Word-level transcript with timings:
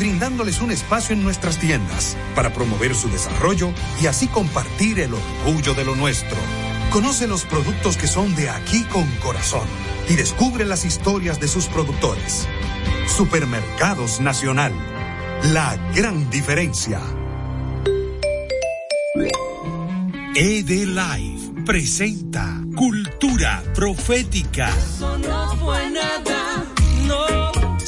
brindándoles 0.00 0.62
un 0.62 0.70
espacio 0.70 1.14
en 1.14 1.22
nuestras 1.22 1.58
tiendas 1.58 2.16
para 2.34 2.54
promover 2.54 2.94
su 2.94 3.10
desarrollo 3.10 3.70
y 4.02 4.06
así 4.06 4.28
compartir 4.28 4.98
el 4.98 5.12
orgullo 5.12 5.74
de 5.74 5.84
lo 5.84 5.94
nuestro. 5.94 6.38
Conoce 6.90 7.28
los 7.28 7.44
productos 7.44 7.98
que 7.98 8.06
son 8.06 8.34
de 8.34 8.48
aquí 8.48 8.82
con 8.84 9.06
corazón 9.22 9.68
y 10.08 10.14
descubre 10.14 10.64
las 10.64 10.86
historias 10.86 11.38
de 11.38 11.48
sus 11.48 11.66
productores. 11.66 12.48
Supermercados 13.14 14.20
Nacional. 14.20 14.72
La 15.52 15.76
gran 15.94 16.30
diferencia. 16.30 17.00
ED 20.34 20.70
Live 20.86 21.62
presenta 21.66 22.58
Cultura 22.74 23.62
Profética. 23.74 24.72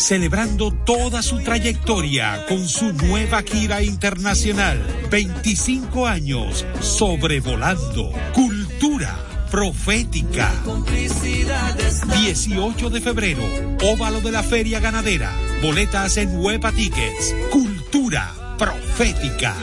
Celebrando 0.02 0.72
toda 0.72 1.22
su 1.22 1.38
trayectoria 1.42 2.44
con 2.48 2.66
su 2.68 2.92
nueva 2.92 3.40
gira 3.42 3.82
internacional. 3.82 4.84
25 5.08 6.08
años 6.08 6.66
sobrevolando. 6.80 8.10
Cultura 8.34 9.16
Profética. 9.48 10.50
18 12.20 12.90
de 12.90 13.00
febrero, 13.00 13.44
óvalo 13.84 14.20
de 14.20 14.32
la 14.32 14.42
Feria 14.42 14.80
Ganadera. 14.80 15.32
Boletas 15.62 16.16
en 16.16 16.36
Huepa 16.36 16.72
Tickets. 16.72 17.32
Cultura 17.52 18.56
Profética. 18.58 19.54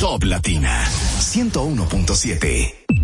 Top 0.00 0.24
Latina 0.24 0.84
101.7. 1.20 3.03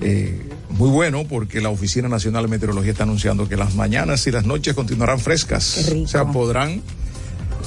eh, 0.00 0.40
muy 0.70 0.88
bueno 0.88 1.24
porque 1.28 1.60
la 1.60 1.68
Oficina 1.70 2.08
Nacional 2.08 2.44
de 2.44 2.48
Meteorología 2.48 2.92
está 2.92 3.04
anunciando 3.04 3.48
que 3.48 3.56
las 3.56 3.74
mañanas 3.74 4.26
y 4.26 4.30
las 4.30 4.44
noches 4.46 4.74
continuarán 4.74 5.20
frescas. 5.20 5.74
Qué 5.84 5.90
rico. 5.94 6.04
O 6.04 6.08
sea, 6.08 6.24
podrán 6.26 6.80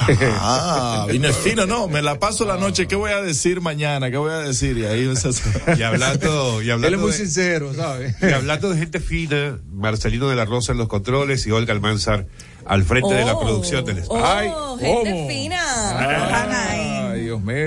Ah, 0.40 1.06
vine 1.10 1.32
fino, 1.32 1.66
no, 1.66 1.88
me 1.88 2.00
la 2.02 2.18
paso 2.18 2.44
la 2.44 2.56
noche, 2.56 2.86
¿qué 2.86 2.94
voy 2.96 3.10
a 3.10 3.20
decir 3.20 3.60
mañana? 3.60 4.10
¿Qué 4.10 4.16
voy 4.16 4.30
a 4.32 4.38
decir? 4.38 4.78
Y 4.78 4.84
ahí 4.84 5.12
Y 5.78 5.82
hablando, 5.82 6.62
y 6.62 6.70
hablando 6.70 6.86
Él 6.88 6.94
es 6.94 7.00
muy 7.00 7.10
de- 7.10 7.16
sincero, 7.18 7.74
¿sabes? 7.74 8.14
Y 8.22 8.32
hablando 8.32 8.70
de 8.70 8.78
gente 8.78 9.00
fina, 9.00 9.59
Marcelino 9.72 10.28
de 10.28 10.36
la 10.36 10.44
Rosa 10.44 10.72
en 10.72 10.78
los 10.78 10.88
controles 10.88 11.47
y 11.47 11.50
Olga 11.50 11.72
Almanzar 11.72 12.26
al 12.65 12.84
frente 12.84 13.12
de 13.15 13.24
la 13.24 13.34
Oh, 13.34 13.41
producción 13.41 13.84
del 13.84 13.98
oh, 13.98 14.00
espacio. 14.03 14.78
gente 14.78 15.10
¿cómo? 15.10 15.28
fina. 15.28 15.60
Ay, 15.98 16.81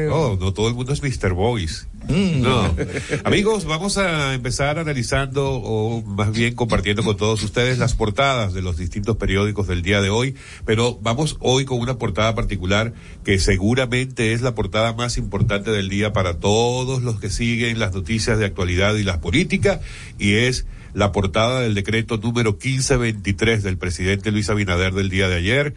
No, 0.09 0.35
no 0.37 0.53
todo 0.53 0.67
el 0.67 0.73
mundo 0.73 0.93
es 0.93 1.01
Mr. 1.01 1.33
Boys. 1.33 1.87
No. 2.07 2.75
Amigos, 3.23 3.65
vamos 3.65 3.97
a 3.97 4.33
empezar 4.33 4.77
analizando 4.77 5.53
o 5.53 6.01
más 6.03 6.31
bien 6.31 6.55
compartiendo 6.55 7.03
con 7.03 7.17
todos 7.17 7.41
ustedes 7.43 7.79
las 7.79 7.93
portadas 7.93 8.53
de 8.53 8.61
los 8.61 8.77
distintos 8.77 9.17
periódicos 9.17 9.67
del 9.67 9.81
día 9.81 10.01
de 10.01 10.09
hoy, 10.09 10.35
pero 10.65 10.99
vamos 11.01 11.37
hoy 11.39 11.65
con 11.65 11.79
una 11.79 11.97
portada 11.97 12.35
particular 12.35 12.93
que 13.23 13.39
seguramente 13.39 14.33
es 14.33 14.41
la 14.41 14.53
portada 14.53 14.93
más 14.93 15.17
importante 15.17 15.71
del 15.71 15.89
día 15.89 16.13
para 16.13 16.39
todos 16.39 17.01
los 17.01 17.19
que 17.19 17.29
siguen 17.29 17.79
las 17.79 17.93
noticias 17.93 18.37
de 18.37 18.45
actualidad 18.45 18.95
y 18.95 19.03
la 19.03 19.19
política 19.19 19.81
y 20.19 20.35
es 20.35 20.67
la 20.93 21.11
portada 21.11 21.61
del 21.61 21.73
decreto 21.73 22.17
número 22.17 22.51
1523 22.51 23.63
del 23.63 23.77
presidente 23.77 24.31
Luis 24.31 24.49
Abinader 24.49 24.93
del 24.93 25.09
día 25.09 25.27
de 25.27 25.35
ayer 25.35 25.75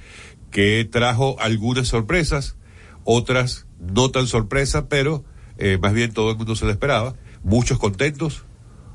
que 0.51 0.89
trajo 0.91 1.37
algunas 1.41 1.89
sorpresas, 1.89 2.57
otras 3.05 3.68
no 3.81 4.11
tan 4.11 4.27
sorpresa, 4.27 4.89
pero 4.89 5.25
eh, 5.57 5.79
más 5.81 5.93
bien 5.93 6.13
todo 6.13 6.31
el 6.31 6.37
mundo 6.37 6.57
se 6.57 6.65
lo 6.65 6.71
esperaba. 6.71 7.15
Muchos 7.43 7.79
contentos, 7.79 8.45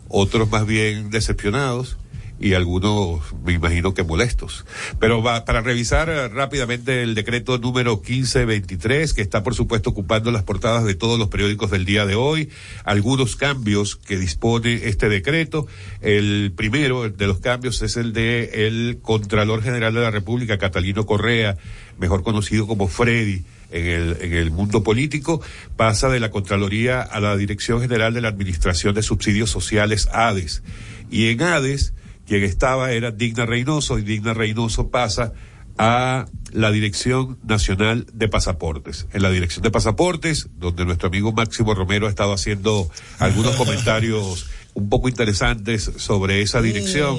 otros 0.09 0.49
más 0.49 0.65
bien 0.65 1.09
decepcionados 1.09 1.97
y 2.39 2.55
algunos 2.55 3.21
me 3.45 3.53
imagino 3.53 3.93
que 3.93 4.03
molestos. 4.03 4.65
Pero 4.99 5.23
va, 5.23 5.45
para 5.45 5.61
revisar 5.61 6.09
eh, 6.09 6.27
rápidamente 6.27 7.01
el 7.01 7.15
decreto 7.15 7.57
número 7.57 7.95
1523, 7.95 9.13
que 9.13 9.21
está 9.21 9.43
por 9.43 9.55
supuesto 9.55 9.91
ocupando 9.91 10.31
las 10.31 10.43
portadas 10.43 10.83
de 10.83 10.95
todos 10.95 11.17
los 11.17 11.29
periódicos 11.29 11.71
del 11.71 11.85
día 11.85 12.05
de 12.05 12.15
hoy, 12.15 12.49
algunos 12.83 13.35
cambios 13.35 13.95
que 13.95 14.17
dispone 14.17 14.73
este 14.89 15.07
decreto. 15.09 15.67
El 16.01 16.51
primero 16.55 17.09
de 17.09 17.27
los 17.27 17.39
cambios 17.39 17.81
es 17.81 17.95
el 17.95 18.11
de 18.13 18.67
el 18.67 18.99
Contralor 19.01 19.63
General 19.63 19.93
de 19.93 20.01
la 20.01 20.11
República, 20.11 20.57
Catalino 20.57 21.05
Correa, 21.05 21.57
mejor 21.97 22.23
conocido 22.23 22.67
como 22.67 22.87
Freddy. 22.87 23.43
En 23.73 23.85
el, 23.87 24.17
en 24.21 24.33
el 24.33 24.51
mundo 24.51 24.83
político, 24.83 25.41
pasa 25.75 26.07
de 26.09 26.19
la 26.19 26.29
Contraloría 26.29 27.01
a 27.01 27.19
la 27.19 27.35
Dirección 27.35 27.81
General 27.81 28.13
de 28.13 28.21
la 28.21 28.27
Administración 28.27 28.93
de 28.93 29.01
Subsidios 29.01 29.49
Sociales, 29.49 30.07
ADES. 30.13 30.61
Y 31.09 31.29
en 31.29 31.41
ADES, 31.41 31.93
quien 32.27 32.43
estaba 32.43 32.91
era 32.91 33.11
Digna 33.11 33.45
Reynoso 33.45 33.99
y 33.99 34.03
Digna 34.03 34.33
Reynoso 34.33 34.89
pasa 34.89 35.33
a 35.77 36.27
la 36.51 36.71
Dirección 36.71 37.39
Nacional 37.43 38.05
de 38.13 38.27
Pasaportes. 38.27 39.07
En 39.11 39.23
la 39.23 39.31
Dirección 39.31 39.63
de 39.63 39.71
Pasaportes, 39.71 40.49
donde 40.57 40.85
nuestro 40.85 41.07
amigo 41.07 41.31
Máximo 41.31 41.73
Romero 41.73 42.07
ha 42.07 42.09
estado 42.09 42.33
haciendo 42.33 42.89
algunos 43.19 43.55
comentarios 43.55 44.49
un 44.75 44.89
poco 44.89 45.09
interesantes 45.09 45.91
sobre 45.97 46.41
esa 46.41 46.61
dirección, 46.61 47.17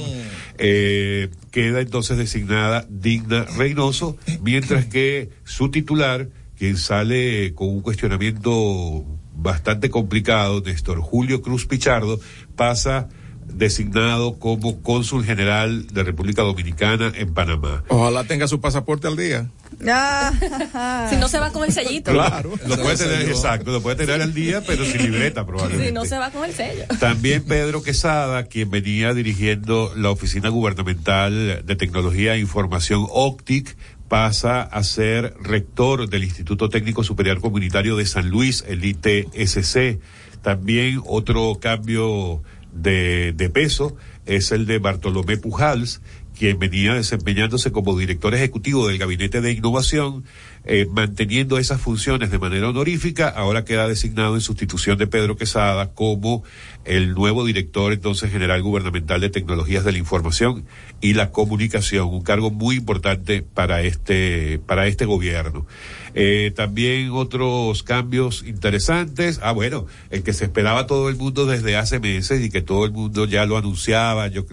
eh, 0.58 1.30
queda 1.50 1.80
entonces 1.80 2.16
designada 2.16 2.86
Digna 2.88 3.44
Reynoso, 3.56 4.16
mientras 4.40 4.86
que 4.86 5.30
su 5.44 5.70
titular, 5.70 6.28
quien 6.64 6.78
sale 6.78 7.52
con 7.52 7.68
un 7.68 7.82
cuestionamiento 7.82 9.04
bastante 9.36 9.90
complicado, 9.90 10.62
Néstor 10.62 10.98
Julio 11.02 11.42
Cruz 11.42 11.66
Pichardo, 11.66 12.18
pasa 12.56 13.10
designado 13.46 14.38
como 14.38 14.80
cónsul 14.80 15.26
general 15.26 15.86
de 15.88 16.02
República 16.04 16.40
Dominicana 16.40 17.12
en 17.14 17.34
Panamá. 17.34 17.84
Ojalá 17.88 18.24
tenga 18.24 18.48
su 18.48 18.62
pasaporte 18.62 19.06
al 19.06 19.16
día. 19.18 19.50
si 21.10 21.16
no 21.16 21.28
se 21.28 21.38
va 21.38 21.50
con 21.52 21.64
el 21.64 21.72
sellito. 21.72 22.12
Claro, 22.12 22.54
lo 22.66 22.76
puede 22.78 22.96
tener, 22.96 23.28
exacto, 23.28 23.70
lo 23.70 23.82
puede 23.82 23.96
tener 23.96 24.22
al 24.22 24.32
día, 24.32 24.62
pero 24.66 24.86
sin 24.86 25.02
libreta 25.02 25.44
probablemente. 25.46 25.88
Si 25.88 25.92
no 25.92 26.06
se 26.06 26.16
va 26.16 26.30
con 26.30 26.44
el 26.44 26.54
sello. 26.54 26.84
También 26.98 27.44
Pedro 27.44 27.82
Quesada, 27.82 28.44
quien 28.44 28.70
venía 28.70 29.12
dirigiendo 29.12 29.92
la 29.96 30.10
Oficina 30.10 30.48
Gubernamental 30.48 31.62
de 31.66 31.76
Tecnología 31.76 32.34
e 32.34 32.38
Información 32.38 33.06
OCTIC, 33.10 33.76
pasa 34.08 34.62
a 34.62 34.82
ser 34.82 35.34
rector 35.40 36.08
del 36.08 36.24
Instituto 36.24 36.68
Técnico 36.68 37.02
Superior 37.04 37.40
Comunitario 37.40 37.96
de 37.96 38.06
San 38.06 38.28
Luis, 38.28 38.64
el 38.68 38.84
ITSC. 38.84 39.98
También 40.42 41.00
otro 41.06 41.58
cambio 41.60 42.42
de, 42.72 43.32
de 43.32 43.50
peso 43.50 43.96
es 44.26 44.52
el 44.52 44.66
de 44.66 44.78
Bartolomé 44.78 45.36
Pujals, 45.36 46.00
quien 46.36 46.58
venía 46.58 46.94
desempeñándose 46.94 47.72
como 47.72 47.96
director 47.96 48.34
ejecutivo 48.34 48.88
del 48.88 48.98
Gabinete 48.98 49.40
de 49.40 49.52
Innovación, 49.52 50.24
eh, 50.66 50.86
manteniendo 50.90 51.58
esas 51.58 51.80
funciones 51.80 52.30
de 52.30 52.38
manera 52.38 52.68
honorífica, 52.68 53.28
ahora 53.28 53.64
queda 53.64 53.86
designado 53.86 54.34
en 54.34 54.40
sustitución 54.40 54.96
de 54.96 55.06
Pedro 55.06 55.36
Quesada 55.36 55.92
como 55.92 56.42
el 56.84 57.14
nuevo 57.14 57.44
director 57.44 57.92
entonces 57.92 58.30
general 58.30 58.62
gubernamental 58.62 59.20
de 59.20 59.30
tecnologías 59.30 59.84
de 59.84 59.92
la 59.92 59.98
información 59.98 60.64
y 61.00 61.14
la 61.14 61.30
comunicación, 61.30 62.08
un 62.08 62.22
cargo 62.22 62.50
muy 62.50 62.76
importante 62.76 63.42
para 63.42 63.82
este, 63.82 64.58
para 64.66 64.86
este 64.86 65.04
gobierno. 65.04 65.66
Eh, 66.14 66.52
también 66.54 67.10
otros 67.10 67.82
cambios 67.82 68.44
interesantes. 68.46 69.40
Ah, 69.42 69.52
bueno, 69.52 69.86
el 70.10 70.22
que 70.22 70.32
se 70.32 70.44
esperaba 70.44 70.86
todo 70.86 71.08
el 71.08 71.16
mundo 71.16 71.44
desde 71.44 71.76
hace 71.76 71.98
meses 71.98 72.42
y 72.42 72.50
que 72.50 72.62
todo 72.62 72.84
el 72.84 72.92
mundo 72.92 73.26
ya 73.26 73.44
lo 73.46 73.56
anunciaba. 73.56 74.28
Yo, 74.28 74.44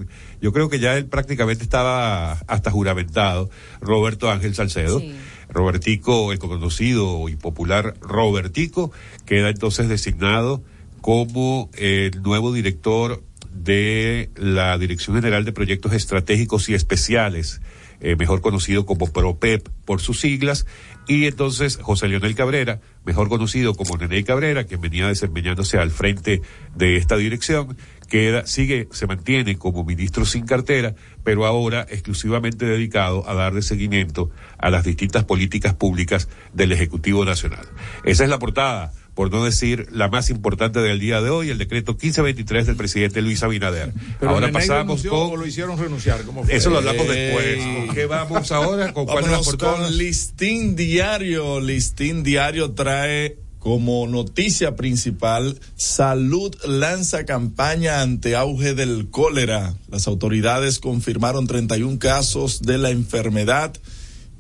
yo 0.41 0.51
creo 0.51 0.69
que 0.69 0.79
ya 0.79 0.97
él 0.97 1.05
prácticamente 1.05 1.63
estaba 1.63 2.33
hasta 2.47 2.71
juramentado, 2.71 3.49
Roberto 3.79 4.29
Ángel 4.31 4.55
Salcedo. 4.55 5.01
Robertico, 5.51 6.31
el 6.31 6.39
conocido 6.39 7.29
y 7.29 7.35
popular 7.35 7.95
Robertico, 8.01 8.91
queda 9.25 9.49
entonces 9.49 9.89
designado 9.89 10.63
como 11.01 11.69
el 11.73 12.21
nuevo 12.21 12.53
director 12.53 13.21
de 13.53 14.29
la 14.35 14.77
Dirección 14.77 15.15
General 15.15 15.43
de 15.43 15.51
Proyectos 15.51 15.93
Estratégicos 15.93 16.69
y 16.69 16.73
Especiales, 16.73 17.61
eh, 17.99 18.15
mejor 18.15 18.41
conocido 18.41 18.85
como 18.85 19.11
PROPEP 19.11 19.67
por 19.85 20.01
sus 20.01 20.19
siglas, 20.19 20.65
y 21.07 21.25
entonces 21.25 21.77
José 21.81 22.07
Leonel 22.07 22.35
Cabrera, 22.35 22.79
mejor 23.05 23.29
conocido 23.29 23.75
como 23.75 23.97
Nene 23.97 24.23
Cabrera, 24.23 24.63
quien 24.63 24.81
venía 24.81 25.07
desempeñándose 25.07 25.77
al 25.77 25.91
frente 25.91 26.41
de 26.75 26.97
esta 26.97 27.17
dirección, 27.17 27.77
queda, 28.11 28.45
sigue, 28.45 28.89
se 28.91 29.07
mantiene 29.07 29.57
como 29.57 29.85
ministro 29.85 30.25
sin 30.25 30.45
cartera, 30.45 30.95
pero 31.23 31.45
ahora 31.45 31.87
exclusivamente 31.89 32.65
dedicado 32.65 33.27
a 33.27 33.33
darle 33.33 33.61
seguimiento 33.61 34.29
a 34.57 34.69
las 34.69 34.83
distintas 34.83 35.23
políticas 35.23 35.75
públicas 35.75 36.27
del 36.53 36.73
Ejecutivo 36.73 37.23
Nacional. 37.23 37.65
Esa 38.03 38.25
es 38.25 38.29
la 38.29 38.37
portada 38.37 38.91
por 39.13 39.31
no 39.31 39.45
decir 39.45 39.87
la 39.91 40.09
más 40.09 40.29
importante 40.29 40.79
del 40.79 40.99
día 40.99 41.21
de 41.21 41.29
hoy, 41.29 41.51
el 41.51 41.57
decreto 41.57 41.93
1523 41.93 42.67
del 42.67 42.75
presidente 42.75 43.21
Luis 43.21 43.43
Abinader. 43.43 43.93
Pero 44.19 44.31
ahora 44.31 44.51
pasamos 44.51 45.03
con... 45.03 45.31
o 45.31 45.35
lo 45.37 45.47
hicieron 45.47 45.77
renunciar? 45.77 46.23
¿Cómo 46.23 46.43
fue? 46.43 46.55
Eso 46.55 46.69
lo 46.69 46.79
hablamos 46.79 47.07
después. 47.07 47.59
¿Con 47.87 47.95
qué 47.95 48.05
vamos 48.07 48.51
ahora? 48.51 48.91
¿Con 48.91 49.05
cuál 49.05 49.23
es 49.23 49.31
la 49.31 49.39
portada? 49.39 49.77
con 49.77 49.97
Listín 49.97 50.75
Diario. 50.75 51.61
Listín 51.61 52.23
Diario 52.23 52.71
trae 52.71 53.37
como 53.61 54.07
noticia 54.07 54.75
principal, 54.75 55.59
Salud 55.75 56.51
lanza 56.65 57.25
campaña 57.25 58.01
ante 58.01 58.35
auge 58.35 58.73
del 58.73 59.11
cólera. 59.11 59.75
Las 59.91 60.07
autoridades 60.07 60.79
confirmaron 60.79 61.45
31 61.45 61.99
casos 61.99 62.63
de 62.63 62.79
la 62.79 62.89
enfermedad 62.89 63.71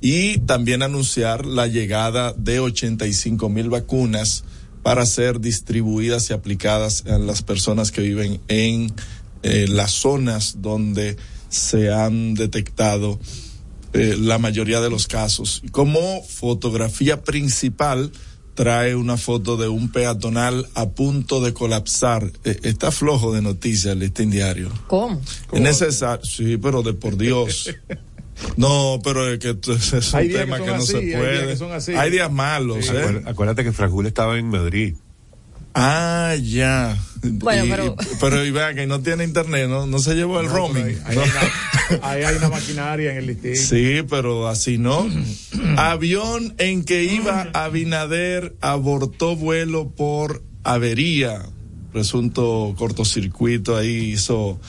y 0.01 0.39
también 0.39 0.81
anunciar 0.81 1.45
la 1.45 1.67
llegada 1.67 2.33
de 2.33 2.61
85 2.61 3.47
mil 3.47 3.69
vacunas 3.69 4.43
para 4.81 5.05
ser 5.05 5.39
distribuidas 5.39 6.31
y 6.31 6.33
aplicadas 6.33 7.05
a 7.05 7.19
las 7.19 7.43
personas 7.43 7.91
que 7.91 8.01
viven 8.01 8.41
en 8.47 8.91
eh, 9.43 9.67
las 9.69 9.91
zonas 9.91 10.63
donde 10.63 11.15
se 11.47 11.93
han 11.93 12.33
detectado 12.33 13.19
eh, 13.93 14.15
la 14.17 14.39
mayoría 14.39 14.81
de 14.81 14.89
los 14.89 15.05
casos. 15.05 15.61
Como 15.71 16.23
fotografía 16.23 17.21
principal 17.21 18.11
trae 18.53 18.95
una 18.95 19.17
foto 19.17 19.57
de 19.57 19.67
un 19.67 19.91
peatonal 19.91 20.67
a 20.75 20.89
punto 20.89 21.41
de 21.41 21.53
colapsar. 21.53 22.31
Eh, 22.43 22.59
está 22.63 22.91
flojo 22.91 23.33
de 23.33 23.41
noticias 23.41 23.93
el 23.93 23.99
listín 23.99 24.29
diario. 24.31 24.69
¿Cómo? 24.87 25.21
Es 25.51 25.61
necesario, 25.61 26.25
sí, 26.25 26.57
pero 26.57 26.81
de 26.83 26.93
por 26.93 27.17
Dios. 27.17 27.73
No, 28.57 28.99
pero 29.03 29.31
es 29.31 29.37
que 29.37 29.49
es 29.51 30.13
un 30.13 30.19
Hay 30.19 30.29
tema 30.29 30.57
que 30.59 30.65
no 30.65 30.75
así, 30.75 30.87
se 30.87 30.97
hay 30.97 31.05
días 31.05 31.19
puede. 31.19 31.47
que 31.47 31.57
son 31.57 31.71
así. 31.73 31.93
Hay 31.93 32.09
días 32.09 32.31
malos, 32.31 32.89
¿eh? 32.89 33.21
Acuérdate, 33.25 33.63
que 33.63 33.71
Frajul 33.71 34.07
estaba 34.07 34.39
en 34.39 34.47
Madrid. 34.47 34.95
Ah, 35.73 36.35
ya. 36.41 36.97
Bueno, 37.23 37.65
Y- 37.65 37.69
pero- 37.69 37.95
y- 37.99 38.05
pero 38.19 38.45
y 38.45 38.51
vea 38.51 38.73
que 38.73 38.87
no 38.87 38.99
tiene 39.01 39.23
internet, 39.23 39.69
no, 39.69 39.85
no 39.87 39.99
se 39.99 40.15
llevó 40.15 40.39
el 40.39 40.47
No, 40.47 40.53
roaming. 40.53 40.83
pero 40.83 40.97
Ahí, 41.05 41.17
ahí 41.17 41.19
hay 41.19 41.29
una, 41.97 42.07
ahí 42.09 42.23
hay 42.23 42.35
una 42.35 42.49
maquinaria 42.49 43.11
en 43.11 43.17
el 43.17 43.27
listín. 43.27 43.55
Sí, 43.55 44.01
pero 44.09 44.47
así 44.47 44.77
no. 44.77 45.07
Avión 45.77 46.55
en 46.57 46.83
que 46.83 47.03
iba 47.03 47.49
Abinader 47.53 48.55
abortó 48.61 49.35
vuelo 49.35 49.89
por 49.91 50.43
avería. 50.63 51.43
Presunto 51.93 52.73
cortocircuito 52.77 53.75
ahí 53.77 54.11
hizo 54.13 54.59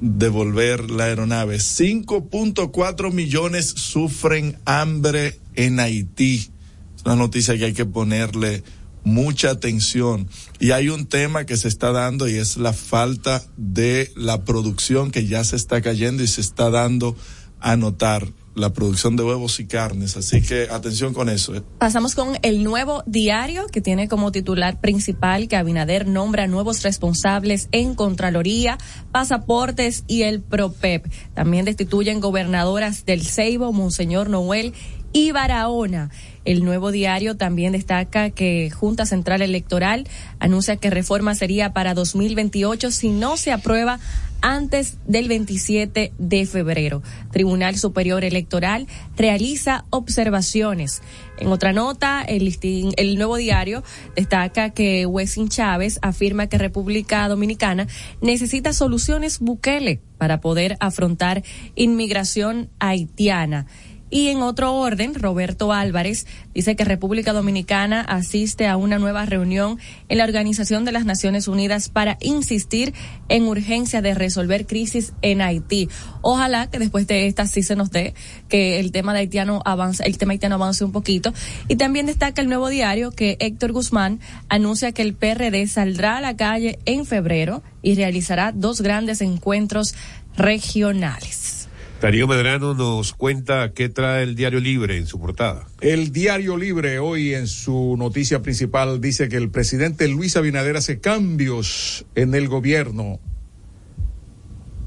devolver 0.00 0.90
la 0.90 1.04
aeronave. 1.04 1.58
5.4 1.58 3.10
millones 3.12 3.66
sufren 3.66 4.58
hambre 4.64 5.38
en 5.54 5.80
Haití. 5.80 6.50
Es 6.96 7.02
una 7.04 7.16
noticia 7.16 7.56
que 7.58 7.64
hay 7.66 7.72
que 7.72 7.86
ponerle 7.86 8.62
mucha 9.06 9.50
atención. 9.50 10.28
Y 10.58 10.72
hay 10.72 10.88
un 10.88 11.06
tema 11.06 11.46
que 11.46 11.56
se 11.56 11.68
está 11.68 11.92
dando 11.92 12.28
y 12.28 12.34
es 12.34 12.56
la 12.56 12.72
falta 12.72 13.42
de 13.56 14.10
la 14.16 14.44
producción 14.44 15.12
que 15.12 15.26
ya 15.26 15.44
se 15.44 15.54
está 15.54 15.80
cayendo 15.80 16.24
y 16.24 16.26
se 16.26 16.40
está 16.40 16.70
dando 16.70 17.16
a 17.60 17.76
notar 17.76 18.26
la 18.56 18.72
producción 18.72 19.16
de 19.16 19.22
huevos 19.22 19.60
y 19.60 19.66
carnes. 19.66 20.16
Así 20.16 20.42
que 20.42 20.68
atención 20.70 21.14
con 21.14 21.28
eso. 21.28 21.54
¿eh? 21.54 21.62
Pasamos 21.78 22.16
con 22.16 22.36
el 22.42 22.64
nuevo 22.64 23.04
diario 23.06 23.66
que 23.68 23.80
tiene 23.80 24.08
como 24.08 24.32
titular 24.32 24.80
principal 24.80 25.46
que 25.46 25.56
Abinader 25.56 26.08
nombra 26.08 26.48
nuevos 26.48 26.82
responsables 26.82 27.68
en 27.70 27.94
Contraloría, 27.94 28.76
Pasaportes 29.12 30.02
y 30.08 30.22
el 30.22 30.42
PROPEP. 30.42 31.06
También 31.34 31.64
destituyen 31.64 32.18
gobernadoras 32.18 33.04
del 33.04 33.24
Ceibo, 33.24 33.72
Monseñor 33.72 34.30
Noel 34.30 34.72
y 35.12 35.30
Barahona. 35.30 36.10
El 36.46 36.64
nuevo 36.64 36.92
diario 36.92 37.36
también 37.36 37.72
destaca 37.72 38.30
que 38.30 38.70
Junta 38.70 39.04
Central 39.04 39.42
Electoral 39.42 40.06
anuncia 40.38 40.76
que 40.76 40.90
reforma 40.90 41.34
sería 41.34 41.72
para 41.72 41.92
2028 41.92 42.92
si 42.92 43.10
no 43.10 43.36
se 43.36 43.50
aprueba 43.50 43.98
antes 44.42 44.96
del 45.06 45.26
27 45.26 46.12
de 46.16 46.46
febrero. 46.46 47.02
Tribunal 47.32 47.76
Superior 47.76 48.24
Electoral 48.24 48.86
realiza 49.16 49.86
observaciones. 49.90 51.02
En 51.38 51.48
otra 51.48 51.72
nota, 51.72 52.22
el, 52.22 52.56
el 52.96 53.16
nuevo 53.16 53.36
diario 53.36 53.82
destaca 54.14 54.70
que 54.70 55.04
Wessin 55.04 55.48
Chávez 55.48 55.98
afirma 56.00 56.46
que 56.46 56.58
República 56.58 57.26
Dominicana 57.26 57.88
necesita 58.20 58.72
soluciones 58.72 59.40
Bukele 59.40 60.00
para 60.16 60.40
poder 60.40 60.76
afrontar 60.78 61.42
inmigración 61.74 62.70
haitiana. 62.78 63.66
Y 64.08 64.28
en 64.28 64.42
otro 64.42 64.74
orden, 64.74 65.14
Roberto 65.14 65.72
Álvarez 65.72 66.26
dice 66.54 66.76
que 66.76 66.84
República 66.84 67.32
Dominicana 67.32 68.00
asiste 68.02 68.68
a 68.68 68.76
una 68.76 68.98
nueva 68.98 69.26
reunión 69.26 69.78
en 70.08 70.18
la 70.18 70.24
Organización 70.24 70.84
de 70.84 70.92
las 70.92 71.04
Naciones 71.04 71.48
Unidas 71.48 71.88
para 71.88 72.16
insistir 72.20 72.94
en 73.28 73.48
urgencia 73.48 74.02
de 74.02 74.14
resolver 74.14 74.66
crisis 74.66 75.12
en 75.22 75.40
Haití. 75.40 75.88
Ojalá 76.22 76.70
que 76.70 76.78
después 76.78 77.08
de 77.08 77.26
esta 77.26 77.46
sí 77.46 77.64
se 77.64 77.74
nos 77.74 77.90
dé 77.90 78.14
que 78.48 78.78
el 78.78 78.92
tema 78.92 79.12
de 79.12 79.20
haitiano 79.20 79.60
avance, 79.64 80.04
el 80.04 80.18
tema 80.18 80.32
haitiano 80.32 80.54
avance 80.54 80.84
un 80.84 80.92
poquito. 80.92 81.32
Y 81.66 81.74
también 81.74 82.06
destaca 82.06 82.40
el 82.40 82.48
nuevo 82.48 82.68
diario 82.68 83.10
que 83.10 83.36
Héctor 83.40 83.72
Guzmán 83.72 84.20
anuncia 84.48 84.92
que 84.92 85.02
el 85.02 85.14
PRD 85.14 85.66
saldrá 85.66 86.18
a 86.18 86.20
la 86.20 86.36
calle 86.36 86.78
en 86.84 87.06
febrero 87.06 87.62
y 87.82 87.96
realizará 87.96 88.52
dos 88.52 88.80
grandes 88.80 89.20
encuentros 89.20 89.94
regionales. 90.36 91.65
Darío 92.00 92.28
Medrano 92.28 92.74
nos 92.74 93.14
cuenta 93.14 93.72
qué 93.72 93.88
trae 93.88 94.22
el 94.22 94.36
Diario 94.36 94.60
Libre 94.60 94.98
en 94.98 95.06
su 95.06 95.18
portada. 95.18 95.66
El 95.80 96.12
Diario 96.12 96.58
Libre 96.58 96.98
hoy 96.98 97.34
en 97.34 97.46
su 97.46 97.96
noticia 97.96 98.42
principal 98.42 99.00
dice 99.00 99.30
que 99.30 99.36
el 99.36 99.50
presidente 99.50 100.06
Luis 100.06 100.36
Abinader 100.36 100.76
hace 100.76 101.00
cambios 101.00 102.04
en 102.14 102.34
el 102.34 102.48
gobierno. 102.48 103.18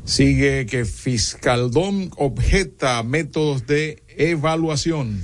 Sigue 0.03 0.67
que 0.67 0.85
Fiscaldón 0.85 2.11
objeta 2.15 3.01
métodos 3.01 3.65
de 3.65 4.03
evaluación. 4.09 5.19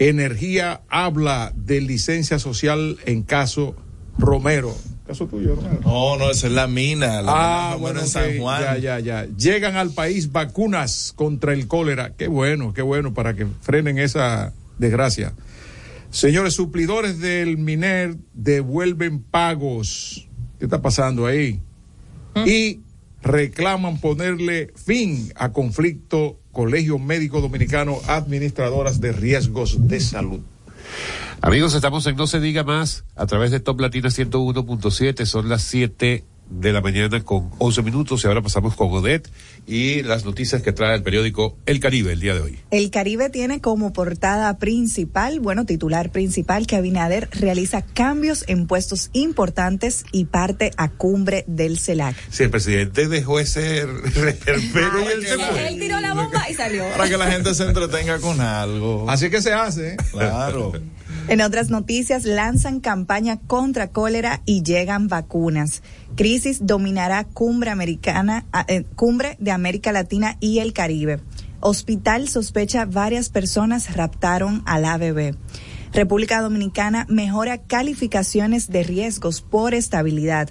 Energía 0.00 0.82
habla 0.88 1.52
de 1.54 1.80
licencia 1.80 2.40
social 2.40 2.98
en 3.06 3.22
caso 3.22 3.76
Romero. 4.18 4.74
Caso 5.12 5.26
tuyo, 5.26 5.56
Romero. 5.56 5.78
No, 5.84 6.16
no, 6.16 6.30
esa 6.30 6.46
es 6.46 6.54
la 6.54 6.66
mina. 6.66 7.20
La 7.20 7.72
ah, 7.72 7.76
bueno, 7.76 8.00
en 8.00 8.06
San 8.06 8.38
Juan. 8.38 8.62
Ya, 8.62 8.78
ya, 8.78 8.98
ya. 8.98 9.26
Llegan 9.36 9.76
al 9.76 9.90
país 9.90 10.32
vacunas 10.32 11.12
contra 11.14 11.52
el 11.52 11.68
cólera. 11.68 12.14
Qué 12.16 12.28
bueno, 12.28 12.72
qué 12.72 12.80
bueno 12.80 13.12
para 13.12 13.34
que 13.34 13.46
frenen 13.60 13.98
esa 13.98 14.54
desgracia. 14.78 15.34
Señores 16.08 16.54
suplidores 16.54 17.18
del 17.18 17.58
MINER 17.58 18.16
devuelven 18.32 19.22
pagos. 19.22 20.30
¿Qué 20.58 20.64
está 20.64 20.80
pasando 20.80 21.26
ahí? 21.26 21.60
¿Mm? 22.34 22.48
Y 22.48 22.80
reclaman 23.20 24.00
ponerle 24.00 24.72
fin 24.82 25.30
a 25.36 25.52
conflicto 25.52 26.40
Colegio 26.52 26.98
Médico 26.98 27.42
Dominicano 27.42 27.98
Administradoras 28.06 28.98
de 28.98 29.12
Riesgos 29.12 29.88
de 29.88 30.00
Salud. 30.00 30.40
Amigos, 31.40 31.74
estamos 31.74 32.06
en 32.06 32.16
No 32.16 32.26
se 32.26 32.40
diga 32.40 32.62
más 32.62 33.04
a 33.16 33.26
través 33.26 33.50
de 33.50 33.60
Top 33.60 33.80
Latina 33.80 34.08
101.7. 34.08 35.24
Son 35.26 35.48
las 35.48 35.62
7 35.62 36.24
de 36.60 36.72
la 36.72 36.80
mañana 36.80 37.22
con 37.22 37.50
11 37.58 37.82
minutos 37.82 38.22
y 38.22 38.26
ahora 38.26 38.42
pasamos 38.42 38.74
con 38.74 38.92
Odette 38.92 39.30
y 39.66 40.02
las 40.02 40.24
noticias 40.24 40.62
que 40.62 40.72
trae 40.72 40.94
el 40.94 41.02
periódico 41.02 41.56
El 41.66 41.80
Caribe 41.80 42.12
el 42.12 42.20
día 42.20 42.34
de 42.34 42.40
hoy. 42.40 42.58
El 42.70 42.90
Caribe 42.90 43.30
tiene 43.30 43.60
como 43.60 43.92
portada 43.92 44.58
principal, 44.58 45.40
bueno, 45.40 45.64
titular 45.64 46.10
principal, 46.10 46.66
que 46.66 46.76
Abinader 46.76 47.28
realiza 47.32 47.82
cambios 47.82 48.44
en 48.48 48.66
puestos 48.66 49.10
importantes 49.12 50.04
y 50.12 50.26
parte 50.26 50.72
a 50.76 50.88
cumbre 50.88 51.44
del 51.46 51.78
CELAC. 51.78 52.16
Si 52.30 52.42
el 52.42 52.50
presidente 52.50 53.08
dejó 53.08 53.40
ese 53.40 53.86
reperpero 54.14 55.00
y 55.02 55.12
él 55.12 55.26
se 55.26 55.38
fue. 55.38 55.68
Él 55.68 55.78
tiró 55.78 56.00
la 56.00 56.14
bomba 56.14 56.48
y 56.50 56.54
salió. 56.54 56.84
Para 56.96 57.08
que 57.08 57.16
la 57.16 57.30
gente 57.30 57.54
se 57.54 57.64
entretenga 57.64 58.18
con 58.18 58.40
algo. 58.40 59.08
Así 59.08 59.30
que 59.30 59.40
se 59.40 59.52
hace. 59.52 59.96
Claro. 60.12 60.72
En 61.28 61.40
otras 61.40 61.70
noticias, 61.70 62.24
lanzan 62.24 62.80
campaña 62.80 63.38
contra 63.38 63.88
cólera 63.90 64.42
y 64.44 64.62
llegan 64.62 65.08
vacunas. 65.08 65.82
Crisis 66.16 66.66
dominará 66.66 67.24
cumbre 67.24 67.70
americana, 67.70 68.44
eh, 68.68 68.84
cumbre 68.96 69.36
de 69.38 69.52
América 69.52 69.92
Latina 69.92 70.36
y 70.40 70.58
el 70.58 70.72
Caribe. 70.72 71.20
Hospital 71.60 72.28
sospecha 72.28 72.86
varias 72.86 73.28
personas 73.28 73.94
raptaron 73.94 74.62
a 74.66 74.80
la 74.80 74.98
bebé. 74.98 75.36
República 75.92 76.40
Dominicana 76.40 77.06
mejora 77.08 77.58
calificaciones 77.58 78.68
de 78.68 78.82
riesgos 78.82 79.42
por 79.42 79.74
estabilidad. 79.74 80.50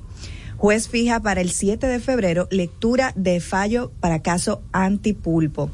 Juez 0.58 0.88
fija 0.88 1.20
para 1.20 1.42
el 1.42 1.50
7 1.50 1.88
de 1.88 2.00
febrero 2.00 2.48
lectura 2.52 3.14
de 3.16 3.40
fallo 3.40 3.92
para 4.00 4.22
caso 4.22 4.62
antipulpo. 4.72 5.72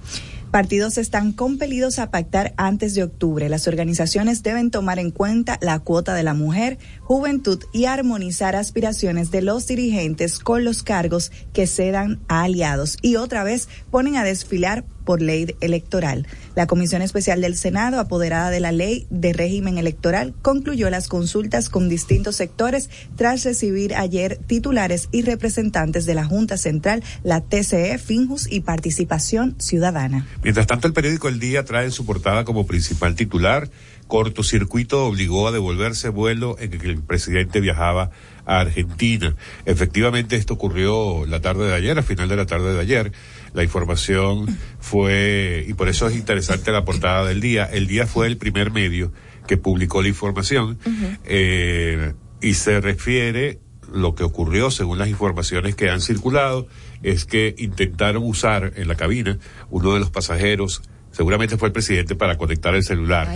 Partidos 0.51 0.97
están 0.97 1.33
compelidos 1.33 1.99
a 1.99 2.09
pactar 2.09 2.53
antes 2.57 2.95
de 2.95 3.03
octubre. 3.03 3.49
Las 3.49 3.67
organizaciones 3.67 4.43
deben 4.43 4.71
tomar 4.71 4.97
en 4.97 5.11
cuenta 5.11 5.57
la 5.61 5.79
cuota 5.79 6.13
de 6.13 6.23
la 6.23 6.33
mujer, 6.33 6.77
juventud 7.01 7.63
y 7.73 7.85
armonizar 7.85 8.55
aspiraciones 8.55 9.29
de 9.29 9.41
los 9.41 9.67
dirigentes 9.67 10.39
con 10.39 10.63
los 10.63 10.83
cargos 10.83 11.31
que 11.53 11.67
cedan 11.67 12.19
a 12.29 12.43
aliados. 12.43 12.97
Y 13.01 13.17
otra 13.17 13.43
vez 13.43 13.67
ponen 13.91 14.15
a 14.15 14.23
desfilar 14.23 14.85
por 15.07 15.21
ley 15.21 15.55
electoral. 15.61 16.27
La 16.53 16.67
Comisión 16.67 17.01
Especial 17.01 17.39
del 17.39 17.55
Senado, 17.55 18.01
apoderada 18.01 18.49
de 18.49 18.59
la 18.59 18.73
ley 18.73 19.07
de 19.09 19.31
régimen 19.31 19.77
electoral, 19.77 20.33
concluyó 20.41 20.89
las 20.89 21.07
consultas 21.07 21.69
con 21.69 21.87
distintos 21.87 22.35
sectores 22.35 22.89
tras 23.15 23.45
recibir 23.45 23.95
ayer 23.95 24.37
titulares 24.47 25.07
y 25.13 25.21
representantes 25.21 26.05
de 26.05 26.13
la 26.13 26.25
Junta 26.25 26.57
Central, 26.57 27.05
la 27.23 27.39
TCE, 27.39 27.97
Finjus 27.99 28.51
y 28.51 28.59
Participación 28.59 29.55
Ciudadana. 29.59 30.27
Mientras 30.43 30.67
tanto, 30.67 30.87
el 30.87 30.93
periódico 30.93 31.29
El 31.29 31.39
Día 31.39 31.63
trae 31.63 31.85
en 31.85 31.91
su 31.93 32.05
portada 32.05 32.43
como 32.43 32.67
principal 32.67 33.15
titular 33.15 33.69
cortocircuito 34.07 35.05
obligó 35.05 35.47
a 35.47 35.51
devolverse 35.51 36.09
vuelo 36.09 36.55
en 36.59 36.71
que 36.71 36.87
el 36.87 37.01
presidente 37.01 37.59
viajaba 37.59 38.09
a 38.45 38.61
Argentina. 38.61 39.35
Efectivamente, 39.65 40.37
esto 40.37 40.53
ocurrió 40.53 41.25
la 41.25 41.41
tarde 41.41 41.67
de 41.67 41.75
ayer, 41.75 41.99
a 41.99 42.03
final 42.03 42.29
de 42.29 42.37
la 42.37 42.45
tarde 42.45 42.73
de 42.73 42.79
ayer. 42.79 43.11
La 43.53 43.63
información 43.63 44.45
fue, 44.79 45.65
y 45.67 45.73
por 45.73 45.89
eso 45.89 46.07
es 46.07 46.15
interesante 46.15 46.71
la 46.71 46.85
portada 46.85 47.25
del 47.25 47.41
día, 47.41 47.65
el 47.65 47.87
día 47.87 48.07
fue 48.07 48.27
el 48.27 48.37
primer 48.37 48.71
medio 48.71 49.11
que 49.47 49.57
publicó 49.57 50.01
la 50.01 50.09
información 50.09 50.77
eh, 51.25 52.13
y 52.41 52.53
se 52.53 52.79
refiere 52.81 53.59
lo 53.91 54.13
que 54.13 54.23
ocurrió 54.23 54.69
según 54.69 54.99
las 54.99 55.07
informaciones 55.07 55.75
que 55.75 55.89
han 55.89 56.01
circulado 56.01 56.67
es 57.03 57.25
que 57.25 57.55
intentaron 57.57 58.23
usar 58.23 58.73
en 58.75 58.87
la 58.87 58.95
cabina 58.95 59.39
uno 59.69 59.93
de 59.93 59.99
los 59.99 60.11
pasajeros 60.11 60.81
seguramente 61.11 61.57
fue 61.57 61.69
el 61.69 61.71
presidente 61.71 62.15
para 62.15 62.37
conectar 62.37 62.75
el 62.75 62.83
celular 62.83 63.27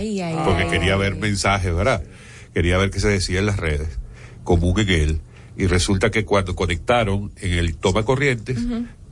porque 0.44 0.66
quería 0.70 0.96
ver 0.96 1.16
mensajes 1.16 1.74
verdad 1.74 2.04
quería 2.52 2.76
ver 2.76 2.90
qué 2.90 3.00
se 3.00 3.08
decía 3.08 3.38
en 3.38 3.46
las 3.46 3.56
redes 3.56 3.98
común 4.44 4.78
en 4.80 4.90
él 4.90 5.20
y 5.56 5.66
resulta 5.66 6.10
que 6.10 6.24
cuando 6.24 6.54
conectaron 6.54 7.32
en 7.36 7.52
el 7.52 7.76
toma 7.76 8.04
corrientes 8.04 8.58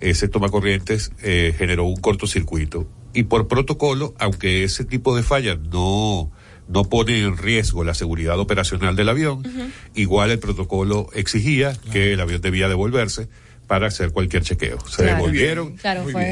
ese 0.01 0.29
toma 0.29 0.49
corrientes 0.49 1.13
eh, 1.23 1.55
generó 1.57 1.85
un 1.85 1.97
cortocircuito. 1.97 2.87
Y 3.13 3.25
por 3.25 3.49
protocolo, 3.49 4.15
aunque 4.19 4.65
ese 4.65 4.85
tipo 4.85 5.17
de 5.17 5.23
fallas 5.23 5.59
no, 5.59 6.31
no 6.69 6.85
pone 6.85 7.21
en 7.23 7.37
riesgo 7.37 7.85
la 7.85 7.95
seguridad 7.95 8.39
operacional 8.39 8.97
del 8.97 9.09
avión, 9.09 9.43
igual 9.95 10.31
el 10.31 10.39
protocolo 10.39 11.09
exigía 11.15 11.77
que 11.93 12.13
el 12.13 12.21
avión 12.21 12.41
debía 12.41 12.69
devolverse 12.69 13.29
para 13.67 13.89
hacer 13.89 14.11
cualquier 14.11 14.43
chequeo. 14.43 14.79
Se 14.89 15.05
devolvieron. 15.05 15.77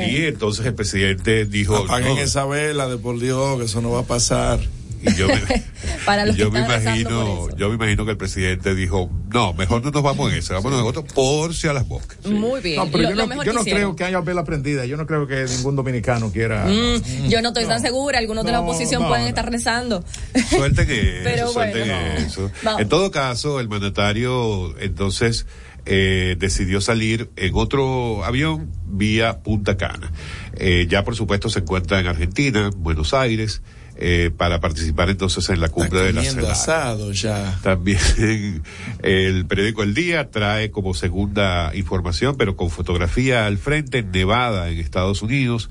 Y 0.08 0.24
entonces 0.26 0.66
el 0.66 0.74
presidente 0.74 1.44
dijo... 1.44 1.76
Apaguen 1.76 2.18
esa 2.18 2.46
vela 2.46 2.88
de 2.88 2.98
por 2.98 3.18
Dios, 3.18 3.58
que 3.58 3.66
eso 3.66 3.80
no 3.80 3.90
va 3.90 4.00
a 4.00 4.06
pasar. 4.06 4.60
Y 5.00 5.14
yo 5.14 5.28
me, 5.28 6.34
yo 6.36 6.50
me 6.50 6.60
imagino, 6.60 7.48
yo 7.56 7.68
me 7.68 7.74
imagino 7.76 8.04
que 8.04 8.12
el 8.12 8.16
presidente 8.16 8.74
dijo, 8.74 9.10
no, 9.32 9.52
mejor 9.52 9.84
no 9.84 9.90
nos 9.90 10.02
vamos 10.02 10.32
en 10.32 10.38
ese, 10.38 10.54
vámonos 10.54 10.80
en 10.80 10.86
otro 10.86 11.04
por 11.04 11.54
si 11.54 11.68
a 11.68 11.72
las 11.72 11.86
bocas. 11.86 12.18
Muy 12.26 12.60
bien. 12.60 12.76
No, 12.76 12.90
pero 12.90 13.10
yo, 13.10 13.26
no, 13.26 13.44
yo 13.44 13.52
no 13.52 13.64
creo 13.64 13.94
que 13.94 14.04
haya 14.04 14.20
vela 14.20 14.44
prendida, 14.44 14.84
yo 14.86 14.96
no 14.96 15.06
creo 15.06 15.26
que 15.26 15.44
ningún 15.44 15.76
dominicano 15.76 16.32
quiera. 16.32 16.66
Mm, 16.66 17.28
yo 17.28 17.42
no 17.42 17.48
estoy 17.48 17.66
tan 17.66 17.80
segura, 17.80 18.18
algunos 18.18 18.44
de 18.44 18.52
la 18.52 18.60
oposición 18.60 19.06
pueden 19.06 19.26
estar 19.26 19.50
rezando. 19.50 20.04
Suerte 20.50 20.86
que 20.86 21.20
pero 21.24 21.52
eso. 21.62 22.50
En 22.78 22.88
todo 22.88 23.10
caso, 23.10 23.60
el 23.60 23.68
mandatario 23.68 24.78
entonces 24.80 25.46
eh, 25.90 26.36
decidió 26.38 26.82
salir 26.82 27.30
en 27.36 27.52
otro 27.54 28.22
avión 28.24 28.70
vía 28.84 29.38
Punta 29.40 29.76
Cana. 29.76 30.12
Eh, 30.56 30.86
ya 30.88 31.02
por 31.02 31.16
supuesto 31.16 31.48
se 31.48 31.60
encuentra 31.60 31.98
en 32.00 32.06
Argentina, 32.06 32.70
Buenos 32.76 33.14
Aires, 33.14 33.62
eh, 34.00 34.30
para 34.36 34.60
participar 34.60 35.10
entonces 35.10 35.48
en 35.50 35.60
la 35.60 35.70
cumbre 35.70 36.00
de 36.00 36.12
la 36.12 36.52
asado 36.52 37.10
ya. 37.10 37.58
También 37.64 37.98
el 39.02 39.44
periódico 39.46 39.82
El 39.82 39.92
Día 39.92 40.30
trae 40.30 40.70
como 40.70 40.94
segunda 40.94 41.72
información, 41.74 42.36
pero 42.36 42.56
con 42.56 42.70
fotografía 42.70 43.46
al 43.46 43.58
frente, 43.58 44.04
Nevada 44.04 44.70
en 44.70 44.78
Estados 44.78 45.22
Unidos. 45.22 45.68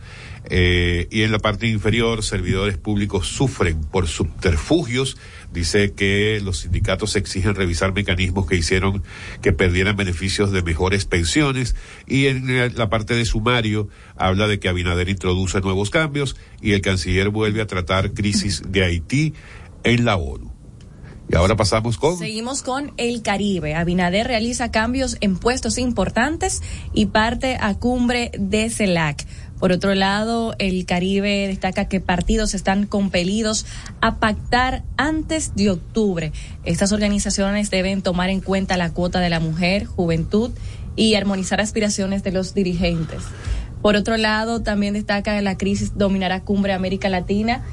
Eh, 0.49 1.07
y 1.09 1.23
en 1.23 1.31
la 1.31 1.39
parte 1.39 1.67
inferior, 1.67 2.23
servidores 2.23 2.77
públicos 2.77 3.27
sufren 3.27 3.79
por 3.79 4.07
subterfugios. 4.07 5.17
Dice 5.51 5.93
que 5.93 6.39
los 6.43 6.59
sindicatos 6.59 7.15
exigen 7.15 7.55
revisar 7.55 7.93
mecanismos 7.93 8.47
que 8.47 8.55
hicieron 8.55 9.03
que 9.41 9.53
perdieran 9.53 9.95
beneficios 9.95 10.51
de 10.51 10.61
mejores 10.61 11.05
pensiones. 11.05 11.75
Y 12.05 12.27
en 12.27 12.75
la 12.75 12.89
parte 12.89 13.15
de 13.15 13.25
sumario 13.25 13.87
habla 14.15 14.47
de 14.47 14.59
que 14.59 14.69
Abinader 14.69 15.09
introduce 15.09 15.61
nuevos 15.61 15.89
cambios 15.89 16.35
y 16.61 16.73
el 16.73 16.81
canciller 16.81 17.29
vuelve 17.29 17.61
a 17.61 17.67
tratar 17.67 18.13
crisis 18.13 18.61
de 18.67 18.83
Haití 18.83 19.33
en 19.83 20.05
la 20.05 20.17
ONU. 20.17 20.57
Y 21.29 21.35
ahora 21.35 21.57
pasamos 21.57 21.97
con. 21.97 22.17
Seguimos 22.17 22.61
con 22.61 22.93
el 22.97 23.21
Caribe. 23.21 23.75
Abinader 23.75 24.27
realiza 24.27 24.71
cambios 24.71 25.17
en 25.19 25.37
puestos 25.37 25.77
importantes 25.77 26.61
y 26.93 27.07
parte 27.07 27.57
a 27.59 27.75
cumbre 27.75 28.31
de 28.37 28.69
CELAC. 28.69 29.25
Por 29.59 29.71
otro 29.71 29.95
lado, 29.95 30.55
el 30.59 30.85
Caribe 30.85 31.47
destaca 31.47 31.87
que 31.87 31.99
partidos 31.99 32.53
están 32.53 32.85
compelidos 32.85 33.65
a 34.01 34.17
pactar 34.17 34.83
antes 34.97 35.55
de 35.55 35.71
octubre. 35.71 36.31
Estas 36.63 36.91
organizaciones 36.91 37.69
deben 37.71 38.01
tomar 38.01 38.29
en 38.29 38.41
cuenta 38.41 38.77
la 38.77 38.91
cuota 38.91 39.19
de 39.19 39.29
la 39.29 39.39
mujer, 39.39 39.85
juventud 39.85 40.51
y 40.95 41.15
armonizar 41.15 41.59
aspiraciones 41.59 42.23
de 42.23 42.31
los 42.31 42.53
dirigentes. 42.53 43.21
Por 43.81 43.95
otro 43.95 44.17
lado, 44.17 44.61
también 44.61 44.93
destaca 44.93 45.35
que 45.35 45.41
la 45.41 45.57
crisis 45.57 45.97
dominará 45.97 46.41
cumbre 46.41 46.73
América 46.73 47.09
Latina 47.09 47.63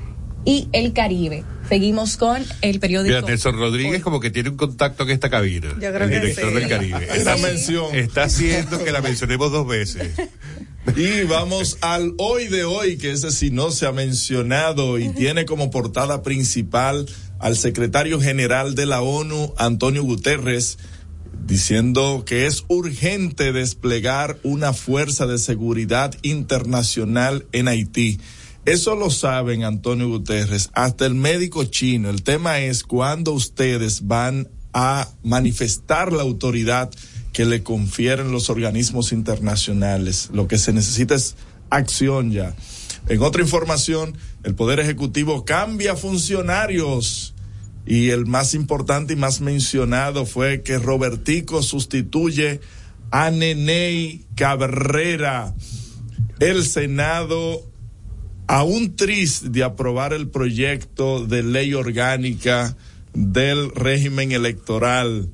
y 0.45 0.69
el 0.73 0.93
Caribe. 0.93 1.45
Seguimos 1.69 2.17
con 2.19 2.45
el 2.61 2.81
periódico. 2.81 3.17
Mira, 3.17 3.27
Nelson 3.27 3.57
Rodríguez 3.57 4.03
como 4.03 4.21
que 4.21 4.31
tiene 4.31 4.51
un 4.51 4.57
contacto 4.57 5.05
en 5.05 5.11
esta 5.11 5.31
cabina. 5.31 5.69
Yo 5.81 5.93
creo 5.93 6.05
el 6.05 6.11
que 6.11 6.21
director 6.21 6.51
sí. 6.51 6.55
del 6.55 6.69
Caribe. 6.69 7.05
Esa 7.05 7.35
Está, 7.35 7.37
mención. 7.39 7.95
está 7.95 8.25
haciendo 8.25 8.85
que 8.85 8.93
la 8.93 9.01
mencionemos 9.01 9.51
dos 9.51 9.67
veces. 9.67 10.11
Y 10.97 11.25
vamos 11.25 11.79
al 11.81 12.15
hoy 12.19 12.47
de 12.47 12.65
hoy, 12.65 12.99
que 12.99 13.11
ese 13.11 13.33
sí 13.33 13.51
no 13.51 13.71
se 13.71 13.87
ha 13.87 13.93
mencionado 13.93 14.99
y 14.99 15.09
tiene 15.09 15.45
como 15.45 15.71
portada 15.71 16.23
principal 16.23 17.07
al 17.41 17.57
secretario 17.57 18.21
general 18.21 18.75
de 18.75 18.87
la 18.87 19.01
ONU, 19.01 19.55
Antonio 19.57 20.05
Guterres, 20.05 20.79
diciendo 21.47 22.23
que 22.25 22.47
es 22.47 22.65
urgente 22.69 23.53
desplegar 23.53 24.39
una 24.45 24.73
fuerza 24.73 25.27
de 25.27 25.39
seguridad 25.39 26.15
internacional 26.23 27.47
en 27.53 27.67
Haití. 27.67 28.21
Eso 28.65 28.95
lo 28.95 29.11
saben, 29.11 29.65
Antonio 29.65 30.09
Guterres, 30.09 30.71
hasta 30.75 31.07
el 31.07 31.15
médico 31.15 31.65
chino. 31.65 32.09
El 32.09 32.23
tema 32.23 32.61
es 32.61 32.85
cuándo 32.85 33.33
ustedes 33.33 34.07
van 34.07 34.49
a 34.73 35.09
manifestar 35.23 36.13
la 36.13 36.23
autoridad 36.23 36.91
que 37.35 37.45
le 37.45 37.63
confieren 37.63 38.33
los 38.33 38.49
organismos 38.49 39.13
internacionales. 39.13 40.31
Lo 40.33 40.49
que 40.49 40.57
se 40.57 40.73
necesita 40.73 41.17
es 41.17 41.35
acción 41.69 42.31
ya. 42.31 42.55
En 43.09 43.21
otra 43.23 43.43
información, 43.43 44.17
el 44.45 44.55
Poder 44.55 44.81
Ejecutivo 44.81 45.45
cambia 45.45 45.97
funcionarios 45.97 47.35
y 47.85 48.11
el 48.11 48.25
más 48.25 48.55
importante 48.55 49.13
y 49.13 49.17
más 49.17 49.43
mencionado 49.43 50.25
fue 50.25 50.63
que 50.63 50.79
Robertico 50.79 51.63
sustituye 51.63 52.61
a 53.11 53.31
Neney 53.31 54.25
Cabrera. 54.37 55.55
El 56.39 56.65
Senado 56.65 57.69
aún 58.47 58.95
triste 58.95 59.49
de 59.49 59.65
aprobar 59.65 60.13
el 60.13 60.29
proyecto 60.29 61.27
de 61.27 61.43
ley 61.43 61.75
orgánica 61.75 62.77
del 63.13 63.71
régimen 63.71 64.31
electoral. 64.31 65.29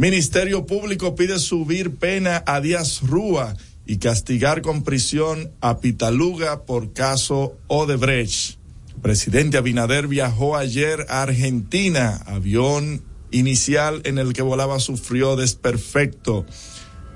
Ministerio 0.00 0.64
Público 0.64 1.16
pide 1.16 1.40
subir 1.40 1.96
pena 1.96 2.44
a 2.46 2.60
Díaz 2.60 3.00
Rúa 3.02 3.56
y 3.84 3.96
castigar 3.96 4.62
con 4.62 4.84
prisión 4.84 5.50
a 5.60 5.80
Pitaluga 5.80 6.66
por 6.66 6.92
caso 6.92 7.58
Odebrecht. 7.66 8.58
Presidente 9.02 9.56
Abinader 9.56 10.06
viajó 10.06 10.56
ayer 10.56 11.04
a 11.08 11.22
Argentina. 11.22 12.22
Avión 12.26 13.02
inicial 13.32 14.00
en 14.04 14.18
el 14.18 14.34
que 14.34 14.42
volaba 14.42 14.78
sufrió 14.78 15.34
desperfecto. 15.34 16.46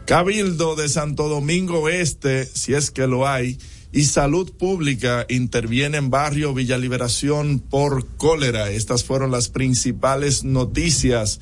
Cabildo 0.05 0.75
de 0.75 0.89
Santo 0.89 1.29
Domingo 1.29 1.89
Este, 1.89 2.47
si 2.47 2.75
es 2.75 2.91
que 2.91 3.07
lo 3.07 3.29
hay, 3.29 3.59
y 3.93 4.07
Salud 4.07 4.51
Pública 4.51 5.25
interviene 5.29 5.99
en 5.99 6.11
barrio 6.11 6.53
Villa 6.53 6.79
Liberación 6.79 7.61
por 7.61 8.09
cólera. 8.17 8.73
Estas 8.73 9.05
fueron 9.05 9.31
las 9.31 9.51
principales 9.51 10.43
noticias 10.43 11.39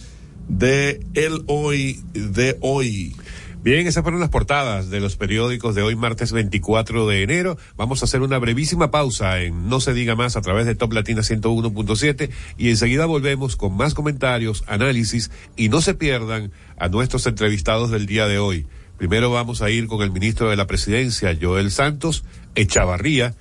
de 0.51 1.01
el 1.15 1.43
hoy 1.47 2.01
de 2.13 2.59
hoy. 2.61 3.17
Bien, 3.63 3.87
esas 3.87 4.03
fueron 4.03 4.21
las 4.21 4.31
portadas 4.31 4.89
de 4.89 5.01
los 5.01 5.17
periódicos 5.17 5.75
de 5.75 5.83
hoy, 5.83 5.95
martes 5.95 6.33
24 6.33 7.07
de 7.07 7.23
enero. 7.23 7.59
Vamos 7.77 8.01
a 8.01 8.07
hacer 8.07 8.23
una 8.23 8.39
brevísima 8.39 8.91
pausa 8.91 9.41
en 9.43 9.69
No 9.69 9.81
se 9.81 9.93
diga 9.93 10.17
más 10.17 10.37
a 10.37 10.41
través 10.41 10.67
de 10.67 10.75
Top 10.75 10.93
Latina 10.93 11.21
101.7 11.21 12.31
y 12.57 12.71
enseguida 12.71 13.07
volvemos 13.07 13.57
con 13.57 13.77
más 13.77 13.95
comentarios, 13.95 14.65
análisis 14.67 15.31
y 15.57 15.69
no 15.69 15.83
se 15.83 15.95
pierdan 15.95 16.53
a 16.79 16.89
nuestros 16.89 17.27
entrevistados 17.27 17.91
del 17.91 18.07
día 18.07 18.27
de 18.27 18.39
hoy. 18.39 18.67
Primero 18.97 19.31
vamos 19.31 19.63
a 19.63 19.71
ir 19.71 19.87
con 19.87 20.03
el 20.03 20.11
ministro 20.11 20.51
de 20.51 20.57
la 20.57 20.67
Presidencia, 20.67 21.37
Joel 21.41 21.71
Santos 21.71 22.25
Echavarría, 22.55 23.35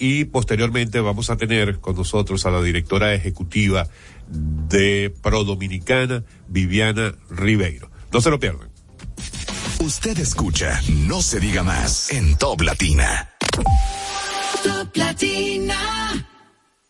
y 0.00 0.24
posteriormente 0.24 0.98
vamos 1.00 1.30
a 1.30 1.36
tener 1.36 1.78
con 1.78 1.94
nosotros 1.94 2.46
a 2.46 2.50
la 2.50 2.62
directora 2.62 3.12
ejecutiva 3.12 3.86
de 4.30 5.14
Pro 5.22 5.44
Dominicana, 5.44 6.24
Viviana 6.48 7.14
Ribeiro. 7.30 7.90
No 8.12 8.20
se 8.20 8.30
lo 8.30 8.38
pierdan. 8.38 8.70
Usted 9.80 10.18
escucha 10.18 10.80
No 11.06 11.22
se 11.22 11.40
diga 11.40 11.62
más 11.62 12.10
en 12.10 12.36
Top 12.36 12.60
Latina. 12.60 13.30
Top 14.62 14.94
Latina. 14.94 16.29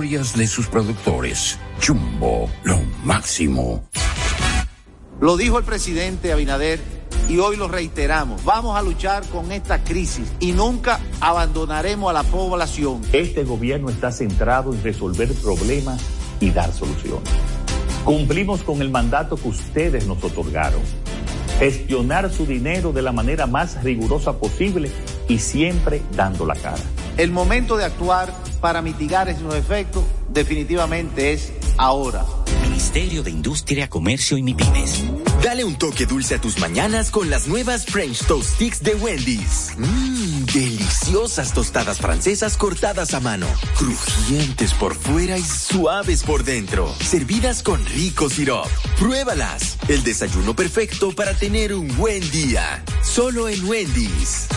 de 0.00 0.46
sus 0.46 0.66
productores. 0.66 1.58
Jumbo, 1.86 2.48
lo 2.62 2.78
máximo. 3.04 3.84
Lo 5.20 5.36
dijo 5.36 5.58
el 5.58 5.64
presidente 5.64 6.32
Abinader 6.32 6.80
y 7.28 7.36
hoy 7.36 7.56
lo 7.56 7.68
reiteramos. 7.68 8.42
Vamos 8.42 8.78
a 8.78 8.82
luchar 8.82 9.26
con 9.26 9.52
esta 9.52 9.84
crisis 9.84 10.32
y 10.40 10.52
nunca 10.52 11.00
abandonaremos 11.20 12.08
a 12.08 12.14
la 12.14 12.22
población. 12.22 13.02
Este 13.12 13.44
gobierno 13.44 13.90
está 13.90 14.10
centrado 14.10 14.72
en 14.72 14.82
resolver 14.82 15.30
problemas 15.34 16.00
y 16.40 16.50
dar 16.50 16.72
soluciones. 16.72 17.28
Cumplimos 18.02 18.62
con 18.62 18.80
el 18.80 18.88
mandato 18.88 19.36
que 19.36 19.48
ustedes 19.48 20.06
nos 20.06 20.24
otorgaron. 20.24 20.80
Gestionar 21.58 22.32
su 22.32 22.46
dinero 22.46 22.92
de 22.92 23.02
la 23.02 23.12
manera 23.12 23.46
más 23.46 23.84
rigurosa 23.84 24.32
posible 24.38 24.90
y 25.28 25.38
siempre 25.40 26.00
dando 26.16 26.46
la 26.46 26.54
cara. 26.54 26.80
El 27.16 27.30
momento 27.30 27.76
de 27.76 27.84
actuar 27.84 28.32
para 28.60 28.82
mitigar 28.82 29.28
esos 29.28 29.54
efectos 29.54 30.04
definitivamente 30.28 31.32
es 31.32 31.52
ahora. 31.76 32.24
Ministerio 32.62 33.22
de 33.22 33.30
Industria, 33.30 33.90
Comercio 33.90 34.38
y 34.38 34.42
MIPIMES. 34.42 35.04
Dale 35.42 35.64
un 35.64 35.76
toque 35.76 36.06
dulce 36.06 36.36
a 36.36 36.40
tus 36.40 36.58
mañanas 36.58 37.10
con 37.10 37.28
las 37.28 37.46
nuevas 37.46 37.84
French 37.84 38.24
Toast 38.26 38.54
Sticks 38.54 38.82
de 38.82 38.94
Wendy's. 38.94 39.72
Mmm, 39.76 40.44
deliciosas 40.46 41.52
tostadas 41.52 41.98
francesas 41.98 42.56
cortadas 42.56 43.12
a 43.14 43.20
mano, 43.20 43.46
crujientes 43.76 44.72
por 44.74 44.94
fuera 44.94 45.36
y 45.36 45.42
suaves 45.42 46.22
por 46.22 46.42
dentro, 46.42 46.94
servidas 47.00 47.62
con 47.62 47.84
rico 47.84 48.30
sirop. 48.30 48.66
Pruébalas. 48.98 49.76
El 49.88 50.02
desayuno 50.02 50.56
perfecto 50.56 51.12
para 51.12 51.34
tener 51.34 51.74
un 51.74 51.94
buen 51.96 52.28
día. 52.30 52.82
Solo 53.02 53.48
en 53.48 53.62
Wendy's. 53.68 54.48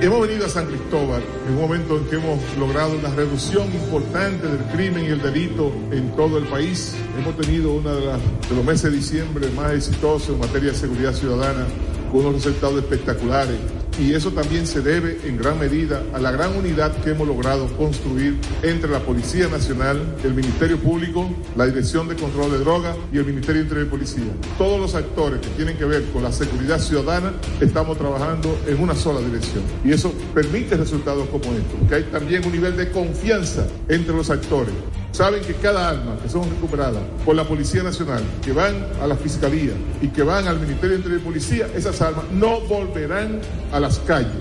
Hemos 0.00 0.26
venido 0.26 0.46
a 0.46 0.48
San 0.48 0.66
Cristóbal 0.66 1.22
en 1.46 1.54
un 1.54 1.60
momento 1.60 1.98
en 1.98 2.06
que 2.06 2.16
hemos 2.16 2.38
logrado 2.56 2.96
una 2.96 3.10
reducción 3.10 3.66
importante 3.74 4.46
del 4.46 4.64
crimen 4.72 5.04
y 5.04 5.08
el 5.08 5.20
delito 5.20 5.70
en 5.90 6.16
todo 6.16 6.38
el 6.38 6.46
país. 6.46 6.94
Hemos 7.18 7.36
tenido 7.36 7.72
uno 7.72 7.94
de, 7.94 8.06
de 8.06 8.56
los 8.56 8.64
meses 8.64 8.84
de 8.84 8.92
diciembre 8.92 9.50
más 9.50 9.74
exitosos 9.74 10.30
en 10.30 10.38
materia 10.38 10.72
de 10.72 10.78
seguridad 10.78 11.12
ciudadana, 11.12 11.66
con 12.10 12.20
unos 12.20 12.44
resultados 12.44 12.78
espectaculares. 12.78 13.58
Y 13.98 14.14
eso 14.14 14.30
también 14.32 14.66
se 14.66 14.80
debe 14.80 15.18
en 15.24 15.36
gran 15.36 15.58
medida 15.58 16.02
a 16.12 16.18
la 16.18 16.30
gran 16.30 16.56
unidad 16.56 16.94
que 17.02 17.10
hemos 17.10 17.26
logrado 17.26 17.66
construir 17.76 18.38
entre 18.62 18.90
la 18.90 19.00
Policía 19.00 19.48
Nacional, 19.48 20.16
el 20.24 20.34
Ministerio 20.34 20.78
Público, 20.78 21.28
la 21.56 21.66
Dirección 21.66 22.08
de 22.08 22.14
Control 22.14 22.52
de 22.52 22.58
Drogas 22.58 22.96
y 23.12 23.18
el 23.18 23.26
Ministerio 23.26 23.62
Interior 23.62 23.86
de 23.86 23.90
Policía. 23.90 24.32
Todos 24.56 24.80
los 24.80 24.94
actores 24.94 25.40
que 25.40 25.48
tienen 25.48 25.76
que 25.76 25.84
ver 25.84 26.04
con 26.12 26.22
la 26.22 26.32
seguridad 26.32 26.78
ciudadana 26.78 27.32
estamos 27.60 27.98
trabajando 27.98 28.58
en 28.66 28.80
una 28.80 28.94
sola 28.94 29.20
dirección 29.20 29.64
y 29.84 29.92
eso 29.92 30.12
permite 30.34 30.76
resultados 30.76 31.28
como 31.28 31.44
estos, 31.52 31.88
que 31.88 31.94
hay 31.96 32.02
también 32.04 32.44
un 32.44 32.52
nivel 32.52 32.76
de 32.76 32.90
confianza 32.90 33.66
entre 33.88 34.14
los 34.14 34.30
actores. 34.30 34.74
Saben 35.12 35.42
que 35.42 35.54
cada 35.54 35.88
arma 35.88 36.16
que 36.22 36.28
son 36.28 36.48
recuperadas 36.48 37.02
por 37.24 37.34
la 37.34 37.44
Policía 37.44 37.82
Nacional, 37.82 38.22
que 38.42 38.52
van 38.52 38.86
a 39.02 39.06
la 39.06 39.16
Fiscalía 39.16 39.72
y 40.00 40.08
que 40.08 40.22
van 40.22 40.46
al 40.46 40.60
Ministerio 40.60 40.96
Interior 40.96 41.20
de 41.20 41.24
Policía, 41.24 41.66
esas 41.74 42.00
armas 42.00 42.24
no 42.32 42.60
volverán 42.60 43.40
a 43.72 43.80
las 43.80 43.98
calles. 44.00 44.32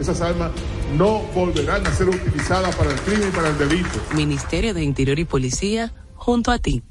Esas 0.00 0.20
armas 0.20 0.50
no 0.96 1.20
volverán 1.34 1.86
a 1.86 1.94
ser 1.94 2.08
utilizadas 2.08 2.74
para 2.76 2.90
el 2.90 3.00
crimen 3.00 3.28
y 3.28 3.30
para 3.32 3.48
el 3.48 3.58
delito. 3.58 4.00
Ministerio 4.14 4.74
de 4.74 4.82
Interior 4.82 5.18
y 5.18 5.24
Policía, 5.24 5.92
junto 6.14 6.50
a 6.50 6.58
ti. 6.58 6.82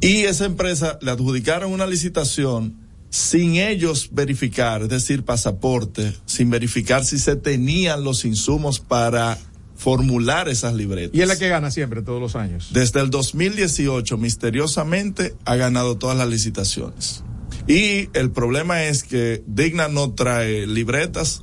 Y 0.00 0.24
esa 0.24 0.46
empresa 0.46 0.98
le 1.00 1.12
adjudicaron 1.12 1.72
una 1.72 1.86
licitación 1.86 2.87
sin 3.10 3.56
ellos 3.56 4.10
verificar, 4.12 4.82
es 4.82 4.88
decir, 4.88 5.24
pasaporte, 5.24 6.14
sin 6.26 6.50
verificar 6.50 7.04
si 7.04 7.18
se 7.18 7.36
tenían 7.36 8.04
los 8.04 8.24
insumos 8.24 8.80
para 8.80 9.38
formular 9.76 10.48
esas 10.48 10.74
libretas. 10.74 11.14
Y 11.14 11.22
es 11.22 11.28
la 11.28 11.38
que 11.38 11.48
gana 11.48 11.70
siempre, 11.70 12.02
todos 12.02 12.20
los 12.20 12.36
años. 12.36 12.70
Desde 12.72 13.00
el 13.00 13.10
2018, 13.10 14.18
misteriosamente, 14.18 15.34
ha 15.44 15.56
ganado 15.56 15.96
todas 15.96 16.18
las 16.18 16.28
licitaciones. 16.28 17.22
Y 17.66 18.08
el 18.14 18.30
problema 18.30 18.84
es 18.84 19.04
que 19.04 19.42
Digna 19.46 19.88
no 19.88 20.12
trae 20.14 20.66
libretas. 20.66 21.42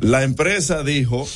La 0.00 0.22
empresa 0.22 0.82
dijo 0.82 1.28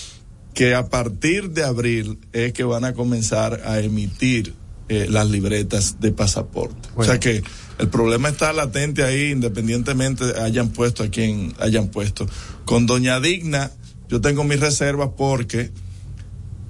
que 0.54 0.74
a 0.74 0.88
partir 0.88 1.50
de 1.50 1.64
abril 1.64 2.18
es 2.32 2.52
que 2.52 2.64
van 2.64 2.84
a 2.84 2.94
comenzar 2.94 3.60
a 3.64 3.80
emitir 3.80 4.54
eh, 4.88 5.06
las 5.08 5.28
libretas 5.28 6.00
de 6.00 6.12
pasaporte. 6.12 6.88
O 6.94 7.04
sea 7.04 7.20
que 7.20 7.42
el 7.78 7.88
problema 7.88 8.28
está 8.28 8.52
latente 8.52 9.04
ahí, 9.04 9.30
independientemente 9.30 10.24
hayan 10.40 10.70
puesto 10.70 11.04
a 11.04 11.08
quien 11.08 11.54
hayan 11.60 11.88
puesto. 11.88 12.26
Con 12.64 12.86
Doña 12.86 13.20
Digna, 13.20 13.70
yo 14.08 14.20
tengo 14.20 14.44
mis 14.44 14.60
reservas 14.60 15.10
porque 15.16 15.70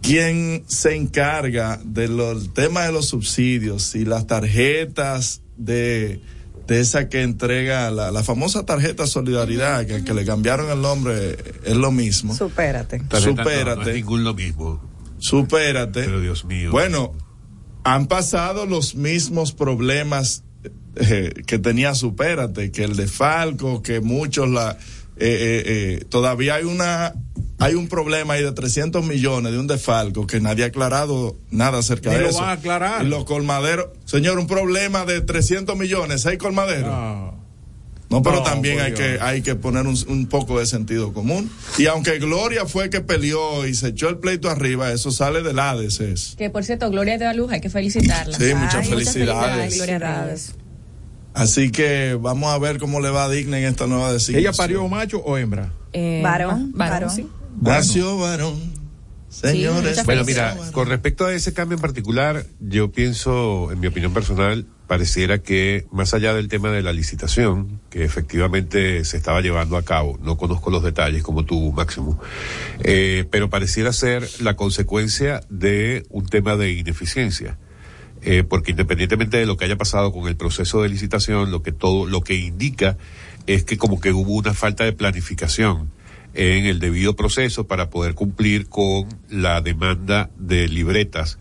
quien 0.02 0.64
se 0.68 0.94
encarga 0.94 1.80
del 1.84 2.20
tema 2.52 2.82
de 2.82 2.92
los 2.92 3.08
subsidios 3.08 3.94
y 3.94 4.04
las 4.04 4.26
tarjetas 4.26 5.42
de, 5.56 6.20
de 6.66 6.80
esa 6.80 7.08
que 7.08 7.22
entrega 7.22 7.90
la, 7.90 8.10
la 8.10 8.22
famosa 8.22 8.64
tarjeta 8.64 9.06
solidaridad 9.06 9.86
que, 9.86 10.04
que 10.04 10.14
le 10.14 10.24
cambiaron 10.24 10.70
el 10.70 10.80
nombre 10.80 11.36
es 11.64 11.76
lo 11.76 11.90
mismo 11.90 12.34
Supérate. 12.34 13.00
Tarjeta 13.00 13.30
no, 13.30 13.42
supérate 13.42 13.80
no 13.84 13.88
es 13.88 13.94
ningún 13.96 14.24
lo 14.24 14.34
mismo. 14.34 14.80
supérate 15.18 16.04
Pero 16.04 16.20
Dios 16.20 16.44
mío. 16.44 16.70
bueno 16.70 17.12
han 17.84 18.06
pasado 18.06 18.66
los 18.66 18.94
mismos 18.94 19.52
problemas 19.52 20.44
eh, 20.96 21.32
que 21.46 21.58
tenía 21.58 21.94
supérate 21.94 22.70
que 22.70 22.84
el 22.84 22.96
de 22.96 23.06
Falco 23.06 23.82
que 23.82 24.00
muchos 24.00 24.48
la 24.48 24.76
eh, 25.20 25.26
eh, 25.26 25.62
eh, 26.00 26.04
todavía 26.08 26.54
hay 26.56 26.64
una 26.64 27.12
hay 27.58 27.74
un 27.74 27.88
problema 27.88 28.34
ahí 28.34 28.42
de 28.44 28.52
300 28.52 29.04
millones 29.04 29.50
de 29.50 29.58
un 29.58 29.66
defalco 29.66 30.28
que 30.28 30.40
nadie 30.40 30.62
ha 30.62 30.68
aclarado 30.68 31.34
nada 31.50 31.78
acerca 31.78 32.10
Ni 32.10 32.16
de 32.16 32.22
lo 32.22 32.28
eso. 32.28 32.38
van 32.38 32.50
a 32.50 32.52
aclarar. 32.52 33.04
Y 33.04 33.08
los 33.08 33.24
colmaderos, 33.24 33.88
señor, 34.04 34.38
un 34.38 34.46
problema 34.46 35.04
de 35.04 35.20
300 35.20 35.76
millones, 35.76 36.22
seis 36.22 36.38
colmaderos. 36.38 36.86
No, 36.86 37.34
No. 38.10 38.22
pero 38.22 38.36
No, 38.36 38.42
también 38.42 38.80
hay 38.80 38.92
Dios. 38.92 39.00
que, 39.00 39.18
hay 39.20 39.42
que 39.42 39.54
poner 39.54 39.86
un, 39.86 39.96
un 40.08 40.26
poco 40.28 40.58
de 40.58 40.66
sentido 40.66 41.12
común. 41.12 41.50
Y 41.76 41.86
aunque 41.86 42.18
Gloria 42.18 42.64
fue 42.66 42.88
que 42.90 43.00
peleó 43.02 43.66
y 43.66 43.74
se 43.74 43.88
echó 43.88 44.08
el 44.08 44.16
pleito 44.18 44.48
arriba, 44.48 44.90
eso 44.92 45.10
sale 45.10 45.42
del 45.42 45.58
Hades. 45.58 46.00
Es. 46.00 46.34
Que 46.38 46.48
por 46.48 46.64
cierto, 46.64 46.90
Gloria 46.90 47.18
de 47.18 47.24
la 47.26 47.34
Luz, 47.34 47.52
hay 47.52 47.60
que 47.60 47.68
felicitarla. 47.70 48.36
Sí, 48.38 48.54
muchas 48.54 48.76
Ay, 48.76 48.88
felicidades. 48.88 49.76
Gloria 49.76 49.98
Reyes. 49.98 50.54
Así 51.34 51.70
que 51.70 52.16
vamos 52.20 52.52
a 52.52 52.58
ver 52.58 52.78
cómo 52.78 53.00
le 53.00 53.10
va 53.10 53.24
a 53.24 53.28
Digna 53.28 53.58
en 53.58 53.64
esta 53.66 53.86
nueva 53.86 54.12
designación. 54.12 54.48
¿Ella 54.48 54.56
parió 54.56 54.88
macho 54.88 55.18
o 55.18 55.36
hembra? 55.36 55.70
Eh, 55.92 56.20
Varón, 56.24 56.72
va- 56.80 56.88
varón. 56.90 57.10
sí. 57.10 57.28
Nació 57.60 58.18
varón. 58.18 58.58
Señores. 59.28 59.90
muchas 59.90 60.06
Bueno, 60.06 60.24
mira, 60.24 60.56
con 60.72 60.88
respecto 60.88 61.26
a 61.26 61.34
ese 61.34 61.52
cambio 61.52 61.76
en 61.76 61.82
particular, 61.82 62.44
yo 62.60 62.90
pienso, 62.90 63.70
en 63.70 63.80
mi 63.80 63.86
opinión 63.86 64.14
personal, 64.14 64.66
pareciera 64.86 65.38
que 65.38 65.86
más 65.92 66.14
allá 66.14 66.32
del 66.32 66.48
tema 66.48 66.70
de 66.70 66.82
la 66.82 66.92
licitación, 66.92 67.80
que 67.90 68.04
efectivamente 68.04 69.04
se 69.04 69.18
estaba 69.18 69.42
llevando 69.42 69.76
a 69.76 69.82
cabo, 69.82 70.18
no 70.22 70.38
conozco 70.38 70.70
los 70.70 70.82
detalles 70.82 71.22
como 71.22 71.44
tú, 71.44 71.72
Máximo, 71.72 72.18
eh, 72.82 73.26
pero 73.30 73.50
pareciera 73.50 73.92
ser 73.92 74.26
la 74.40 74.56
consecuencia 74.56 75.42
de 75.50 76.06
un 76.08 76.26
tema 76.26 76.56
de 76.56 76.72
ineficiencia. 76.72 77.58
Eh, 78.20 78.42
porque 78.42 78.72
independientemente 78.72 79.36
de 79.36 79.46
lo 79.46 79.56
que 79.56 79.64
haya 79.64 79.76
pasado 79.76 80.10
con 80.10 80.26
el 80.26 80.36
proceso 80.36 80.82
de 80.82 80.88
licitación, 80.88 81.52
lo 81.52 81.62
que 81.62 81.70
todo, 81.70 82.04
lo 82.06 82.22
que 82.22 82.34
indica 82.34 82.96
es 83.46 83.62
que 83.62 83.78
como 83.78 84.00
que 84.00 84.12
hubo 84.12 84.32
una 84.32 84.54
falta 84.54 84.84
de 84.84 84.92
planificación 84.92 85.92
en 86.34 86.66
el 86.66 86.78
debido 86.78 87.16
proceso 87.16 87.66
para 87.66 87.90
poder 87.90 88.14
cumplir 88.14 88.68
con 88.68 89.08
la 89.30 89.60
demanda 89.60 90.30
de 90.38 90.68
libretas 90.68 91.38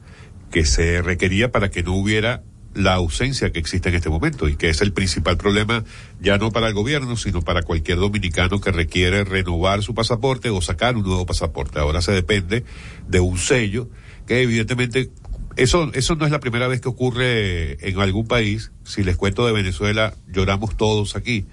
que 0.51 0.65
se 0.65 1.01
requería 1.01 1.51
para 1.51 1.69
que 1.69 1.83
no 1.83 1.93
hubiera 1.93 2.43
la 2.73 2.93
ausencia 2.93 3.51
que 3.51 3.59
existe 3.59 3.89
en 3.89 3.95
este 3.95 4.09
momento 4.09 4.47
y 4.47 4.55
que 4.55 4.69
es 4.69 4.81
el 4.81 4.93
principal 4.93 5.37
problema 5.37 5.83
ya 6.21 6.37
no 6.37 6.51
para 6.51 6.67
el 6.67 6.73
gobierno 6.73 7.17
sino 7.17 7.41
para 7.41 7.63
cualquier 7.63 7.97
dominicano 7.97 8.61
que 8.61 8.71
requiere 8.71 9.23
renovar 9.23 9.81
su 9.81 9.93
pasaporte 9.93 10.49
o 10.49 10.61
sacar 10.61 10.95
un 10.95 11.03
nuevo 11.03 11.25
pasaporte. 11.25 11.79
Ahora 11.79 12.01
se 12.01 12.11
depende 12.11 12.63
de 13.07 13.19
un 13.19 13.37
sello 13.37 13.89
que 14.25 14.41
evidentemente 14.41 15.09
Eso, 15.57 15.89
eso 15.93 16.15
no 16.15 16.25
es 16.25 16.31
la 16.31 16.39
primera 16.39 16.67
vez 16.67 16.81
que 16.81 16.89
ocurre 16.89 17.77
en 17.81 17.99
algún 17.99 18.27
país. 18.27 18.71
Si 18.83 19.03
les 19.03 19.17
cuento 19.17 19.43
de 19.43 19.53
Venezuela, 19.53 20.13
lloramos 20.27 20.77
todos 20.77 21.15
aquí. 21.15 21.45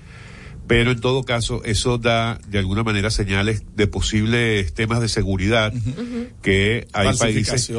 Pero 0.67 0.93
en 0.93 1.01
todo 1.01 1.25
caso, 1.25 1.63
eso 1.65 1.99
da 1.99 2.39
de 2.49 2.59
alguna 2.59 2.83
manera 2.83 3.11
señales 3.11 3.65
de 3.77 3.87
posibles 3.87 4.73
temas 4.73 5.01
de 5.01 5.09
seguridad 5.09 5.73
que 6.43 6.87
hay 6.93 7.15
países. 7.17 7.71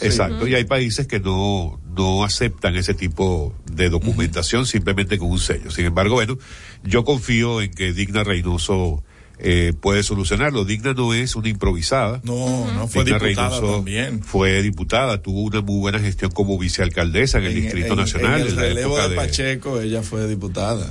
Exacto, 0.00 0.46
y 0.46 0.54
hay 0.54 0.64
países 0.64 1.06
que 1.06 1.18
no, 1.18 1.80
no 1.96 2.24
aceptan 2.24 2.76
ese 2.76 2.94
tipo 2.94 3.54
de 3.72 3.88
documentación 3.88 4.66
simplemente 4.66 5.18
con 5.18 5.30
un 5.30 5.38
sello. 5.38 5.70
Sin 5.70 5.86
embargo, 5.86 6.14
bueno, 6.14 6.36
yo 6.84 7.04
confío 7.04 7.62
en 7.62 7.70
que 7.70 7.92
Digna 7.94 8.22
Reynoso 8.22 9.02
eh, 9.38 9.72
puede 9.80 10.02
solucionarlo. 10.02 10.64
Digna 10.64 10.92
no 10.94 11.14
es 11.14 11.36
una 11.36 11.48
improvisada. 11.48 12.20
No, 12.24 12.72
no 12.72 12.88
fue 12.88 13.04
diputada 13.04 13.60
también. 13.60 14.22
Fue 14.22 14.62
diputada, 14.62 15.22
tuvo 15.22 15.42
una 15.42 15.60
muy 15.60 15.78
buena 15.78 15.98
gestión 15.98 16.30
como 16.30 16.58
vicealcaldesa 16.58 17.38
en 17.38 17.44
el 17.44 17.54
Distrito 17.54 17.96
Nacional. 17.96 18.42
En 18.42 18.46
el 18.48 18.56
relevo 18.56 18.98
de 19.08 19.16
Pacheco, 19.16 19.80
ella 19.80 20.02
fue 20.02 20.26
diputada. 20.26 20.90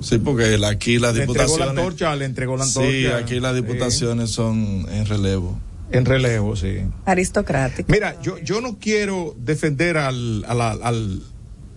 Sí, 0.00 0.18
porque 0.18 0.58
aquí 0.66 0.98
las 0.98 1.14
diputaciones. 1.14 1.36
Le 1.36 1.42
entregó 1.42 1.58
la 1.58 1.70
antorcha, 1.70 2.16
le 2.16 2.24
entregó 2.24 2.56
la 2.56 2.64
antorcha. 2.64 2.90
Sí, 2.90 3.06
aquí 3.06 3.40
las 3.40 3.54
diputaciones 3.54 4.30
son 4.30 4.86
en 4.90 5.06
relevo. 5.06 5.58
En 5.92 6.04
relevo, 6.04 6.56
sí. 6.56 6.78
Aristocrático. 7.04 7.90
Mira, 7.90 8.20
yo, 8.22 8.38
yo 8.38 8.60
no 8.60 8.78
quiero 8.78 9.34
defender 9.38 9.96
al, 9.96 10.44
al, 10.46 10.60
al, 10.60 11.22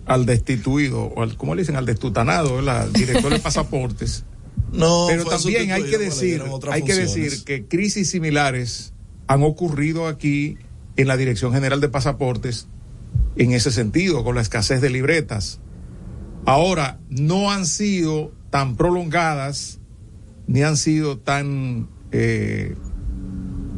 al 0.06 0.26
destituido, 0.26 1.02
o 1.02 1.22
al, 1.22 1.36
¿cómo 1.36 1.54
le 1.54 1.62
dicen? 1.62 1.76
Al 1.76 1.86
destutanado, 1.86 2.60
el 2.60 2.92
director 2.92 3.32
de 3.32 3.38
pasaportes. 3.40 4.24
no, 4.72 5.06
pero 5.08 5.24
también 5.24 5.72
hay 5.72 5.84
que 5.84 5.98
decir, 5.98 6.42
hay 6.70 6.82
que 6.82 6.94
decir 6.94 7.44
que 7.44 7.66
crisis 7.66 8.10
similares 8.10 8.92
han 9.26 9.42
ocurrido 9.42 10.06
aquí 10.06 10.58
en 10.96 11.08
la 11.08 11.16
Dirección 11.16 11.52
General 11.52 11.80
de 11.80 11.88
Pasaportes 11.88 12.68
en 13.36 13.52
ese 13.52 13.72
sentido, 13.72 14.22
con 14.22 14.36
la 14.36 14.42
escasez 14.42 14.80
de 14.80 14.90
libretas. 14.90 15.60
Ahora, 16.46 17.00
no 17.08 17.50
han 17.50 17.66
sido 17.66 18.32
tan 18.50 18.76
prolongadas, 18.76 19.80
ni 20.46 20.62
han 20.62 20.76
sido 20.76 21.18
tan, 21.18 21.88
eh, 22.12 22.74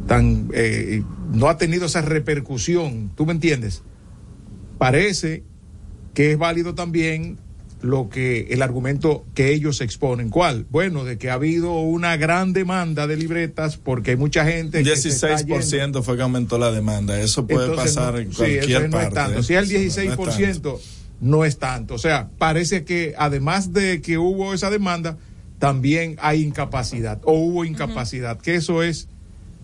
tan, 0.05 0.49
eh, 0.53 1.03
no 1.33 1.47
ha 1.47 1.57
tenido 1.57 1.85
esa 1.85 2.01
repercusión, 2.01 3.11
¿tú 3.15 3.25
me 3.25 3.33
entiendes? 3.33 3.83
Parece 4.77 5.43
que 6.13 6.31
es 6.31 6.37
válido 6.37 6.75
también 6.75 7.37
lo 7.81 8.09
que 8.09 8.47
el 8.49 8.61
argumento 8.61 9.25
que 9.33 9.53
ellos 9.53 9.81
exponen. 9.81 10.29
¿Cuál? 10.29 10.65
Bueno, 10.69 11.03
de 11.03 11.17
que 11.17 11.29
ha 11.29 11.33
habido 11.33 11.73
una 11.73 12.17
gran 12.17 12.53
demanda 12.53 13.07
de 13.07 13.17
libretas 13.17 13.77
porque 13.77 14.11
hay 14.11 14.17
mucha 14.17 14.45
gente. 14.45 14.83
16% 14.83 16.03
fue 16.03 16.15
que 16.15 16.23
aumentó 16.23 16.57
la 16.57 16.71
demanda. 16.71 17.19
Eso 17.19 17.45
puede 17.45 17.75
pasar 17.75 18.19
en 18.19 18.31
cualquier 18.31 18.65
sí, 18.65 18.71
parte. 18.71 18.89
No 18.89 18.99
es 19.01 19.13
tanto. 19.13 19.43
Si 19.43 19.53
es 19.53 19.71
el 19.71 19.91
16%, 19.91 20.61
no 20.63 20.75
es, 20.77 20.81
no 21.19 21.45
es 21.45 21.57
tanto. 21.57 21.95
O 21.95 21.97
sea, 21.97 22.29
parece 22.37 22.83
que 22.83 23.13
además 23.17 23.73
de 23.73 24.01
que 24.01 24.17
hubo 24.17 24.53
esa 24.53 24.69
demanda, 24.69 25.17
también 25.59 26.17
hay 26.19 26.43
incapacidad 26.43 27.19
o 27.23 27.33
hubo 27.33 27.65
incapacidad, 27.65 28.35
uh 28.35 28.39
-huh. 28.39 28.43
que 28.43 28.55
eso 28.55 28.83
es 28.83 29.07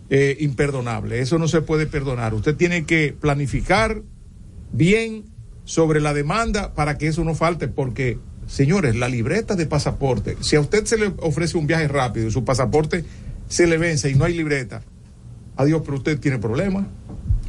eh, 0.10 0.38
imperdonable. 0.39 1.20
Eso 1.20 1.38
no 1.38 1.48
se 1.48 1.62
puede 1.62 1.86
perdonar. 1.86 2.34
Usted 2.34 2.56
tiene 2.56 2.86
que 2.86 3.16
planificar 3.20 4.02
bien 4.72 5.26
sobre 5.66 6.02
la 6.02 6.13
demanda 6.13 6.74
para 6.74 6.98
que 6.98 7.08
eso 7.08 7.24
no 7.24 7.36
falte, 7.36 7.68
porque, 7.68 8.20
señores, 8.48 8.96
la 8.96 9.08
libreta 9.08 9.56
de 9.56 9.66
pasaporte, 9.66 10.38
si 10.42 10.56
a 10.56 10.60
usted 10.60 10.86
se 10.86 10.98
le 10.98 11.13
ofrece 11.20 11.58
un 11.58 11.68
viaje 11.68 11.88
rápido 11.88 12.28
y 12.28 12.32
su 12.32 12.44
pasaporte 12.44 13.06
se 13.48 13.68
le 13.68 13.78
vence 13.78 14.10
y 14.10 14.16
no 14.16 14.26
hay 14.26 14.36
libreta, 14.36 14.82
adiós, 15.56 15.82
pero 15.86 15.98
usted 15.98 16.20
tiene 16.20 16.39
problemas. 16.39 16.86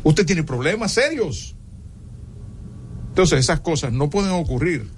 Usted 0.02 0.26
tiene 0.26 0.44
problemas 0.44 0.92
serios. 0.92 1.56
Entonces, 3.14 3.38
esas 3.38 3.60
cosas 3.60 3.92
no 3.92 4.10
pueden 4.10 4.32
ocurrir. 4.32 4.90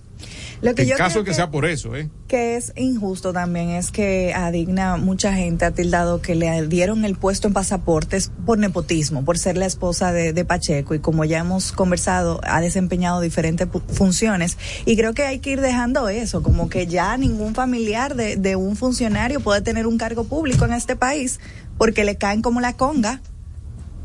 Lo 0.62 0.74
que 0.74 0.84
en 0.84 0.88
yo 0.88 0.96
caso 0.96 1.16
creo 1.16 1.24
que, 1.24 1.34
sea 1.34 1.50
por 1.50 1.66
eso, 1.66 1.94
¿eh? 1.94 2.08
Que 2.28 2.56
es 2.56 2.72
injusto 2.76 3.34
también 3.34 3.68
es 3.68 3.90
que 3.90 4.32
a 4.34 4.50
Digna 4.50 4.96
mucha 4.96 5.34
gente 5.34 5.66
ha 5.66 5.72
tildado 5.72 6.22
que 6.22 6.34
le 6.34 6.66
dieron 6.66 7.04
el 7.04 7.14
puesto 7.14 7.46
en 7.46 7.52
pasaportes 7.52 8.32
por 8.46 8.56
nepotismo, 8.58 9.22
por 9.22 9.36
ser 9.36 9.58
la 9.58 9.66
esposa 9.66 10.12
de, 10.12 10.32
de 10.32 10.44
Pacheco 10.46 10.94
y 10.94 10.98
como 10.98 11.26
ya 11.26 11.40
hemos 11.40 11.72
conversado, 11.72 12.40
ha 12.44 12.62
desempeñado 12.62 13.20
diferentes 13.20 13.68
funciones 13.92 14.56
y 14.86 14.96
creo 14.96 15.12
que 15.12 15.24
hay 15.24 15.40
que 15.40 15.50
ir 15.50 15.60
dejando 15.60 16.08
eso, 16.08 16.42
como 16.42 16.70
que 16.70 16.86
ya 16.86 17.18
ningún 17.18 17.54
familiar 17.54 18.14
de, 18.14 18.36
de 18.36 18.56
un 18.56 18.76
funcionario 18.76 19.40
puede 19.40 19.60
tener 19.60 19.86
un 19.86 19.98
cargo 19.98 20.24
público 20.24 20.64
en 20.64 20.72
este 20.72 20.96
país 20.96 21.38
porque 21.76 22.04
le 22.04 22.16
caen 22.16 22.40
como 22.40 22.62
la 22.62 22.78
conga. 22.78 23.20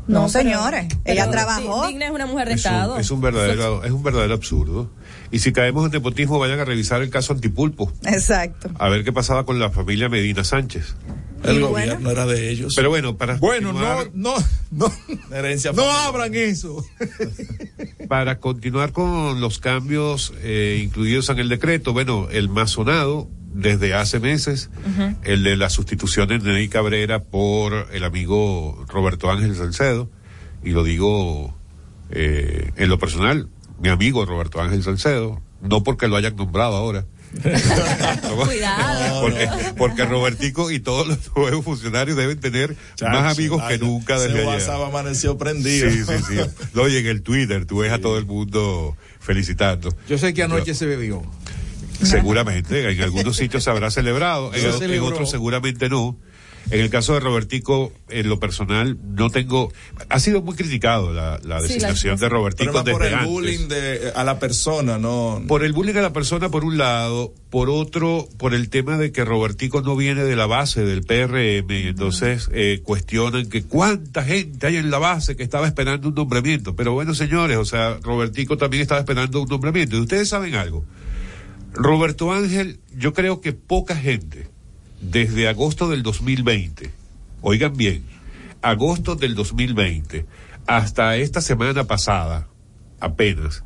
No, 0.06 0.22
no 0.22 0.28
señores, 0.28 0.86
pero, 0.88 1.14
ella 1.14 1.30
pero, 1.30 1.30
trabajó. 1.30 1.86
Digna 1.86 2.06
es 2.06 2.10
una 2.10 2.26
mujer 2.26 2.48
de 2.48 2.54
es 2.54 2.64
Estado. 2.64 2.94
Un, 2.94 3.00
es 3.00 3.10
un 3.10 3.20
verdadero, 3.20 3.84
es 3.84 3.90
un 3.92 4.02
verdadero 4.02 4.34
absurdo. 4.34 4.90
Y 5.30 5.38
si 5.38 5.52
caemos 5.52 5.86
en 5.86 5.92
nepotismo, 5.92 6.38
vayan 6.38 6.60
a 6.60 6.64
revisar 6.64 7.02
el 7.02 7.10
caso 7.10 7.32
Antipulpo. 7.32 7.92
Exacto. 8.04 8.70
A 8.78 8.88
ver 8.88 9.04
qué 9.04 9.12
pasaba 9.12 9.44
con 9.46 9.58
la 9.58 9.70
familia 9.70 10.08
Medina 10.08 10.44
Sánchez. 10.44 10.94
El 11.44 11.60
gobierno 11.60 11.94
bueno? 11.94 12.10
era 12.10 12.26
de 12.26 12.50
ellos. 12.50 12.74
Pero 12.76 12.90
bueno, 12.90 13.16
para 13.16 13.36
bueno, 13.36 13.72
continuar, 13.72 14.10
no, 14.14 14.34
no, 14.70 14.92
no, 15.30 15.36
herencia 15.36 15.72
no 15.72 15.90
abran 15.90 16.34
eso. 16.34 16.84
para 18.08 18.38
continuar 18.38 18.92
con 18.92 19.40
los 19.40 19.58
cambios 19.58 20.32
eh, 20.42 20.80
incluidos 20.84 21.28
en 21.30 21.38
el 21.40 21.48
decreto, 21.48 21.92
bueno, 21.92 22.28
el 22.30 22.48
más 22.48 22.70
sonado 22.70 23.28
desde 23.54 23.94
hace 23.94 24.20
meses, 24.20 24.70
uh 24.84 25.00
-huh. 25.00 25.16
el 25.24 25.44
de 25.44 25.56
la 25.56 25.70
sustitución 25.70 26.28
de 26.28 26.38
Ney 26.38 26.68
Cabrera 26.68 27.22
por 27.22 27.88
el 27.92 28.04
amigo 28.04 28.84
Roberto 28.88 29.30
Ángel 29.30 29.54
Salcedo, 29.56 30.10
y 30.64 30.70
lo 30.70 30.84
digo 30.84 31.54
eh, 32.10 32.70
en 32.76 32.88
lo 32.88 32.98
personal, 32.98 33.48
mi 33.80 33.88
amigo 33.88 34.24
Roberto 34.24 34.60
Ángel 34.60 34.82
Salcedo, 34.82 35.40
no 35.60 35.82
porque 35.82 36.08
lo 36.08 36.16
hayan 36.16 36.36
nombrado 36.36 36.76
ahora. 36.76 37.04
Cuidado. 38.44 39.20
Porque, 39.22 39.48
porque, 39.78 40.04
Robertico 40.04 40.70
y 40.70 40.80
todos 40.80 41.06
los 41.06 41.18
nuevos 41.34 41.64
funcionarios 41.64 42.16
deben 42.16 42.38
tener 42.40 42.76
Chacho, 42.94 43.10
más 43.10 43.32
amigos 43.32 43.62
que 43.68 43.78
nunca 43.78 44.18
desde 44.18 44.34
ayer. 44.40 44.46
WhatsApp 44.46 44.82
amaneció 44.82 45.38
prendido. 45.38 45.90
Sí, 45.90 46.04
sí, 46.04 46.12
sí. 46.28 46.40
No, 46.74 46.88
y 46.88 46.96
en 46.96 47.06
el 47.06 47.22
Twitter 47.22 47.64
tú 47.64 47.78
ves 47.78 47.90
sí. 47.90 47.94
a 47.94 48.00
todo 48.00 48.18
el 48.18 48.26
mundo 48.26 48.96
felicitando. 49.20 49.94
Yo 50.08 50.18
sé 50.18 50.34
que 50.34 50.42
anoche 50.42 50.66
Yo, 50.66 50.74
se 50.74 50.86
bebió. 50.86 51.22
Seguramente, 52.06 52.90
en 52.90 53.02
algunos 53.02 53.36
sitios 53.36 53.64
se 53.64 53.70
habrá 53.70 53.90
celebrado, 53.90 54.52
en, 54.54 54.92
en 54.92 55.00
otros 55.02 55.30
seguramente 55.30 55.88
no. 55.88 56.18
En 56.70 56.80
el 56.80 56.90
caso 56.90 57.14
de 57.14 57.20
Robertico, 57.20 57.92
en 58.08 58.28
lo 58.28 58.38
personal, 58.38 58.96
no 59.16 59.30
tengo. 59.30 59.72
Ha 60.08 60.20
sido 60.20 60.42
muy 60.42 60.54
criticado 60.54 61.12
la, 61.12 61.40
la 61.42 61.60
designación 61.60 62.16
sí, 62.16 62.22
la, 62.22 62.28
de 62.28 62.28
Robertico 62.28 62.72
pero 62.72 62.84
desde 62.84 62.92
por 62.92 63.06
el 63.06 63.14
antes. 63.14 63.28
bullying 63.28 63.68
de, 63.68 64.12
a 64.14 64.24
la 64.24 64.38
persona, 64.38 64.98
no. 64.98 65.42
Por 65.48 65.64
el 65.64 65.72
bullying 65.72 65.96
a 65.96 66.02
la 66.02 66.12
persona, 66.12 66.50
por 66.50 66.64
un 66.64 66.78
lado. 66.78 67.34
Por 67.50 67.68
otro, 67.68 68.28
por 68.38 68.54
el 68.54 68.70
tema 68.70 68.96
de 68.96 69.12
que 69.12 69.24
Robertico 69.24 69.82
no 69.82 69.96
viene 69.96 70.24
de 70.24 70.36
la 70.36 70.46
base 70.46 70.84
del 70.84 71.02
PRM. 71.02 71.70
Y 71.70 71.88
entonces 71.88 72.48
eh, 72.52 72.80
cuestionan 72.82 73.50
que 73.50 73.64
cuánta 73.64 74.22
gente 74.24 74.66
hay 74.66 74.76
en 74.76 74.90
la 74.90 74.98
base 74.98 75.36
que 75.36 75.42
estaba 75.42 75.66
esperando 75.66 76.08
un 76.08 76.14
nombramiento. 76.14 76.74
Pero 76.76 76.92
bueno, 76.92 77.14
señores, 77.14 77.58
o 77.58 77.64
sea, 77.64 77.98
Robertico 78.02 78.56
también 78.56 78.82
estaba 78.82 79.00
esperando 79.00 79.42
un 79.42 79.48
nombramiento. 79.48 79.96
Y 79.96 80.00
ustedes 80.00 80.28
saben 80.28 80.54
algo. 80.54 80.84
Roberto 81.74 82.32
Ángel, 82.32 82.80
yo 82.94 83.14
creo 83.14 83.40
que 83.40 83.52
poca 83.52 83.96
gente 83.96 84.46
desde 85.00 85.48
agosto 85.48 85.88
del 85.88 86.02
2020, 86.02 86.90
oigan 87.40 87.76
bien, 87.76 88.04
agosto 88.60 89.14
del 89.16 89.34
2020 89.34 90.26
hasta 90.66 91.16
esta 91.16 91.40
semana 91.40 91.84
pasada, 91.84 92.48
apenas, 93.00 93.64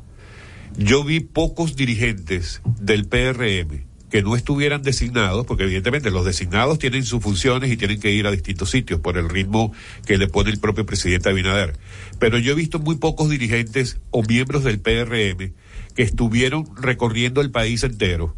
yo 0.77 1.03
vi 1.03 1.19
pocos 1.19 1.75
dirigentes 1.75 2.61
del 2.79 3.07
PRM 3.07 3.85
que 4.09 4.21
no 4.21 4.37
estuvieran 4.37 4.83
designados, 4.83 5.45
porque 5.45 5.63
evidentemente 5.63 6.11
los 6.11 6.25
designados 6.25 6.79
tienen 6.79 7.03
sus 7.03 7.21
funciones 7.21 7.69
y 7.71 7.77
tienen 7.77 7.99
que 7.99 8.11
ir 8.11 8.25
a 8.25 8.31
distintos 8.31 8.69
sitios 8.69 9.01
por 9.01 9.17
el 9.17 9.27
ritmo 9.27 9.73
que 10.05 10.17
le 10.17 10.27
pone 10.27 10.49
el 10.49 10.59
propio 10.59 10.85
presidente 10.85 11.27
Abinader. 11.27 11.77
Pero 12.17 12.37
yo 12.37 12.53
he 12.53 12.55
visto 12.55 12.79
muy 12.79 12.95
pocos 12.95 13.29
dirigentes 13.29 13.99
o 14.11 14.23
miembros 14.23 14.63
del 14.63 14.79
PRM 14.79 15.53
que 15.97 16.03
estuvieron 16.03 16.69
recorriendo 16.75 17.41
el 17.41 17.49
país 17.49 17.83
entero 17.83 18.35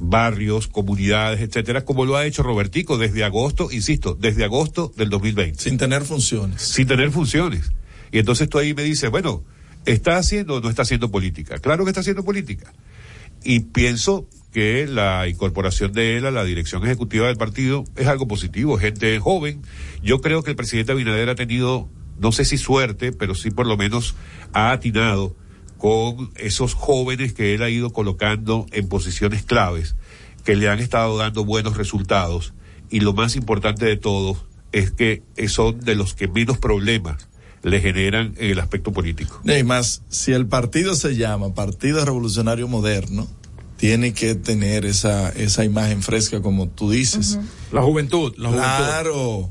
barrios, 0.00 0.68
comunidades, 0.68 1.40
etcétera, 1.40 1.84
como 1.84 2.04
lo 2.04 2.16
ha 2.16 2.26
hecho 2.26 2.42
Robertico 2.42 2.98
desde 2.98 3.24
agosto, 3.24 3.68
insisto, 3.72 4.14
desde 4.14 4.44
agosto 4.44 4.92
del 4.96 5.08
2020. 5.08 5.60
Sin 5.60 5.76
tener 5.76 6.02
funciones. 6.02 6.62
Sin 6.62 6.86
tener 6.86 7.10
funciones. 7.10 7.72
Y 8.12 8.18
entonces 8.18 8.48
tú 8.48 8.58
ahí 8.58 8.74
me 8.74 8.82
dices, 8.82 9.10
bueno, 9.10 9.44
¿está 9.86 10.16
haciendo 10.16 10.56
o 10.56 10.60
no 10.60 10.70
está 10.70 10.82
haciendo 10.82 11.10
política? 11.10 11.58
Claro 11.58 11.84
que 11.84 11.90
está 11.90 12.00
haciendo 12.00 12.24
política. 12.24 12.72
Y 13.42 13.60
pienso 13.60 14.28
que 14.52 14.86
la 14.86 15.26
incorporación 15.28 15.92
de 15.92 16.16
él 16.16 16.26
a 16.26 16.30
la 16.30 16.44
dirección 16.44 16.84
ejecutiva 16.84 17.26
del 17.26 17.36
partido 17.36 17.84
es 17.96 18.06
algo 18.06 18.28
positivo, 18.28 18.78
gente 18.78 19.18
joven. 19.18 19.62
Yo 20.02 20.20
creo 20.20 20.42
que 20.42 20.50
el 20.50 20.56
presidente 20.56 20.92
Abinader 20.92 21.28
ha 21.28 21.34
tenido, 21.34 21.88
no 22.20 22.30
sé 22.30 22.44
si 22.44 22.56
suerte, 22.56 23.12
pero 23.12 23.34
sí 23.34 23.50
por 23.50 23.66
lo 23.66 23.76
menos 23.76 24.14
ha 24.52 24.70
atinado 24.70 25.36
con 25.78 26.30
esos 26.36 26.74
jóvenes 26.74 27.32
que 27.32 27.54
él 27.54 27.62
ha 27.62 27.70
ido 27.70 27.90
colocando 27.90 28.66
en 28.72 28.88
posiciones 28.88 29.44
claves, 29.44 29.96
que 30.44 30.56
le 30.56 30.68
han 30.68 30.80
estado 30.80 31.16
dando 31.16 31.44
buenos 31.44 31.76
resultados. 31.76 32.52
Y 32.90 33.00
lo 33.00 33.12
más 33.12 33.36
importante 33.36 33.86
de 33.86 33.96
todo 33.96 34.36
es 34.72 34.90
que 34.90 35.22
son 35.48 35.80
de 35.80 35.94
los 35.94 36.14
que 36.14 36.28
menos 36.28 36.58
problemas 36.58 37.28
le 37.62 37.80
generan 37.80 38.34
el 38.38 38.58
aspecto 38.60 38.92
político. 38.92 39.40
Y 39.44 39.64
si 40.08 40.32
el 40.32 40.46
partido 40.46 40.94
se 40.94 41.16
llama 41.16 41.54
Partido 41.54 42.04
Revolucionario 42.04 42.68
Moderno, 42.68 43.26
tiene 43.78 44.12
que 44.12 44.34
tener 44.34 44.84
esa, 44.84 45.30
esa 45.30 45.64
imagen 45.64 46.02
fresca 46.02 46.42
como 46.42 46.68
tú 46.68 46.90
dices. 46.90 47.38
La 47.72 47.80
juventud, 47.80 48.34
la 48.36 48.48
juventud. 48.48 48.66
Claro. 48.66 49.48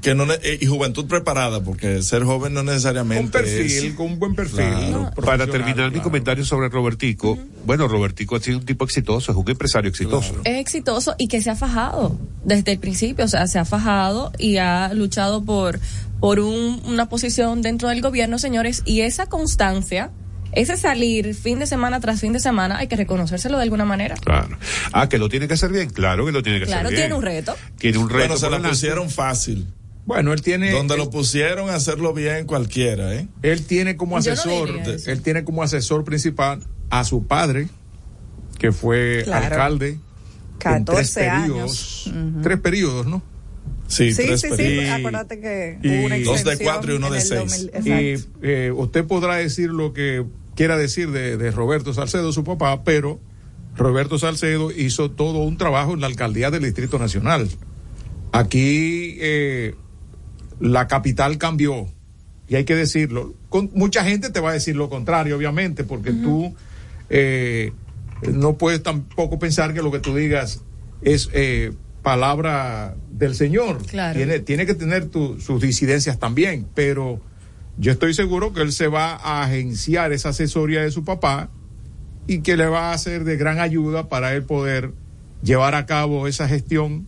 que 0.00 0.14
no, 0.14 0.24
eh, 0.32 0.58
y 0.60 0.66
juventud 0.66 1.06
preparada, 1.06 1.62
porque 1.64 2.00
ser 2.02 2.22
joven 2.22 2.54
no 2.54 2.62
necesariamente. 2.62 3.22
Con 3.22 3.30
perfil, 3.32 3.86
es- 3.88 3.94
con 3.94 4.06
un 4.06 4.18
buen 4.20 4.34
perfil. 4.34 4.56
Claro. 4.58 5.10
Para 5.24 5.46
terminar 5.48 5.90
mi 5.90 6.00
comentario 6.00 6.44
sobre 6.44 6.68
Robertico, 6.68 7.36
bueno, 7.66 7.88
Robertico 7.88 8.36
ha 8.36 8.40
sido 8.40 8.58
un 8.58 8.64
tipo 8.64 8.84
exitoso, 8.84 9.32
es 9.32 9.36
un 9.38 9.50
empresario 9.50 9.90
exitoso. 9.90 10.34
es 10.44 10.58
exitoso 10.60 11.14
y 11.18 11.26
que 11.28 11.42
se 11.42 11.50
ha 11.50 11.56
fajado 11.56 12.16
desde 12.44 12.72
el 12.72 12.78
principio, 12.78 13.24
o 13.24 13.28
sea, 13.28 13.46
se 13.48 13.58
ha 13.58 13.64
fajado 13.64 14.30
y 14.38 14.58
ha 14.58 14.92
luchado 14.94 15.42
por, 15.44 15.80
por 16.20 16.38
un- 16.38 16.80
una 16.86 17.08
posición 17.08 17.60
dentro 17.62 17.88
del 17.88 18.02
gobierno, 18.02 18.38
señores, 18.38 18.82
y 18.84 19.00
esa 19.00 19.26
constancia, 19.26 20.10
ese 20.56 20.76
salir 20.76 21.34
fin 21.34 21.58
de 21.58 21.66
semana 21.66 22.00
tras 22.00 22.20
fin 22.20 22.32
de 22.32 22.40
semana, 22.40 22.78
hay 22.78 22.86
que 22.88 22.96
reconocérselo 22.96 23.56
de 23.58 23.62
alguna 23.64 23.84
manera. 23.84 24.14
Claro. 24.16 24.56
Ah, 24.92 25.08
que 25.08 25.18
lo 25.18 25.28
tiene 25.28 25.48
que 25.48 25.54
hacer 25.54 25.70
bien, 25.72 25.90
claro 25.90 26.26
que 26.26 26.32
lo 26.32 26.42
tiene 26.42 26.60
que 26.60 26.66
Claro, 26.66 26.88
hacer 26.88 26.96
bien. 26.96 27.02
tiene 27.08 27.14
un 27.14 27.22
reto. 27.22 27.56
Tiene 27.78 27.98
un 27.98 28.08
reto. 28.08 28.18
Bueno, 28.18 28.36
se 28.36 28.50
lo 28.50 28.62
pusieron 28.68 29.10
fácil. 29.10 29.66
Bueno, 30.06 30.32
él 30.32 30.42
tiene. 30.42 30.70
Donde 30.70 30.94
él- 30.94 31.00
lo 31.00 31.10
pusieron 31.10 31.70
a 31.70 31.74
hacerlo 31.76 32.12
bien 32.12 32.44
cualquiera, 32.46 33.14
¿eh? 33.14 33.26
Él 33.42 33.64
tiene 33.64 33.96
como 33.96 34.16
no 34.16 34.18
asesor, 34.20 34.68
él 35.06 35.22
tiene 35.22 35.44
como 35.44 35.62
asesor 35.62 36.04
principal 36.04 36.60
a 36.90 37.04
su 37.04 37.26
padre, 37.26 37.68
que 38.58 38.70
fue 38.72 39.22
Claro. 39.24 39.46
alcalde. 39.46 39.88
en 39.90 40.00
14 40.84 41.14
tres 41.20 41.30
años. 41.30 41.46
periodos, 41.46 42.06
Ujú. 42.06 42.42
Tres 42.42 42.60
periodos, 42.60 43.06
¿no? 43.06 43.22
Sí, 43.86 44.12
Sí, 44.14 44.22
tres 44.26 44.40
sí, 44.40 44.48
sí, 44.50 44.56
periodos. 44.56 44.98
acuérdate 44.98 45.40
que 45.40 45.78
Y- 45.82 45.88
hubo 45.98 46.06
una 46.06 46.18
Dos 46.20 46.44
de 46.44 46.58
cuatro 46.58 46.92
y 46.94 46.96
uno 46.96 47.10
de 47.10 47.20
seis. 47.20 47.68
2000, 47.70 47.70
Y 47.86 48.24
eh, 48.46 48.72
usted 48.74 49.04
podrá 49.04 49.34
decir 49.36 49.68
lo 49.70 49.92
que 49.92 50.24
quiera 50.56 50.76
decir 50.76 51.10
de, 51.10 51.36
de 51.36 51.50
Roberto 51.50 51.92
Salcedo, 51.94 52.32
su 52.32 52.44
papá, 52.44 52.84
pero 52.84 53.20
Roberto 53.76 54.18
Salcedo 54.18 54.70
hizo 54.70 55.10
todo 55.10 55.38
un 55.38 55.56
trabajo 55.56 55.94
en 55.94 56.00
la 56.00 56.06
alcaldía 56.06 56.50
del 56.50 56.62
Distrito 56.62 56.98
Nacional. 56.98 57.48
Aquí 58.32 59.16
eh, 59.20 59.74
la 60.60 60.88
capital 60.88 61.38
cambió, 61.38 61.86
y 62.48 62.56
hay 62.56 62.64
que 62.64 62.74
decirlo. 62.74 63.34
Con, 63.48 63.70
mucha 63.74 64.04
gente 64.04 64.30
te 64.30 64.40
va 64.40 64.50
a 64.50 64.52
decir 64.54 64.76
lo 64.76 64.88
contrario, 64.90 65.36
obviamente, 65.36 65.84
porque 65.84 66.12
tú 66.12 66.54
eh, 67.10 67.72
no 68.32 68.54
puedes 68.58 68.82
tampoco 68.82 69.38
pensar 69.38 69.74
que 69.74 69.82
lo 69.82 69.90
que 69.92 70.00
tú 70.00 70.14
digas 70.14 70.62
es 71.02 71.28
eh, 71.32 71.72
palabra 72.02 72.96
del 73.10 73.34
Señor. 73.34 73.84
Claro. 73.86 74.16
Tiene, 74.16 74.40
tiene 74.40 74.66
que 74.66 74.74
tener 74.74 75.06
tu- 75.08 75.40
sus 75.40 75.60
disidencias 75.60 76.18
también, 76.18 76.66
pero 76.74 77.20
yo 77.76 77.92
estoy 77.92 78.14
seguro 78.14 78.52
que 78.52 78.62
él 78.62 78.72
se 78.72 78.88
va 78.88 79.14
a 79.14 79.42
agenciar 79.42 80.12
esa 80.12 80.30
asesoría 80.30 80.82
de 80.82 80.90
su 80.90 81.04
papá 81.04 81.50
y 82.26 82.40
que 82.40 82.56
le 82.56 82.66
va 82.66 82.92
a 82.92 82.98
ser 82.98 83.24
de 83.24 83.36
gran 83.36 83.58
ayuda 83.58 84.08
para 84.08 84.34
él 84.34 84.44
poder 84.44 84.92
llevar 85.42 85.74
a 85.74 85.86
cabo 85.86 86.26
esa 86.26 86.48
gestión 86.48 87.06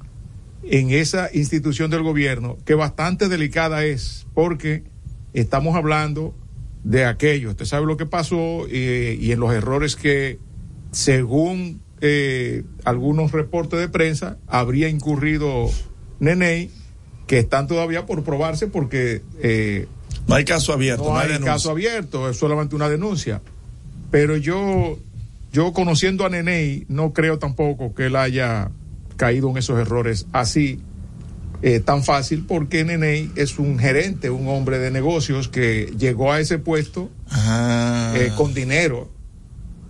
en 0.63 0.91
esa 0.91 1.31
institución 1.33 1.91
del 1.91 2.03
gobierno, 2.03 2.59
que 2.65 2.75
bastante 2.75 3.29
delicada 3.29 3.85
es, 3.85 4.27
porque 4.35 4.83
estamos 5.33 5.77
hablando 5.77 6.35
de 6.83 7.05
aquello. 7.05 7.51
Usted 7.51 7.65
sabe 7.65 7.87
lo 7.87 7.97
que 7.97 8.07
pasó 8.07 8.67
eh, 8.69 9.17
y 9.21 9.33
en 9.33 9.41
los 9.41 9.53
errores 9.53 9.97
que, 9.97 10.39
según 10.91 11.81
eh, 12.01 12.65
algunos 12.85 13.33
reportes 13.33 13.79
de 13.79 13.89
prensa, 13.89 14.39
habría 14.47 14.89
incurrido 14.89 15.71
Neney, 16.19 16.71
que 17.27 17.39
están 17.39 17.67
todavía 17.67 18.07
por 18.07 18.25
probarse 18.25 18.67
porque 18.67 19.23
eh, 19.41 19.87
No 20.29 20.35
hay 20.35 20.45
caso 20.45 20.73
abierto, 20.73 21.05
no 21.05 21.11
no 21.13 21.19
hay 21.19 21.39
caso 21.41 21.71
abierto, 21.71 22.29
es 22.29 22.37
solamente 22.37 22.75
una 22.75 22.89
denuncia. 22.89 23.41
Pero 24.11 24.37
yo, 24.37 24.99
yo 25.53 25.73
conociendo 25.73 26.25
a 26.25 26.29
Neney, 26.29 26.85
no 26.89 27.13
creo 27.13 27.39
tampoco 27.39 27.95
que 27.95 28.07
él 28.07 28.17
haya 28.17 28.71
caído 29.17 29.51
en 29.51 29.57
esos 29.57 29.79
errores 29.79 30.27
así 30.33 30.81
eh, 31.63 31.81
tan 31.81 32.05
fácil, 32.05 32.45
porque 32.47 32.85
Neney 32.85 33.31
es 33.37 33.59
un 33.59 33.79
gerente, 33.79 34.31
un 34.31 34.47
hombre 34.49 34.79
de 34.79 34.91
negocios 34.91 35.49
que 35.49 35.93
llegó 35.99 36.33
a 36.33 36.41
ese 36.41 36.59
puesto 36.59 37.11
Ah. 37.31 38.13
eh, 38.17 38.31
con 38.37 38.53
dinero, 38.55 39.11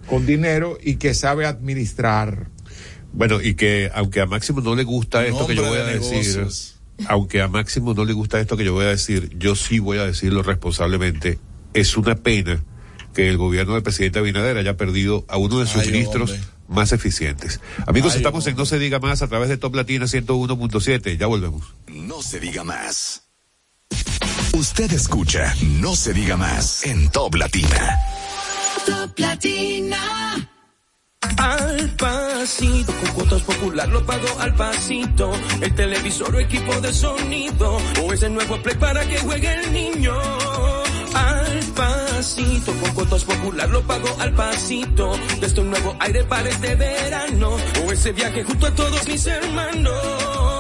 con 0.09 0.27
dinero 0.27 0.79
y 0.83 0.97
que 0.97 1.13
sabe 1.15 1.47
administrar. 1.47 2.49
Bueno, 3.13 3.41
y 3.41 3.55
que 3.55 3.91
aunque 3.95 4.21
a 4.21 4.27
Máximo 4.27 4.61
no 4.61 4.75
le 4.75 4.85
gusta 4.85 5.27
esto 5.27 5.47
que 5.47 5.55
yo 5.57 5.65
voy 5.67 5.79
a 5.79 5.85
de 5.85 5.99
decir. 5.99 6.47
Aunque 7.09 7.43
a 7.43 7.49
Máximo 7.49 7.95
no 7.95 8.05
le 8.05 8.13
gusta 8.13 8.41
esto 8.41 8.57
que 8.57 8.65
yo 8.65 8.73
voy 8.73 8.87
a 8.87 8.89
decir, 8.89 9.37
yo 9.39 9.55
sí 9.55 9.79
voy 9.79 9.99
a 9.99 10.07
decirlo 10.07 10.43
responsablemente. 10.43 11.39
Es 11.75 11.97
una 11.97 12.15
pena 12.15 12.63
que 13.15 13.29
el 13.29 13.37
gobierno 13.37 13.75
del 13.75 13.83
presidente 13.83 14.19
Abinader 14.19 14.57
haya 14.57 14.77
perdido 14.77 15.25
a 15.29 15.37
uno 15.37 15.59
de 15.61 15.67
sus 15.67 15.83
Ay, 15.83 15.93
ministros 15.93 16.31
hombre. 16.33 16.47
más 16.69 16.93
eficientes. 16.93 17.61
Amigos, 17.87 18.13
Ay, 18.13 18.19
estamos 18.19 18.47
en 18.47 18.57
No 18.57 18.67
se 18.67 18.79
diga 18.79 18.99
más 18.99 19.23
a 19.23 19.29
través 19.29 19.49
de 19.49 19.57
Top 19.57 19.75
Latina 19.75 20.07
101.7. 20.07 21.17
Ya 21.19 21.27
volvemos. 21.27 21.75
No 21.89 22.23
se 22.23 22.41
diga 22.41 22.65
más. 22.65 23.23
Usted 24.53 24.91
escucha 24.93 25.55
No 25.81 25.95
se 25.97 26.13
diga 26.15 26.37
más 26.37 26.85
en 26.87 27.11
Top 27.11 27.35
Latina. 27.35 27.99
Top 28.87 29.19
Latina. 29.19 30.49
Al 31.39 31.91
pasito, 31.97 32.93
con 32.93 33.13
cuotas 33.13 33.43
popular 33.43 33.89
lo 33.89 34.05
pago 34.05 34.29
al 34.39 34.55
pasito. 34.55 35.33
El 35.61 35.75
televisor 35.75 36.35
o 36.35 36.39
equipo 36.41 36.81
de 36.81 36.93
sonido, 36.93 37.79
o 38.03 38.13
ese 38.13 38.29
nuevo 38.31 38.57
play 38.63 38.77
para 38.77 39.07
que 39.07 39.19
juegue 39.19 39.53
el 39.53 39.73
niño. 39.73 40.15
Al 41.15 41.61
pasito, 41.75 42.73
con 42.81 42.93
cuotas 42.93 43.25
popular 43.25 43.69
lo 43.69 43.83
pago 43.83 44.09
al 44.19 44.33
pasito. 44.33 45.13
Desde 45.41 45.61
un 45.61 45.71
nuevo 45.71 45.97
aire 46.01 46.25
para 46.25 46.49
este 46.49 46.75
verano, 46.75 47.57
o 47.87 47.93
ese 47.93 48.13
viaje 48.13 48.45
junto 48.45 48.67
a 48.67 48.75
todos 48.75 49.07
mis 49.09 49.27
hermanos. 49.27 50.56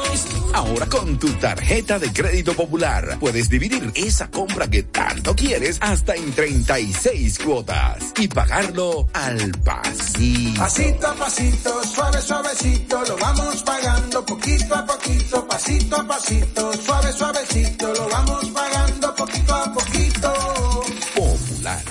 Ahora 0.53 0.87
con 0.87 1.19
tu 1.19 1.33
tarjeta 1.35 1.99
de 1.99 2.13
crédito 2.13 2.55
popular 2.55 3.19
puedes 3.21 3.49
dividir 3.49 3.93
esa 3.95 4.31
compra 4.31 4.69
que 4.69 4.85
tanto 4.85 5.35
quieres 5.35 5.79
hasta 5.81 6.15
en 6.15 6.33
36 6.33 7.39
cuotas 7.39 8.13
y 8.19 8.29
pagarlo 8.29 9.09
al 9.13 9.51
pasito. 9.65 10.61
Pasito 10.61 11.07
a 11.07 11.15
pasito, 11.15 11.85
suave, 11.85 12.21
suavecito, 12.23 13.03
lo 13.05 13.17
vamos 13.17 13.63
pagando 13.63 14.25
poquito 14.25 14.75
a 14.75 14.87
poquito, 14.87 15.47
pasito 15.47 15.97
a 15.97 16.07
pasito, 16.07 16.73
suave, 16.75 17.13
suavecito, 17.13 17.93
lo 17.93 18.09
vamos 18.09 18.47
pagando 18.47 19.15
poquito 19.15 19.55
a 19.55 19.73
poquito. 19.73 20.33
Popular, 21.15 21.83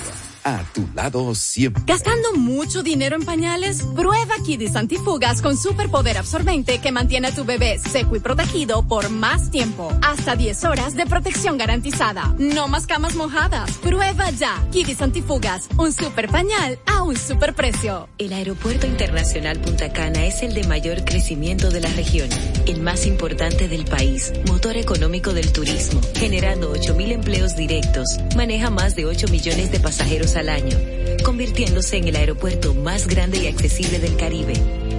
a 0.46 0.62
tu 0.72 0.88
lado 0.94 1.34
siempre. 1.34 1.82
¿Gastando 1.84 2.34
mucho 2.34 2.84
dinero 2.84 3.16
en 3.16 3.24
pañales? 3.24 3.82
Prueba 3.82 4.36
Kidis 4.44 4.76
Antifugas 4.76 5.42
con 5.42 5.56
superpoder 5.56 6.18
absorbente 6.18 6.78
que 6.78 6.92
mantiene 6.92 7.28
a 7.28 7.34
tu 7.34 7.44
bebé 7.44 7.80
seco 7.80 8.14
y 8.14 8.20
protegido 8.20 8.86
por 8.86 9.10
más 9.10 9.50
tiempo. 9.50 9.92
Hasta 10.02 10.36
10 10.36 10.64
horas 10.64 10.94
de 10.94 11.04
protección 11.06 11.58
garantizada. 11.58 12.32
No 12.38 12.68
más 12.68 12.86
camas 12.86 13.16
mojadas. 13.16 13.72
Prueba 13.78 14.30
ya. 14.30 14.62
Kidis 14.70 15.02
Antifugas, 15.02 15.68
un 15.78 15.92
super 15.92 16.28
pañal 16.28 16.78
a 16.86 17.02
un 17.02 17.16
super 17.16 17.52
precio. 17.52 18.08
El 18.16 18.32
Aeropuerto 18.32 18.86
Internacional 18.86 19.58
Punta 19.60 19.92
Cana 19.92 20.26
es 20.26 20.44
el 20.44 20.54
de 20.54 20.62
mayor 20.68 21.04
crecimiento 21.04 21.70
de 21.70 21.80
la 21.80 21.88
región, 21.88 22.28
el 22.66 22.82
más 22.82 23.04
importante 23.06 23.66
del 23.66 23.84
país, 23.84 24.32
motor 24.46 24.76
económico 24.76 25.32
del 25.32 25.52
turismo, 25.52 26.00
generando 26.14 26.72
8.000 26.72 27.12
empleos 27.12 27.56
directos, 27.56 28.06
maneja 28.36 28.70
más 28.70 28.94
de 28.94 29.06
8 29.06 29.26
millones 29.28 29.72
de 29.72 29.80
pasajeros 29.80 30.35
al 30.36 30.48
año, 30.48 30.78
convirtiéndose 31.24 31.96
en 31.96 32.08
el 32.08 32.16
aeropuerto 32.16 32.74
más 32.74 33.06
grande 33.06 33.38
y 33.38 33.46
accesible 33.46 33.98
del 33.98 34.16
Caribe. 34.16 34.54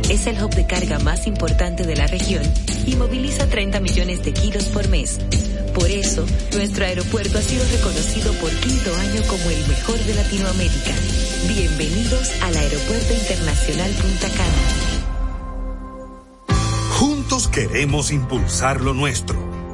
Es 0.10 0.26
el 0.26 0.41
hub 0.43 0.54
de 0.56 0.65
carga 0.65 1.00
más 1.00 1.28
importante 1.28 1.84
de 1.84 1.95
la 1.95 2.08
región 2.08 2.43
y 2.86 2.95
moviliza 2.95 3.47
30 3.47 3.80
millones 3.80 4.23
de 4.23 4.34
kilos 4.34 4.65
por 4.65 4.88
mes. 4.88 5.19
Por 5.73 5.89
eso, 5.91 6.26
nuestro 6.54 6.86
aeropuerto 6.86 7.38
ha 7.38 7.41
sido 7.41 7.63
reconocido 7.65 8.34
por 8.34 8.50
quinto 8.52 8.95
año 8.95 9.21
como 9.28 9.50
el 9.50 9.67
mejor 9.67 10.00
de 10.00 10.15
Latinoamérica. 10.15 10.91
Bienvenidos 11.47 12.32
al 12.41 12.58
Aeropuerto 12.58 13.13
Internacional 13.13 13.91
Punta 13.91 14.30
Cana. 14.30 14.97
Juntos 17.00 17.47
queremos 17.47 18.12
impulsar 18.12 18.82
lo 18.82 18.93
nuestro. 18.93 19.57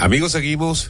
Amigos, 0.10 0.32
seguimos 0.32 0.90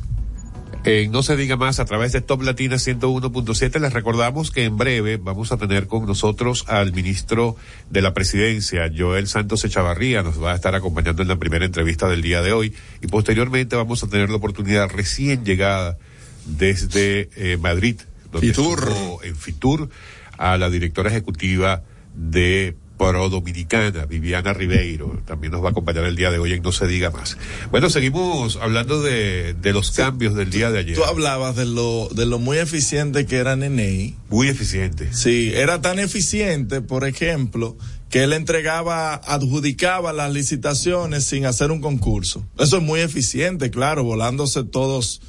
en 0.85 1.11
No 1.11 1.23
se 1.23 1.35
diga 1.35 1.57
más 1.57 1.81
a 1.81 1.85
través 1.85 2.13
de 2.13 2.21
Top 2.21 2.41
Latina 2.41 2.77
101.7. 2.77 3.81
Les 3.81 3.91
recordamos 3.91 4.49
que 4.49 4.63
en 4.63 4.77
breve 4.77 5.17
vamos 5.17 5.51
a 5.51 5.57
tener 5.57 5.87
con 5.87 6.05
nosotros 6.05 6.63
al 6.69 6.93
ministro 6.93 7.57
de 7.89 8.01
la 8.01 8.13
Presidencia, 8.13 8.89
Joel 8.97 9.27
Santos 9.27 9.65
Echavarría. 9.65 10.23
Nos 10.23 10.41
va 10.41 10.53
a 10.53 10.55
estar 10.55 10.73
acompañando 10.73 11.21
en 11.21 11.27
la 11.27 11.35
primera 11.35 11.65
entrevista 11.65 12.07
del 12.07 12.21
día 12.21 12.41
de 12.41 12.53
hoy 12.53 12.73
y 13.01 13.07
posteriormente 13.07 13.75
vamos 13.75 14.01
a 14.05 14.07
tener 14.07 14.29
la 14.29 14.37
oportunidad 14.37 14.87
recién 14.89 15.43
llegada 15.43 15.97
desde 16.45 17.29
eh, 17.35 17.57
Madrid, 17.57 17.99
donde 18.31 18.47
Fitur. 18.47 18.89
en 19.23 19.35
Fitur, 19.35 19.89
a 20.37 20.57
la 20.57 20.69
directora 20.69 21.09
ejecutiva 21.09 21.83
de 22.15 22.77
Pro 22.99 23.29
Dominicana, 23.29 24.05
Viviana 24.05 24.51
Ribeiro, 24.51 25.21
también 25.25 25.53
nos 25.53 25.63
va 25.63 25.69
a 25.69 25.71
acompañar 25.71 26.03
el 26.03 26.17
día 26.17 26.31
de 26.31 26.37
hoy 26.37 26.51
en 26.51 26.61
No 26.61 26.73
se 26.73 26.85
diga 26.85 27.09
más. 27.09 27.37
Bueno, 27.71 27.89
seguimos 27.89 28.57
hablando 28.57 29.01
de, 29.01 29.53
de 29.53 29.73
los 29.73 29.91
cambios 29.91 30.35
del 30.35 30.49
día 30.51 30.69
de 30.69 30.79
ayer. 30.79 30.95
Tú 30.95 31.05
hablabas 31.05 31.55
de 31.55 31.65
lo, 31.65 32.09
de 32.13 32.25
lo 32.25 32.39
muy 32.39 32.57
eficiente 32.57 33.25
que 33.25 33.37
era 33.37 33.55
Nenei. 33.55 34.15
Muy 34.29 34.49
eficiente. 34.49 35.13
Sí, 35.13 35.51
era 35.55 35.81
tan 35.81 35.97
eficiente, 35.97 36.81
por 36.81 37.05
ejemplo, 37.07 37.77
que 38.09 38.23
él 38.23 38.33
entregaba, 38.33 39.13
adjudicaba 39.15 40.11
las 40.11 40.33
licitaciones 40.33 41.23
sin 41.23 41.45
hacer 41.45 41.71
un 41.71 41.79
concurso. 41.79 42.45
Eso 42.57 42.77
es 42.77 42.83
muy 42.83 42.99
eficiente, 42.99 43.71
claro, 43.71 44.03
volándose 44.03 44.65
todos 44.65 45.21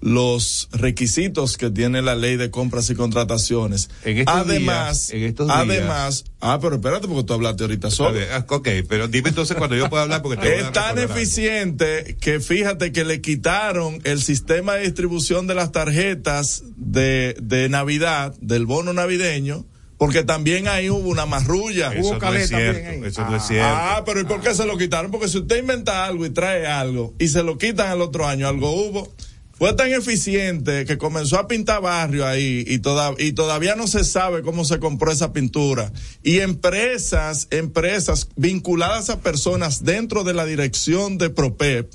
los 0.00 0.68
requisitos 0.72 1.56
que 1.56 1.70
tiene 1.70 2.02
la 2.02 2.14
ley 2.14 2.36
de 2.36 2.50
compras 2.50 2.88
y 2.90 2.94
contrataciones. 2.94 3.90
En 4.04 4.18
estos 4.18 4.34
además, 4.34 5.08
días- 5.08 5.10
en 5.10 5.22
estos 5.24 5.46
días- 5.48 5.58
además, 5.58 6.24
ah, 6.40 6.58
pero 6.60 6.76
espérate 6.76 7.08
porque 7.08 7.24
tú 7.24 7.32
hablaste 7.34 7.64
ahorita 7.64 7.90
solo. 7.90 8.12
ver, 8.12 8.28
ah, 8.32 8.46
ok, 8.48 8.68
pero 8.88 9.08
dime 9.08 9.30
entonces 9.30 9.56
cuando 9.56 9.76
yo 9.76 9.88
pueda 9.90 10.04
hablar 10.04 10.22
porque 10.22 10.36
te 10.40 10.48
voy 10.50 10.62
a 10.62 10.66
Es 10.68 10.72
tan 10.72 10.98
algo. 10.98 11.12
eficiente 11.14 12.16
que 12.20 12.40
fíjate 12.40 12.92
que 12.92 13.04
le 13.04 13.20
quitaron 13.20 14.00
el 14.04 14.22
sistema 14.22 14.74
de 14.74 14.82
distribución 14.82 15.46
de 15.46 15.54
las 15.54 15.72
tarjetas 15.72 16.62
de, 16.76 17.36
de 17.40 17.68
Navidad, 17.68 18.34
del 18.40 18.66
bono 18.66 18.92
navideño, 18.92 19.64
porque 19.96 20.22
también 20.22 20.68
ahí 20.68 20.90
hubo 20.90 21.08
una 21.08 21.26
marrulla. 21.26 21.92
Eso 21.92 22.18
no 22.20 22.32
es 22.34 22.48
cierto, 22.48 23.04
eso 23.04 23.24
no 23.28 23.36
es 23.36 23.42
cierto. 23.48 23.66
Ah, 23.68 24.02
pero 24.06 24.20
¿y 24.20 24.24
por 24.24 24.40
qué 24.40 24.54
se 24.54 24.64
lo 24.64 24.78
quitaron? 24.78 25.10
Porque 25.10 25.26
si 25.28 25.38
usted 25.38 25.56
inventa 25.58 26.04
algo 26.04 26.24
y 26.24 26.30
trae 26.30 26.68
algo 26.68 27.14
y 27.18 27.26
se 27.26 27.42
lo 27.42 27.58
quitan 27.58 27.90
el 27.90 28.00
otro 28.00 28.24
año, 28.28 28.46
algo 28.46 28.70
hubo. 28.70 29.12
Fue 29.58 29.72
tan 29.72 29.92
eficiente 29.92 30.84
que 30.84 30.98
comenzó 30.98 31.36
a 31.38 31.48
pintar 31.48 31.82
barrio 31.82 32.24
ahí 32.26 32.64
y, 32.66 32.78
toda- 32.78 33.14
y 33.18 33.32
todavía 33.32 33.74
no 33.74 33.88
se 33.88 34.04
sabe 34.04 34.42
cómo 34.42 34.64
se 34.64 34.78
compró 34.78 35.10
esa 35.10 35.32
pintura. 35.32 35.92
Y 36.22 36.38
empresas, 36.38 37.48
empresas 37.50 38.28
vinculadas 38.36 39.10
a 39.10 39.20
personas 39.20 39.84
dentro 39.84 40.22
de 40.22 40.32
la 40.34 40.44
dirección 40.46 41.18
de 41.18 41.30
Propep 41.30 41.90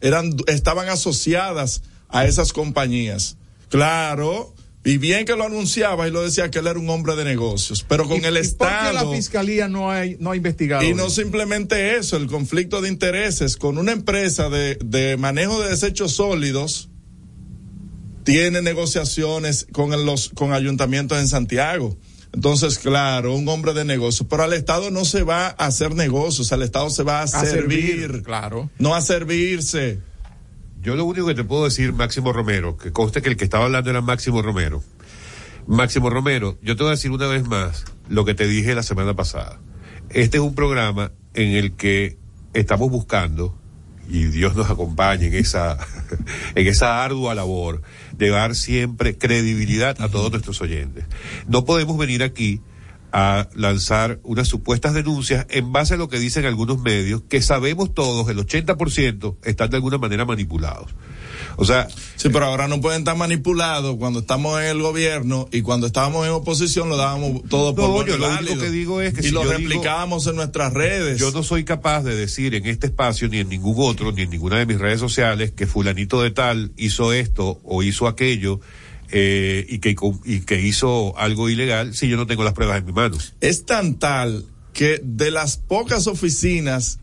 eran, 0.00 0.34
estaban 0.46 0.88
asociadas 0.88 1.82
a 2.08 2.24
esas 2.26 2.52
compañías. 2.54 3.36
Claro. 3.68 4.54
Y 4.84 4.96
bien 4.98 5.24
que 5.26 5.36
lo 5.36 5.44
anunciaba 5.44 6.08
y 6.08 6.10
lo 6.10 6.22
decía 6.24 6.50
que 6.50 6.58
él 6.58 6.66
era 6.66 6.78
un 6.78 6.90
hombre 6.90 7.14
de 7.14 7.24
negocios, 7.24 7.84
pero 7.88 8.08
con 8.08 8.20
¿Y- 8.20 8.24
el 8.24 8.34
y 8.36 8.48
por 8.48 8.68
qué 8.68 8.74
Estado. 8.74 8.92
la 9.10 9.16
fiscalía 9.16 9.68
no 9.68 9.92
ha, 9.92 10.02
no 10.18 10.32
ha 10.32 10.36
investigado? 10.36 10.82
Y 10.82 10.92
no 10.94 11.08
simplemente 11.08 11.96
eso, 11.98 12.16
el 12.16 12.26
conflicto 12.26 12.80
de 12.80 12.88
intereses 12.88 13.56
con 13.56 13.78
una 13.78 13.92
empresa 13.92 14.48
de, 14.48 14.76
de 14.84 15.16
manejo 15.18 15.60
de 15.60 15.68
desechos 15.68 16.12
sólidos 16.14 16.88
tiene 18.24 18.62
negociaciones 18.62 19.66
con 19.72 19.90
los 20.04 20.30
con 20.30 20.52
ayuntamientos 20.52 21.18
en 21.18 21.28
Santiago. 21.28 21.96
Entonces, 22.32 22.78
claro, 22.78 23.34
un 23.34 23.46
hombre 23.48 23.74
de 23.74 23.84
negocios, 23.84 24.26
pero 24.28 24.44
al 24.44 24.54
Estado 24.54 24.90
no 24.90 25.04
se 25.04 25.22
va 25.22 25.48
a 25.48 25.66
hacer 25.66 25.94
negocios, 25.94 26.50
al 26.52 26.62
Estado 26.62 26.88
se 26.88 27.02
va 27.02 27.22
a, 27.22 27.26
servir, 27.26 28.22
claro. 28.22 28.70
no 28.78 28.94
a 28.94 29.02
servirse. 29.02 30.00
Yo 30.80 30.96
lo 30.96 31.04
único 31.04 31.26
que 31.26 31.34
te 31.34 31.44
puedo 31.44 31.64
decir, 31.64 31.92
Máximo 31.92 32.32
Romero, 32.32 32.76
que 32.78 32.90
conste 32.90 33.20
que 33.20 33.28
el 33.28 33.36
que 33.36 33.44
estaba 33.44 33.66
hablando 33.66 33.90
era 33.90 34.00
Máximo 34.00 34.40
Romero. 34.40 34.82
Máximo 35.66 36.10
Romero, 36.10 36.58
yo 36.62 36.74
te 36.74 36.82
voy 36.82 36.88
a 36.88 36.96
decir 36.96 37.10
una 37.10 37.26
vez 37.26 37.46
más 37.46 37.84
lo 38.08 38.24
que 38.24 38.34
te 38.34 38.46
dije 38.46 38.74
la 38.74 38.82
semana 38.82 39.14
pasada. 39.14 39.60
Este 40.10 40.38
es 40.38 40.42
un 40.42 40.54
programa 40.54 41.12
en 41.34 41.52
el 41.52 41.76
que 41.76 42.18
estamos 42.54 42.90
buscando, 42.90 43.56
y 44.08 44.24
Dios 44.24 44.56
nos 44.56 44.70
acompañe 44.70 45.26
en 45.26 45.34
esa, 45.34 45.78
en 46.54 46.66
esa 46.66 47.04
ardua 47.04 47.34
labor, 47.34 47.82
de 48.12 48.30
dar 48.30 48.54
siempre 48.54 49.16
credibilidad 49.16 50.00
a 50.00 50.08
todos 50.08 50.30
nuestros 50.30 50.60
oyentes. 50.60 51.04
No 51.46 51.64
podemos 51.64 51.96
venir 51.98 52.22
aquí 52.22 52.60
a 53.12 53.48
lanzar 53.54 54.20
unas 54.22 54.48
supuestas 54.48 54.94
denuncias 54.94 55.46
en 55.50 55.70
base 55.72 55.94
a 55.94 55.96
lo 55.98 56.08
que 56.08 56.18
dicen 56.18 56.46
algunos 56.46 56.80
medios, 56.80 57.22
que 57.28 57.42
sabemos 57.42 57.94
todos, 57.94 58.28
el 58.28 58.38
80% 58.38 59.36
están 59.44 59.70
de 59.70 59.76
alguna 59.76 59.98
manera 59.98 60.24
manipulados. 60.24 60.94
O 61.56 61.64
sea, 61.64 61.88
Sí, 62.16 62.28
pero 62.28 62.44
ahora 62.46 62.68
no 62.68 62.80
pueden 62.80 63.00
estar 63.00 63.16
manipulados 63.16 63.96
cuando 63.96 64.20
estamos 64.20 64.60
en 64.60 64.66
el 64.68 64.80
gobierno 64.80 65.48
y 65.50 65.62
cuando 65.62 65.88
estábamos 65.88 66.24
en 66.24 66.32
oposición 66.32 66.88
lo 66.88 66.96
dábamos 66.96 67.42
todo 67.48 67.74
por 67.74 67.84
No, 67.84 67.90
bueno 67.90 68.08
yo 68.10 68.16
y 68.16 68.18
lo 68.20 68.28
único 68.38 68.58
que 68.60 68.70
digo 68.70 69.00
es 69.00 69.12
que 69.14 69.20
y 69.20 69.24
si 69.24 69.30
lo 69.30 69.40
digo- 69.40 69.52
replicábamos 69.54 70.26
en 70.28 70.36
nuestras 70.36 70.72
redes. 70.72 71.18
Yo 71.18 71.32
no 71.32 71.42
soy 71.42 71.64
capaz 71.64 72.02
de 72.02 72.14
decir 72.14 72.54
en 72.54 72.66
este 72.66 72.86
espacio, 72.86 73.28
ni 73.28 73.38
en 73.38 73.48
ningún 73.48 73.74
otro, 73.78 74.12
ni 74.12 74.22
en 74.22 74.30
ninguna 74.30 74.58
de 74.58 74.66
mis 74.66 74.78
redes 74.78 75.00
sociales, 75.00 75.50
que 75.50 75.66
fulanito 75.66 76.22
de 76.22 76.30
tal 76.30 76.72
hizo 76.76 77.12
esto 77.12 77.60
o 77.64 77.82
hizo 77.82 78.06
aquello, 78.06 78.60
eh, 79.10 79.66
y, 79.68 79.78
que, 79.80 79.94
y 80.24 80.40
que 80.40 80.60
hizo 80.62 81.18
algo 81.18 81.50
ilegal 81.50 81.94
si 81.94 82.08
yo 82.08 82.16
no 82.16 82.26
tengo 82.26 82.44
las 82.44 82.54
pruebas 82.54 82.78
en 82.78 82.86
mis 82.86 82.94
manos. 82.94 83.34
es 83.40 83.66
tan 83.66 83.98
tal 83.98 84.46
que 84.72 85.00
de 85.04 85.30
las 85.30 85.58
pocas 85.58 86.06
oficinas 86.06 86.98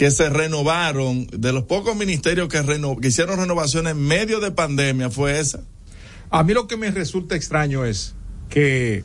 que 0.00 0.10
se 0.10 0.30
renovaron, 0.30 1.26
de 1.26 1.52
los 1.52 1.64
pocos 1.64 1.94
ministerios 1.94 2.48
que, 2.48 2.62
reno- 2.62 2.96
que 2.98 3.08
hicieron 3.08 3.38
renovaciones 3.38 3.92
en 3.92 4.00
medio 4.00 4.40
de 4.40 4.50
pandemia, 4.50 5.10
fue 5.10 5.38
esa. 5.38 5.60
A 6.30 6.42
mí 6.42 6.54
lo 6.54 6.66
que 6.66 6.78
me 6.78 6.90
resulta 6.90 7.36
extraño 7.36 7.84
es 7.84 8.14
que 8.48 9.04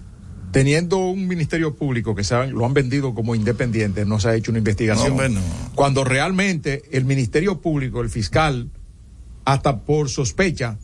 teniendo 0.54 1.00
un 1.00 1.28
ministerio 1.28 1.76
público 1.76 2.16
que 2.16 2.24
saben, 2.24 2.54
lo 2.54 2.66
han 2.66 2.74
vendido 2.74 3.14
como 3.14 3.36
independiente, 3.36 4.06
no 4.06 4.22
se 4.22 4.30
ha 4.30 4.36
hecho 4.36 4.52
una 4.52 4.60
investigación. 4.60 5.08
No, 5.10 5.14
hombre, 5.16 5.28
no. 5.32 5.42
Cuando 5.76 6.06
realmente 6.06 6.84
el 6.94 7.04
ministerio 7.04 7.60
público, 7.60 8.00
el 8.00 8.10
fiscal, 8.10 8.70
hasta 9.44 9.82
por 9.82 10.08
sospecha, 10.10 10.78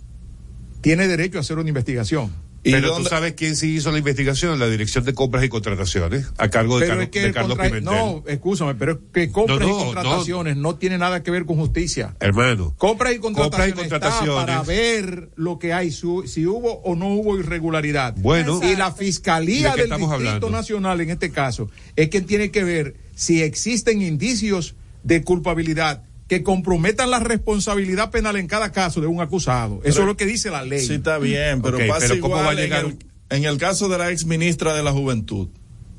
tiene 0.81 1.07
derecho 1.07 1.37
a 1.37 1.39
hacer 1.39 1.57
una 1.57 1.69
investigación. 1.69 2.33
Pero 2.63 2.95
tú 2.95 3.03
sabes 3.05 3.33
quién 3.33 3.55
sí 3.55 3.75
hizo 3.75 3.91
la 3.91 3.97
investigación, 3.97 4.59
la 4.59 4.67
Dirección 4.69 5.03
de 5.03 5.13
Compras 5.13 5.43
y 5.43 5.49
Contrataciones, 5.49 6.27
a 6.37 6.49
cargo 6.49 6.79
de, 6.79 6.87
Carlos- 6.87 7.03
es 7.05 7.09
que 7.09 7.21
de 7.21 7.27
el 7.27 7.33
Carlos 7.33 7.57
contra- 7.57 7.65
Pimentel. 7.79 7.93
No, 7.93 8.23
escúchame, 8.27 8.75
pero 8.75 8.91
es 8.93 8.97
que 9.11 9.31
compras 9.31 9.59
No, 9.59 9.67
no, 9.67 9.81
y 9.81 9.83
contrataciones 9.85 10.57
no, 10.57 10.75
tiene 10.75 10.97
nada 10.99 11.23
que 11.23 11.31
ver 11.31 11.45
con 11.45 11.57
justicia. 11.57 12.15
Hermano. 12.19 12.73
Compras 12.77 13.13
y 13.15 13.17
Compras 13.19 13.47
y 13.47 13.71
contrataciones, 13.73 13.83
está 13.85 13.99
contrataciones. 13.99 14.35
para 14.45 14.61
ver 14.63 15.29
lo 15.35 15.57
que 15.57 15.73
hay, 15.73 15.89
su- 15.91 16.27
si 16.27 16.45
hubo 16.45 16.73
o 16.83 16.95
no 16.95 17.07
hubo 17.09 17.39
irregularidad. 17.39 18.13
Bueno. 18.17 18.59
y 18.63 18.75
la 18.75 18.91
Fiscalía 18.91 19.69
¿De 19.71 19.75
qué 19.75 19.81
del 19.81 19.89
Distrito 19.89 20.13
hablando? 20.13 20.49
Nacional, 20.51 21.01
en 21.01 21.09
este 21.09 21.31
caso, 21.31 21.69
es 21.95 22.09
quien 22.09 22.25
tiene 22.25 22.51
que 22.51 22.63
ver 22.63 22.95
si 23.15 23.41
existen 23.41 24.01
indicios 24.01 24.75
de 25.03 25.23
culpabilidad 25.23 26.03
que 26.31 26.43
comprometan 26.43 27.11
la 27.11 27.19
responsabilidad 27.19 28.09
penal 28.09 28.37
en 28.37 28.47
cada 28.47 28.71
caso 28.71 29.01
de 29.01 29.07
un 29.07 29.19
acusado. 29.19 29.81
Eso 29.83 29.99
es 29.99 30.05
lo 30.05 30.15
que 30.15 30.25
dice 30.25 30.49
la 30.49 30.63
ley. 30.63 30.79
Sí, 30.79 30.93
está 30.93 31.17
bien, 31.17 31.61
pero 31.61 31.77
pasa 31.89 32.05
pero 32.07 32.21
¿cómo 32.21 32.35
va 32.35 32.51
a 32.51 32.53
llegar 32.53 32.85
en, 32.85 32.91
el, 32.91 33.37
en 33.37 33.43
el 33.43 33.57
caso 33.57 33.89
de 33.89 33.97
la 33.97 34.11
ex 34.11 34.23
ministra 34.23 34.73
de 34.73 34.81
la 34.81 34.93
Juventud, 34.93 35.49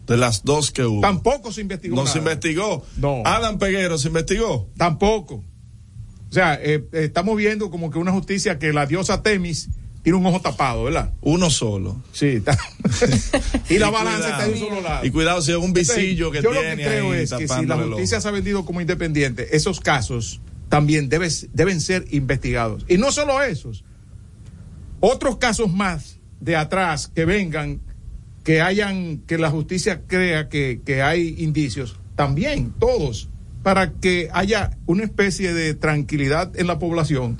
de 0.07 0.17
las 0.17 0.43
dos 0.43 0.71
que 0.71 0.87
hubo. 0.87 1.03
Tampoco 1.03 1.53
se 1.53 1.61
investigó. 1.61 1.97
No 1.97 2.05
nada. 2.05 2.13
se 2.15 2.19
investigó. 2.21 2.83
No. 2.97 3.21
Adam 3.27 3.59
Peguero 3.59 3.99
se 3.99 4.09
investigó. 4.09 4.71
Tampoco. 4.79 5.35
O 5.35 6.33
sea, 6.33 6.59
eh, 6.63 6.83
estamos 6.93 7.37
viendo 7.37 7.71
como 7.71 7.91
que 7.91 7.99
una 7.99 8.13
justicia 8.13 8.59
que 8.59 8.73
la 8.73 8.87
diosa 8.87 9.23
Temis 9.23 9.69
tiene 10.03 10.19
un 10.19 10.27
ojo 10.27 10.41
tapado, 10.41 10.85
¿verdad? 10.85 11.13
Uno 11.21 11.49
solo. 11.51 12.03
Sí, 12.13 12.27
está. 12.27 12.59
y 13.71 13.79
la 13.79 13.89
Y 13.89 13.93
balanza 13.93 14.31
está 14.31 14.47
de 14.47 14.53
un 14.53 14.59
cuidado. 14.59 14.69
solo 14.77 14.81
lado. 14.89 15.07
Y 15.07 15.11
cuidado 15.11 15.43
si 15.43 15.51
es 15.53 15.57
un 15.59 15.73
visillo 15.73 16.31
que 16.33 16.43
Yo 16.43 16.51
tiene 16.51 16.71
lo 16.71 16.77
que 16.77 16.83
creo 16.83 17.13
ahí 17.13 17.21
es 17.23 17.33
que 17.33 17.47
si 17.49 17.67
la 17.67 17.77
justicia 17.77 18.21
se 18.21 18.29
ha 18.29 18.31
vendido 18.33 18.65
como 18.65 18.81
independiente, 18.81 19.57
esos 19.57 19.81
casos 19.81 20.41
también 20.69 21.09
debes- 21.09 21.49
deben 21.53 21.81
ser 21.81 22.05
investigados. 22.11 22.85
Y 22.89 22.97
no 22.99 23.13
solo 23.13 23.43
esos, 23.43 23.85
otros 25.01 25.37
casos 25.39 25.73
más 25.73 26.19
de 26.41 26.57
atrás 26.57 27.09
que 27.15 27.25
vengan, 27.25 27.81
que 28.45 28.61
hayan, 28.61 29.19
que 29.27 29.39
la 29.39 29.51
justicia 29.51 30.03
crea 30.07 30.49
que, 30.49 30.81
que 30.85 31.03
hay 31.03 31.37
indicios, 31.39 31.97
también, 32.17 32.73
todos, 32.79 33.29
para 33.63 33.93
que 33.93 34.29
haya 34.33 34.77
una 34.87 35.05
especie 35.05 35.55
de 35.55 35.75
tranquilidad 35.75 36.51
en 36.59 36.67
la 36.67 36.79
población. 36.81 37.39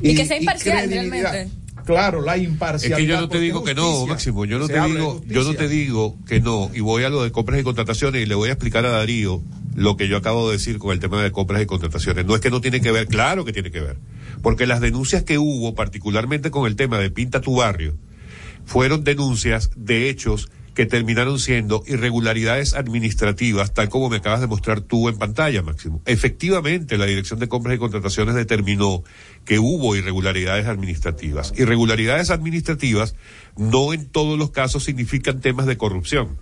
Y, 0.00 0.14
que 0.14 0.24
sea 0.26 0.38
imparcial 0.38 0.88
realmente. 0.88 1.48
Claro 1.86 2.20
la 2.20 2.36
imparcialidad. 2.36 2.98
Es 2.98 3.06
que 3.06 3.10
yo 3.10 3.20
no 3.20 3.28
te 3.28 3.40
digo 3.40 3.64
que 3.64 3.74
no, 3.74 4.06
Máximo, 4.06 4.44
yo 4.44 4.58
no 4.58 4.66
te 4.66 4.80
digo, 4.80 5.22
yo 5.26 5.44
no 5.44 5.54
te 5.54 5.68
digo 5.68 6.16
que 6.26 6.40
no, 6.40 6.70
y 6.74 6.80
voy 6.80 7.04
a 7.04 7.08
lo 7.08 7.22
de 7.22 7.32
compras 7.32 7.60
y 7.60 7.62
contrataciones 7.62 8.22
y 8.22 8.26
le 8.26 8.34
voy 8.34 8.50
a 8.50 8.52
explicar 8.52 8.84
a 8.84 8.90
Darío 8.90 9.42
lo 9.74 9.96
que 9.96 10.08
yo 10.08 10.16
acabo 10.16 10.48
de 10.48 10.56
decir 10.56 10.78
con 10.78 10.92
el 10.92 11.00
tema 11.00 11.22
de 11.22 11.32
compras 11.32 11.62
y 11.62 11.66
contrataciones. 11.66 12.26
No 12.26 12.34
es 12.34 12.40
que 12.40 12.50
no 12.50 12.60
tiene 12.60 12.80
que 12.80 12.92
ver, 12.92 13.06
claro 13.06 13.44
que 13.44 13.52
tiene 13.52 13.70
que 13.70 13.80
ver. 13.80 13.96
Porque 14.42 14.66
las 14.66 14.80
denuncias 14.80 15.22
que 15.22 15.38
hubo, 15.38 15.74
particularmente 15.74 16.50
con 16.50 16.66
el 16.66 16.76
tema 16.76 16.98
de 16.98 17.10
Pinta 17.10 17.40
tu 17.40 17.56
barrio, 17.56 17.94
fueron 18.64 19.04
denuncias 19.04 19.70
de 19.76 20.10
hechos 20.10 20.50
que 20.76 20.84
terminaron 20.84 21.38
siendo 21.38 21.82
irregularidades 21.86 22.74
administrativas, 22.74 23.72
tal 23.72 23.88
como 23.88 24.10
me 24.10 24.18
acabas 24.18 24.42
de 24.42 24.46
mostrar 24.46 24.82
tú 24.82 25.08
en 25.08 25.16
pantalla, 25.16 25.62
Máximo. 25.62 26.02
Efectivamente, 26.04 26.98
la 26.98 27.06
Dirección 27.06 27.40
de 27.40 27.48
Compras 27.48 27.74
y 27.74 27.78
Contrataciones 27.78 28.34
determinó 28.34 29.02
que 29.46 29.58
hubo 29.58 29.96
irregularidades 29.96 30.66
administrativas. 30.66 31.54
Irregularidades 31.56 32.28
administrativas 32.28 33.14
no 33.56 33.94
en 33.94 34.04
todos 34.06 34.38
los 34.38 34.50
casos 34.50 34.84
significan 34.84 35.40
temas 35.40 35.64
de 35.64 35.78
corrupción. 35.78 36.36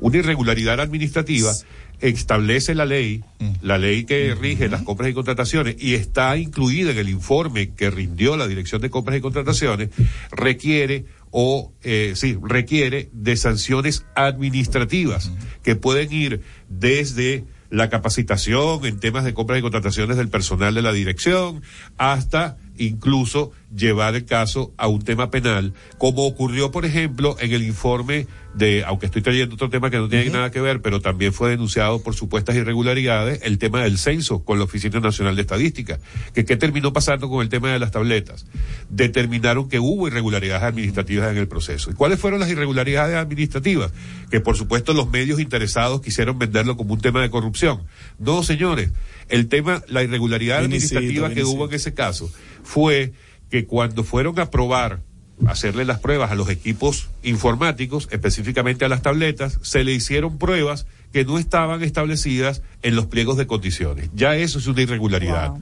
Una 0.00 0.18
irregularidad 0.18 0.80
administrativa 0.80 1.52
establece 2.00 2.74
la 2.74 2.84
ley, 2.84 3.22
la 3.62 3.78
ley 3.78 4.04
que 4.04 4.34
rige 4.34 4.68
las 4.68 4.82
compras 4.82 5.10
y 5.10 5.14
contrataciones, 5.14 5.76
y 5.78 5.94
está 5.94 6.36
incluida 6.36 6.90
en 6.90 6.98
el 6.98 7.08
informe 7.08 7.70
que 7.70 7.90
rindió 7.90 8.36
la 8.36 8.48
Dirección 8.48 8.82
de 8.82 8.90
Compras 8.90 9.16
y 9.16 9.20
Contrataciones, 9.20 9.90
requiere 10.32 11.06
o 11.30 11.72
eh, 11.82 12.12
sí, 12.14 12.38
requiere 12.42 13.10
de 13.12 13.36
sanciones 13.36 14.06
administrativas 14.14 15.30
que 15.62 15.76
pueden 15.76 16.12
ir 16.12 16.42
desde 16.68 17.44
la 17.70 17.90
capacitación 17.90 18.84
en 18.86 19.00
temas 19.00 19.24
de 19.24 19.34
compras 19.34 19.58
y 19.58 19.62
contrataciones 19.62 20.16
del 20.16 20.28
personal 20.28 20.74
de 20.74 20.82
la 20.82 20.92
dirección 20.92 21.62
hasta 21.98 22.58
incluso 22.78 23.52
llevar 23.76 24.14
el 24.14 24.24
caso 24.24 24.72
a 24.76 24.88
un 24.88 25.02
tema 25.02 25.30
penal, 25.30 25.74
como 25.98 26.26
ocurrió, 26.26 26.70
por 26.70 26.84
ejemplo, 26.84 27.36
en 27.40 27.52
el 27.52 27.62
informe 27.62 28.26
de, 28.54 28.84
aunque 28.84 29.06
estoy 29.06 29.20
trayendo 29.20 29.54
otro 29.54 29.68
tema 29.68 29.90
que 29.90 29.98
no 29.98 30.08
tiene 30.08 30.30
nada 30.30 30.50
que 30.50 30.62
ver, 30.62 30.80
pero 30.80 31.00
también 31.02 31.32
fue 31.34 31.50
denunciado 31.50 32.02
por 32.02 32.14
supuestas 32.14 32.56
irregularidades, 32.56 33.40
el 33.42 33.58
tema 33.58 33.82
del 33.82 33.98
censo 33.98 34.44
con 34.44 34.58
la 34.58 34.64
Oficina 34.64 34.98
Nacional 34.98 35.36
de 35.36 35.42
Estadística. 35.42 35.98
que 36.32 36.46
¿Qué 36.46 36.56
terminó 36.56 36.92
pasando 36.92 37.28
con 37.28 37.42
el 37.42 37.50
tema 37.50 37.70
de 37.70 37.78
las 37.78 37.90
tabletas? 37.90 38.46
Determinaron 38.88 39.68
que 39.68 39.78
hubo 39.78 40.08
irregularidades 40.08 40.62
administrativas 40.62 41.30
en 41.30 41.36
el 41.36 41.48
proceso. 41.48 41.90
¿Y 41.90 41.94
cuáles 41.94 42.18
fueron 42.18 42.40
las 42.40 42.48
irregularidades 42.48 43.16
administrativas? 43.16 43.92
Que 44.30 44.40
por 44.40 44.56
supuesto 44.56 44.94
los 44.94 45.10
medios 45.10 45.38
interesados 45.38 46.00
quisieron 46.00 46.38
venderlo 46.38 46.78
como 46.78 46.94
un 46.94 47.00
tema 47.00 47.20
de 47.20 47.28
corrupción. 47.28 47.82
No, 48.18 48.42
señores, 48.42 48.90
el 49.28 49.48
tema, 49.48 49.82
la 49.88 50.02
irregularidad 50.02 50.58
administrativa 50.58 51.28
que 51.30 51.44
hubo 51.44 51.66
en 51.66 51.74
ese 51.74 51.92
caso 51.92 52.30
fue 52.62 53.12
que 53.50 53.66
cuando 53.66 54.04
fueron 54.04 54.38
a 54.38 54.50
probar 54.50 55.02
hacerle 55.46 55.84
las 55.84 56.00
pruebas 56.00 56.30
a 56.30 56.34
los 56.34 56.48
equipos 56.48 57.10
informáticos, 57.22 58.08
específicamente 58.10 58.84
a 58.84 58.88
las 58.88 59.02
tabletas, 59.02 59.58
se 59.62 59.84
le 59.84 59.92
hicieron 59.92 60.38
pruebas 60.38 60.86
que 61.12 61.24
no 61.24 61.38
estaban 61.38 61.82
establecidas 61.82 62.62
en 62.82 62.96
los 62.96 63.06
pliegos 63.06 63.36
de 63.36 63.46
condiciones. 63.46 64.10
Ya 64.14 64.36
eso 64.36 64.58
es 64.58 64.66
una 64.66 64.82
irregularidad. 64.82 65.52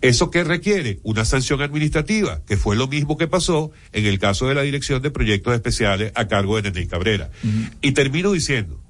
¿Eso 0.00 0.30
qué 0.30 0.44
requiere? 0.44 0.98
Una 1.02 1.24
sanción 1.24 1.62
administrativa, 1.62 2.42
que 2.46 2.56
fue 2.56 2.76
lo 2.76 2.88
mismo 2.88 3.16
que 3.16 3.28
pasó 3.28 3.70
en 3.92 4.06
el 4.06 4.18
caso 4.18 4.48
de 4.48 4.54
la 4.54 4.62
Dirección 4.62 5.02
de 5.02 5.10
Proyectos 5.10 5.54
Especiales 5.54 6.12
a 6.14 6.26
cargo 6.28 6.60
de 6.60 6.70
Nene 6.70 6.88
Cabrera. 6.88 7.30
Y 7.80 7.92
termino 7.92 8.32
diciendo, 8.32 8.80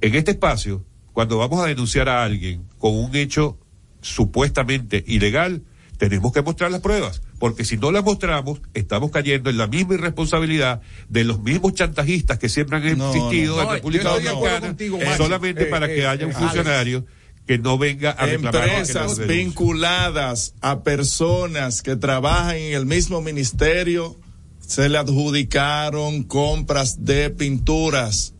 en 0.00 0.14
este 0.14 0.32
espacio, 0.32 0.84
cuando 1.12 1.38
vamos 1.38 1.60
a 1.62 1.66
denunciar 1.66 2.08
a 2.08 2.24
alguien 2.24 2.64
con 2.78 2.94
un 2.94 3.14
hecho 3.14 3.58
supuestamente 4.00 5.04
ilegal, 5.06 5.62
tenemos 5.98 6.32
que 6.32 6.42
mostrar 6.42 6.70
las 6.70 6.80
pruebas, 6.80 7.22
porque 7.40 7.64
si 7.64 7.78
no 7.78 7.90
las 7.90 8.04
mostramos, 8.04 8.60
estamos 8.74 9.10
cayendo 9.10 9.48
en 9.48 9.56
la 9.56 9.66
misma 9.66 9.94
irresponsabilidad 9.94 10.82
de 11.08 11.24
los 11.24 11.40
mismos 11.40 11.72
chantajistas 11.72 12.38
que 12.38 12.50
siempre 12.50 12.76
han 12.76 12.86
existido 12.86 13.60
en 13.62 13.68
República 13.70 14.10
Dominicana, 14.10 15.16
solamente 15.16 15.64
para 15.64 15.88
que 15.88 16.00
eh, 16.00 16.06
haya 16.06 16.26
un 16.26 16.32
eh, 16.32 16.36
funcionario 16.36 17.06
que 17.46 17.56
no 17.56 17.78
venga 17.78 18.10
a 18.10 18.26
reclamar 18.26 18.68
empresas 18.68 19.26
vinculadas 19.26 20.54
a 20.60 20.82
personas 20.82 21.80
que 21.80 21.96
trabajan 21.96 22.56
en 22.56 22.74
el 22.74 22.84
mismo 22.84 23.22
ministerio 23.22 24.16
se 24.60 24.90
le 24.90 24.98
adjudicaron 24.98 26.22
compras 26.24 27.06
de 27.06 27.30
pinturas 27.30 28.34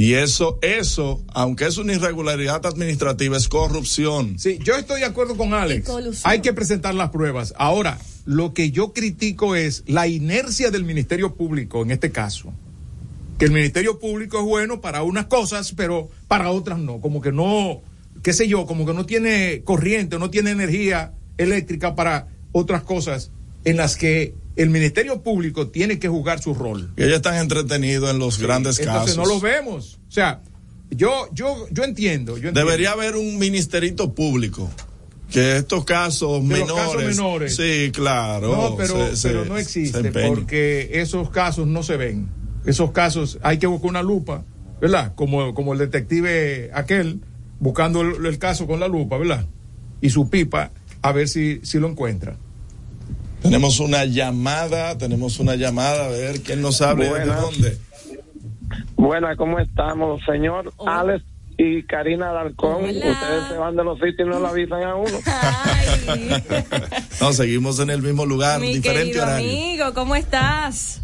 y 0.00 0.14
eso, 0.14 0.58
eso, 0.62 1.22
aunque 1.34 1.66
es 1.66 1.76
una 1.76 1.92
irregularidad 1.92 2.64
administrativa, 2.64 3.36
es 3.36 3.48
corrupción. 3.48 4.38
Sí, 4.38 4.58
yo 4.64 4.74
estoy 4.76 5.00
de 5.00 5.06
acuerdo 5.06 5.36
con 5.36 5.52
Alex. 5.52 5.90
Hay 6.24 6.40
que 6.40 6.54
presentar 6.54 6.94
las 6.94 7.10
pruebas. 7.10 7.52
Ahora, 7.58 7.98
lo 8.24 8.54
que 8.54 8.70
yo 8.70 8.94
critico 8.94 9.56
es 9.56 9.84
la 9.86 10.06
inercia 10.06 10.70
del 10.70 10.84
Ministerio 10.84 11.34
Público 11.34 11.82
en 11.82 11.90
este 11.90 12.10
caso. 12.10 12.50
Que 13.38 13.44
el 13.44 13.50
Ministerio 13.50 13.98
Público 13.98 14.38
es 14.38 14.44
bueno 14.46 14.80
para 14.80 15.02
unas 15.02 15.26
cosas, 15.26 15.74
pero 15.76 16.08
para 16.28 16.50
otras 16.50 16.78
no. 16.78 17.02
Como 17.02 17.20
que 17.20 17.30
no, 17.30 17.82
qué 18.22 18.32
sé 18.32 18.48
yo, 18.48 18.64
como 18.64 18.86
que 18.86 18.94
no 18.94 19.04
tiene 19.04 19.60
corriente, 19.64 20.18
no 20.18 20.30
tiene 20.30 20.52
energía 20.52 21.12
eléctrica 21.36 21.94
para 21.94 22.28
otras 22.52 22.84
cosas 22.84 23.32
en 23.64 23.76
las 23.76 23.96
que 23.96 24.34
el 24.62 24.70
Ministerio 24.70 25.22
Público 25.22 25.68
tiene 25.68 25.98
que 25.98 26.08
jugar 26.08 26.42
su 26.42 26.54
rol. 26.54 26.92
Y 26.96 27.02
ellos 27.02 27.16
están 27.16 27.36
entretenidos 27.36 28.10
en 28.10 28.18
los 28.18 28.38
grandes 28.38 28.78
casos. 28.78 28.92
Entonces 28.92 29.16
no 29.16 29.24
lo 29.24 29.40
vemos. 29.40 29.98
O 30.08 30.12
sea, 30.12 30.42
yo, 30.90 31.28
yo, 31.32 31.66
yo 31.70 31.84
entiendo, 31.84 32.36
Debería 32.36 32.92
haber 32.92 33.16
un 33.16 33.38
ministerito 33.38 34.12
público. 34.14 34.70
Que 35.30 35.58
estos 35.58 35.84
casos 35.84 36.42
menores, 36.42 37.54
Sí, 37.54 37.92
claro. 37.92 38.48
No, 38.48 38.76
pero, 38.76 39.44
no 39.44 39.56
existe 39.56 40.10
porque 40.10 40.90
esos 40.94 41.30
casos 41.30 41.66
no 41.66 41.82
se 41.82 41.96
ven. 41.96 42.28
Esos 42.66 42.90
casos 42.90 43.38
hay 43.42 43.58
que 43.58 43.66
buscar 43.66 43.90
una 43.90 44.02
lupa, 44.02 44.44
¿verdad? 44.80 45.14
Como, 45.14 45.54
como 45.54 45.72
el 45.72 45.78
detective 45.78 46.70
aquel 46.74 47.20
buscando 47.60 48.00
el, 48.00 48.38
caso 48.38 48.66
con 48.66 48.80
la 48.80 48.88
lupa, 48.88 49.16
¿verdad? 49.18 49.46
Y 50.00 50.10
su 50.10 50.28
pipa 50.28 50.72
a 51.00 51.12
ver 51.12 51.28
si, 51.28 51.60
si 51.62 51.78
lo 51.78 51.88
encuentra. 51.88 52.36
Tenemos 53.42 53.80
una 53.80 54.04
llamada, 54.04 54.96
tenemos 54.98 55.38
una 55.38 55.56
llamada, 55.56 56.06
a 56.06 56.08
ver 56.08 56.42
quién 56.42 56.60
nos 56.60 56.82
habla 56.82 57.12
de 57.12 57.26
dónde. 57.26 57.78
Buenas, 58.96 59.36
¿cómo 59.36 59.58
estamos, 59.58 60.22
señor 60.24 60.72
Alex 60.86 61.24
y 61.56 61.82
Karina 61.84 62.32
Dalcón? 62.32 62.84
Ustedes 62.84 63.48
se 63.48 63.56
van 63.56 63.76
de 63.76 63.84
los 63.84 63.98
sitios 63.98 64.28
y 64.28 64.30
no 64.30 64.40
lo 64.40 64.48
avisan 64.48 64.82
a 64.82 64.94
uno. 64.94 65.10
no, 67.20 67.32
seguimos 67.32 67.80
en 67.80 67.90
el 67.90 68.02
mismo 68.02 68.26
lugar, 68.26 68.60
Mi 68.60 68.74
diferente 68.74 69.12
querido 69.12 69.24
amigo, 69.24 69.94
¿cómo 69.94 70.16
estás? 70.16 71.02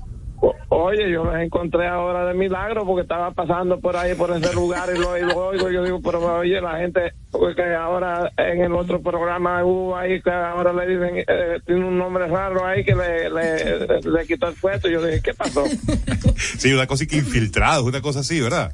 Oye, 0.78 1.10
yo 1.10 1.24
me 1.24 1.42
encontré 1.42 1.86
ahora 1.88 2.26
de 2.26 2.34
milagro 2.34 2.84
porque 2.84 3.00
estaba 3.00 3.30
pasando 3.30 3.80
por 3.80 3.96
ahí, 3.96 4.14
por 4.14 4.30
ese 4.30 4.52
lugar 4.52 4.90
y 4.94 4.98
lo, 4.98 5.08
oigo. 5.08 5.70
Yo 5.70 5.82
digo, 5.82 6.02
pero 6.02 6.22
oye, 6.36 6.60
la 6.60 6.76
gente, 6.76 7.14
porque 7.30 7.74
ahora 7.74 8.30
en 8.36 8.60
el 8.60 8.74
otro 8.74 9.00
programa 9.00 9.64
hubo 9.64 9.96
ahí 9.96 10.20
que 10.20 10.30
ahora 10.30 10.74
le 10.74 10.86
dicen, 10.86 11.24
eh, 11.26 11.60
tiene 11.64 11.82
un 11.82 11.96
nombre 11.96 12.26
raro 12.26 12.66
ahí 12.66 12.84
que 12.84 12.94
le, 12.94 13.30
le, 13.30 14.26
quitó 14.26 14.48
el 14.48 14.54
puesto. 14.56 14.90
Yo 14.90 15.02
dije, 15.02 15.22
¿qué 15.22 15.32
pasó? 15.32 15.64
sí, 16.36 16.74
una 16.74 16.86
cosa 16.86 17.06
que 17.06 17.16
infiltrado, 17.16 17.82
una 17.84 18.02
cosa 18.02 18.20
así, 18.20 18.38
¿verdad? 18.38 18.70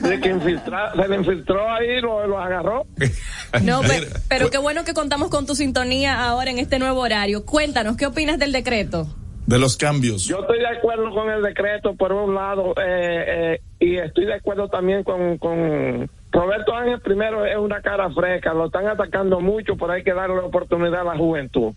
De 0.00 0.20
que 0.20 0.38
se 0.38 1.08
le 1.08 1.16
infiltró 1.16 1.68
ahí, 1.68 2.00
lo, 2.00 2.24
lo 2.24 2.38
agarró. 2.38 2.86
No, 3.62 3.82
pero, 3.82 4.06
pero 4.28 4.50
qué 4.50 4.56
bueno 4.56 4.82
que 4.84 4.94
contamos 4.94 5.28
con 5.28 5.44
tu 5.44 5.54
sintonía 5.54 6.24
ahora 6.24 6.50
en 6.50 6.58
este 6.58 6.78
nuevo 6.78 7.00
horario. 7.00 7.44
Cuéntanos, 7.44 7.98
¿qué 7.98 8.06
opinas 8.06 8.38
del 8.38 8.50
decreto? 8.50 9.08
De 9.52 9.58
los 9.58 9.76
cambios. 9.76 10.24
Yo 10.24 10.40
estoy 10.40 10.60
de 10.60 10.66
acuerdo 10.66 11.10
con 11.10 11.28
el 11.28 11.42
decreto 11.42 11.94
por 11.94 12.10
un 12.10 12.34
lado 12.34 12.72
eh, 12.82 13.58
eh, 13.58 13.60
y 13.78 13.96
estoy 13.98 14.24
de 14.24 14.34
acuerdo 14.34 14.68
también 14.68 15.04
con, 15.04 15.36
con 15.36 16.08
Roberto 16.30 16.74
Ángel 16.74 17.00
primero 17.02 17.44
es 17.44 17.58
una 17.58 17.82
cara 17.82 18.08
fresca, 18.10 18.54
lo 18.54 18.66
están 18.66 18.88
atacando 18.88 19.40
mucho, 19.40 19.76
pero 19.76 19.92
hay 19.92 20.02
que 20.02 20.14
darle 20.14 20.36
la 20.36 20.46
oportunidad 20.46 21.02
a 21.02 21.04
la 21.04 21.18
juventud. 21.18 21.74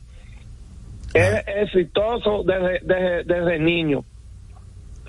Es 1.13 1.43
exitoso 1.47 2.43
desde, 2.45 2.79
desde, 2.81 3.23
desde 3.25 3.59
niño. 3.59 4.05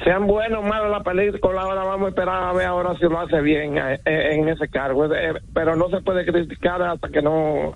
Sean 0.03 0.27
buenos 0.27 0.59
o 0.59 0.63
malos 0.63 0.91
la 0.91 1.03
película, 1.05 1.63
ahora 1.63 1.85
vamos 1.85 2.07
a 2.07 2.09
esperar 2.11 2.43
a 2.43 2.53
ver 2.53 2.67
ahora 2.67 2.95
si 2.99 3.05
lo 3.05 3.19
hace 3.19 3.41
bien 3.41 3.79
eh, 3.79 3.99
en 4.05 4.49
ese 4.49 4.69
cargo. 4.69 5.09
pero 5.55 5.77
no 5.77 5.89
se 5.89 6.01
puede 6.01 6.27
criticar 6.27 6.83
hasta 6.83 7.09
que 7.11 7.23
no 7.23 7.73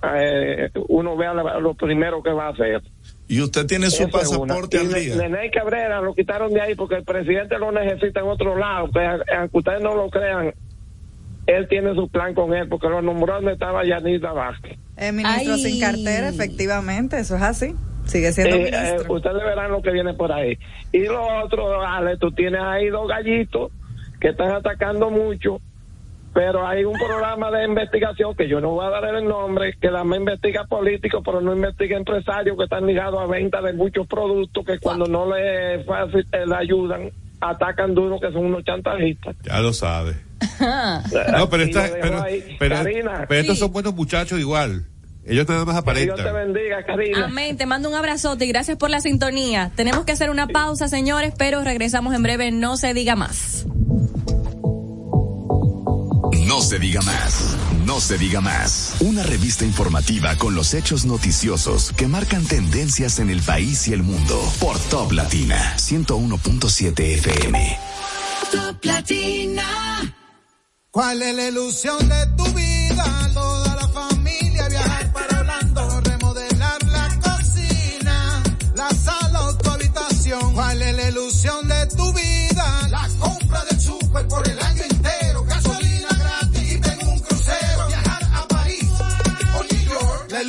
uno 0.89 1.15
vea 1.15 1.33
lo 1.33 1.73
primero 1.75 2.21
que 2.21 2.31
va 2.31 2.47
a 2.47 2.51
hacer. 2.51 2.81
Y 3.31 3.39
usted 3.39 3.65
tiene 3.65 3.89
su 3.89 4.09
pasaporte 4.09 4.77
al 4.77 4.93
día. 4.93 5.15
Nene 5.15 5.49
Cabrera 5.51 6.01
lo 6.01 6.13
quitaron 6.13 6.53
de 6.53 6.59
ahí 6.59 6.75
porque 6.75 6.95
el 6.95 7.05
presidente 7.05 7.57
lo 7.57 7.71
necesita 7.71 8.19
en 8.19 8.27
otro 8.27 8.57
lado. 8.57 8.89
aunque 9.37 9.57
ustedes 9.57 9.81
no 9.81 9.95
lo 9.95 10.09
crean, 10.09 10.53
él 11.47 11.67
tiene 11.69 11.95
su 11.95 12.09
plan 12.09 12.33
con 12.33 12.53
él 12.53 12.67
porque 12.67 12.89
lo 12.89 13.01
nombró 13.01 13.35
donde 13.35 13.53
estaba 13.53 13.85
Yanita 13.85 14.33
Vázquez. 14.33 14.77
El 14.97 15.13
ministro 15.13 15.55
sin 15.55 15.79
cartera, 15.79 16.27
efectivamente, 16.27 17.19
eso 17.19 17.37
es 17.37 17.41
así. 17.41 17.73
Sigue 18.03 18.33
siendo 18.33 18.57
eh, 18.57 18.69
eh, 18.73 18.97
ustedes 19.07 19.41
verán 19.45 19.71
lo 19.71 19.81
que 19.81 19.91
viene 19.91 20.13
por 20.13 20.33
ahí. 20.33 20.59
Y 20.91 21.03
lo 21.03 21.25
otro, 21.41 21.81
Ale, 21.81 22.17
tú 22.17 22.33
tienes 22.33 22.59
ahí 22.61 22.89
dos 22.89 23.07
gallitos 23.07 23.71
que 24.19 24.27
están 24.31 24.51
atacando 24.51 25.09
mucho 25.09 25.61
pero 26.33 26.65
hay 26.65 26.85
un 26.85 26.93
programa 26.93 27.51
de 27.51 27.65
investigación 27.65 28.35
que 28.35 28.47
yo 28.47 28.61
no 28.61 28.71
voy 28.71 28.85
a 28.85 28.89
dar 28.89 29.15
el 29.15 29.25
nombre, 29.25 29.73
que 29.79 29.89
me 30.05 30.17
investiga 30.17 30.63
políticos, 30.65 31.21
pero 31.25 31.41
no 31.41 31.53
investiga 31.53 31.97
empresarios 31.97 32.57
que 32.57 32.63
están 32.63 32.85
ligados 32.85 33.19
a 33.19 33.25
venta 33.25 33.61
de 33.61 33.73
muchos 33.73 34.07
productos 34.07 34.65
que 34.65 34.79
cuando 34.79 35.05
no 35.05 35.25
le, 35.33 35.83
fácil, 35.83 36.25
eh, 36.31 36.45
le 36.47 36.55
ayudan, 36.55 37.09
atacan 37.41 37.93
duro 37.93 38.19
que 38.19 38.31
son 38.31 38.45
unos 38.45 38.63
chantajistas. 38.63 39.35
Ya 39.43 39.59
lo 39.59 39.73
sabe. 39.73 40.15
no, 40.59 41.49
pero, 41.49 41.65
pero, 42.59 42.83
pero 43.27 43.41
estos 43.41 43.59
son 43.59 43.71
buenos 43.71 43.93
muchachos 43.93 44.39
igual. 44.39 44.85
Ellos 45.25 45.47
nada 45.47 45.65
más 45.65 45.75
aparentan. 45.75 46.15
Dios 46.15 46.27
te 46.27 46.33
bendiga, 46.33 46.83
Karina. 46.83 47.25
Amén. 47.25 47.55
Te 47.55 47.65
mando 47.65 47.89
un 47.89 47.95
abrazote 47.95 48.45
y 48.45 48.47
gracias 48.47 48.77
por 48.77 48.89
la 48.89 49.01
sintonía. 49.01 49.71
Tenemos 49.75 50.03
que 50.03 50.13
hacer 50.13 50.29
una 50.31 50.47
pausa, 50.47 50.87
señores, 50.87 51.33
pero 51.37 51.63
regresamos 51.63 52.15
en 52.15 52.23
breve. 52.23 52.51
No 52.51 52.75
se 52.75 52.93
diga 52.95 53.15
más. 53.15 53.67
No 56.51 56.59
se 56.59 56.79
diga 56.79 56.99
más. 57.03 57.55
No 57.85 58.01
se 58.01 58.17
diga 58.17 58.41
más. 58.41 58.95
Una 58.99 59.23
revista 59.23 59.63
informativa 59.63 60.35
con 60.35 60.53
los 60.53 60.73
hechos 60.73 61.05
noticiosos 61.05 61.93
que 61.93 62.09
marcan 62.09 62.45
tendencias 62.45 63.19
en 63.19 63.29
el 63.29 63.41
país 63.41 63.87
y 63.87 63.93
el 63.93 64.03
mundo. 64.03 64.37
Por 64.59 64.77
Top 64.77 65.13
Latina 65.13 65.77
101.7 65.77 66.99
FM. 66.99 67.79
Top 68.51 68.83
Latina. 68.83 70.13
¿Cuál 70.91 71.21
es 71.21 71.35
la 71.37 71.47
ilusión 71.47 72.09
de 72.09 72.27
tu 72.35 72.43
vida? 72.51 73.31
Toda 73.33 73.73
la 73.77 73.87
familia 73.87 74.67
viajar 74.67 75.13
para 75.13 75.39
Orlando, 75.39 76.01
remodelar 76.01 76.83
la 76.83 77.17
cocina, 77.21 78.43
la 78.75 78.89
sala 78.89 79.41
o 79.45 79.57
tu 79.57 79.69
habitación. 79.69 80.53
¿Cuál 80.53 80.81
es 80.81 80.95
la 80.97 81.07
ilusión 81.07 81.65
de 81.69 81.80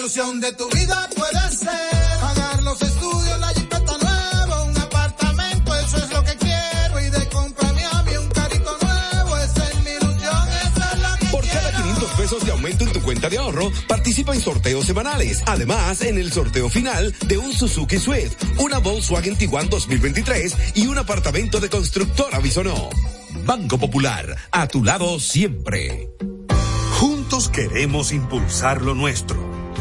ilusión 0.03 0.41
de 0.41 0.53
tu 0.55 0.69
vida 0.71 1.09
puede 1.15 1.57
ser 1.57 2.21
pagar 2.21 2.61
los 2.65 2.83
estudios, 2.83 3.39
la 3.39 3.47
jipeta 3.51 3.99
nueva, 3.99 4.65
un 4.65 4.77
apartamento, 4.77 5.77
eso 5.77 5.97
es 5.97 6.11
lo 6.11 6.25
que 6.25 6.37
quiero 6.39 7.01
y 7.01 7.09
de 7.09 7.29
comprarme 7.29 7.85
a 7.85 8.03
mí 8.03 8.17
un 8.17 8.29
carrito 8.31 8.77
nuevo, 8.83 9.37
esa 9.37 9.71
es 9.71 9.77
mi 9.85 9.91
ilusión, 9.91 10.49
esa 10.49 10.93
es 10.93 10.99
la 10.99 11.17
que 11.19 11.27
Por 11.27 11.47
cada 11.47 11.71
500 11.71 12.11
pesos 12.15 12.45
de 12.45 12.51
aumento 12.51 12.83
en 12.83 12.93
tu 12.93 13.01
cuenta 13.01 13.29
de 13.29 13.39
ahorro, 13.39 13.71
participa 13.87 14.35
en 14.35 14.41
sorteos 14.41 14.87
semanales. 14.87 15.41
Además, 15.47 16.01
en 16.03 16.19
el 16.19 16.33
sorteo 16.33 16.69
final 16.69 17.15
de 17.29 17.39
un 17.39 17.53
Suzuki 17.53 18.01
Swift, 18.01 18.35
una 18.59 18.79
Volkswagen 18.79 19.37
Tiguan 19.37 19.71
2023 19.71 20.57
y 20.75 20.89
un 20.89 20.99
apartamento 20.99 21.61
de 21.61 21.71
constructora 21.71 22.41
Bisonó. 22.41 22.91
Banco 23.47 23.79
Popular, 23.79 24.37
a 24.51 24.67
tu 24.67 24.83
lado 24.83 25.21
siempre. 25.21 26.09
Juntos 26.99 27.49
queremos 27.49 28.11
impulsar 28.11 28.83
lo 28.83 28.97
nuestro. 28.97 29.52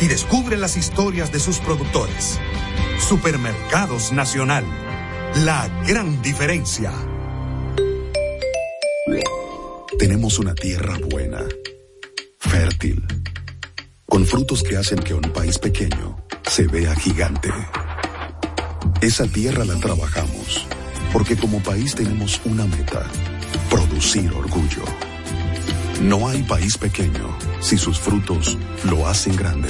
y 0.00 0.08
descubre 0.08 0.56
las 0.56 0.76
historias 0.76 1.32
de 1.32 1.40
sus 1.40 1.58
productores. 1.58 2.38
Supermercados 2.98 4.12
Nacional. 4.12 4.64
La 5.44 5.68
gran 5.86 6.20
diferencia. 6.22 6.92
Tenemos 9.98 10.38
una 10.38 10.54
tierra 10.54 10.98
buena, 11.10 11.42
fértil, 12.38 13.04
con 14.06 14.26
frutos 14.26 14.62
que 14.62 14.76
hacen 14.76 14.98
que 14.98 15.14
un 15.14 15.22
país 15.22 15.58
pequeño 15.58 16.16
se 16.42 16.66
vea 16.66 16.94
gigante. 16.94 17.50
Esa 19.00 19.26
tierra 19.26 19.64
la 19.64 19.78
trabajamos, 19.78 20.66
porque 21.12 21.36
como 21.36 21.62
país 21.62 21.94
tenemos 21.94 22.40
una 22.44 22.64
meta, 22.66 23.06
producir 23.70 24.32
orgullo. 24.32 25.11
No 26.02 26.26
hay 26.28 26.42
país 26.42 26.76
pequeño 26.76 27.38
si 27.60 27.78
sus 27.78 28.00
frutos 28.00 28.58
lo 28.84 29.06
hacen 29.06 29.36
grande. 29.36 29.68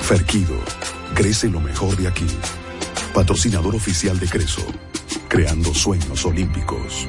Ferquido, 0.00 0.54
crece 1.14 1.48
lo 1.48 1.60
mejor 1.60 1.96
de 1.96 2.08
aquí. 2.08 2.26
Patrocinador 3.14 3.74
oficial 3.74 4.20
de 4.20 4.28
Creso, 4.28 4.66
creando 5.28 5.72
sueños 5.72 6.26
olímpicos. 6.26 7.08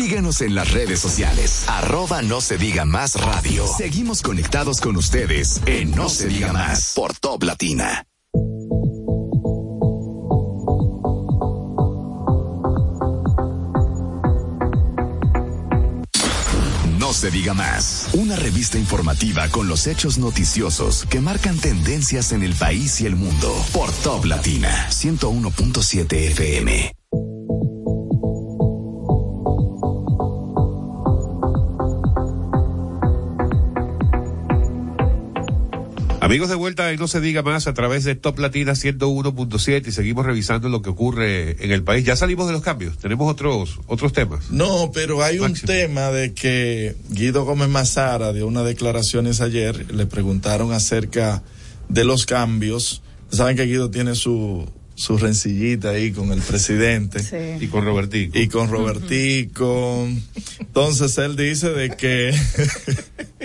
Síguenos 0.00 0.40
en 0.40 0.54
las 0.54 0.72
redes 0.72 0.98
sociales. 0.98 1.64
Arroba 1.68 2.22
no 2.22 2.40
se 2.40 2.56
diga 2.56 2.86
más 2.86 3.20
radio. 3.20 3.66
Seguimos 3.66 4.22
conectados 4.22 4.80
con 4.80 4.96
ustedes 4.96 5.60
en 5.66 5.90
No 5.90 6.08
se 6.08 6.26
diga 6.26 6.54
más 6.54 6.94
por 6.96 7.14
Top 7.14 7.42
Latina. 7.42 8.06
No 16.98 17.12
se 17.12 17.30
diga 17.30 17.52
más. 17.52 18.08
Una 18.14 18.36
revista 18.36 18.78
informativa 18.78 19.50
con 19.50 19.68
los 19.68 19.86
hechos 19.86 20.16
noticiosos 20.16 21.04
que 21.10 21.20
marcan 21.20 21.58
tendencias 21.58 22.32
en 22.32 22.42
el 22.42 22.54
país 22.54 23.02
y 23.02 23.06
el 23.06 23.16
mundo 23.16 23.54
por 23.74 23.92
Top 23.92 24.24
Latina 24.24 24.88
101.7 24.88 26.12
FM. 26.30 26.99
Amigos 36.20 36.50
de 36.50 36.54
vuelta 36.54 36.92
y 36.92 36.98
no 36.98 37.08
se 37.08 37.18
diga 37.18 37.42
más 37.42 37.66
a 37.66 37.72
través 37.72 38.04
de 38.04 38.14
Top 38.14 38.38
Latina 38.38 38.72
101.7 38.72 39.86
y 39.86 39.90
seguimos 39.90 40.26
revisando 40.26 40.68
lo 40.68 40.82
que 40.82 40.90
ocurre 40.90 41.64
en 41.64 41.72
el 41.72 41.82
país. 41.82 42.04
Ya 42.04 42.14
salimos 42.14 42.46
de 42.46 42.52
los 42.52 42.60
cambios, 42.60 42.98
tenemos 42.98 43.30
otros 43.30 43.80
otros 43.86 44.12
temas. 44.12 44.50
No, 44.50 44.90
pero 44.92 45.22
hay 45.22 45.38
un 45.38 45.54
tema 45.54 46.10
de 46.10 46.34
que 46.34 46.94
Guido 47.08 47.46
Gómez 47.46 47.70
Mazara 47.70 48.34
dio 48.34 48.46
unas 48.46 48.66
declaraciones 48.66 49.40
ayer, 49.40 49.94
le 49.94 50.04
preguntaron 50.04 50.72
acerca 50.72 51.42
de 51.88 52.04
los 52.04 52.26
cambios. 52.26 53.02
Saben 53.30 53.56
que 53.56 53.64
Guido 53.64 53.90
tiene 53.90 54.14
su 54.14 54.68
su 55.00 55.16
rencillita 55.16 55.90
ahí 55.90 56.12
con 56.12 56.30
el 56.30 56.42
presidente. 56.42 57.58
Y 57.58 57.68
con 57.68 57.86
Robertico. 57.86 58.38
Y 58.38 58.48
con 58.48 58.68
Robertico. 58.68 60.06
Entonces 60.58 61.16
él 61.16 61.36
dice 61.36 61.70
de 61.70 61.96
que... 61.96 62.38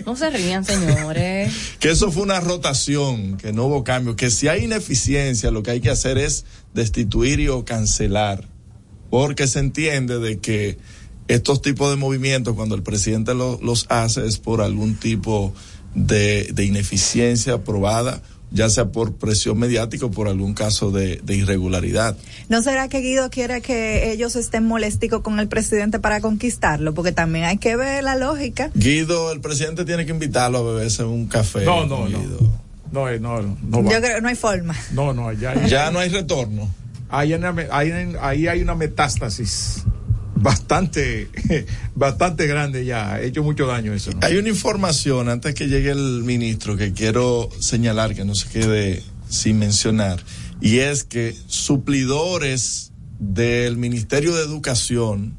No 0.05 0.17
se 0.17 0.29
rían, 0.31 0.65
señores. 0.65 1.53
que 1.79 1.91
eso 1.91 2.11
fue 2.11 2.23
una 2.23 2.41
rotación, 2.41 3.37
que 3.37 3.53
no 3.53 3.67
hubo 3.67 3.85
cambio, 3.85 4.17
que 4.17 4.31
si 4.31 4.49
hay 4.49 4.65
ineficiencia 4.65 5.49
lo 5.49 5.63
que 5.63 5.71
hay 5.71 5.79
que 5.79 5.89
hacer 5.89 6.17
es 6.17 6.43
destituir 6.73 7.39
y 7.39 7.47
o 7.47 7.63
cancelar, 7.63 8.49
porque 9.09 9.47
se 9.47 9.59
entiende 9.59 10.19
de 10.19 10.39
que 10.39 10.77
estos 11.29 11.61
tipos 11.61 11.89
de 11.89 11.95
movimientos 11.95 12.53
cuando 12.55 12.75
el 12.75 12.83
presidente 12.83 13.33
lo, 13.33 13.61
los 13.61 13.85
hace 13.87 14.27
es 14.27 14.39
por 14.39 14.59
algún 14.59 14.95
tipo 14.95 15.53
de, 15.93 16.49
de 16.51 16.65
ineficiencia 16.65 17.63
probada 17.63 18.21
ya 18.55 18.69
sea 18.69 18.85
por 18.85 19.13
presión 19.15 19.59
mediática 19.59 20.05
o 20.05 20.11
por 20.11 20.27
algún 20.27 20.53
caso 20.53 20.89
de, 20.89 21.17
de, 21.23 21.35
irregularidad. 21.35 22.17
¿No 22.49 22.63
será 22.63 22.87
que 22.87 23.01
Guido 23.01 23.29
quiere 23.29 23.61
que 23.61 24.11
ellos 24.11 24.35
estén 24.35 24.65
molesticos 24.65 25.21
con 25.21 25.39
el 25.39 25.47
presidente 25.47 25.99
para 25.99 26.21
conquistarlo? 26.21 26.93
Porque 26.93 27.11
también 27.11 27.45
hay 27.45 27.57
que 27.57 27.75
ver 27.75 28.03
la 28.03 28.15
lógica. 28.15 28.71
Guido, 28.73 29.31
el 29.33 29.41
presidente 29.41 29.83
tiene 29.83 30.05
que 30.05 30.11
invitarlo 30.11 30.59
a 30.59 30.73
beberse 30.73 31.03
un 31.03 31.27
café. 31.27 31.65
No, 31.65 31.85
no, 31.85 32.07
no. 32.07 32.19
No, 32.91 33.09
no, 33.19 33.41
no, 33.41 33.57
no 33.61 33.91
Yo 33.91 33.99
creo 33.99 34.15
que 34.15 34.21
no 34.21 34.29
hay 34.29 34.35
forma. 34.35 34.73
No, 34.93 35.13
no, 35.13 35.33
ya, 35.33 35.67
ya 35.67 35.91
no 35.91 35.99
hay 35.99 36.09
retorno. 36.09 36.69
Ahí, 37.09 37.33
ahí, 37.33 37.91
ahí 38.21 38.47
hay 38.47 38.61
una 38.61 38.73
metástasis 38.73 39.83
bastante, 40.35 41.29
bastante 41.95 42.45
grande 42.47 42.85
ya, 42.85 43.13
ha 43.13 43.21
hecho 43.21 43.43
mucho 43.43 43.65
daño 43.65 43.93
eso. 43.93 44.11
¿no? 44.11 44.19
Hay 44.21 44.37
una 44.37 44.49
información 44.49 45.29
antes 45.29 45.55
que 45.55 45.67
llegue 45.67 45.91
el 45.91 46.23
ministro 46.23 46.77
que 46.77 46.93
quiero 46.93 47.49
señalar 47.59 48.13
que 48.13 48.25
no 48.25 48.35
se 48.35 48.49
quede 48.49 49.03
sin 49.29 49.59
mencionar. 49.59 50.23
y 50.61 50.79
es 50.79 51.03
que 51.03 51.35
suplidores 51.47 52.91
del 53.19 53.77
Ministerio 53.77 54.35
de 54.35 54.43
Educación 54.43 55.37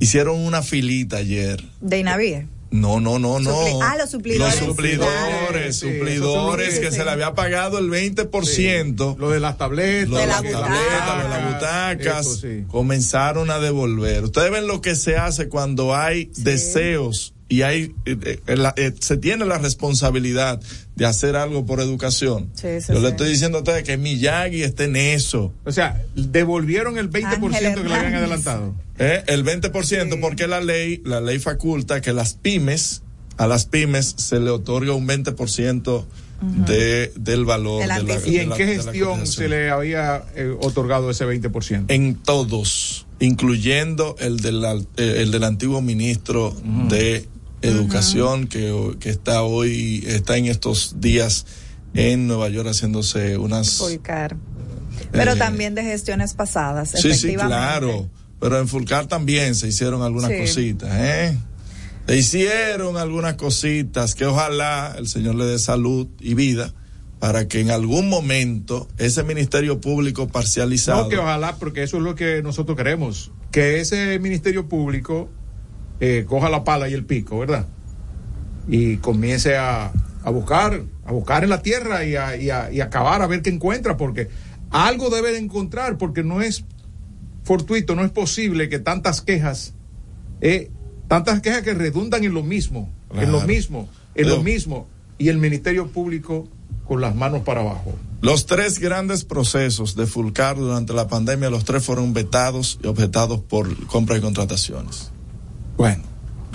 hicieron 0.00 0.38
una 0.38 0.62
filita 0.62 1.18
ayer. 1.18 1.64
De 1.80 1.98
Inavie. 1.98 2.46
No, 2.72 3.00
no, 3.00 3.18
no, 3.18 3.40
no. 3.40 3.50
Supli- 3.50 3.78
ah, 3.82 3.96
los 3.98 4.10
suplidores. 4.10 4.60
Los 4.60 4.68
suplidores, 4.68 5.76
Sí, 5.76 5.86
suplidores 5.98 6.78
que 6.78 6.90
se 6.92 7.04
le 7.04 7.10
había 7.10 7.34
pagado 7.34 7.78
el 7.78 7.90
20%. 7.90 9.16
Lo 9.18 9.30
de 9.30 9.40
las 9.40 9.58
tabletas. 9.58 10.08
Lo 10.08 10.16
de, 10.16 10.22
De 10.22 10.26
las 10.28 10.42
la 10.44 10.50
tabletas, 10.50 11.16
lo 11.16 11.22
de 11.22 11.28
las 11.28 11.52
butacas, 11.54 12.26
Eso 12.26 12.36
sí. 12.36 12.64
comenzaron 12.68 13.50
a 13.50 13.58
devolver. 13.58 14.22
Ustedes 14.24 14.50
ven 14.52 14.66
lo 14.68 14.80
que 14.80 14.94
se 14.94 15.16
hace 15.16 15.48
cuando 15.48 15.96
hay 15.96 16.30
deseos 16.36 17.34
y 17.50 17.60
hay 17.62 17.92
eh, 18.06 18.40
eh, 18.46 18.56
la- 18.56 18.72
eh, 18.78 18.94
se 19.00 19.18
tiene 19.18 19.44
la 19.44 19.58
responsabilidad 19.58 20.60
de 20.96 21.04
hacer 21.04 21.36
algo 21.36 21.66
por 21.66 21.80
educación. 21.80 22.48
Sí, 22.54 22.80
sí, 22.80 22.92
Yo 22.94 23.00
le 23.00 23.08
estoy 23.10 23.28
diciendo 23.28 23.58
a 23.58 23.60
ustedes 23.60 23.82
que 23.84 23.96
Miyagi 23.98 24.62
está 24.62 24.84
en 24.84 24.96
eso. 24.96 25.52
O 25.64 25.72
sea, 25.72 26.02
devolvieron 26.14 26.96
el 26.96 27.10
20% 27.10 27.26
Ángel 27.44 27.74
que 27.82 27.88
le 27.88 27.94
habían 27.94 28.14
adelantado. 28.14 28.74
¿eh? 28.98 29.22
El 29.26 29.44
20% 29.44 30.18
porque 30.20 30.46
la 30.46 30.60
ley, 30.60 31.02
la 31.04 31.20
ley 31.20 31.38
faculta 31.38 32.00
que 32.00 32.12
las 32.12 32.34
pymes, 32.34 33.02
a 33.36 33.46
las 33.46 33.66
pymes 33.66 34.14
se 34.16 34.38
le 34.40 34.50
otorga 34.50 34.94
un 34.94 35.06
20% 35.08 36.04
de, 36.66 37.12
del 37.16 37.44
valor. 37.44 37.80
De 37.82 37.86
la-. 37.88 38.00
¿Y 38.24 38.32
de 38.36 38.42
en 38.42 38.48
la- 38.50 38.56
qué 38.56 38.66
gestión 38.66 39.26
se 39.26 39.48
le 39.48 39.70
había 39.70 40.22
eh, 40.36 40.54
otorgado 40.60 41.10
ese 41.10 41.26
20%? 41.26 41.86
En 41.88 42.14
todos, 42.14 43.06
incluyendo 43.20 44.16
el 44.20 44.38
del, 44.40 44.64
al- 44.64 44.86
eh, 44.96 45.16
el 45.18 45.30
del 45.32 45.44
antiguo 45.44 45.80
ministro 45.82 46.54
de 46.88 47.26
Educación 47.62 48.46
que, 48.46 48.96
que 49.00 49.10
está 49.10 49.42
hoy, 49.42 50.02
está 50.06 50.36
en 50.36 50.46
estos 50.46 51.00
días 51.00 51.46
en 51.94 52.26
Nueva 52.26 52.48
York 52.48 52.68
haciéndose 52.68 53.36
unas... 53.36 53.78
Fulcar. 53.78 54.36
Pero 55.12 55.32
Eh, 55.32 55.36
también 55.36 55.74
de 55.74 55.82
gestiones 55.82 56.34
pasadas, 56.34 56.90
Sí, 56.90 57.14
sí, 57.14 57.34
claro. 57.34 58.08
Pero 58.38 58.58
en 58.58 58.68
Fulcar 58.68 59.06
también 59.06 59.54
se 59.54 59.68
hicieron 59.68 60.02
algunas 60.02 60.30
Sí. 60.30 60.38
cositas, 60.38 60.90
¿eh? 60.92 61.38
Se 62.06 62.16
hicieron 62.16 62.96
algunas 62.96 63.34
cositas 63.34 64.14
que 64.14 64.24
ojalá 64.26 64.94
el 64.98 65.06
Señor 65.06 65.34
le 65.34 65.44
dé 65.44 65.58
salud 65.58 66.08
y 66.18 66.34
vida 66.34 66.72
para 67.18 67.46
que 67.48 67.60
en 67.60 67.70
algún 67.70 68.08
momento 68.08 68.88
ese 68.96 69.22
Ministerio 69.22 69.80
Público 69.80 70.26
parcializado... 70.26 71.02
No, 71.04 71.08
que 71.10 71.18
ojalá, 71.18 71.56
porque 71.56 71.82
eso 71.82 71.98
es 71.98 72.02
lo 72.02 72.14
que 72.14 72.42
nosotros 72.42 72.76
queremos. 72.76 73.30
Que 73.52 73.80
ese 73.80 74.18
Ministerio 74.18 74.68
Público 74.68 75.28
eh, 76.00 76.24
coja 76.28 76.48
la 76.48 76.64
pala 76.64 76.88
y 76.88 76.94
el 76.94 77.04
pico, 77.04 77.38
¿verdad? 77.38 77.66
Y 78.68 78.96
comience 78.98 79.56
a, 79.56 79.92
a 80.22 80.30
buscar, 80.30 80.82
a 81.04 81.12
buscar 81.12 81.44
en 81.44 81.50
la 81.50 81.62
tierra 81.62 82.04
y 82.04 82.16
a, 82.16 82.36
y 82.36 82.50
a- 82.50 82.70
y 82.72 82.80
a 82.80 82.84
acabar 82.84 83.22
a 83.22 83.26
ver 83.26 83.42
qué 83.42 83.50
encuentra, 83.50 83.96
porque 83.96 84.28
algo 84.70 85.10
debe 85.10 85.32
de 85.32 85.38
encontrar, 85.38 85.98
porque 85.98 86.22
no 86.22 86.40
es 86.40 86.64
fortuito, 87.44 87.94
no 87.96 88.04
es 88.04 88.10
posible 88.10 88.68
que 88.68 88.78
tantas 88.78 89.20
quejas, 89.22 89.74
eh, 90.40 90.70
tantas 91.08 91.40
quejas 91.40 91.62
que 91.62 91.74
redundan 91.74 92.22
en 92.24 92.34
lo 92.34 92.42
mismo, 92.42 92.88
en 93.14 93.32
lo 93.32 93.40
mismo, 93.46 93.88
en 94.14 94.28
lo 94.28 94.42
mismo, 94.42 94.86
y 95.18 95.28
el 95.28 95.38
Ministerio 95.38 95.88
Público 95.88 96.46
con 96.86 97.00
las 97.00 97.14
manos 97.16 97.42
para 97.42 97.60
abajo. 97.62 97.94
Los 98.22 98.46
tres 98.46 98.78
grandes 98.78 99.24
procesos 99.24 99.96
de 99.96 100.06
Fulcar 100.06 100.56
durante 100.56 100.92
la 100.92 101.08
pandemia, 101.08 101.50
los 101.50 101.64
tres 101.64 101.84
fueron 101.84 102.12
vetados 102.12 102.78
y 102.82 102.86
objetados 102.86 103.40
por 103.40 103.86
compras 103.86 104.18
y 104.18 104.22
contrataciones. 104.22 105.10
Bueno, 105.80 106.02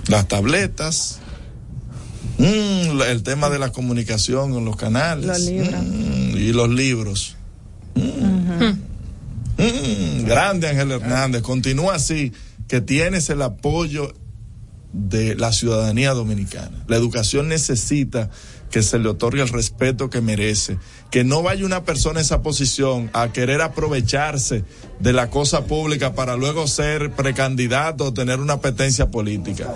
Las 0.08 0.28
tabletas, 0.28 1.18
mm, 2.38 3.02
el 3.10 3.24
tema 3.24 3.50
de 3.50 3.58
la 3.58 3.72
comunicación 3.72 4.54
en 4.54 4.66
los 4.66 4.76
canales 4.76 5.26
Los 5.26 5.40
libros. 5.40 5.84
mm, 5.84 6.38
y 6.38 6.54
los 6.54 6.70
libros. 6.70 7.36
Mm, 7.96 8.76
grande 10.26 10.68
Ángel 10.68 10.92
Hernández, 10.92 11.42
continúa 11.42 11.96
así, 11.96 12.34
que 12.68 12.82
tienes 12.82 13.32
el 13.32 13.42
apoyo 13.42 14.14
de 14.94 15.34
la 15.34 15.52
ciudadanía 15.52 16.14
dominicana. 16.14 16.84
La 16.88 16.96
educación 16.96 17.50
necesita 17.50 18.30
que 18.70 18.84
se 18.84 19.00
le 19.00 19.10
otorgue 19.10 19.42
el 19.42 19.50
respeto 19.50 20.12
que 20.12 20.22
merece, 20.22 20.78
que 21.16 21.24
no 21.24 21.42
vaya 21.42 21.66
una 21.66 21.86
persona 21.86 22.20
en 22.20 22.26
esa 22.26 22.42
posición 22.42 23.10
a 23.14 23.32
querer 23.32 23.62
aprovecharse 23.62 24.66
de 25.00 25.14
la 25.14 25.30
cosa 25.30 25.64
pública 25.64 26.14
para 26.14 26.36
luego 26.36 26.68
ser 26.68 27.12
precandidato 27.12 28.08
o 28.08 28.14
tener 28.14 28.42
una 28.42 28.56
apetencia 28.56 29.12
política. 29.12 29.74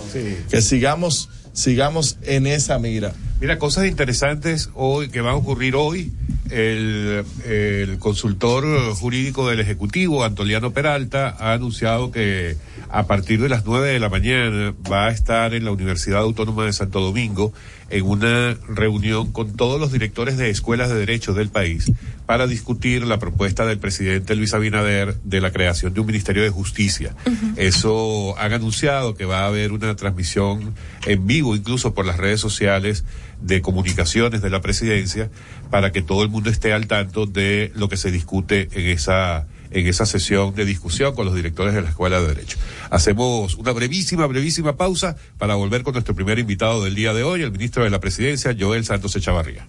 Que 0.50 0.62
sigamos, 0.62 1.30
sigamos 1.54 2.18
en 2.24 2.48
esa 2.48 2.80
mira. 2.80 3.14
Mira, 3.42 3.58
cosas 3.58 3.86
interesantes 3.86 4.70
hoy 4.74 5.10
que 5.10 5.22
van 5.22 5.34
a 5.34 5.38
ocurrir 5.38 5.76
hoy. 5.76 6.12
El, 6.50 7.24
el 7.46 8.00
consultor 8.00 8.66
jurídico 8.96 9.48
del 9.48 9.60
Ejecutivo, 9.60 10.24
Antoliano 10.24 10.72
Peralta, 10.72 11.36
ha 11.40 11.54
anunciado 11.54 12.12
que 12.12 12.58
a 12.90 13.06
partir 13.06 13.40
de 13.40 13.50
las 13.50 13.66
nueve 13.66 13.90
de 13.90 14.00
la 14.00 14.10
mañana 14.10 14.74
va 14.92 15.08
a 15.08 15.12
estar 15.12 15.54
en 15.54 15.64
la 15.64 15.72
Universidad 15.72 16.22
Autónoma 16.22 16.66
de 16.66 16.74
Santo 16.74 17.02
Domingo 17.02 17.54
en 17.92 18.06
una 18.06 18.58
reunión 18.68 19.32
con 19.32 19.56
todos 19.56 19.80
los 19.80 19.92
directores 19.92 20.38
de 20.38 20.50
escuelas 20.50 20.90
de 20.90 20.96
derecho 20.96 21.34
del 21.34 21.50
país 21.50 21.92
para 22.26 22.48
discutir 22.48 23.06
la 23.06 23.20
propuesta 23.20 23.66
del 23.66 23.80
presidente 23.80 24.36
Luis 24.36 24.54
Abinader 24.54 25.16
de 25.24 25.42
la 25.42 25.52
creación 25.52 25.94
de 25.94 26.00
un 26.00 26.08
Ministerio 26.08 26.44
de 26.44 26.50
Justicia. 26.50 27.16
Eso 27.58 28.38
han 28.38 28.54
anunciado 28.54 29.16
que 29.16 29.26
va 29.26 29.42
a 29.42 29.48
haber 29.48 29.72
una 29.72 29.96
transmisión 29.96 30.74
en 31.06 31.28
vivo, 31.28 31.39
incluso 31.40 31.94
por 31.94 32.06
las 32.06 32.18
redes 32.18 32.40
sociales 32.40 33.06
de 33.42 33.62
comunicaciones 33.62 34.42
de 34.42 34.50
la 34.50 34.62
presidencia, 34.62 35.30
para 35.70 35.92
que 35.92 36.02
todo 36.02 36.24
el 36.24 36.30
mundo 36.30 36.50
esté 36.50 36.74
al 36.74 36.88
tanto 36.88 37.26
de 37.26 37.72
lo 37.76 37.90
que 37.90 37.98
se 37.98 38.12
discute 38.12 38.70
en 38.72 38.88
esa 38.88 39.48
en 39.72 39.88
esa 39.88 40.06
sesión 40.06 40.56
de 40.56 40.66
discusión 40.66 41.16
con 41.16 41.26
los 41.26 41.36
directores 41.36 41.74
de 41.74 41.82
la 41.82 41.90
Escuela 41.90 42.20
de 42.20 42.28
Derecho. 42.28 42.58
Hacemos 42.90 43.56
una 43.56 43.72
brevísima, 43.72 44.26
brevísima 44.26 44.76
pausa 44.76 45.16
para 45.38 45.56
volver 45.56 45.84
con 45.84 45.94
nuestro 45.94 46.16
primer 46.16 46.40
invitado 46.40 46.84
del 46.84 46.96
día 46.96 47.14
de 47.14 47.24
hoy, 47.24 47.44
el 47.44 47.52
ministro 47.52 47.84
de 47.84 47.90
la 47.90 48.00
Presidencia, 48.00 48.56
Joel 48.60 48.86
Santos 48.86 49.16
Echavarría. 49.16 49.68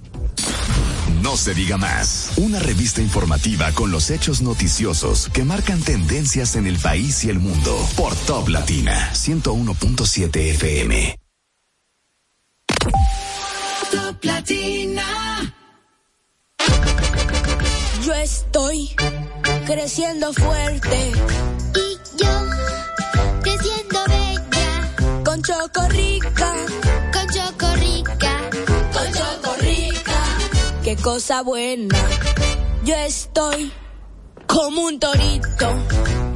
No 1.23 1.37
se 1.37 1.55
diga 1.55 1.77
más. 1.77 2.33
Una 2.37 2.59
revista 2.61 3.03
informativa 3.03 3.73
con 3.73 3.91
los 3.91 4.11
hechos 4.11 4.41
noticiosos 4.41 5.29
que 5.33 5.45
marcan 5.45 5.81
tendencias 5.83 6.57
en 6.57 6.67
el 6.67 6.79
país 6.79 7.25
y 7.25 7.31
el 7.31 7.39
mundo. 7.39 7.77
Por 7.97 8.15
Top 8.17 8.49
Latina 8.49 9.11
101.7 9.13 10.37
FM. 10.37 11.20
Top 12.81 14.25
Latina. 14.25 15.55
Yo 18.05 18.15
estoy 18.15 18.97
creciendo 19.67 20.33
fuerte. 20.33 21.13
Y 21.75 22.23
yo 22.23 22.33
creciendo 23.43 23.99
bella. 24.09 25.23
Con 25.25 25.43
Chocorrica. 25.43 26.55
Con 27.13 27.27
Chocorrica. 27.35 28.51
Con 28.93 29.13
Chocorrica. 29.13 30.21
Qué 30.83 30.97
cosa 30.97 31.43
buena. 31.43 31.99
Yo 32.85 32.95
estoy 32.97 33.73
como 34.47 34.83
un 34.83 34.99
torito. 34.99 36.30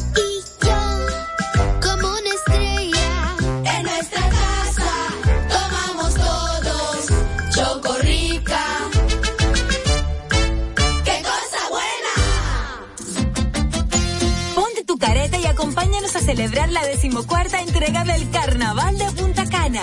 Celebrar 16.25 16.71
la 16.71 16.83
decimocuarta 16.87 17.61
entrega 17.61 18.03
del 18.05 18.31
Carnaval 18.31 18.97
de 18.97 19.05
Punta 19.13 19.45
Cana. 19.47 19.83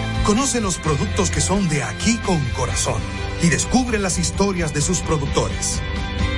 Conoce 0.25 0.61
los 0.61 0.77
productos 0.77 1.31
que 1.31 1.41
son 1.41 1.67
de 1.67 1.81
aquí 1.81 2.15
con 2.19 2.39
corazón 2.55 3.01
y 3.41 3.49
descubre 3.49 3.97
las 3.97 4.19
historias 4.19 4.71
de 4.71 4.79
sus 4.79 4.99
productores. 4.99 5.81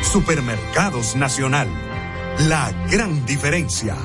Supermercados 0.02 1.18
Nacional. 1.18 1.68
La 2.48 2.72
gran 2.90 3.26
diferencia. 3.26 3.98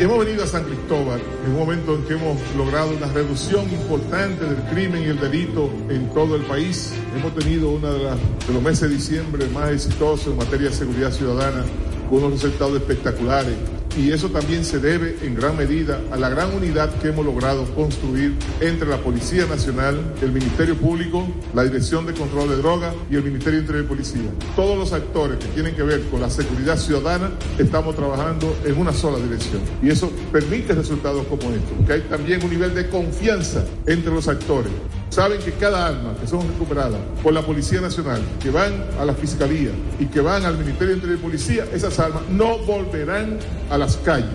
Hemos 0.00 0.18
venido 0.24 0.42
a 0.42 0.46
San 0.48 0.64
Cristóbal 0.64 1.22
en 1.44 1.52
un 1.52 1.58
momento 1.58 1.94
en 1.94 2.04
que 2.04 2.14
hemos 2.14 2.36
logrado 2.56 2.96
una 2.96 3.06
reducción 3.06 3.70
importante 3.72 4.44
del 4.44 4.60
crimen 4.70 5.02
y 5.04 5.06
el 5.06 5.20
delito 5.20 5.70
en 5.88 6.12
todo 6.12 6.34
el 6.34 6.42
país. 6.42 6.92
Hemos 7.16 7.32
tenido 7.36 7.70
uno 7.70 7.92
de, 7.92 7.98
de 8.00 8.52
los 8.52 8.60
meses 8.60 8.90
de 8.90 8.96
diciembre 8.96 9.46
más 9.50 9.70
exitosos 9.70 10.26
en 10.26 10.36
materia 10.36 10.68
de 10.68 10.74
seguridad 10.74 11.12
ciudadana, 11.12 11.64
con 12.10 12.24
unos 12.24 12.42
resultados 12.42 12.76
espectaculares. 12.76 13.54
Y 13.96 14.10
eso 14.10 14.30
también 14.30 14.64
se 14.64 14.78
debe 14.78 15.16
en 15.22 15.34
gran 15.34 15.56
medida 15.56 16.00
a 16.10 16.16
la 16.16 16.30
gran 16.30 16.54
unidad 16.54 16.94
que 16.98 17.08
hemos 17.08 17.26
logrado 17.26 17.64
construir 17.74 18.34
entre 18.60 18.88
la 18.88 18.96
Policía 18.96 19.46
Nacional, 19.46 20.14
el 20.22 20.32
Ministerio 20.32 20.76
Público, 20.76 21.26
la 21.54 21.64
Dirección 21.64 22.06
de 22.06 22.14
Control 22.14 22.48
de 22.48 22.56
Drogas 22.56 22.94
y 23.10 23.16
el 23.16 23.22
Ministerio 23.22 23.60
Interior 23.60 23.84
y 23.84 23.88
Policía. 23.88 24.30
Todos 24.56 24.78
los 24.78 24.92
actores 24.92 25.38
que 25.38 25.48
tienen 25.48 25.74
que 25.74 25.82
ver 25.82 26.02
con 26.10 26.22
la 26.22 26.30
seguridad 26.30 26.78
ciudadana 26.78 27.32
estamos 27.58 27.94
trabajando 27.94 28.56
en 28.64 28.78
una 28.78 28.94
sola 28.94 29.18
dirección. 29.18 29.60
Y 29.82 29.90
eso 29.90 30.10
permite 30.32 30.72
resultados 30.72 31.26
como 31.26 31.50
estos, 31.50 31.72
porque 31.76 31.92
hay 31.92 32.00
también 32.02 32.42
un 32.42 32.50
nivel 32.50 32.74
de 32.74 32.88
confianza 32.88 33.64
entre 33.86 34.12
los 34.12 34.26
actores. 34.26 34.72
Saben 35.12 35.42
que 35.42 35.52
cada 35.52 35.88
arma 35.88 36.14
que 36.18 36.26
son 36.26 36.48
recuperadas 36.48 36.98
por 37.22 37.34
la 37.34 37.42
Policía 37.42 37.82
Nacional, 37.82 38.22
que 38.40 38.48
van 38.48 38.72
a 38.98 39.04
la 39.04 39.12
Fiscalía 39.12 39.70
y 40.00 40.06
que 40.06 40.22
van 40.22 40.46
al 40.46 40.56
Ministerio 40.56 40.96
de 40.96 41.18
Policía, 41.18 41.66
esas 41.70 41.98
armas 41.98 42.22
no 42.30 42.56
volverán 42.60 43.38
a 43.68 43.76
las 43.76 43.98
calles. 43.98 44.30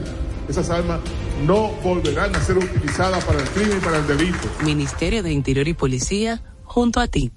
Esas 0.47 0.69
armas 0.69 0.99
no 1.47 1.69
volverán 1.83 2.35
a 2.35 2.39
ser 2.41 2.59
utilizadas 2.59 3.25
para 3.25 3.39
el 3.39 3.49
crimen 3.49 3.79
y 3.79 3.81
para 3.83 3.97
el 3.97 4.05
delito. 4.05 4.47
Ministerio 4.63 5.23
de 5.23 5.31
Interior 5.31 5.67
y 5.67 5.73
Policía, 5.73 6.43
junto 6.63 6.99
a 6.99 7.07
ti. 7.07 7.31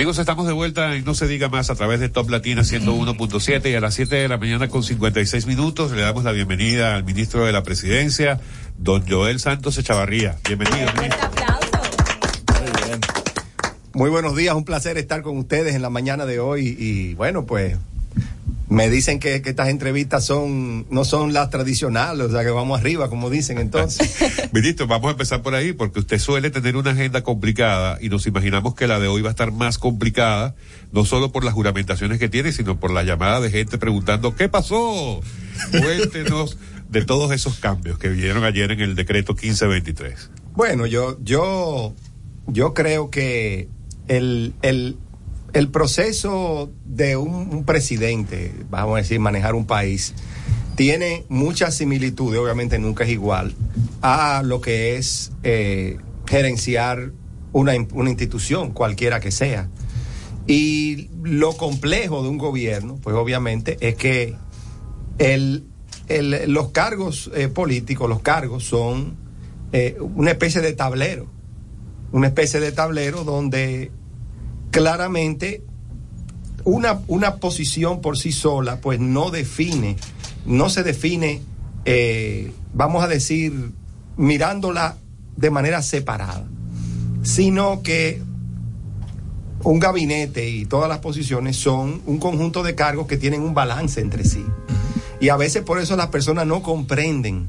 Amigos, 0.00 0.18
estamos 0.18 0.46
de 0.46 0.54
vuelta 0.54 0.96
en 0.96 1.04
No 1.04 1.12
se 1.12 1.28
diga 1.28 1.50
más 1.50 1.68
a 1.68 1.74
través 1.74 2.00
de 2.00 2.08
Top 2.08 2.30
Latina 2.30 2.62
101.7 2.62 3.70
y 3.70 3.74
a 3.74 3.80
las 3.82 3.92
7 3.92 4.16
de 4.16 4.28
la 4.28 4.38
mañana 4.38 4.66
con 4.68 4.82
56 4.82 5.44
minutos 5.44 5.92
le 5.92 6.00
damos 6.00 6.24
la 6.24 6.32
bienvenida 6.32 6.94
al 6.94 7.04
ministro 7.04 7.44
de 7.44 7.52
la 7.52 7.62
Presidencia, 7.62 8.40
don 8.78 9.06
Joel 9.06 9.40
Santos 9.40 9.76
Echavarría. 9.76 10.38
Bienvenido, 10.46 10.90
ministro. 10.94 11.28
Muy 13.92 14.08
buenos 14.08 14.34
días, 14.34 14.54
un 14.54 14.64
placer 14.64 14.96
estar 14.96 15.20
con 15.20 15.36
ustedes 15.36 15.74
en 15.74 15.82
la 15.82 15.90
mañana 15.90 16.24
de 16.24 16.40
hoy 16.40 16.74
y 16.78 17.12
bueno, 17.12 17.44
pues 17.44 17.76
me 18.70 18.88
dicen 18.88 19.18
que, 19.18 19.42
que 19.42 19.50
estas 19.50 19.68
entrevistas 19.68 20.24
son 20.24 20.86
no 20.90 21.04
son 21.04 21.32
las 21.32 21.50
tradicionales, 21.50 22.28
o 22.28 22.30
sea 22.30 22.44
que 22.44 22.50
vamos 22.50 22.78
arriba, 22.78 23.10
como 23.10 23.28
dicen 23.28 23.58
entonces. 23.58 24.16
Ministro, 24.52 24.86
vamos 24.86 25.08
a 25.08 25.10
empezar 25.12 25.42
por 25.42 25.56
ahí 25.56 25.72
porque 25.72 25.98
usted 25.98 26.18
suele 26.20 26.50
tener 26.50 26.76
una 26.76 26.92
agenda 26.92 27.22
complicada 27.22 27.98
y 28.00 28.08
nos 28.08 28.26
imaginamos 28.28 28.76
que 28.76 28.86
la 28.86 29.00
de 29.00 29.08
hoy 29.08 29.22
va 29.22 29.28
a 29.28 29.32
estar 29.32 29.50
más 29.50 29.78
complicada, 29.78 30.54
no 30.92 31.04
solo 31.04 31.32
por 31.32 31.44
las 31.44 31.52
juramentaciones 31.52 32.20
que 32.20 32.28
tiene, 32.28 32.52
sino 32.52 32.78
por 32.78 32.92
la 32.92 33.02
llamada 33.02 33.40
de 33.40 33.50
gente 33.50 33.76
preguntando, 33.76 34.36
¿qué 34.36 34.48
pasó? 34.48 35.20
Cuéntenos 35.72 36.56
de 36.88 37.04
todos 37.04 37.32
esos 37.32 37.58
cambios 37.58 37.98
que 37.98 38.08
vinieron 38.08 38.44
ayer 38.44 38.70
en 38.70 38.80
el 38.80 38.94
decreto 38.94 39.32
1523. 39.32 40.30
Bueno, 40.54 40.86
yo, 40.86 41.18
yo, 41.22 41.94
yo 42.46 42.72
creo 42.72 43.10
que 43.10 43.68
el, 44.06 44.54
el, 44.62 44.96
el 45.52 45.68
proceso 45.68 46.70
de 46.84 47.16
un, 47.16 47.64
presidente, 47.64 48.52
vamos 48.70 48.94
a 48.94 48.98
decir, 48.98 49.20
manejar 49.20 49.54
un 49.54 49.66
país, 49.66 50.14
tiene 50.76 51.24
muchas 51.28 51.74
similitudes, 51.76 52.40
obviamente 52.40 52.78
nunca 52.78 53.04
es 53.04 53.10
igual, 53.10 53.54
a 54.02 54.42
lo 54.44 54.60
que 54.60 54.96
es 54.96 55.32
eh, 55.42 55.98
gerenciar 56.26 57.12
una, 57.52 57.74
in- 57.74 57.88
una 57.92 58.10
institución, 58.10 58.70
cualquiera 58.72 59.20
que 59.20 59.30
sea. 59.30 59.68
Y 60.46 61.10
lo 61.22 61.56
complejo 61.56 62.22
de 62.22 62.28
un 62.28 62.38
gobierno, 62.38 62.98
pues 63.02 63.14
obviamente, 63.14 63.76
es 63.80 63.94
que 63.96 64.34
los 66.46 66.70
cargos 66.70 67.30
eh, 67.34 67.48
políticos, 67.48 68.08
los 68.08 68.20
cargos 68.20 68.64
son 68.64 69.16
eh, 69.72 69.96
una 70.00 70.30
especie 70.32 70.60
de 70.60 70.72
tablero, 70.72 71.26
una 72.12 72.28
especie 72.28 72.58
de 72.58 72.72
tablero 72.72 73.22
donde 73.24 73.92
claramente 74.70 75.62
una, 76.64 77.00
una 77.08 77.36
posición 77.36 78.00
por 78.00 78.18
sí 78.18 78.32
sola, 78.32 78.80
pues 78.80 79.00
no 79.00 79.30
define, 79.30 79.96
no 80.46 80.68
se 80.68 80.82
define, 80.82 81.42
eh, 81.84 82.52
vamos 82.74 83.02
a 83.02 83.08
decir, 83.08 83.72
mirándola 84.16 84.96
de 85.36 85.50
manera 85.50 85.82
separada, 85.82 86.44
sino 87.22 87.82
que 87.82 88.22
un 89.62 89.78
gabinete 89.78 90.48
y 90.48 90.64
todas 90.64 90.88
las 90.88 90.98
posiciones 90.98 91.56
son 91.56 92.02
un 92.06 92.18
conjunto 92.18 92.62
de 92.62 92.74
cargos 92.74 93.06
que 93.06 93.16
tienen 93.16 93.42
un 93.42 93.54
balance 93.54 94.00
entre 94.00 94.24
sí. 94.24 94.44
Y 95.20 95.28
a 95.28 95.36
veces 95.36 95.62
por 95.62 95.78
eso 95.78 95.96
las 95.96 96.08
personas 96.08 96.46
no 96.46 96.62
comprenden 96.62 97.48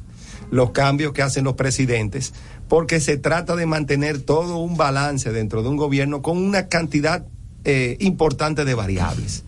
los 0.50 0.72
cambios 0.72 1.14
que 1.14 1.22
hacen 1.22 1.46
los 1.46 1.54
presidentes, 1.54 2.34
porque 2.72 3.02
se 3.02 3.18
trata 3.18 3.58
de 3.58 3.66
mantener 3.66 4.22
todo 4.22 4.56
un 4.60 4.78
balance 4.78 5.30
dentro 5.34 5.62
de 5.62 5.68
un 5.68 5.76
gobierno 5.76 6.22
con 6.22 6.38
una 6.38 6.70
cantidad 6.70 7.26
eh, 7.66 7.98
importante 8.00 8.64
de 8.64 8.74
variables. 8.76 9.44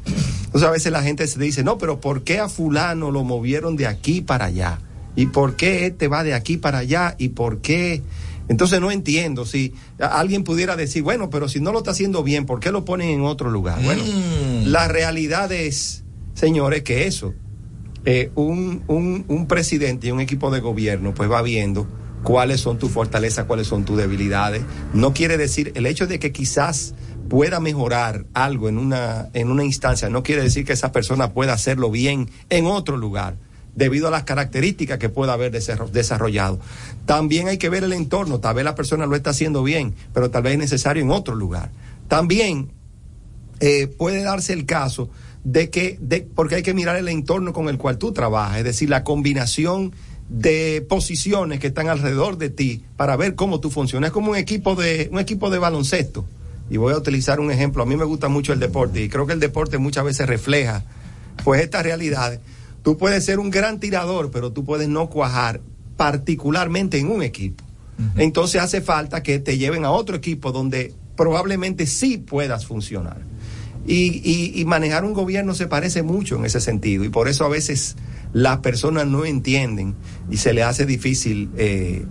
Entonces 0.47 0.67
a 0.67 0.71
veces 0.71 0.91
la 0.91 1.03
gente 1.03 1.25
se 1.27 1.39
dice, 1.39 1.63
no, 1.63 1.77
pero 1.77 2.01
¿por 2.01 2.25
qué 2.25 2.39
a 2.39 2.49
fulano 2.49 3.11
lo 3.11 3.23
movieron 3.23 3.77
de 3.77 3.87
aquí 3.87 4.19
para 4.19 4.47
allá? 4.47 4.79
¿Y 5.15 5.27
por 5.27 5.55
qué 5.55 5.85
este 5.85 6.09
va 6.09 6.25
de 6.25 6.33
aquí 6.33 6.57
para 6.57 6.79
allá? 6.79 7.15
¿Y 7.17 7.29
por 7.29 7.61
qué? 7.61 8.01
Entonces 8.49 8.81
no 8.81 8.91
entiendo 8.91 9.45
si 9.45 9.73
alguien 9.99 10.43
pudiera 10.43 10.75
decir, 10.75 11.01
bueno, 11.01 11.29
pero 11.29 11.47
si 11.47 11.61
no 11.61 11.71
lo 11.71 11.77
está 11.77 11.91
haciendo 11.91 12.23
bien, 12.23 12.45
¿por 12.45 12.59
qué 12.59 12.73
lo 12.73 12.83
ponen 12.83 13.07
en 13.07 13.21
otro 13.21 13.49
lugar? 13.49 13.81
Bueno, 13.83 14.03
la 14.65 14.89
realidad 14.89 15.49
es, 15.49 16.03
señores, 16.33 16.83
que 16.83 17.07
eso, 17.07 17.33
eh, 18.03 18.31
un, 18.35 18.83
un, 18.87 19.23
un 19.29 19.47
presidente 19.47 20.07
y 20.07 20.11
un 20.11 20.19
equipo 20.19 20.51
de 20.51 20.59
gobierno 20.59 21.13
pues 21.13 21.31
va 21.31 21.41
viendo 21.41 21.87
cuáles 22.23 22.61
son 22.61 22.79
tus 22.79 22.91
fortalezas, 22.91 23.45
cuáles 23.45 23.67
son 23.67 23.85
tus 23.85 23.97
debilidades. 23.97 24.63
No 24.93 25.13
quiere 25.13 25.37
decir, 25.37 25.71
el 25.75 25.85
hecho 25.85 26.07
de 26.07 26.19
que 26.19 26.31
quizás 26.31 26.95
pueda 27.29 27.59
mejorar 27.59 28.25
algo 28.33 28.69
en 28.69 28.77
una, 28.77 29.29
en 29.33 29.49
una 29.49 29.63
instancia, 29.63 30.09
no 30.09 30.23
quiere 30.23 30.41
decir 30.43 30.65
que 30.65 30.73
esa 30.73 30.91
persona 30.91 31.31
pueda 31.33 31.53
hacerlo 31.53 31.91
bien 31.91 32.29
en 32.49 32.65
otro 32.65 32.97
lugar 32.97 33.35
debido 33.75 34.07
a 34.07 34.11
las 34.11 34.23
características 34.23 34.99
que 34.99 35.09
pueda 35.09 35.33
haber 35.33 35.51
desarro- 35.51 35.89
desarrollado. 35.89 36.59
También 37.05 37.47
hay 37.47 37.57
que 37.57 37.69
ver 37.69 37.83
el 37.83 37.93
entorno, 37.93 38.39
tal 38.39 38.55
vez 38.55 38.65
la 38.65 38.75
persona 38.75 39.05
lo 39.05 39.15
está 39.15 39.31
haciendo 39.31 39.63
bien, 39.63 39.95
pero 40.13 40.29
tal 40.29 40.43
vez 40.43 40.53
es 40.53 40.59
necesario 40.59 41.01
en 41.01 41.09
otro 41.09 41.33
lugar. 41.33 41.71
También 42.07 42.69
eh, 43.59 43.87
puede 43.87 44.21
darse 44.21 44.53
el 44.53 44.65
caso 44.65 45.09
de 45.43 45.69
que, 45.69 45.99
porque 46.35 46.55
hay 46.55 46.63
que 46.63 46.73
mirar 46.73 46.97
el 46.97 47.07
entorno 47.07 47.51
con 47.51 47.67
el 47.67 47.77
cual 47.77 47.97
tú 47.97 48.11
trabajas, 48.11 48.59
es 48.59 48.63
decir, 48.63 48.89
la 48.89 49.03
combinación 49.03 49.91
de 50.33 50.83
posiciones 50.89 51.59
que 51.59 51.67
están 51.67 51.89
alrededor 51.89 52.37
de 52.39 52.49
ti 52.49 52.83
para 52.97 53.15
ver 53.15 53.35
cómo 53.35 53.59
tú 53.59 53.69
funcionas. 53.69 54.07
Es 54.07 54.13
como 54.13 54.31
un 54.31 54.37
equipo 54.37 54.73
de, 54.75 55.07
un 55.11 55.19
equipo 55.19 55.49
de 55.51 55.59
baloncesto. 55.59 56.25
Y 56.71 56.77
voy 56.77 56.91
a 56.93 56.97
utilizar 56.97 57.39
un 57.39 57.51
ejemplo. 57.51 57.83
A 57.83 57.85
mí 57.85 57.95
me 57.95 58.03
gusta 58.03 58.29
mucho 58.29 58.51
el 58.51 58.59
deporte 58.59 58.99
y 59.03 59.09
creo 59.09 59.27
que 59.27 59.33
el 59.33 59.39
deporte 59.39 59.77
muchas 59.77 60.03
veces 60.05 60.27
refleja 60.27 60.83
pues 61.43 61.61
estas 61.61 61.83
realidades. 61.83 62.39
Tú 62.81 62.97
puedes 62.97 63.23
ser 63.23 63.37
un 63.37 63.51
gran 63.51 63.79
tirador, 63.79 64.31
pero 64.31 64.51
tú 64.51 64.65
puedes 64.65 64.87
no 64.89 65.07
cuajar 65.07 65.61
particularmente 65.97 66.97
en 66.97 67.09
un 67.11 67.21
equipo. 67.23 67.63
Entonces 68.17 68.59
hace 68.59 68.81
falta 68.81 69.21
que 69.21 69.37
te 69.39 69.57
lleven 69.59 69.85
a 69.85 69.91
otro 69.91 70.15
equipo 70.15 70.51
donde 70.51 70.93
probablemente 71.15 71.85
sí 71.85 72.17
puedas 72.17 72.65
funcionar. 72.65 73.17
Y, 73.85 74.21
y- 74.23 74.59
y 74.59 74.65
manejar 74.65 75.05
un 75.05 75.13
gobierno 75.13 75.53
se 75.53 75.67
parece 75.67 76.01
mucho 76.03 76.37
en 76.37 76.45
ese 76.45 76.59
sentido. 76.59 77.03
Y 77.03 77.09
por 77.09 77.27
eso 77.27 77.45
a 77.45 77.49
veces 77.49 77.95
las 78.33 78.57
personas 78.59 79.07
no 79.07 79.25
entienden 79.25 79.95
y 80.29 80.37
se 80.37 80.53
les 80.53 80.65
hace 80.65 80.85
difícil 80.85 81.49
eh, 81.55 82.05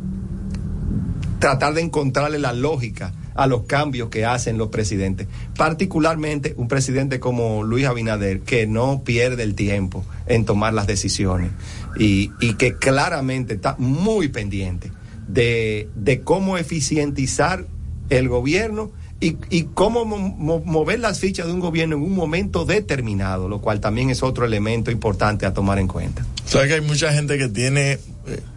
tratar 1.38 1.74
de 1.74 1.82
encontrarle 1.82 2.38
la 2.38 2.52
lógica 2.52 3.12
a 3.34 3.46
los 3.46 3.62
cambios 3.64 4.08
que 4.10 4.24
hacen 4.24 4.58
los 4.58 4.68
presidentes. 4.68 5.26
Particularmente 5.56 6.54
un 6.56 6.68
presidente 6.68 7.18
como 7.18 7.64
Luis 7.64 7.86
Abinader, 7.86 8.40
que 8.40 8.66
no 8.66 9.02
pierde 9.02 9.42
el 9.42 9.54
tiempo 9.54 10.04
en 10.26 10.44
tomar 10.44 10.74
las 10.74 10.86
decisiones 10.86 11.50
y, 11.98 12.30
y 12.40 12.54
que 12.54 12.76
claramente 12.76 13.54
está 13.54 13.74
muy 13.78 14.28
pendiente 14.28 14.92
de, 15.26 15.88
de 15.96 16.20
cómo 16.20 16.58
eficientizar 16.58 17.66
el 18.10 18.28
gobierno 18.28 18.92
y, 19.24 19.36
y 19.50 19.62
cómo 19.74 20.04
mo- 20.04 20.18
mo- 20.18 20.62
mover 20.64 20.98
las 21.00 21.20
fichas 21.20 21.46
de 21.46 21.52
un 21.52 21.60
gobierno 21.60 21.96
en 21.96 22.02
un 22.02 22.14
momento 22.14 22.64
determinado, 22.64 23.48
lo 23.48 23.60
cual 23.60 23.80
también 23.80 24.10
es 24.10 24.22
otro 24.22 24.44
elemento 24.44 24.90
importante 24.90 25.46
a 25.46 25.54
tomar 25.54 25.78
en 25.78 25.86
cuenta. 25.88 26.26
Sabes 26.44 26.68
que 26.68 26.74
hay 26.74 26.80
mucha 26.80 27.12
gente 27.12 27.38
que 27.38 27.48
tiene 27.48 27.92
eh, 27.92 28.00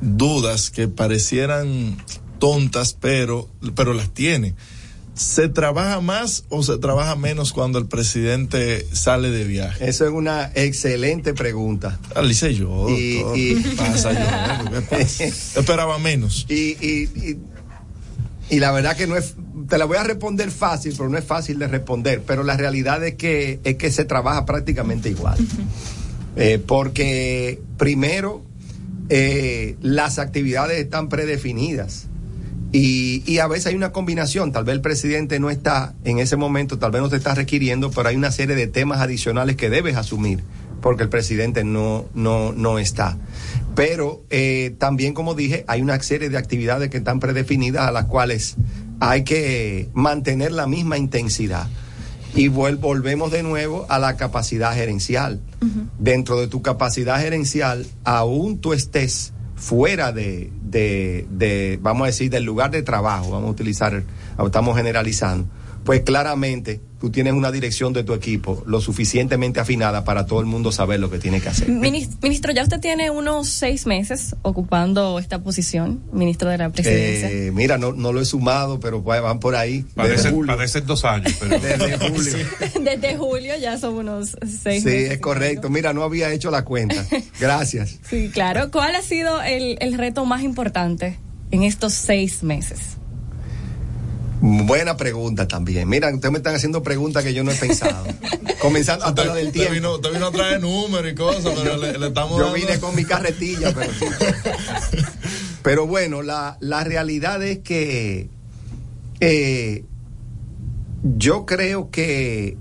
dudas 0.01 0.71
que 0.71 0.87
parecieran 0.87 1.97
tontas, 2.39 2.97
pero, 2.99 3.47
pero 3.75 3.93
las 3.93 4.09
tiene. 4.09 4.55
¿Se 5.13 5.47
trabaja 5.47 6.01
más 6.01 6.43
o 6.49 6.61
se 6.61 6.77
trabaja 6.77 7.15
menos 7.15 7.53
cuando 7.53 7.79
el 7.79 7.85
presidente 7.85 8.85
sale 8.91 9.29
de 9.29 9.45
viaje? 9.45 9.87
Eso 9.87 10.03
es 10.05 10.11
una 10.11 10.51
excelente 10.55 11.33
pregunta. 11.33 11.97
Alice 12.15 12.53
yo. 12.53 12.89
Y- 12.89 13.23
y- 13.33 13.55
¿Qué 13.63 13.69
pasa 13.77 14.11
yo? 14.11 14.69
¿Qué 14.71 14.81
pasa? 14.81 15.23
Esperaba 15.59 15.99
menos. 15.99 16.45
Y, 16.49 16.75
y, 16.85 17.09
y, 17.15 17.37
y 18.49 18.59
la 18.59 18.71
verdad 18.73 18.97
que 18.97 19.07
no 19.07 19.15
es, 19.15 19.35
te 19.69 19.77
la 19.77 19.85
voy 19.85 19.97
a 19.97 20.03
responder 20.03 20.51
fácil, 20.51 20.93
pero 20.97 21.09
no 21.09 21.17
es 21.17 21.25
fácil 21.25 21.59
de 21.59 21.67
responder. 21.67 22.21
Pero 22.25 22.43
la 22.43 22.57
realidad 22.57 23.03
es 23.03 23.15
que, 23.15 23.59
es 23.63 23.75
que 23.75 23.91
se 23.91 24.05
trabaja 24.05 24.45
prácticamente 24.45 25.09
igual. 25.09 25.37
Eh, 26.35 26.61
porque 26.65 27.61
primero, 27.77 28.43
eh, 29.09 29.75
las 29.81 30.19
actividades 30.19 30.79
están 30.79 31.09
predefinidas. 31.09 32.07
Y, 32.71 33.23
y 33.25 33.39
a 33.39 33.47
veces 33.47 33.67
hay 33.67 33.75
una 33.75 33.93
combinación, 33.93 34.51
tal 34.51 34.65
vez 34.65 34.73
el 34.75 34.81
presidente 34.81 35.39
no 35.39 35.49
está 35.49 35.93
en 36.03 36.19
ese 36.19 36.35
momento, 36.35 36.77
tal 36.77 36.91
vez 36.91 37.01
no 37.01 37.07
te 37.07 37.15
está 37.15 37.33
requiriendo, 37.33 37.89
pero 37.89 38.09
hay 38.09 38.17
una 38.17 38.31
serie 38.31 38.55
de 38.55 38.67
temas 38.67 38.99
adicionales 38.99 39.55
que 39.55 39.69
debes 39.69 39.95
asumir, 39.95 40.43
porque 40.81 41.03
el 41.03 41.09
presidente 41.09 41.63
no, 41.63 42.05
no, 42.15 42.51
no 42.51 42.77
está. 42.77 43.17
Pero 43.75 44.23
eh, 44.29 44.75
también, 44.77 45.13
como 45.13 45.35
dije, 45.35 45.63
hay 45.67 45.81
una 45.81 45.97
serie 46.01 46.29
de 46.29 46.37
actividades 46.37 46.89
que 46.89 46.97
están 46.97 47.21
predefinidas 47.21 47.87
a 47.87 47.91
las 47.91 48.05
cuales 48.05 48.55
hay 48.99 49.23
que 49.23 49.89
mantener 49.93 50.51
la 50.51 50.67
misma 50.67 50.97
intensidad. 50.97 51.67
Y 52.35 52.49
volvemos 52.49 53.31
de 53.31 53.43
nuevo 53.43 53.85
a 53.87 53.97
la 53.97 54.17
capacidad 54.17 54.73
gerencial. 54.73 55.39
Dentro 55.97 56.39
de 56.39 56.47
tu 56.47 56.61
capacidad 56.61 57.19
gerencial, 57.19 57.85
aún 58.03 58.59
tú 58.59 58.73
estés 58.73 59.31
fuera 59.55 60.11
de, 60.11 60.51
de, 60.61 61.25
de, 61.29 61.79
vamos 61.81 62.03
a 62.03 62.07
decir, 62.07 62.29
del 62.29 62.43
lugar 62.43 62.71
de 62.71 62.83
trabajo, 62.83 63.31
vamos 63.31 63.47
a 63.47 63.51
utilizar, 63.51 64.03
estamos 64.45 64.75
generalizando, 64.75 65.47
pues 65.85 66.01
claramente 66.01 66.81
tú 66.99 67.11
tienes 67.11 67.33
una 67.33 67.51
dirección 67.51 67.93
de 67.93 68.03
tu 68.03 68.13
equipo 68.13 68.63
lo 68.65 68.81
suficientemente 68.81 69.59
afinada 69.59 70.03
para 70.03 70.25
todo 70.25 70.39
el 70.39 70.47
mundo 70.47 70.71
saber 70.71 70.99
lo 70.99 71.11
que 71.11 71.19
tiene 71.19 71.39
que 71.39 71.49
hacer. 71.49 71.69
Minis- 71.69 72.09
Ministro, 72.23 72.51
ya 72.51 72.63
usted 72.63 72.79
tiene 72.79 73.11
unos 73.11 73.47
seis 73.47 73.85
meses 73.85 74.35
ocupando 74.41 75.19
esta 75.19 75.39
posición, 75.43 76.01
ministro 76.11 76.49
de 76.49 76.57
la 76.57 76.69
presidencia. 76.71 77.29
Eh, 77.29 77.51
mira, 77.53 77.77
no, 77.77 77.93
no 77.93 78.11
lo 78.11 78.19
he 78.21 78.25
sumado, 78.25 78.79
pero 78.79 79.03
pues 79.03 79.21
van 79.21 79.39
por 79.39 79.55
ahí. 79.55 79.81
desde 79.81 79.93
Parecen, 79.95 80.33
julio. 80.33 80.55
parecen 80.55 80.85
dos 80.87 81.05
años, 81.05 81.33
pero. 81.39 81.59
Desde 81.59 81.97
julio. 82.09 82.37
Desde 82.83 83.17
julio 83.17 83.53
ya 83.61 83.77
son 83.77 83.93
unos 83.95 84.35
seis 84.63 84.81
Sí, 84.83 84.89
meses. 84.89 85.11
es 85.11 85.19
correcto. 85.19 85.69
Mira, 85.69 85.93
no 85.93 86.01
había 86.03 86.31
hecho 86.33 86.49
la 86.49 86.65
cuenta. 86.65 87.05
Gracias. 87.39 87.99
Sí, 88.09 88.29
claro. 88.33 88.71
¿Cuál 88.71 88.95
ha 88.95 89.01
sido 89.03 89.41
el, 89.43 89.77
el 89.79 89.93
reto 89.97 90.25
más 90.25 90.41
importante 90.41 91.19
en 91.51 91.61
estos 91.63 91.93
seis 91.93 92.41
meses? 92.41 92.79
Buena 94.41 94.97
pregunta 94.97 95.47
también. 95.47 95.87
Mira, 95.87 96.13
ustedes 96.13 96.31
me 96.31 96.37
están 96.39 96.55
haciendo 96.55 96.83
preguntas 96.83 97.23
que 97.23 97.33
yo 97.33 97.43
no 97.43 97.51
he 97.51 97.55
pensado. 97.55 98.05
Comenzando 98.61 99.05
hasta 99.05 99.25
la 99.25 99.33
del 99.35 99.51
tiempo. 99.51 99.73
vino, 99.73 99.95
usted 99.95 100.11
vino 100.11 100.27
a 100.27 100.31
traer 100.31 100.61
números 100.61 101.11
y 101.11 101.15
cosas, 101.15 101.53
pero 101.61 101.77
le, 101.77 101.97
le 101.97 102.07
estamos 102.07 102.37
Yo 102.37 102.43
dando- 102.45 102.53
vine 102.55 102.79
con 102.79 102.95
mi 102.95 103.05
carretilla, 103.05 103.73
pero. 103.73 103.91
Pero 105.63 105.87
bueno, 105.87 106.21
la, 106.21 106.57
la 106.59 106.83
realidad 106.83 107.41
es 107.41 107.57
que 107.59 108.29
eh, 109.19 109.83
yo 111.17 111.47
creo 111.47 111.89
que 111.89 112.55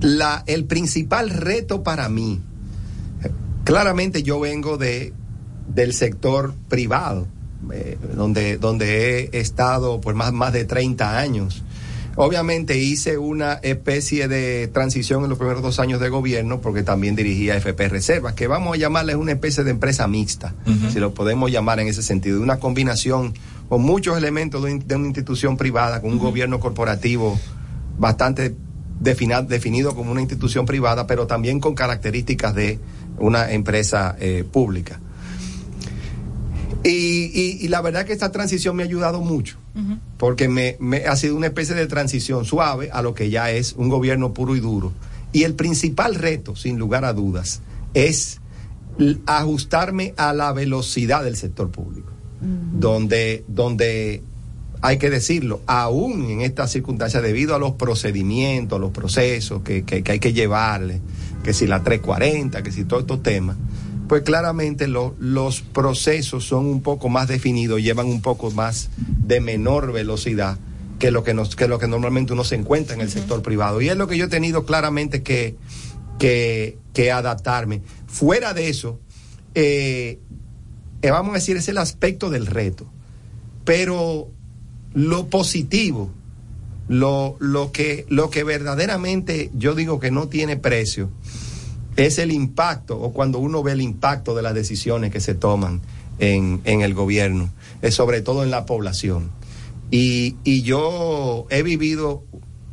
la, 0.00 0.42
el 0.46 0.64
principal 0.64 1.28
reto 1.28 1.82
para 1.82 2.08
mí, 2.08 2.40
eh, 3.22 3.30
claramente 3.64 4.22
yo 4.22 4.40
vengo 4.40 4.78
de, 4.78 5.12
del 5.68 5.92
sector 5.92 6.54
privado, 6.70 7.28
eh, 7.72 7.98
donde, 8.16 8.58
donde 8.58 9.30
he 9.32 9.38
estado 9.40 10.00
por 10.00 10.14
más, 10.14 10.32
más 10.32 10.52
de 10.52 10.64
30 10.64 11.18
años. 11.18 11.62
Obviamente 12.14 12.76
hice 12.76 13.16
una 13.16 13.54
especie 13.62 14.28
de 14.28 14.68
transición 14.68 15.22
en 15.24 15.30
los 15.30 15.38
primeros 15.38 15.62
dos 15.62 15.78
años 15.80 15.98
de 15.98 16.10
gobierno 16.10 16.60
porque 16.60 16.82
también 16.82 17.16
dirigía 17.16 17.56
FP 17.56 17.88
Reservas, 17.88 18.34
que 18.34 18.46
vamos 18.46 18.74
a 18.74 18.78
llamarles 18.78 19.16
una 19.16 19.32
especie 19.32 19.64
de 19.64 19.70
empresa 19.70 20.06
mixta, 20.08 20.52
si 20.92 20.98
lo 21.00 21.14
podemos 21.14 21.50
llamar 21.50 21.80
en 21.80 21.88
ese 21.88 22.02
sentido, 22.02 22.42
una 22.42 22.58
combinación 22.58 23.32
con 23.70 23.80
muchos 23.80 24.18
elementos 24.18 24.62
de, 24.62 24.72
un- 24.74 24.86
de 24.86 24.94
una 24.96 25.06
institución 25.06 25.56
privada, 25.56 26.02
con 26.02 26.10
un 26.12 26.18
gobierno 26.18 26.60
corporativo 26.60 27.38
bastante 27.98 28.54
definido 29.00 29.94
como 29.94 30.12
una 30.12 30.20
institución 30.20 30.66
privada, 30.66 31.06
pero 31.06 31.26
también 31.26 31.60
con 31.60 31.74
características 31.74 32.54
de 32.54 32.78
una 33.18 33.50
empresa 33.52 34.16
eh, 34.20 34.44
pública. 34.50 35.00
Y, 36.84 36.88
y- 37.32 37.58
y 37.60 37.68
la 37.68 37.80
verdad 37.80 38.04
que 38.04 38.12
esta 38.12 38.32
transición 38.32 38.74
me 38.76 38.82
ha 38.82 38.86
ayudado 38.86 39.20
mucho, 39.20 39.56
porque 40.18 40.48
me, 40.48 40.76
me 40.80 40.98
ha 41.06 41.16
sido 41.16 41.36
una 41.36 41.46
especie 41.46 41.74
de 41.74 41.86
transición 41.86 42.44
suave 42.44 42.90
a 42.92 43.02
lo 43.02 43.14
que 43.14 43.30
ya 43.30 43.50
es 43.50 43.74
un 43.76 43.88
gobierno 43.88 44.32
puro 44.32 44.56
y 44.56 44.60
duro. 44.60 44.92
Y 45.32 45.44
el 45.44 45.54
principal 45.54 46.14
reto, 46.16 46.56
sin 46.56 46.78
lugar 46.78 47.04
a 47.04 47.12
dudas, 47.12 47.60
es 47.94 48.40
ajustarme 49.26 50.14
a 50.16 50.32
la 50.32 50.52
velocidad 50.52 51.24
del 51.24 51.36
sector 51.36 51.70
público, 51.70 52.12
donde, 52.40 53.44
donde 53.48 54.22
hay 54.82 54.98
que 54.98 55.10
decirlo, 55.10 55.60
aún 55.66 56.24
en 56.30 56.40
estas 56.42 56.72
circunstancias, 56.72 57.22
debido 57.22 57.54
a 57.54 57.58
los 57.58 57.72
procedimientos, 57.72 58.76
a 58.76 58.80
los 58.80 58.90
procesos 58.90 59.62
que, 59.62 59.84
que- 59.84 60.02
que 60.02 60.12
hay 60.12 60.18
que 60.18 60.32
llevarle, 60.32 61.00
que 61.44 61.52
si 61.54 61.66
la 61.66 61.82
340, 61.82 62.62
que 62.62 62.72
si 62.72 62.84
todos 62.84 63.02
estos 63.02 63.22
temas, 63.22 63.56
pues 64.12 64.24
claramente 64.24 64.88
lo- 64.88 65.14
los 65.20 65.62
procesos 65.62 66.44
son 66.44 66.66
un 66.66 66.82
poco 66.82 67.08
más 67.08 67.28
definidos, 67.28 67.80
llevan 67.80 68.08
un 68.08 68.20
poco 68.20 68.50
más 68.50 68.90
de 68.98 69.40
menor 69.40 69.90
velocidad 69.90 70.58
que 70.98 71.10
lo 71.10 71.24
que, 71.24 71.32
nos, 71.32 71.56
que 71.56 71.66
lo 71.66 71.78
que 71.78 71.88
normalmente 71.88 72.34
uno 72.34 72.44
se 72.44 72.56
encuentra 72.56 72.94
en 72.94 73.00
el 73.00 73.10
sector 73.10 73.40
privado. 73.40 73.80
Y 73.80 73.88
es 73.88 73.96
lo 73.96 74.06
que 74.08 74.18
yo 74.18 74.26
he 74.26 74.28
tenido 74.28 74.66
claramente 74.66 75.22
que, 75.22 75.56
que, 76.18 76.76
que 76.92 77.10
adaptarme. 77.10 77.80
Fuera 78.06 78.52
de 78.52 78.68
eso, 78.68 79.00
eh, 79.54 80.18
eh, 81.00 81.10
vamos 81.10 81.30
a 81.30 81.34
decir, 81.36 81.56
es 81.56 81.68
el 81.70 81.78
aspecto 81.78 82.28
del 82.28 82.44
reto. 82.44 82.84
Pero 83.64 84.28
lo 84.92 85.28
positivo, 85.28 86.10
lo, 86.86 87.36
lo, 87.40 87.72
que, 87.72 88.04
lo 88.10 88.28
que 88.28 88.44
verdaderamente 88.44 89.50
yo 89.54 89.74
digo 89.74 90.00
que 90.00 90.10
no 90.10 90.28
tiene 90.28 90.58
precio, 90.58 91.08
es 91.96 92.18
el 92.18 92.32
impacto, 92.32 93.00
o 93.00 93.12
cuando 93.12 93.38
uno 93.38 93.62
ve 93.62 93.72
el 93.72 93.80
impacto 93.80 94.34
de 94.34 94.42
las 94.42 94.54
decisiones 94.54 95.10
que 95.10 95.20
se 95.20 95.34
toman 95.34 95.80
en, 96.18 96.60
en 96.64 96.82
el 96.82 96.94
gobierno, 96.94 97.50
es 97.82 97.94
sobre 97.94 98.22
todo 98.22 98.44
en 98.44 98.50
la 98.50 98.66
población. 98.66 99.30
Y, 99.90 100.36
y 100.44 100.62
yo 100.62 101.46
he 101.50 101.62
vivido, 101.62 102.24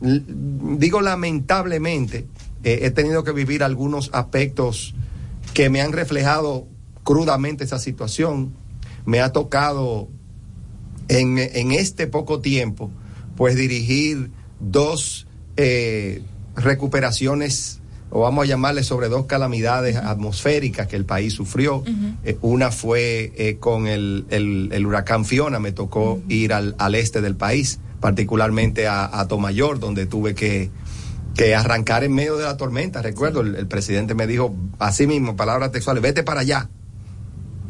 digo 0.02 1.02
lamentablemente, 1.02 2.28
eh, 2.64 2.80
he 2.84 2.92
tenido 2.92 3.24
que 3.24 3.32
vivir 3.32 3.64
algunos 3.64 4.10
aspectos 4.14 4.96
que 5.54 5.70
me 5.70 5.82
han 5.82 5.92
reflejado 5.92 6.68
crudamente 7.04 7.64
esa 7.64 7.80
situación. 7.80 8.54
Me 9.06 9.20
ha 9.20 9.32
tocado 9.32 10.08
en, 11.08 11.40
en 11.40 11.72
este 11.72 12.08
poco 12.08 12.40
tiempo, 12.40 12.92
pues 13.36 13.56
dirigir 13.56 14.32
dos 14.60 15.28
eh, 15.58 16.22
recuperaciones, 16.56 17.79
o 18.12 18.22
vamos 18.22 18.44
a 18.44 18.48
llamarle 18.48 18.84
sobre 18.84 19.08
dos 19.10 19.26
calamidades 19.26 19.96
atmosféricas 19.96 20.88
que 20.88 20.96
el 20.96 21.06
país 21.06 21.34
sufrió. 21.34 21.84
Eh, 22.24 22.38
una 22.42 22.72
fue 22.72 23.32
eh, 23.38 23.58
con 23.60 23.88
el, 23.88 24.26
el- 24.30 24.70
el 24.72 24.86
huracán 24.86 25.26
Fiona, 25.26 25.60
me 25.60 25.72
tocó 25.72 26.20
ir 26.28 26.54
al, 26.54 26.76
al 26.80 26.96
este 26.96 27.22
del 27.22 27.36
país, 27.36 27.80
particularmente 28.00 28.88
a, 28.88 29.20
a 29.20 29.28
Tomayor, 29.28 29.80
donde 29.80 30.06
tuve 30.06 30.34
que, 30.34 30.72
que 31.36 31.54
arrancar 31.56 32.04
en 32.04 32.14
medio 32.14 32.36
de 32.38 32.46
la 32.46 32.58
tormenta. 32.58 33.02
Recuerdo, 33.02 33.42
el, 33.42 33.56
el 33.56 33.68
presidente 33.68 34.16
me 34.16 34.26
dijo 34.26 34.56
así 34.80 35.06
mismo, 35.06 35.36
palabras 35.36 35.72
textuales, 35.72 36.02
vete 36.02 36.24
para 36.24 36.42
allá. 36.42 36.70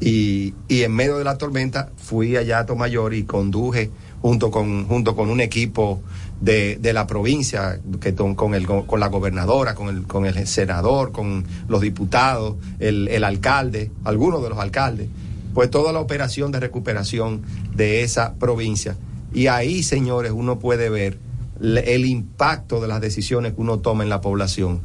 Y, 0.02 0.54
y 0.70 0.84
en 0.84 0.94
medio 0.94 1.18
de 1.18 1.26
la 1.26 1.38
tormenta 1.38 1.90
fui 1.98 2.38
allá 2.38 2.60
a 2.60 2.66
Tomayor 2.66 3.14
y 3.14 3.24
conduje 3.24 3.92
junto 4.22 4.50
con, 4.50 4.88
junto 4.88 5.14
con 5.16 5.30
un 5.30 5.42
equipo 5.42 6.02
de, 6.42 6.94
la 6.94 7.06
provincia, 7.08 7.80
que 8.00 8.16
con, 8.16 8.54
el, 8.54 8.66
con 8.66 9.00
la 9.00 9.08
gobernadora, 9.08 9.76
con 9.76 9.90
el, 9.90 10.04
con 10.04 10.26
el 10.26 10.48
senador, 10.48 11.12
con 11.12 11.46
los 11.68 11.82
diputados, 11.82 12.56
el, 12.80 13.08
el 13.10 13.24
alcalde, 13.24 13.92
algunos 14.04 14.42
de 14.42 14.50
los 14.50 14.60
alcaldes, 14.60 15.10
pues 15.54 15.70
toda 15.70 15.92
la 15.92 16.00
operación 16.00 16.52
de 16.52 16.60
recuperación 16.60 17.42
de 17.76 18.04
esa 18.04 18.36
provincia. 18.36 18.96
Y 19.34 19.48
ahí, 19.48 19.84
señores, 19.84 20.32
uno 20.32 20.60
puede 20.60 20.90
ver 20.90 21.20
el 21.62 22.06
impacto 22.06 22.80
de 22.80 22.88
las 22.88 23.02
decisiones 23.02 23.54
que 23.54 23.62
uno 23.62 23.80
toma 23.80 24.04
en 24.04 24.10
la 24.10 24.22
población. 24.22 24.82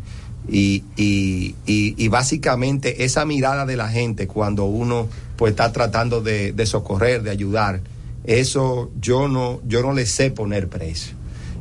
Y, 0.48 0.84
y, 0.96 1.54
y, 1.64 1.94
y 1.96 2.08
básicamente 2.08 3.04
esa 3.04 3.24
mirada 3.24 3.64
de 3.64 3.76
la 3.76 3.88
gente 3.88 4.26
cuando 4.26 4.66
uno 4.66 5.08
pues 5.36 5.52
está 5.52 5.72
tratando 5.72 6.20
de, 6.20 6.52
de 6.52 6.66
socorrer, 6.66 7.22
de 7.22 7.30
ayudar, 7.30 7.80
eso 8.24 8.90
yo 9.00 9.28
no, 9.28 9.60
yo 9.66 9.82
no 9.82 9.92
le 9.92 10.04
sé 10.06 10.30
poner 10.30 10.68
precio. 10.68 11.13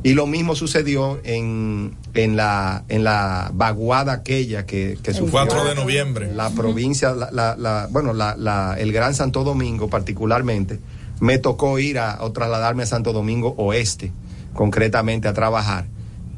Y 0.04 0.12
lo 0.12 0.26
mismo 0.26 0.54
sucedió 0.54 1.18
en, 1.24 1.96
en, 2.12 2.36
la, 2.36 2.84
en 2.90 3.02
la 3.04 3.50
vaguada 3.54 4.12
aquella 4.12 4.66
que, 4.66 4.98
que 5.02 5.10
El 5.12 5.16
sufrió 5.16 5.46
4 5.46 5.64
de 5.64 5.74
noviembre. 5.74 6.32
La 6.34 6.50
provincia, 6.50 7.12
la, 7.14 7.30
la, 7.32 7.56
la- 7.56 7.88
bueno, 7.90 8.12
la, 8.12 8.36
la- 8.36 8.76
el 8.78 8.92
Gran 8.92 9.14
Santo 9.14 9.42
Domingo 9.44 9.88
particularmente, 9.88 10.78
me 11.20 11.38
tocó 11.38 11.78
ir 11.78 11.98
a, 11.98 12.18
o 12.22 12.32
trasladarme 12.32 12.82
a 12.82 12.86
Santo 12.86 13.12
Domingo 13.14 13.54
Oeste, 13.56 14.12
concretamente 14.52 15.26
a 15.26 15.32
trabajar. 15.32 15.86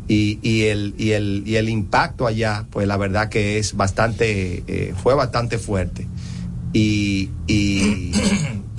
Y, 0.06 0.38
y, 0.42 0.66
el, 0.66 0.94
y, 0.96 1.10
el, 1.10 1.42
y 1.44 1.56
el 1.56 1.68
impacto 1.68 2.28
allá, 2.28 2.66
pues 2.70 2.86
la 2.86 2.96
verdad 2.96 3.28
que 3.28 3.58
es 3.58 3.76
bastante, 3.76 4.62
eh, 4.68 4.94
fue 5.02 5.14
bastante 5.16 5.58
fuerte. 5.58 6.06
Y, 6.72 7.30
y, 7.48 8.12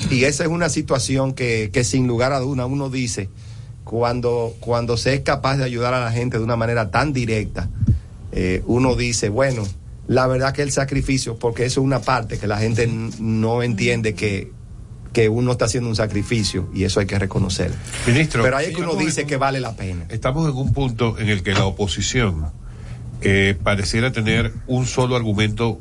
y 0.10 0.24
esa 0.24 0.44
es 0.46 0.50
una 0.50 0.70
situación 0.70 1.34
que, 1.34 1.72
que 1.74 1.84
sin 1.84 2.08
lugar 2.08 2.32
a 2.32 2.40
duda 2.40 2.66
uno 2.66 2.90
dice, 2.90 3.30
cuando, 3.88 4.54
cuando 4.60 4.98
se 4.98 5.14
es 5.14 5.22
capaz 5.22 5.58
de 5.58 5.64
ayudar 5.64 5.94
a 5.94 6.04
la 6.04 6.12
gente 6.12 6.38
de 6.38 6.44
una 6.44 6.58
manera 6.58 6.92
tan 6.92 7.14
directa, 7.14 7.70
eh, 8.34 8.62
uno 8.68 8.96
dice, 8.96 9.30
bueno, 9.30 9.64
la 10.08 10.28
verdad 10.28 10.54
que 10.54 10.62
el 10.62 10.72
sacrificio, 10.72 11.38
porque 11.38 11.66
eso 11.66 11.80
es 11.80 11.86
una 11.86 12.02
parte 12.02 12.38
que 12.38 12.48
la 12.48 12.58
gente 12.58 12.88
no 13.20 13.64
entiende 13.64 14.14
que, 14.14 14.52
que 15.14 15.30
uno 15.30 15.54
está 15.54 15.66
haciendo 15.66 15.90
un 15.90 15.96
sacrificio 15.96 16.70
y 16.74 16.84
eso 16.84 17.00
hay 17.00 17.06
que 17.06 17.18
reconocer. 17.18 17.72
Ministro, 18.06 18.44
Pero 18.44 18.58
ahí 18.58 18.68
es 18.68 18.76
que 18.76 18.82
uno 18.82 18.96
dice 18.96 19.26
que 19.26 19.38
vale 19.38 19.62
la 19.62 19.76
pena. 19.76 20.06
Estamos 20.10 20.50
en 20.50 20.56
un 20.56 20.74
punto 20.74 21.18
en 21.18 21.30
el 21.30 21.42
que 21.42 21.54
la 21.54 21.66
oposición 21.66 22.52
eh, 23.22 23.56
pareciera 23.64 24.12
tener 24.12 24.54
un 24.68 24.86
solo 24.86 25.16
argumento 25.16 25.80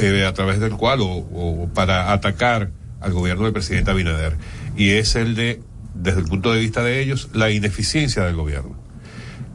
eh, 0.00 0.24
a 0.26 0.34
través 0.34 0.58
del 0.58 0.72
cual 0.72 1.00
o, 1.00 1.06
o 1.06 1.68
para 1.72 2.12
atacar 2.12 2.70
al 3.00 3.12
gobierno 3.12 3.44
del 3.44 3.52
presidente 3.52 3.90
Abinader 3.90 4.36
y 4.76 4.90
es 4.90 5.14
el 5.14 5.34
de 5.34 5.62
desde 5.94 6.20
el 6.20 6.26
punto 6.26 6.52
de 6.52 6.60
vista 6.60 6.82
de 6.82 7.00
ellos 7.02 7.30
la 7.32 7.50
ineficiencia 7.50 8.24
del 8.24 8.36
gobierno. 8.36 8.78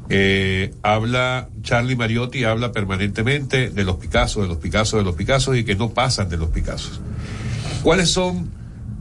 Eh, 0.09 0.73
habla 0.83 1.49
Charlie 1.63 1.95
Mariotti 1.95 2.43
habla 2.43 2.71
permanentemente 2.71 3.71
de 3.71 3.83
los 3.83 3.95
Picassos 3.95 4.43
de 4.43 4.47
los 4.47 4.57
Picassos 4.57 4.99
de 4.99 5.03
los 5.03 5.15
Picassos 5.15 5.57
y 5.57 5.63
que 5.63 5.75
no 5.75 5.93
pasan 5.93 6.29
de 6.29 6.37
los 6.37 6.49
Picassos. 6.49 7.01
¿Cuáles 7.81 8.09
son 8.09 8.51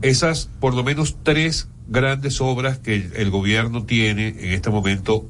esas, 0.01 0.49
por 0.59 0.73
lo 0.73 0.83
menos 0.83 1.17
tres 1.23 1.69
grandes 1.87 2.41
obras 2.41 2.79
que 2.79 3.11
el, 3.15 3.29
gobierno 3.29 3.85
tiene 3.85 4.29
en 4.29 4.51
este 4.51 4.69
momento 4.69 5.27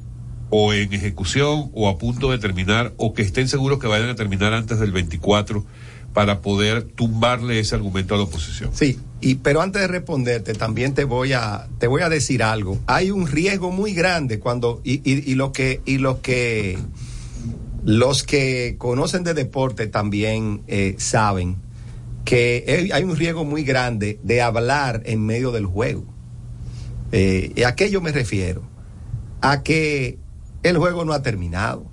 o 0.48 0.72
en 0.72 0.92
ejecución 0.92 1.70
o 1.74 1.88
a 1.88 1.98
punto 1.98 2.30
de 2.30 2.38
terminar 2.38 2.94
o 2.96 3.12
que 3.12 3.22
estén 3.22 3.48
seguros 3.48 3.78
que 3.78 3.86
vayan 3.86 4.08
a 4.08 4.14
terminar 4.14 4.52
antes 4.54 4.78
del 4.78 4.92
24 4.92 5.64
para 6.12 6.40
poder 6.40 6.82
tumbarle 6.82 7.58
ese 7.58 7.74
argumento 7.74 8.14
a 8.14 8.18
la 8.18 8.24
oposición? 8.24 8.70
Sí, 8.74 8.98
y 9.20 9.36
pero 9.36 9.62
antes 9.62 9.80
de 9.82 9.88
responderte, 9.88 10.52
también 10.54 10.94
te 10.94 11.04
voy 11.04 11.32
a, 11.32 11.68
te 11.78 11.86
voy 11.86 12.02
a 12.02 12.08
decir 12.08 12.42
algo. 12.42 12.78
Hay 12.86 13.10
un 13.10 13.26
riesgo 13.26 13.70
muy 13.70 13.92
grande 13.94 14.38
cuando, 14.38 14.80
y, 14.84 15.00
y, 15.10 15.34
lo 15.34 15.52
que, 15.52 15.80
y 15.86 15.98
lo 15.98 16.20
que, 16.20 16.78
los 17.84 18.22
que 18.24 18.76
conocen 18.78 19.24
de 19.24 19.32
deporte 19.34 19.86
también 19.86 20.62
eh, 20.66 20.96
saben 20.98 21.56
que 22.24 22.90
hay- 22.92 23.04
un 23.04 23.16
riesgo 23.16 23.44
muy 23.44 23.62
grande 23.62 24.18
de 24.22 24.42
hablar 24.42 25.02
en 25.06 25.24
medio 25.24 25.50
del 25.52 25.64
juego. 25.66 26.04
Eh, 27.12 27.52
¿y 27.56 27.62
¿A 27.62 27.74
qué 27.76 27.90
yo 27.90 28.00
me 28.00 28.12
refiero? 28.12 28.62
A 29.40 29.62
que 29.62 30.18
el 30.62 30.76
juego 30.76 31.04
no 31.04 31.12
ha 31.12 31.22
terminado. 31.22 31.86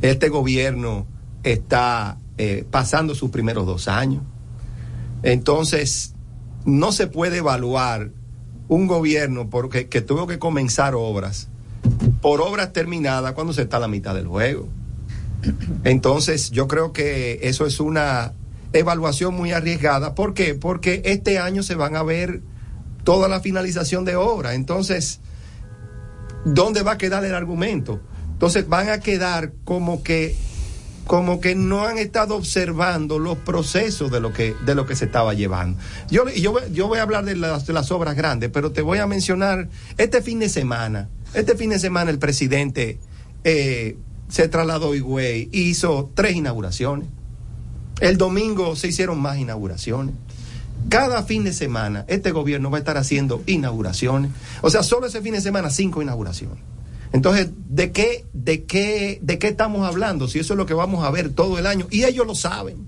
Este 0.00 0.28
gobierno 0.30 1.06
está 1.44 2.18
eh, 2.38 2.64
pasando 2.70 3.14
sus 3.14 3.30
primeros 3.30 3.66
dos 3.66 3.88
años. 3.88 4.22
Entonces, 5.22 6.14
no 6.66 6.92
se 6.92 7.06
puede 7.06 7.38
evaluar 7.38 8.10
un 8.68 8.86
gobierno 8.86 9.48
porque, 9.48 9.88
que 9.88 10.02
tuvo 10.02 10.26
que 10.26 10.38
comenzar 10.38 10.94
obras 10.94 11.48
por 12.20 12.40
obras 12.40 12.72
terminadas 12.72 13.32
cuando 13.32 13.52
se 13.52 13.62
está 13.62 13.76
a 13.76 13.80
la 13.80 13.88
mitad 13.88 14.14
del 14.14 14.26
juego. 14.26 14.68
Entonces, 15.84 16.50
yo 16.50 16.66
creo 16.66 16.92
que 16.92 17.38
eso 17.42 17.66
es 17.66 17.78
una 17.78 18.32
evaluación 18.72 19.34
muy 19.34 19.52
arriesgada. 19.52 20.14
¿Por 20.14 20.34
qué? 20.34 20.54
Porque 20.54 21.02
este 21.04 21.38
año 21.38 21.62
se 21.62 21.76
van 21.76 21.94
a 21.94 22.02
ver 22.02 22.42
toda 23.04 23.28
la 23.28 23.40
finalización 23.40 24.04
de 24.04 24.16
obra. 24.16 24.54
Entonces, 24.54 25.20
¿dónde 26.44 26.82
va 26.82 26.92
a 26.92 26.98
quedar 26.98 27.24
el 27.24 27.34
argumento? 27.34 28.00
Entonces, 28.32 28.68
van 28.68 28.88
a 28.88 28.98
quedar 28.98 29.52
como 29.64 30.02
que 30.02 30.36
como 31.06 31.40
que 31.40 31.54
no 31.54 31.84
han 31.84 31.98
estado 31.98 32.34
observando 32.34 33.18
los 33.18 33.38
procesos 33.38 34.10
de 34.10 34.20
lo 34.20 34.32
que 34.32 34.54
de 34.64 34.74
lo 34.74 34.86
que 34.86 34.96
se 34.96 35.04
estaba 35.04 35.34
llevando. 35.34 35.78
Yo 36.10 36.28
yo, 36.30 36.54
yo 36.68 36.88
voy 36.88 36.98
a 36.98 37.02
hablar 37.02 37.24
de 37.24 37.36
las, 37.36 37.66
de 37.66 37.72
las 37.72 37.90
obras 37.92 38.16
grandes, 38.16 38.50
pero 38.52 38.72
te 38.72 38.82
voy 38.82 38.98
a 38.98 39.06
mencionar 39.06 39.68
este 39.98 40.20
fin 40.20 40.40
de 40.40 40.48
semana. 40.48 41.08
Este 41.32 41.54
fin 41.54 41.70
de 41.70 41.78
semana 41.78 42.10
el 42.10 42.18
presidente 42.18 42.98
eh, 43.44 43.96
se 44.28 44.48
trasladó 44.48 44.92
a 44.92 44.96
Higüey 44.96 45.48
y 45.52 45.62
hizo 45.62 46.10
tres 46.14 46.34
inauguraciones. 46.34 47.08
El 48.00 48.18
domingo 48.18 48.74
se 48.76 48.88
hicieron 48.88 49.20
más 49.20 49.38
inauguraciones. 49.38 50.14
Cada 50.88 51.22
fin 51.22 51.44
de 51.44 51.52
semana 51.52 52.04
este 52.08 52.32
gobierno 52.32 52.70
va 52.70 52.78
a 52.78 52.80
estar 52.80 52.96
haciendo 52.96 53.42
inauguraciones. 53.46 54.32
O 54.60 54.70
sea, 54.70 54.82
solo 54.82 55.06
ese 55.06 55.22
fin 55.22 55.34
de 55.34 55.40
semana 55.40 55.70
cinco 55.70 56.02
inauguraciones. 56.02 56.58
Entonces, 57.16 57.48
¿de 57.70 57.92
qué, 57.92 58.26
de 58.34 58.64
qué, 58.64 59.20
de 59.22 59.38
qué 59.38 59.48
estamos 59.48 59.88
hablando? 59.88 60.28
Si 60.28 60.38
eso 60.38 60.52
es 60.52 60.58
lo 60.58 60.66
que 60.66 60.74
vamos 60.74 61.02
a 61.02 61.10
ver 61.10 61.30
todo 61.30 61.58
el 61.58 61.66
año. 61.66 61.86
Y 61.90 62.04
ellos 62.04 62.26
lo 62.26 62.34
saben. 62.34 62.86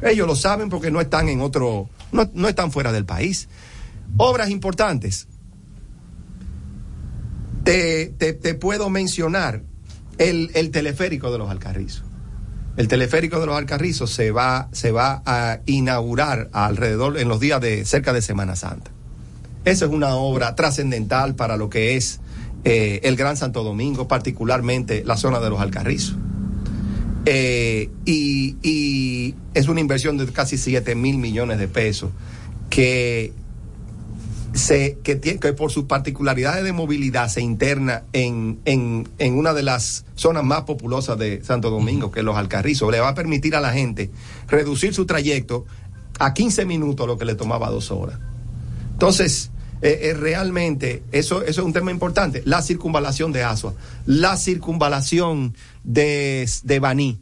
Ellos 0.00 0.26
lo 0.26 0.34
saben 0.36 0.70
porque 0.70 0.90
no 0.90 1.02
están 1.02 1.28
en 1.28 1.42
otro, 1.42 1.90
no, 2.12 2.30
no 2.32 2.48
están 2.48 2.72
fuera 2.72 2.92
del 2.92 3.04
país. 3.04 3.50
Obras 4.16 4.48
importantes. 4.48 5.28
Te, 7.62 8.06
te, 8.16 8.32
te 8.32 8.54
puedo 8.54 8.88
mencionar 8.88 9.62
el, 10.16 10.50
el 10.54 10.70
teleférico 10.70 11.30
de 11.30 11.36
los 11.36 11.50
Alcarrizos. 11.50 12.04
El 12.78 12.88
teleférico 12.88 13.38
de 13.38 13.44
los 13.44 13.56
Alcarrizos 13.58 14.12
se 14.12 14.30
va, 14.30 14.70
se 14.72 14.92
va 14.92 15.22
a 15.26 15.60
inaugurar 15.66 16.48
alrededor 16.54 17.18
en 17.18 17.28
los 17.28 17.38
días 17.38 17.60
de 17.60 17.84
cerca 17.84 18.14
de 18.14 18.22
Semana 18.22 18.56
Santa. 18.56 18.90
Esa 19.66 19.84
es 19.84 19.90
una 19.90 20.14
obra 20.14 20.54
trascendental 20.54 21.34
para 21.34 21.58
lo 21.58 21.68
que 21.68 21.98
es 21.98 22.18
eh, 22.64 23.00
el 23.04 23.16
Gran 23.16 23.36
Santo 23.36 23.62
Domingo, 23.64 24.06
particularmente 24.08 25.02
la 25.04 25.16
zona 25.16 25.40
de 25.40 25.50
los 25.50 25.60
Alcarrizos. 25.60 26.16
Eh, 27.24 27.88
y, 28.04 29.34
es 29.54 29.68
una 29.68 29.80
inversión 29.80 30.16
de 30.18 30.26
casi 30.26 30.58
7 30.58 30.94
mil 30.96 31.18
millones 31.18 31.58
de 31.58 31.68
pesos 31.68 32.10
que, 32.68 33.32
se, 34.54 34.98
que, 35.04 35.20
tie- 35.20 35.38
que 35.38 35.52
por 35.52 35.70
sus 35.70 35.84
particularidades 35.84 36.64
de 36.64 36.72
movilidad 36.72 37.28
se 37.28 37.40
interna 37.42 38.02
en, 38.12 38.58
en, 38.64 39.08
en 39.18 39.38
una 39.38 39.52
de 39.54 39.62
las 39.62 40.04
zonas 40.16 40.42
más 40.42 40.62
populosas 40.62 41.16
de 41.18 41.44
Santo 41.44 41.70
Domingo, 41.70 42.10
que 42.10 42.20
es 42.20 42.24
los 42.24 42.36
Alcarrizos. 42.36 42.90
Le 42.90 42.98
va 42.98 43.10
a 43.10 43.14
permitir 43.14 43.54
a 43.54 43.60
la 43.60 43.72
gente 43.72 44.10
reducir 44.48 44.92
su 44.94 45.06
trayecto 45.06 45.64
a 46.18 46.34
15 46.34 46.64
minutos, 46.64 47.06
lo 47.06 47.18
que 47.18 47.24
le 47.24 47.34
tomaba 47.36 47.70
dos 47.70 47.90
horas. 47.92 48.18
Entonces, 48.94 49.51
eh, 49.82 49.98
eh, 50.02 50.14
realmente, 50.14 51.02
eso, 51.12 51.42
eso 51.42 51.60
es 51.60 51.66
un 51.66 51.72
tema 51.72 51.90
importante. 51.90 52.42
La 52.44 52.62
circunvalación 52.62 53.32
de 53.32 53.42
Asua, 53.42 53.74
la 54.06 54.36
circunvalación 54.36 55.54
de, 55.82 56.48
de 56.62 56.78
Baní, 56.78 57.20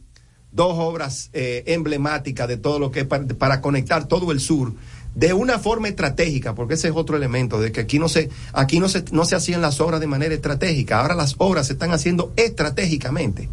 dos 0.51 0.73
obras 0.77 1.29
eh, 1.33 1.63
emblemáticas 1.65 2.47
de 2.47 2.57
todo 2.57 2.77
lo 2.77 2.91
que 2.91 3.01
es 3.01 3.07
para, 3.07 3.25
para 3.25 3.61
conectar 3.61 4.07
todo 4.07 4.31
el 4.31 4.39
sur 4.39 4.73
de 5.15 5.33
una 5.33 5.59
forma 5.59 5.87
estratégica, 5.89 6.55
porque 6.55 6.75
ese 6.75 6.87
es 6.87 6.93
otro 6.95 7.17
elemento, 7.17 7.59
de 7.59 7.71
que 7.71 7.81
aquí 7.81 7.99
no 7.99 8.07
se, 8.07 8.29
aquí 8.53 8.79
no 8.79 8.87
se, 8.87 9.03
no 9.11 9.25
se 9.25 9.35
hacían 9.35 9.61
las 9.61 9.81
obras 9.81 9.99
de 9.99 10.07
manera 10.07 10.33
estratégica, 10.33 11.01
ahora 11.01 11.15
las 11.15 11.35
obras 11.37 11.67
se 11.67 11.73
están 11.73 11.91
haciendo 11.91 12.31
estratégicamente. 12.37 13.49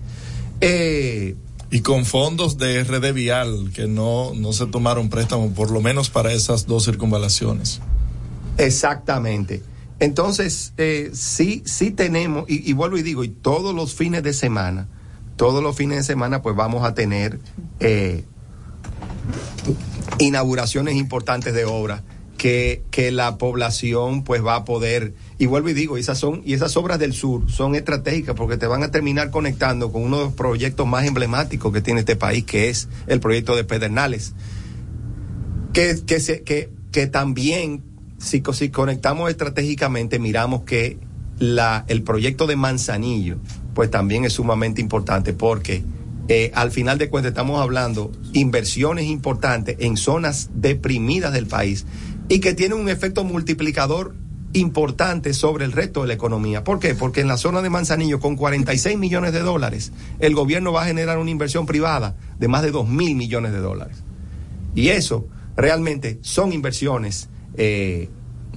Eh, 0.61 1.35
Y 1.71 1.81
con 1.81 2.05
fondos 2.05 2.59
de 2.59 2.83
RD 2.85 3.13
Vial, 3.13 3.71
que 3.75 3.87
no, 3.87 4.33
no 4.35 4.53
se 4.53 4.67
tomaron 4.67 5.09
préstamo, 5.09 5.53
por 5.53 5.71
lo 5.71 5.81
menos 5.81 6.11
para 6.11 6.33
esas 6.33 6.67
dos 6.67 6.85
circunvalaciones. 6.85 7.81
Exactamente. 8.59 9.63
Entonces, 10.01 10.73
eh, 10.77 11.11
sí, 11.13 11.63
sí 11.65 11.91
tenemos, 11.91 12.45
y, 12.49 12.73
vuelvo 12.73 12.99
y 12.99 13.03
digo, 13.03 13.25
y 13.25 13.29
todos 13.29 13.75
los 13.75 13.95
fines 13.95 14.23
de 14.23 14.33
semana, 14.33 14.89
todos 15.37 15.63
los 15.63 15.77
fines 15.77 15.99
de 15.99 16.05
semana, 16.05 16.43
pues 16.43 16.55
vamos 16.55 16.85
a 16.85 16.95
tener 16.95 17.41
eh, 17.81 18.25
inauguraciones 20.19 20.95
importantes 20.95 21.53
de 21.55 21.65
obras 21.65 22.03
que, 22.37 22.83
que 22.91 23.11
la 23.11 23.37
población 23.37 24.23
pues 24.23 24.45
va 24.45 24.55
a 24.55 24.65
poder 24.65 25.15
y 25.39 25.47
vuelvo 25.47 25.69
y 25.69 25.75
digo, 25.75 25.99
esas 25.99 26.19
son, 26.19 26.43
y 26.45 26.55
esas 26.55 26.77
obras 26.77 26.99
del 26.99 27.13
sur 27.13 27.51
son 27.51 27.75
estratégicas 27.75 28.35
porque 28.35 28.57
te 28.57 28.67
van 28.67 28.83
a 28.83 28.91
terminar 28.91 29.31
conectando 29.31 29.93
con 29.93 30.03
uno 30.05 30.19
de 30.19 30.25
los 30.25 30.33
proyectos 30.33 30.87
más 30.87 31.05
emblemáticos 31.05 31.73
que 31.73 31.81
tiene 31.83 32.01
este 32.01 32.17
país, 32.17 32.45
que 32.45 32.71
es 32.71 32.89
el 33.09 33.21
proyecto 33.21 33.57
de 33.57 33.65
Pedernales. 33.65 34.33
Que, 35.73 36.01
que, 36.07 36.21
se, 36.21 36.43
que, 36.43 36.71
que 36.93 37.07
también, 37.07 37.83
si, 38.19 38.43
si 38.53 38.69
conectamos 38.71 39.31
estratégicamente, 39.31 40.19
miramos 40.19 40.63
que 40.63 40.99
la, 41.39 41.85
el 41.89 42.03
proyecto 42.03 42.47
de 42.47 42.57
Manzanillo, 42.57 43.39
pues 43.75 43.91
también 43.91 44.25
es 44.25 44.35
sumamente 44.35 44.81
importante 44.81 45.33
porque 45.33 45.85
eh, 46.29 46.51
al 46.55 46.71
final 46.73 46.99
de 46.99 47.09
cuentas 47.09 47.31
estamos 47.31 47.61
hablando 47.61 48.13
inversiones 48.33 49.07
importantes 49.07 49.77
en 49.81 49.97
zonas 49.97 50.51
deprimidas 50.53 51.33
del 51.33 51.47
país 51.47 51.87
y 52.29 52.41
que 52.41 52.55
tienen 52.55 52.79
un 52.79 52.89
efecto 52.89 53.25
multiplicador 53.25 54.15
importante 54.53 55.33
sobre 55.33 55.65
el 55.65 55.73
resto 55.73 56.03
de 56.03 56.09
la 56.09 56.15
economía. 56.15 56.65
¿Por 56.65 56.81
qué? 56.81 56.95
Porque 56.95 57.21
en 57.21 57.29
la 57.29 57.37
zona 57.37 57.63
de 57.63 57.71
Manzanillo, 57.71 58.19
con 58.19 58.37
46 58.37 58.99
millones 58.99 59.33
de 59.33 59.41
dólares, 59.41 59.93
el 60.19 60.35
gobierno 60.35 60.73
va 60.73 60.83
a 60.83 60.87
generar 60.87 61.19
una 61.19 61.31
inversión 61.31 61.67
privada 61.67 62.17
de 62.39 62.49
más 62.49 62.63
de 62.63 62.73
2 62.73 62.89
mil 62.89 63.15
millones 63.15 63.53
de 63.53 63.61
dólares. 63.61 64.03
Y 64.75 64.89
eso 64.89 65.29
realmente 65.57 66.19
son 66.23 66.53
inversiones 66.53 67.29
eh, 67.59 68.09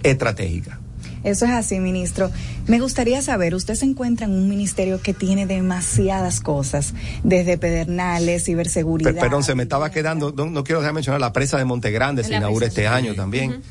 estratégicas. 0.03 0.77
Eso 1.23 1.45
es 1.45 1.51
así, 1.51 1.79
ministro. 1.79 2.31
Me 2.67 2.79
gustaría 2.79 3.21
saber, 3.21 3.53
usted 3.53 3.75
se 3.75 3.85
encuentra 3.85 4.25
en 4.25 4.33
un 4.33 4.49
ministerio 4.49 5.01
que 5.01 5.13
tiene 5.13 5.45
demasiadas 5.45 6.39
cosas, 6.39 6.95
desde 7.23 7.57
pedernales, 7.57 8.45
ciberseguridad. 8.45 9.13
perdón, 9.13 9.43
se 9.43 9.53
me 9.53 9.63
estaba 9.63 9.91
quedando, 9.91 10.31
no, 10.31 10.63
quiero 10.63 10.79
dejar 10.79 10.93
mencionar 10.93 11.21
la 11.21 11.31
presa 11.31 11.57
de 11.57 11.65
Montegrande, 11.65 12.23
se 12.23 12.35
inaugura 12.35 12.67
este 12.67 12.87
año 12.87 13.13
también. 13.13 13.61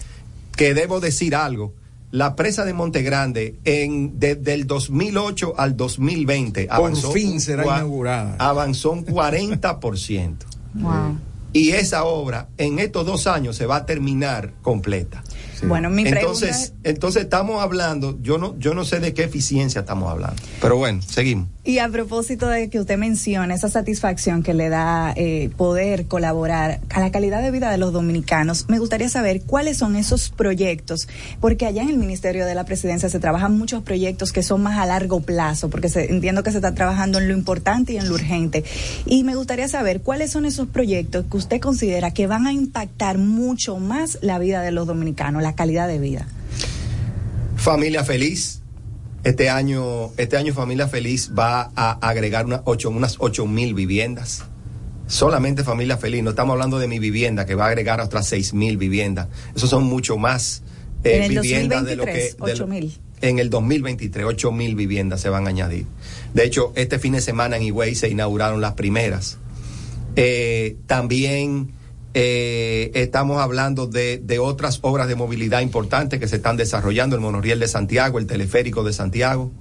Que 0.56 0.74
debo 0.74 1.00
decir 1.00 1.34
algo 1.34 1.72
la 2.12 2.34
presa 2.34 2.64
de 2.64 2.72
Montegrande 2.72 3.60
en 3.64 4.18
desde 4.18 4.54
el 4.54 4.66
2008 4.66 5.54
al 5.56 5.76
2020 5.76 6.66
avanzó 6.68 7.08
Por 7.08 7.18
fin 7.18 7.40
será 7.40 7.64
inaugurada. 7.64 8.34
Avanzó 8.38 8.90
un 8.92 9.06
40%. 9.06 10.36
wow. 10.74 11.18
Y 11.52 11.70
esa 11.70 12.04
obra 12.04 12.48
en 12.58 12.78
estos 12.78 13.06
dos 13.06 13.26
años 13.26 13.56
se 13.56 13.66
va 13.66 13.76
a 13.76 13.86
terminar 13.86 14.52
completa. 14.62 15.22
Bueno, 15.62 15.90
mi 15.90 16.06
entonces, 16.06 16.74
entonces 16.84 17.24
estamos 17.24 17.62
hablando, 17.62 18.18
yo 18.22 18.38
no, 18.38 18.58
yo 18.58 18.72
no 18.74 18.84
sé 18.84 19.00
de 19.00 19.12
qué 19.12 19.24
eficiencia 19.24 19.80
estamos 19.80 20.10
hablando. 20.10 20.40
Pero 20.60 20.76
bueno, 20.76 21.02
seguimos. 21.02 21.48
Y 21.62 21.78
a 21.78 21.90
propósito 21.90 22.48
de 22.48 22.70
que 22.70 22.80
usted 22.80 22.96
menciona 22.96 23.54
esa 23.54 23.68
satisfacción 23.68 24.42
que 24.42 24.54
le 24.54 24.70
da 24.70 25.12
eh, 25.14 25.50
poder 25.58 26.06
colaborar 26.06 26.80
a 26.88 27.00
la 27.00 27.12
calidad 27.12 27.42
de 27.42 27.50
vida 27.50 27.70
de 27.70 27.76
los 27.76 27.92
dominicanos, 27.92 28.64
me 28.68 28.78
gustaría 28.78 29.10
saber 29.10 29.42
cuáles 29.42 29.76
son 29.76 29.94
esos 29.94 30.30
proyectos, 30.30 31.06
porque 31.38 31.66
allá 31.66 31.82
en 31.82 31.90
el 31.90 31.98
Ministerio 31.98 32.46
de 32.46 32.54
la 32.54 32.64
Presidencia 32.64 33.10
se 33.10 33.20
trabajan 33.20 33.58
muchos 33.58 33.82
proyectos 33.82 34.32
que 34.32 34.42
son 34.42 34.62
más 34.62 34.78
a 34.78 34.86
largo 34.86 35.20
plazo, 35.20 35.68
porque 35.68 35.90
se, 35.90 36.10
entiendo 36.10 36.42
que 36.42 36.50
se 36.50 36.58
está 36.58 36.74
trabajando 36.74 37.18
en 37.18 37.28
lo 37.28 37.34
importante 37.34 37.92
y 37.92 37.98
en 37.98 38.08
lo 38.08 38.14
urgente. 38.14 38.64
Y 39.04 39.24
me 39.24 39.34
gustaría 39.34 39.68
saber 39.68 40.00
cuáles 40.00 40.30
son 40.30 40.46
esos 40.46 40.66
proyectos 40.66 41.26
que 41.30 41.36
usted 41.36 41.60
considera 41.60 42.10
que 42.10 42.26
van 42.26 42.46
a 42.46 42.54
impactar 42.54 43.18
mucho 43.18 43.76
más 43.76 44.16
la 44.22 44.38
vida 44.38 44.62
de 44.62 44.70
los 44.70 44.86
dominicanos, 44.86 45.42
la 45.42 45.54
calidad 45.54 45.88
de 45.88 45.98
vida. 45.98 46.26
Familia 47.56 48.02
feliz 48.02 48.59
este 49.24 49.50
año, 49.50 50.10
este 50.16 50.36
año 50.36 50.54
Familia 50.54 50.88
Feliz 50.88 51.32
va 51.38 51.70
a 51.76 51.92
agregar 52.06 52.46
una 52.46 52.62
ocho, 52.64 52.90
unas 52.90 53.16
ocho 53.18 53.46
mil 53.46 53.74
viviendas. 53.74 54.44
Solamente 55.06 55.64
Familia 55.64 55.96
Feliz, 55.96 56.22
no 56.22 56.30
estamos 56.30 56.54
hablando 56.54 56.78
de 56.78 56.86
mi 56.86 56.98
vivienda, 56.98 57.44
que 57.44 57.54
va 57.54 57.64
a 57.64 57.68
agregar 57.68 58.00
otras 58.00 58.28
seis 58.28 58.54
mil 58.54 58.76
viviendas. 58.76 59.28
Eso 59.54 59.66
son 59.66 59.84
mucho 59.84 60.16
más 60.16 60.62
eh, 61.04 61.28
viviendas 61.28 61.84
de 61.84 61.96
lo 61.96 62.04
que... 62.04 62.34
mil. 62.66 62.96
En 63.20 63.38
el 63.38 63.50
2023, 63.50 64.24
ocho 64.24 64.52
mil 64.52 64.74
viviendas 64.74 65.20
se 65.20 65.28
van 65.28 65.46
a 65.46 65.50
añadir. 65.50 65.84
De 66.32 66.44
hecho, 66.44 66.72
este 66.74 66.98
fin 66.98 67.12
de 67.12 67.20
semana 67.20 67.56
en 67.56 67.64
Higüey 67.64 67.94
se 67.94 68.08
inauguraron 68.08 68.60
las 68.62 68.74
primeras. 68.74 69.36
Eh, 70.16 70.76
también 70.86 71.72
eh, 72.12 72.90
estamos 72.94 73.40
hablando 73.40 73.86
de, 73.86 74.38
otras 74.40 74.80
obras 74.82 75.06
de 75.06 75.14
movilidad 75.14 75.60
importantes 75.60 76.18
que 76.18 76.26
se 76.26 76.36
están 76.36 76.56
desarrollando, 76.56 77.14
el 77.14 77.22
monorriel 77.22 77.60
de 77.60 77.68
Santiago, 77.68 78.18
el 78.18 78.26
teleférico 78.26 78.82
de 78.82 78.92
Santiago, 78.92 79.52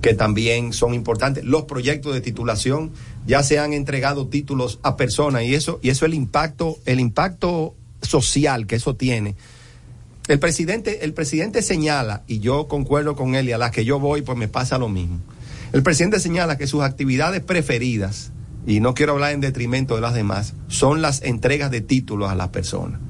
que 0.00 0.14
también 0.14 0.72
son 0.72 0.94
importantes. 0.94 1.44
Los 1.44 1.64
proyectos 1.64 2.14
de 2.14 2.20
titulación 2.20 2.92
ya 3.26 3.42
se 3.42 3.58
han 3.58 3.72
entregado 3.72 4.28
títulos 4.28 4.78
a 4.82 4.96
personas 4.96 5.42
y 5.42 5.54
eso, 5.54 5.80
y 5.82 5.88
eso 5.88 6.06
el 6.06 6.14
impacto, 6.14 6.78
el 6.84 7.00
impacto 7.00 7.74
social 8.02 8.66
que 8.66 8.76
eso 8.76 8.94
tiene. 8.94 9.34
El 10.28 10.38
presidente, 10.38 11.04
el 11.04 11.12
presidente 11.12 11.60
señala, 11.60 12.22
y 12.26 12.38
yo 12.38 12.68
concuerdo 12.68 13.16
con 13.16 13.34
él, 13.34 13.48
y 13.48 13.52
a 13.52 13.58
las 13.58 13.72
que 13.72 13.84
yo 13.84 13.98
voy, 13.98 14.22
pues 14.22 14.38
me 14.38 14.48
pasa 14.48 14.78
lo 14.78 14.88
mismo. 14.88 15.20
El 15.72 15.82
presidente 15.82 16.20
señala 16.20 16.56
que 16.56 16.66
sus 16.66 16.82
actividades 16.82 17.42
preferidas 17.42 18.30
y 18.66 18.80
no 18.80 18.94
quiero 18.94 19.12
hablar 19.12 19.32
en 19.32 19.40
detrimento 19.40 19.94
de 19.94 20.00
las 20.00 20.14
demás, 20.14 20.54
son 20.68 21.02
las 21.02 21.22
entregas 21.22 21.70
de 21.70 21.80
títulos 21.80 22.30
a 22.30 22.34
las 22.34 22.48
personas. 22.48 23.00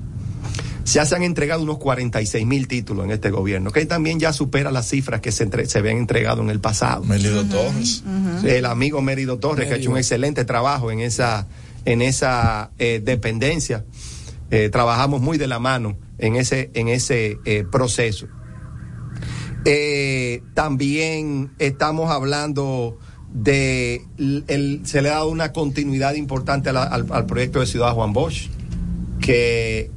Ya 0.85 1.07
se 1.07 1.17
han 1.17 1.23
entregado 1.23 1.63
unos 1.63 1.79
46 1.79 2.45
mil 2.45 2.69
títulos 2.69 3.07
en 3.07 3.13
este 3.13 3.31
gobierno, 3.31 3.71
que 3.71 3.87
también 3.87 4.21
ya 4.21 4.33
supera 4.33 4.71
las 4.71 4.89
cifras 4.89 5.21
que 5.21 5.33
se, 5.33 5.49
se 5.67 5.79
habían 5.79 5.97
entregado 5.97 6.43
en 6.43 6.51
el 6.51 6.61
pasado. 6.61 7.05
Mérido 7.05 7.45
Torres. 7.45 8.05
El 8.45 8.67
amigo 8.67 9.01
Mérido 9.01 9.39
Torres, 9.39 9.67
que 9.67 9.75
ha 9.75 9.77
hecho 9.79 9.91
un 9.91 9.97
excelente 9.97 10.45
trabajo 10.45 10.91
en 10.91 11.01
esa, 11.01 11.47
en 11.87 12.03
esa 12.03 12.71
eh, 12.79 13.01
dependencia. 13.03 13.85
Eh, 14.51 14.69
trabajamos 14.71 15.23
muy 15.23 15.39
de 15.39 15.47
la 15.47 15.59
mano 15.59 15.97
en 16.19 16.37
ese, 16.37 16.71
en 16.75 16.89
ese 16.89 17.39
eh, 17.47 17.65
proceso. 17.71 18.29
también 20.53 21.51
estamos 21.59 22.11
hablando 22.11 22.99
de 23.35 24.07
el, 24.17 24.81
se 24.85 25.03
le 25.03 25.11
ha 25.11 25.15
dado 25.15 25.29
una 25.29 25.53
continuidad 25.53 26.15
importante 26.15 26.71
al, 26.71 27.27
proyecto 27.27 27.61
de 27.61 27.67
Ciudad 27.67 27.93
Juan 27.93 28.13
Bosch, 28.13 28.49
que, 29.21 29.91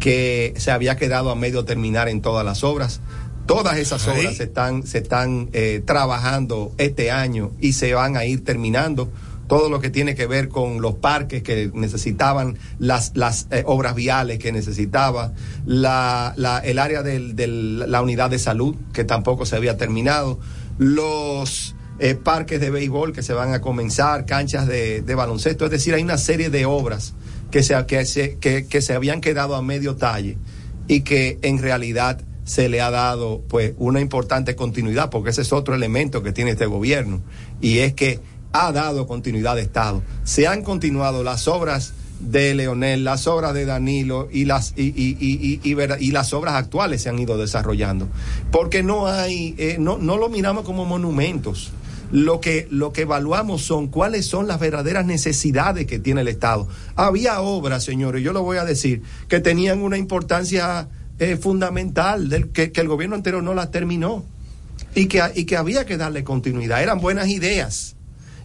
que 0.00 0.52
se 0.56 0.72
había 0.72 0.96
quedado 0.96 1.30
a 1.30 1.36
medio 1.36 1.64
terminar 1.64 2.08
en 2.08 2.20
todas 2.20 2.44
las 2.44 2.62
obras. 2.64 3.00
Todas 3.46 3.78
esas 3.78 4.06
obras 4.06 4.36
se 4.36 4.44
están, 4.44 4.86
se 4.86 4.98
están 4.98 5.48
eh, 5.52 5.82
trabajando 5.84 6.72
este 6.78 7.10
año 7.10 7.52
y 7.60 7.72
se 7.72 7.94
van 7.94 8.16
a 8.16 8.24
ir 8.24 8.44
terminando. 8.44 9.10
Todo 9.48 9.68
lo 9.68 9.80
que 9.80 9.90
tiene 9.90 10.14
que 10.14 10.26
ver 10.26 10.48
con 10.48 10.80
los 10.80 10.94
parques 10.94 11.42
que 11.42 11.70
necesitaban, 11.74 12.58
las, 12.78 13.12
las 13.16 13.48
eh, 13.50 13.64
obras 13.66 13.96
viales 13.96 14.38
que 14.38 14.52
necesitaba, 14.52 15.32
la, 15.66 16.32
la, 16.36 16.58
el 16.58 16.78
área 16.78 17.02
de 17.02 17.48
la 17.48 18.02
unidad 18.02 18.30
de 18.30 18.38
salud 18.38 18.76
que 18.92 19.02
tampoco 19.02 19.46
se 19.46 19.56
había 19.56 19.76
terminado, 19.76 20.38
los 20.78 21.74
eh, 22.02 22.14
parques 22.14 22.58
de 22.60 22.70
béisbol 22.70 23.12
que 23.12 23.22
se 23.22 23.34
van 23.34 23.52
a 23.52 23.60
comenzar, 23.60 24.24
canchas 24.24 24.66
de, 24.66 25.02
baloncesto, 25.14 25.66
es 25.66 25.70
decir, 25.70 25.92
hay 25.92 26.02
una 26.02 26.16
serie 26.16 26.48
de 26.48 26.64
obras 26.64 27.12
que 27.50 27.62
se, 27.62 27.74
que, 27.84 28.06
se, 28.06 28.38
que, 28.38 28.80
se 28.80 28.94
habían 28.94 29.20
quedado 29.20 29.54
a 29.54 29.60
medio 29.60 29.96
talle 29.96 30.38
y 30.88 31.02
que 31.02 31.38
en 31.42 31.58
realidad 31.58 32.18
se 32.44 32.70
le 32.70 32.80
ha 32.80 32.90
dado 32.90 33.42
pues 33.48 33.74
una 33.76 34.00
importante 34.00 34.56
continuidad, 34.56 35.10
porque 35.10 35.28
ese 35.28 35.42
es 35.42 35.52
otro 35.52 35.74
elemento 35.74 36.22
que 36.22 36.32
tiene 36.32 36.52
este 36.52 36.64
gobierno, 36.64 37.20
y 37.60 37.80
es 37.80 37.92
que 37.92 38.18
ha 38.52 38.72
dado 38.72 39.06
continuidad 39.06 39.56
de 39.56 39.62
Estado. 39.62 40.02
Se 40.24 40.46
han 40.46 40.62
continuado 40.62 41.22
las 41.22 41.48
obras 41.48 41.92
de 42.18 42.54
Leonel, 42.54 43.04
las 43.04 43.26
obras 43.26 43.52
de 43.52 43.66
Danilo 43.66 44.28
y 44.32 44.46
las 44.46 44.72
y, 44.74 44.88
y, 44.88 45.16
y, 45.20 45.60
y, 45.62 46.10
las 46.10 46.32
obras 46.32 46.54
actuales 46.54 47.02
se 47.02 47.10
han 47.10 47.18
ido 47.18 47.36
desarrollando. 47.36 48.08
Porque 48.50 48.82
no 48.82 49.06
hay, 49.06 49.54
eh, 49.58 49.76
no, 49.78 49.98
no 49.98 50.16
lo 50.16 50.28
miramos 50.28 50.64
como 50.64 50.84
monumentos 50.84 51.72
lo 52.10 52.40
que, 52.40 52.66
lo 52.70 52.92
que 52.92 53.02
evaluamos 53.02 53.62
son 53.62 53.88
cuáles 53.88 54.26
son 54.26 54.48
las 54.48 54.60
verdaderas 54.60 55.06
necesidades 55.06 55.86
que 55.86 55.98
tiene 55.98 56.22
el 56.22 56.28
Estado. 56.28 56.68
Había 56.96 57.40
obras, 57.40 57.84
señores, 57.84 58.22
yo 58.22 58.32
lo 58.32 58.42
voy 58.42 58.58
a 58.58 58.64
decir, 58.64 59.02
que 59.28 59.40
tenían 59.40 59.82
una 59.82 59.98
importancia 59.98 60.88
eh, 61.18 61.36
fundamental, 61.36 62.28
del, 62.28 62.48
que, 62.48 62.72
el 62.74 62.88
gobierno 62.88 63.16
entero 63.16 63.42
no 63.42 63.54
las 63.54 63.70
terminó 63.70 64.24
y 64.94 65.06
que, 65.06 65.22
y 65.34 65.44
que 65.44 65.56
había 65.56 65.86
que 65.86 65.96
darle 65.96 66.24
continuidad. 66.24 66.82
Eran 66.82 67.00
buenas 67.00 67.28
ideas. 67.28 67.96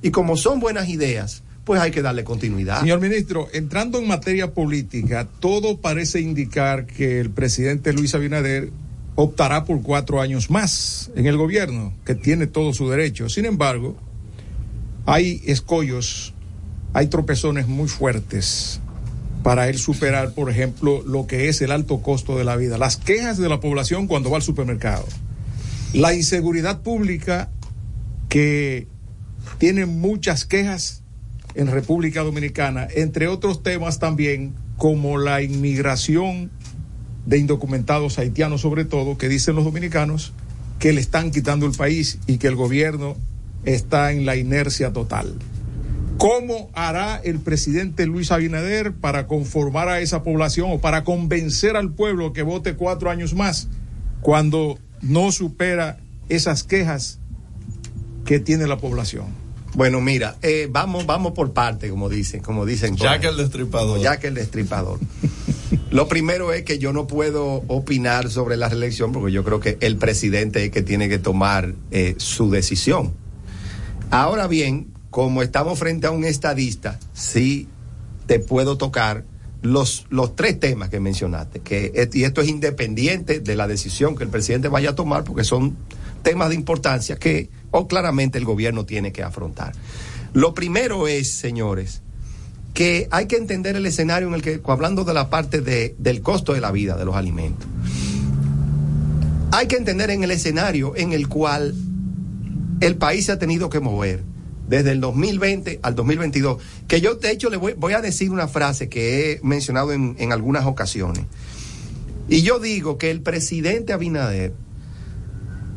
Y 0.02 0.12
como 0.12 0.38
son 0.38 0.60
buenas 0.60 0.90
ideas, 0.90 1.44
pues 1.64 1.82
hay 1.82 1.90
que 1.90 2.04
darle 2.04 2.24
continuidad. 2.24 2.82
Señor 2.82 3.02
ministro, 3.02 3.48
entrando 3.54 3.98
en 3.98 4.08
materia 4.08 4.54
política, 4.54 5.28
todo 5.40 5.78
parece 5.78 6.22
indicar 6.22 6.86
que 6.86 7.20
el 7.20 7.32
presidente 7.32 7.92
Luis 7.92 8.14
Abinader 8.14 8.70
optará 9.16 9.64
por 9.64 9.82
cuatro 9.82 10.22
años 10.22 10.50
más 10.50 11.12
en 11.16 11.26
el 11.26 11.38
gobierno, 11.38 11.94
que 12.06 12.16
tiene 12.16 12.48
todo 12.48 12.74
su 12.74 12.90
derecho. 12.90 13.30
Sin 13.30 13.46
embargo, 13.46 13.96
hay 15.06 15.42
escollos, 15.46 16.34
hay 16.94 17.08
tropezones 17.08 17.68
muy 17.68 17.88
fuertes 17.88 18.82
para 19.44 19.70
él 19.70 19.78
superar, 19.78 20.34
por 20.34 20.50
ejemplo, 20.50 21.04
lo 21.06 21.28
que 21.28 21.50
es 21.50 21.62
el 21.62 21.72
alto 21.72 22.02
costo 22.02 22.38
de 22.38 22.44
la 22.44 22.56
vida, 22.56 22.78
las 22.78 22.98
quejas 22.98 23.38
de 23.38 23.48
la 23.48 23.60
población 23.60 24.08
cuando 24.08 24.32
va 24.32 24.38
al 24.38 24.44
supermercado, 24.44 25.06
la 25.94 26.14
inseguridad 26.14 26.82
pública 26.82 27.52
que 28.28 28.88
tiene 29.60 29.86
muchas 29.86 30.46
quejas 30.46 31.04
en 31.54 31.68
República 31.68 32.24
Dominicana, 32.24 32.88
entre 32.96 33.28
otros 33.28 33.62
temas 33.62 34.00
también 34.00 34.56
como 34.78 35.18
la 35.20 35.42
inmigración 35.42 36.52
de 37.26 37.38
indocumentados 37.38 38.20
haitianos 38.20 38.62
sobre 38.62 38.86
todo, 38.86 39.18
que 39.18 39.30
dicen 39.30 39.56
los 39.56 39.66
dominicanos 39.66 40.34
que 40.80 40.94
le 40.94 41.02
están 41.02 41.32
quitando 41.32 41.66
el 41.66 41.72
país 41.72 42.20
y 42.28 42.38
que 42.38 42.48
el 42.48 42.56
gobierno 42.56 43.16
está 43.64 44.12
en 44.12 44.26
la 44.26 44.36
inercia 44.36 44.94
total. 44.94 45.36
¿Cómo 46.18 46.70
hará 46.74 47.18
el 47.24 47.40
presidente 47.40 48.06
Luis 48.06 48.32
Abinader 48.32 48.94
para 48.94 49.28
conformar 49.28 49.90
a 49.90 50.00
esa 50.00 50.24
población 50.24 50.72
o 50.72 50.80
para 50.80 51.04
convencer 51.04 51.76
al 51.76 51.92
pueblo 51.92 52.32
que 52.32 52.42
vote 52.42 52.76
cuatro 52.76 53.10
años 53.10 53.34
más 53.34 53.68
cuando 54.22 54.80
no 55.02 55.32
supera 55.32 55.98
esas 56.30 56.64
quejas 56.64 57.20
que 58.24 58.40
tiene 58.40 58.66
la 58.66 58.78
población? 58.78 59.26
Bueno, 59.76 60.00
mira, 60.00 60.38
eh, 60.42 60.70
vamos, 60.72 61.06
vamos 61.06 61.34
por 61.34 61.52
parte, 61.52 61.90
como 61.90 62.08
dicen, 62.08 62.42
como 62.42 62.66
dicen. 62.66 62.96
Ya 62.96 63.20
que 63.20 63.28
el 63.28 63.36
destripador. 63.36 64.00
Ya 64.00 64.18
que 64.18 64.28
el 64.28 64.36
destripador. 64.36 65.00
Lo 65.92 66.08
primero 66.08 66.54
es 66.54 66.64
que 66.64 66.78
yo 66.78 66.94
no 66.94 67.08
puedo 67.08 67.64
opinar 67.68 68.30
sobre 68.30 68.58
la 68.58 68.70
reelección 68.70 69.12
porque 69.12 69.32
yo 69.32 69.44
creo 69.44 69.60
que 69.60 69.78
el 69.82 69.98
presidente 69.98 70.66
es 70.66 70.72
que 70.72 70.82
tiene 70.82 71.10
que 71.10 71.20
tomar 71.20 71.74
eh, 71.92 72.16
su 72.18 72.50
decisión. 72.50 73.14
Ahora 74.12 74.48
bien, 74.48 74.88
como 75.10 75.42
estamos 75.42 75.80
frente 75.80 76.08
a 76.08 76.12
un 76.12 76.26
estadista, 76.26 77.00
sí 77.14 77.68
te 78.28 78.40
puedo 78.40 78.78
tocar 78.78 79.24
los, 79.62 80.06
los 80.10 80.36
tres 80.36 80.60
temas 80.60 80.90
que 80.90 81.00
mencionaste, 81.00 81.62
que, 81.62 82.10
y 82.14 82.24
esto 82.24 82.42
es 82.42 82.50
independiente 82.50 83.40
de 83.40 83.56
la 83.56 83.68
decisión 83.68 84.16
que 84.16 84.24
el 84.24 84.30
presidente 84.30 84.68
vaya 84.68 84.92
a 84.92 84.96
tomar, 84.96 85.24
porque 85.24 85.44
son 85.44 85.76
temas 86.22 86.50
de 86.50 86.56
importancia 86.56 87.16
que 87.16 87.50
o 87.72 87.88
claramente 87.88 88.38
el 88.38 88.46
gobierno 88.46 88.86
tiene 88.86 89.12
que 89.12 89.24
afrontar. 89.24 89.74
Lo 90.34 90.54
primero 90.54 91.08
es, 91.08 91.32
señores, 91.32 92.02
que 92.76 93.08
hay 93.10 93.26
que 93.26 93.38
entender 93.38 93.78
el 93.78 93.86
escenario 93.86 94.28
en 94.28 94.34
el 94.34 94.42
que, 94.42 94.62
hablando 94.68 95.06
de 95.06 95.14
la 95.14 95.30
parte 95.30 95.62
de, 95.62 95.96
del 95.98 96.22
costo 96.22 96.54
de 96.54 96.60
la 96.60 96.72
vida 96.72 96.98
de 96.98 97.06
los 97.06 97.16
alimentos, 97.16 97.66
hay 99.52 99.68
que 99.68 99.78
entender 99.78 100.10
en 100.10 100.24
el 100.24 100.32
escenario 100.32 100.94
en 100.98 101.14
el 101.14 101.30
cual 101.30 101.74
el 102.82 102.98
país 102.98 103.28
se 103.28 103.32
ha 103.32 103.40
tenido 103.40 103.70
que 103.70 103.80
mover 103.80 104.24
desde 104.68 104.92
el 104.92 105.00
2020 105.00 105.80
al 105.84 105.96
2022, 105.96 106.62
que 106.90 107.00
yo 107.00 107.16
de 107.16 107.32
hecho 107.32 107.50
le 107.50 107.56
voy, 107.56 107.94
a 107.94 108.02
decir 108.02 108.30
una 108.30 108.50
frase 108.50 108.90
que 108.90 109.32
he 109.32 109.40
mencionado 109.42 109.94
en, 109.94 110.18
en 110.20 110.34
algunas 110.34 110.66
ocasiones. 110.66 111.24
Y 112.28 112.42
yo 112.42 112.60
digo 112.60 112.98
que 112.98 113.10
el 113.10 113.22
presidente 113.22 113.94
Abinader 113.94 114.54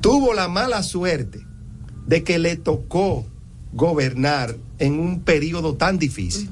tuvo 0.00 0.34
la 0.34 0.48
mala 0.48 0.82
suerte 0.82 1.46
de 2.08 2.24
que 2.24 2.40
le 2.40 2.56
tocó 2.56 3.24
gobernar 3.72 4.56
en 4.80 4.98
un 4.98 5.20
periodo 5.20 5.76
tan 5.76 6.00
difícil. 6.00 6.50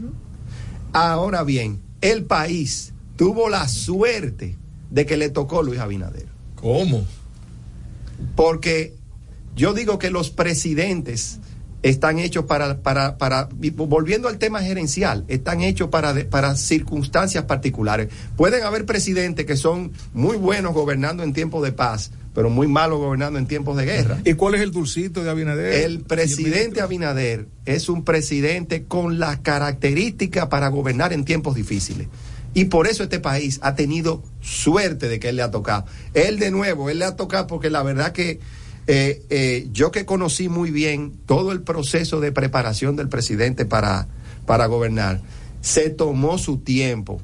Ahora 0.98 1.42
bien, 1.42 1.82
el 2.00 2.24
país 2.24 2.94
tuvo 3.16 3.50
la 3.50 3.68
suerte 3.68 4.56
de 4.90 5.04
que 5.04 5.18
le 5.18 5.28
tocó 5.28 5.62
Luis 5.62 5.78
Abinader. 5.78 6.24
¿Cómo? 6.54 7.04
Porque 8.34 8.94
yo 9.54 9.74
digo 9.74 9.98
que 9.98 10.10
los 10.10 10.30
presidentes 10.30 11.38
están 11.90 12.18
hechos 12.18 12.46
para, 12.46 12.78
para, 12.82 13.16
para, 13.16 13.48
volviendo 13.76 14.26
al 14.26 14.38
tema 14.38 14.60
gerencial, 14.60 15.24
están 15.28 15.60
hechos 15.60 15.88
para, 15.88 16.28
para 16.28 16.56
circunstancias 16.56 17.44
particulares. 17.44 18.08
Pueden 18.36 18.64
haber 18.64 18.86
presidentes 18.86 19.46
que 19.46 19.56
son 19.56 19.92
muy 20.12 20.36
buenos 20.36 20.74
gobernando 20.74 21.22
en 21.22 21.32
tiempos 21.32 21.62
de 21.62 21.70
paz, 21.70 22.10
pero 22.34 22.50
muy 22.50 22.66
malos 22.66 22.98
gobernando 22.98 23.38
en 23.38 23.46
tiempos 23.46 23.76
de 23.76 23.84
guerra. 23.84 24.18
¿Y 24.24 24.34
cuál 24.34 24.56
es 24.56 24.62
el 24.62 24.72
dulcito 24.72 25.22
de 25.22 25.30
Abinader? 25.30 25.84
El 25.84 26.00
presidente 26.00 26.80
Abinader 26.80 27.46
es 27.66 27.88
un 27.88 28.04
presidente 28.04 28.84
con 28.84 29.20
las 29.20 29.38
características 29.38 30.48
para 30.48 30.66
gobernar 30.68 31.12
en 31.12 31.24
tiempos 31.24 31.54
difíciles. 31.54 32.08
Y 32.52 32.64
por 32.64 32.88
eso 32.88 33.04
este 33.04 33.20
país 33.20 33.60
ha 33.62 33.76
tenido 33.76 34.24
suerte 34.40 35.08
de 35.08 35.20
que 35.20 35.28
él 35.28 35.36
le 35.36 35.42
ha 35.42 35.50
tocado. 35.52 35.84
Él 36.14 36.38
de 36.38 36.50
nuevo, 36.50 36.90
él 36.90 36.98
le 36.98 37.04
ha 37.04 37.14
tocado 37.14 37.46
porque 37.46 37.70
la 37.70 37.82
verdad 37.82 38.12
que 38.12 38.40
eh, 38.86 39.22
eh, 39.30 39.68
yo 39.72 39.90
que 39.90 40.04
conocí 40.04 40.48
muy 40.48 40.70
bien 40.70 41.12
todo 41.26 41.52
el 41.52 41.62
proceso 41.62 42.20
de 42.20 42.32
preparación 42.32 42.96
del 42.96 43.08
presidente 43.08 43.64
para, 43.64 44.08
para 44.46 44.66
gobernar, 44.66 45.20
se 45.60 45.90
tomó 45.90 46.38
su 46.38 46.58
tiempo 46.58 47.20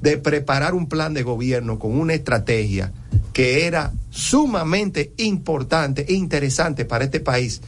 de 0.00 0.18
preparar 0.18 0.74
un 0.74 0.88
plan 0.88 1.14
de 1.14 1.22
gobierno 1.22 1.78
con 1.78 1.98
una 1.98 2.14
estrategia 2.14 2.92
que 3.32 3.66
era 3.66 3.92
sumamente 4.10 5.12
importante 5.16 6.06
e 6.08 6.14
interesante 6.14 6.84
para 6.84 7.04
este 7.04 7.20
país 7.20 7.60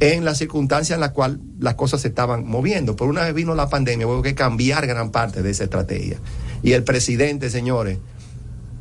en 0.00 0.24
las 0.24 0.38
circunstancias 0.38 0.96
en 0.96 1.00
las 1.00 1.10
cuales 1.10 1.38
las 1.58 1.74
cosas 1.74 2.00
se 2.00 2.08
estaban 2.08 2.46
moviendo. 2.46 2.96
Por 2.96 3.08
una 3.08 3.24
vez 3.24 3.34
vino 3.34 3.54
la 3.54 3.68
pandemia, 3.68 4.06
hubo 4.06 4.22
que 4.22 4.34
cambiar 4.34 4.86
gran 4.86 5.10
parte 5.10 5.42
de 5.42 5.50
esa 5.50 5.64
estrategia. 5.64 6.18
Y 6.62 6.72
el 6.72 6.84
presidente, 6.84 7.50
señores, 7.50 7.98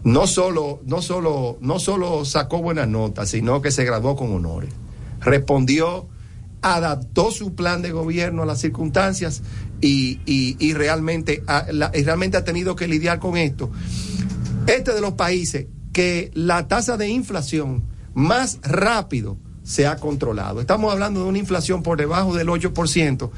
no 0.04 0.28
solo, 0.28 0.82
no 0.86 1.02
solo, 1.02 1.58
no 1.62 1.80
solo 1.80 2.26
sacó 2.26 2.62
buenas 2.62 2.88
notas, 2.88 3.30
sino 3.30 3.62
que 3.62 3.72
se 3.72 3.84
graduó 3.84 4.16
con 4.16 4.34
honores. 4.34 4.72
Respondió, 5.20 6.08
adaptó 6.62 7.32
su 7.32 7.56
plan 7.56 7.82
de 7.82 7.92
gobierno 7.92 8.44
a 8.44 8.46
las 8.46 8.60
circunstancias 8.60 9.42
y, 9.82 10.20
y, 10.26 10.74
realmente, 10.74 11.44
y 11.94 12.04
realmente 12.04 12.38
ha 12.38 12.44
tenido 12.44 12.76
que 12.76 12.88
lidiar 12.88 13.20
con 13.20 13.38
esto. 13.38 13.70
Este 14.68 14.94
de 14.94 15.02
los 15.02 15.14
países 15.14 15.68
que 15.94 16.32
la 16.34 16.68
tasa 16.68 16.96
de 16.98 17.10
inflación 17.10 17.84
más 18.14 18.60
rápido 18.62 19.38
se 19.64 19.88
ha 19.88 19.98
controlado. 19.98 20.62
Estamos 20.62 20.92
hablando 20.92 21.24
de 21.24 21.30
una 21.30 21.38
inflación 21.38 21.84
por 21.84 21.98
debajo 21.98 22.36
del 22.36 22.48
8% 22.48 23.30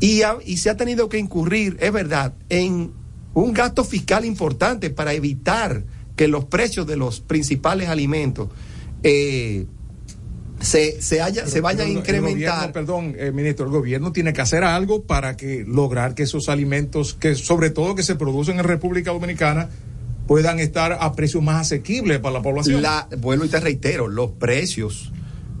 y, 0.00 0.22
y 0.44 0.56
se 0.58 0.70
ha 0.70 0.76
tenido 0.76 1.08
que 1.08 1.18
incurrir, 1.18 1.76
es 1.80 1.92
verdad, 1.92 2.34
en 2.48 2.92
un 3.34 3.52
gasto 3.52 3.84
fiscal 3.84 4.24
importante 4.24 4.90
para 4.90 5.12
evitar 5.12 5.84
que 6.16 6.28
los 6.28 6.44
precios 6.44 6.86
de 6.86 6.96
los 6.96 7.20
principales 7.20 7.88
alimentos 7.88 8.48
eh, 9.02 9.66
se, 10.60 11.02
se, 11.02 11.20
haya, 11.20 11.46
se 11.46 11.60
vayan 11.60 11.88
a 11.88 11.90
incrementar. 11.90 12.72
perdón, 12.72 13.14
eh, 13.18 13.32
ministro, 13.32 13.66
el 13.66 13.72
gobierno 13.72 14.12
tiene 14.12 14.32
que 14.32 14.40
hacer 14.40 14.62
algo 14.62 15.02
para 15.02 15.36
que 15.36 15.64
lograr 15.66 16.14
que 16.14 16.22
esos 16.22 16.48
alimentos, 16.48 17.14
que 17.14 17.34
sobre 17.34 17.70
todo 17.70 17.94
que 17.94 18.02
se 18.02 18.14
producen 18.14 18.58
en 18.58 18.64
República 18.64 19.10
Dominicana, 19.10 19.70
puedan 20.26 20.60
estar 20.60 20.98
a 21.00 21.12
precios 21.12 21.42
más 21.42 21.62
asequibles 21.62 22.20
para 22.20 22.34
la 22.34 22.42
población. 22.42 22.80
La, 22.80 23.08
vuelvo 23.18 23.44
y 23.44 23.48
te 23.48 23.58
reitero, 23.58 24.06
los 24.06 24.30
precios 24.30 25.12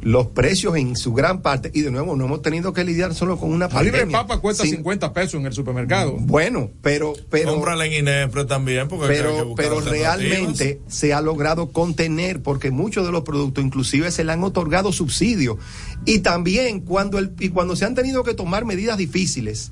los 0.02 0.26
precios 0.26 0.76
en 0.76 0.96
su 0.96 1.12
gran 1.12 1.42
parte, 1.42 1.70
y 1.72 1.80
de 1.80 1.90
nuevo 1.90 2.16
no 2.16 2.24
hemos 2.24 2.42
tenido 2.42 2.72
que 2.72 2.84
lidiar 2.84 3.14
solo 3.14 3.38
con 3.38 3.52
una 3.52 3.68
pandemia. 3.68 4.00
La 4.00 4.06
libre 4.06 4.12
papa 4.12 4.40
cuesta 4.40 4.64
50 4.64 5.12
pesos 5.12 5.34
en 5.34 5.46
el 5.46 5.52
supermercado. 5.52 6.16
Bueno, 6.18 6.70
pero... 6.82 7.14
pero 7.30 7.52
Cómprala 7.54 7.86
en 7.86 7.92
Inepre 7.92 8.44
también, 8.44 8.88
porque 8.88 9.06
Pero, 9.06 9.54
pero 9.56 9.80
realmente 9.80 10.80
se 10.88 11.14
ha 11.14 11.20
logrado 11.20 11.70
contener, 11.70 12.42
porque 12.42 12.72
muchos 12.72 13.06
de 13.06 13.12
los 13.12 13.22
productos 13.22 13.64
inclusive 13.64 14.10
se 14.10 14.24
le 14.24 14.32
han 14.32 14.42
otorgado 14.42 14.92
subsidios. 14.92 15.58
Y 16.04 16.18
también 16.18 16.80
cuando, 16.80 17.18
el, 17.18 17.32
y 17.38 17.50
cuando 17.50 17.76
se 17.76 17.84
han 17.84 17.94
tenido 17.94 18.24
que 18.24 18.34
tomar 18.34 18.64
medidas 18.64 18.98
difíciles, 18.98 19.70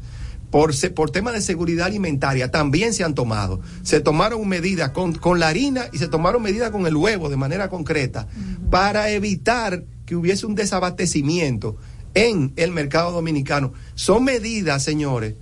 por, 0.50 0.72
por 0.94 1.10
temas 1.10 1.34
de 1.34 1.42
seguridad 1.42 1.86
alimentaria 1.86 2.50
también 2.50 2.92
se 2.92 3.04
han 3.04 3.14
tomado. 3.14 3.60
Se 3.82 4.00
tomaron 4.00 4.46
medidas 4.48 4.90
con, 4.90 5.14
con 5.14 5.40
la 5.40 5.48
harina 5.48 5.86
y 5.92 5.98
se 5.98 6.08
tomaron 6.08 6.42
medidas 6.42 6.70
con 6.70 6.86
el 6.86 6.96
huevo 6.96 7.28
de 7.28 7.36
manera 7.36 7.68
concreta 7.68 8.26
para 8.70 9.10
evitar 9.10 9.84
que 10.10 10.16
hubiese 10.16 10.44
un 10.44 10.56
desabastecimiento 10.56 11.76
en 12.14 12.52
el 12.56 12.72
mercado 12.72 13.12
dominicano. 13.12 13.72
Son 13.94 14.24
medidas, 14.24 14.82
señores, 14.82 15.36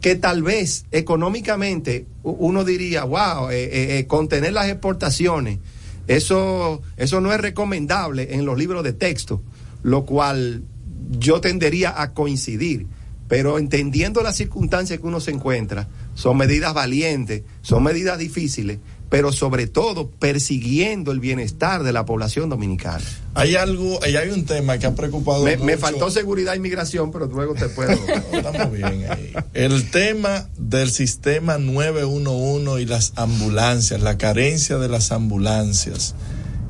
que 0.00 0.16
tal 0.16 0.42
vez 0.42 0.86
económicamente 0.90 2.06
uno 2.22 2.64
diría, 2.64 3.04
wow, 3.04 3.50
eh, 3.50 3.64
eh, 3.64 3.98
eh, 3.98 4.06
contener 4.06 4.54
las 4.54 4.70
exportaciones, 4.70 5.58
eso, 6.06 6.80
eso 6.96 7.20
no 7.20 7.30
es 7.30 7.38
recomendable 7.38 8.34
en 8.34 8.46
los 8.46 8.56
libros 8.56 8.82
de 8.84 8.94
texto, 8.94 9.42
lo 9.82 10.06
cual 10.06 10.62
yo 11.10 11.42
tendería 11.42 12.00
a 12.00 12.14
coincidir. 12.14 12.86
Pero 13.28 13.58
entendiendo 13.58 14.22
las 14.22 14.36
circunstancias 14.36 14.98
que 14.98 15.06
uno 15.06 15.20
se 15.20 15.32
encuentra, 15.32 15.88
son 16.14 16.38
medidas 16.38 16.72
valientes, 16.72 17.42
son 17.60 17.82
medidas 17.82 18.18
difíciles, 18.18 18.78
pero 19.08 19.32
sobre 19.32 19.66
todo 19.66 20.10
persiguiendo 20.10 21.12
el 21.12 21.20
bienestar 21.20 21.84
de 21.84 21.92
la 21.92 22.04
población 22.04 22.48
dominicana. 22.48 23.04
Hay 23.34 23.54
algo, 23.54 24.00
hay 24.02 24.16
un 24.30 24.44
tema 24.44 24.78
que 24.78 24.86
ha 24.86 24.94
preocupado 24.94 25.44
me, 25.44 25.56
me 25.58 25.76
faltó 25.76 26.10
seguridad 26.10 26.54
e 26.54 26.56
inmigración, 26.56 27.12
pero 27.12 27.26
luego 27.26 27.54
te 27.54 27.68
puedo. 27.68 27.92
Estamos 28.32 28.72
bien 28.72 29.06
ahí. 29.08 29.32
El 29.54 29.90
tema 29.90 30.48
del 30.58 30.90
sistema 30.90 31.58
911 31.58 32.82
y 32.82 32.86
las 32.86 33.12
ambulancias, 33.16 34.00
la 34.00 34.18
carencia 34.18 34.78
de 34.78 34.88
las 34.88 35.12
ambulancias. 35.12 36.14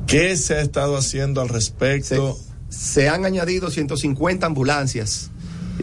¿Qué 0.05 0.37
se 0.37 0.55
ha 0.55 0.61
estado 0.61 0.95
haciendo 0.95 1.41
al 1.41 1.49
respecto? 1.49 2.37
Se, 2.69 3.09
han 3.09 3.25
añadido 3.25 3.71
150 3.71 4.45
ambulancias. 4.45 5.31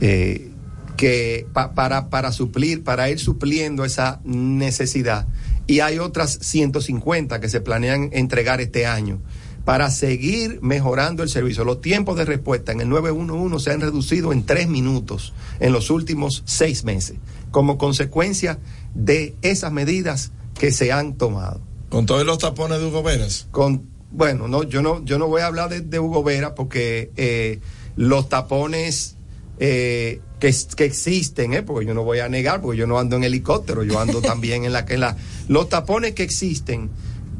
Eh, 0.01 0.51
que 0.97 1.47
para, 1.53 2.09
para 2.09 2.31
suplir, 2.31 2.85
para 2.85 3.11
ir 3.11 3.19
supliendo 3.19 3.85
esa 3.85 4.21
necesidad 4.25 5.27
y 5.67 5.81
hay 5.81 5.99
otras 5.99 6.39
150 6.41 7.41
que 7.41 7.49
se 7.49 7.61
planean 7.61 8.11
entregar 8.13 8.61
este 8.61 8.87
año 8.87 9.21
para 9.65 9.91
seguir 9.91 10.61
mejorando 10.61 11.23
el 11.23 11.29
servicio. 11.29 11.65
Los 11.65 11.81
tiempos 11.81 12.17
de 12.17 12.25
respuesta 12.25 12.73
en 12.73 12.81
el 12.81 12.89
911 12.89 13.65
se 13.65 13.73
han 13.73 13.81
reducido 13.81 14.33
en 14.33 14.45
tres 14.45 14.69
minutos 14.69 15.33
en 15.61 15.73
los 15.73 15.91
últimos 15.91 16.43
seis 16.45 16.85
meses, 16.85 17.17
como 17.51 17.79
consecuencia 17.79 18.59
de 18.95 19.35
esas 19.43 19.73
medidas 19.73 20.33
que 20.59 20.71
se 20.71 20.93
han 20.93 21.15
tomado. 21.15 21.61
Con 21.89 22.07
todos 22.07 22.27
los 22.27 22.39
tapones 22.39 22.79
de 22.79 22.87
Hugo 22.87 23.03
Veras. 23.03 23.47
Con, 23.51 23.89
bueno, 24.11 24.49
no, 24.49 24.65
yo 24.65 24.83
no, 24.83 25.03
yo 25.05 25.19
no 25.19 25.29
voy 25.29 25.41
a 25.41 25.47
hablar 25.47 25.71
de, 25.71 25.81
de 25.81 25.99
Hugo 25.99 26.23
Vera 26.23 26.55
porque 26.55 27.11
eh, 27.17 27.61
los 27.97 28.29
tapones 28.29 29.17
eh, 29.59 30.21
que, 30.41 30.53
que 30.77 30.85
existen, 30.85 31.55
eh, 31.55 31.63
porque 31.63 31.87
yo 31.87 31.95
no 31.95 32.05
voy 32.05 32.19
a 32.19 32.29
negar, 32.29 32.61
porque 32.61 32.79
yo 32.79 32.87
no 32.87 32.99
ando 32.99 33.17
en 33.17 33.25
helicóptero, 33.25 33.83
yo 33.85 33.99
ando 33.99 34.21
también 34.33 34.65
en 34.65 34.73
la 34.73 34.85
que 34.85 34.99
la, 34.99 35.17
los 35.49 35.69
tapones 35.69 36.13
que 36.15 36.23
existen. 36.23 36.91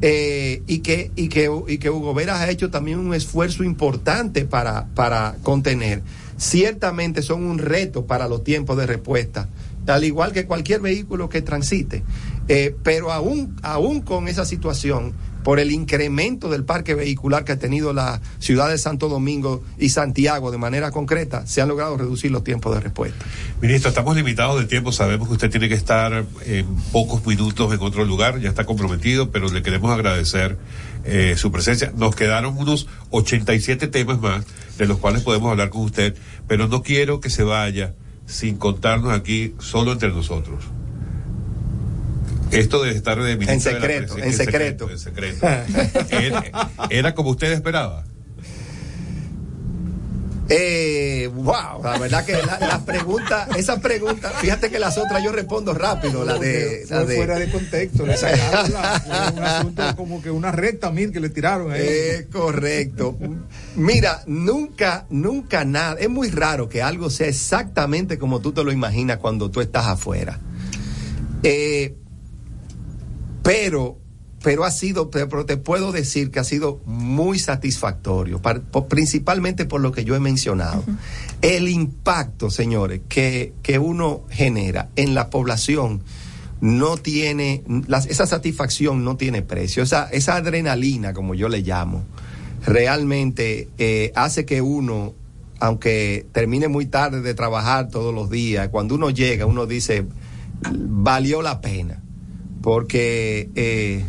eh, 0.01 0.61
y 0.67 0.79
que 0.79 1.11
y 1.15 1.29
que 1.29 1.49
y 1.69 1.77
que 1.77 1.89
Hugo 1.89 2.13
Veras 2.13 2.41
ha 2.41 2.49
hecho 2.49 2.69
también 2.69 2.99
un 2.99 3.13
esfuerzo 3.13 3.63
importante 3.63 4.43
para 4.43 4.87
para 4.93 5.37
contener 5.41 6.01
ciertamente 6.37 7.21
son 7.21 7.43
un 7.43 7.59
reto 7.59 8.05
para 8.05 8.27
los 8.27 8.43
tiempos 8.43 8.75
de 8.75 8.85
respuesta 8.87 9.47
al 9.87 10.03
igual 10.03 10.33
que 10.33 10.45
cualquier 10.47 10.81
vehículo 10.81 11.29
que 11.29 11.41
transite 11.41 12.03
Eh, 12.49 12.75
pero 12.83 13.11
aún 13.11 13.55
aún 13.63 14.01
con 14.01 14.27
esa 14.27 14.43
situación 14.45 15.13
por 15.45 15.59
el 15.59 15.71
incremento 15.71 16.49
del 16.49 16.63
parque 16.63 16.95
vehicular 16.95 17.45
que 17.45 17.51
ha 17.51 17.59
tenido 17.59 17.93
la 17.93 18.19
ciudad 18.39 18.67
de 18.67 18.79
Santo 18.79 19.09
Domingo 19.09 19.63
y 19.77 19.89
Santiago 19.89 20.49
de 20.49 20.57
manera 20.57 20.89
concreta, 20.89 21.45
se 21.45 21.61
han 21.61 21.67
logrado 21.67 21.95
reducir 21.97 22.31
los 22.31 22.43
tiempos 22.43 22.73
de 22.73 22.81
respuesta. 22.81 23.23
Ministro, 23.61 23.89
estamos 23.89 24.15
limitados 24.15 24.59
de 24.59 24.65
tiempo, 24.65 24.91
sabemos 24.91 25.27
que 25.27 25.35
usted 25.35 25.51
tiene 25.51 25.69
que 25.69 25.75
estar 25.75 26.25
en 26.47 26.65
pocos 26.91 27.23
minutos 27.27 27.71
en 27.71 27.79
otro 27.79 28.05
lugar, 28.05 28.39
ya 28.39 28.49
está 28.49 28.65
comprometido, 28.65 29.29
pero 29.29 29.47
le 29.49 29.61
queremos 29.61 29.91
agradecer 29.91 30.57
eh, 31.03 31.35
su 31.37 31.51
presencia. 31.51 31.93
Nos 31.95 32.15
quedaron 32.15 32.57
unos 32.57 32.87
87 33.11 33.87
temas 33.87 34.19
más 34.19 34.43
de 34.79 34.87
los 34.87 34.97
cuales 34.97 35.21
podemos 35.21 35.51
hablar 35.51 35.69
con 35.69 35.81
usted, 35.81 36.15
pero 36.47 36.67
no 36.67 36.81
quiero 36.81 37.19
que 37.19 37.29
se 37.29 37.43
vaya 37.43 37.93
sin 38.25 38.57
contarnos 38.57 39.13
aquí 39.13 39.53
solo 39.59 39.91
entre 39.91 40.09
nosotros. 40.09 40.65
Esto 42.51 42.83
de 42.83 42.91
estar 42.91 43.21
de 43.21 43.35
ministro 43.37 43.53
En 43.53 43.59
de 43.59 43.71
la 43.73 43.79
secreto, 43.79 44.17
en 44.19 44.33
secreto. 44.33 44.89
en 44.89 44.99
secreto. 44.99 45.45
Era, 46.09 46.43
era 46.89 47.15
como 47.15 47.31
usted 47.31 47.51
esperaba. 47.51 48.05
Eh, 50.47 51.27
wow, 51.33 51.81
la 51.83 51.97
verdad 51.97 52.23
que 52.23 52.33
la- 52.33 52.59
las 52.59 52.81
preguntas, 52.83 53.47
esas 53.57 53.79
preguntas, 53.79 54.31
fíjate 54.41 54.69
que 54.69 54.77
las 54.77 54.95
otras 54.95 55.23
yo 55.23 55.31
respondo 55.31 55.73
rápido, 55.73 56.23
la 56.23 56.37
de, 56.37 56.85
la 56.87 57.03
de- 57.03 57.15
fuera 57.15 57.39
de 57.39 57.49
contexto, 57.49 58.05
le 58.05 58.15
sacaron 58.15 58.71
la- 58.71 58.99
fue 58.99 59.31
un 59.37 59.43
asunto 59.43 59.83
como 59.95 60.21
que 60.21 60.29
una 60.29 60.51
recta 60.51 60.91
mil 60.91 61.11
que 61.11 61.19
le 61.19 61.29
tiraron 61.29 61.71
ahí. 61.71 61.81
Eh, 61.83 62.27
correcto. 62.31 63.17
Mira, 63.75 64.21
nunca, 64.27 65.07
nunca 65.09 65.65
nada. 65.65 65.95
Es 65.99 66.09
muy 66.09 66.29
raro 66.29 66.69
que 66.69 66.83
algo 66.83 67.09
sea 67.09 67.27
exactamente 67.27 68.19
como 68.19 68.39
tú 68.39 68.51
te 68.51 68.63
lo 68.63 68.71
imaginas 68.71 69.17
cuando 69.17 69.49
tú 69.49 69.61
estás 69.61 69.87
afuera. 69.87 70.39
Eh, 71.41 71.95
pero, 73.45 73.97
pero 74.43 74.65
ha 74.65 74.71
sido, 74.71 75.09
pero 75.11 75.45
te 75.45 75.55
puedo 75.57 75.91
decir 75.91 76.31
que 76.31 76.39
ha 76.39 76.43
sido 76.43 76.81
muy 76.85 77.37
satisfactorio, 77.39 78.41
por- 78.41 78.87
principalmente 78.87 79.65
por 79.65 79.81
lo 79.81 79.91
que 79.91 80.03
yo 80.03 80.15
he 80.15 80.19
mencionado. 80.19 80.83
El 81.41 81.69
impacto, 81.69 82.49
señores, 82.49 83.01
que, 83.07 83.53
que 83.61 83.77
uno 83.79 84.23
genera 84.31 84.89
en 84.95 85.13
la 85.13 85.29
población 85.29 86.01
no 86.59 86.97
tiene, 86.97 87.63
las- 87.87 88.07
esa 88.07 88.25
satisfacción 88.25 89.03
no 89.05 89.15
tiene 89.15 89.43
precio, 89.43 89.83
esa, 89.83 90.09
esa 90.09 90.35
adrenalina, 90.37 91.13
como 91.13 91.35
yo 91.35 91.47
le 91.47 91.61
llamo, 91.61 92.03
realmente 92.65 93.69
eh, 93.77 94.11
hace 94.15 94.45
que 94.45 94.61
uno, 94.61 95.13
aunque 95.59 96.25
termine 96.31 96.67
muy 96.67 96.87
tarde 96.87 97.21
de 97.21 97.33
trabajar 97.35 97.89
todos 97.89 98.13
los 98.13 98.29
días, 98.31 98.69
cuando 98.69 98.95
uno 98.95 99.11
llega, 99.11 99.45
uno 99.45 99.65
dice, 99.67 100.05
valió 100.71 101.41
la 101.43 101.61
pena, 101.61 102.01
porque 102.65 103.51
eh, 103.53 104.03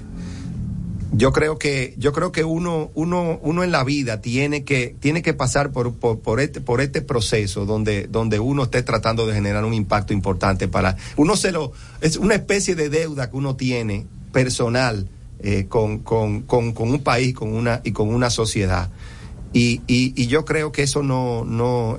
yo 1.13 1.31
creo 1.31 1.59
que 1.59 1.95
yo 1.99 2.15
creo 2.15 2.33
que 2.33 2.43
uno 2.43 2.91
uno 2.95 3.39
uno 3.43 3.63
en 3.63 3.71
la 3.71 3.85
vida 3.85 4.23
tiene 4.23 4.65
que 4.65 4.97
tiene 4.99 5.21
que 5.21 5.35
pasar 5.35 5.73
por, 5.73 5.93
por, 5.93 6.21
por 6.21 6.41
este 6.41 6.63
por 6.63 6.81
este 6.81 7.03
proceso 7.03 7.67
donde 7.67 8.07
donde 8.07 8.41
uno 8.41 8.63
esté 8.63 8.83
tratando 8.83 9.27
de 9.27 9.35
generar 9.35 9.63
un 9.67 9.75
impacto 9.75 10.15
importante 10.15 10.69
para 10.69 10.97
uno 11.19 11.37
se 11.37 11.53
lo 11.53 11.73
es 12.01 12.17
una 12.17 12.35
especie 12.35 12.75
de 12.75 12.89
deuda 12.89 13.31
que 13.31 13.37
uno 13.37 13.57
tiene 13.57 14.07
personal 14.33 15.07
eh, 15.41 15.67
con, 15.69 15.99
con, 15.99 16.41
con, 16.41 16.73
con 16.73 16.91
un 16.91 17.03
país 17.03 17.35
con 17.35 17.53
una 17.53 17.83
y 17.85 17.93
con 17.93 18.09
una 18.09 18.31
sociedad. 18.31 18.89
Y, 19.53 19.83
y, 19.87 20.15
y 20.17 20.29
yo 20.29 20.47
creo 20.47 20.73
que 20.73 20.83
eso 20.83 21.03
no 21.03 21.45
no 21.45 21.99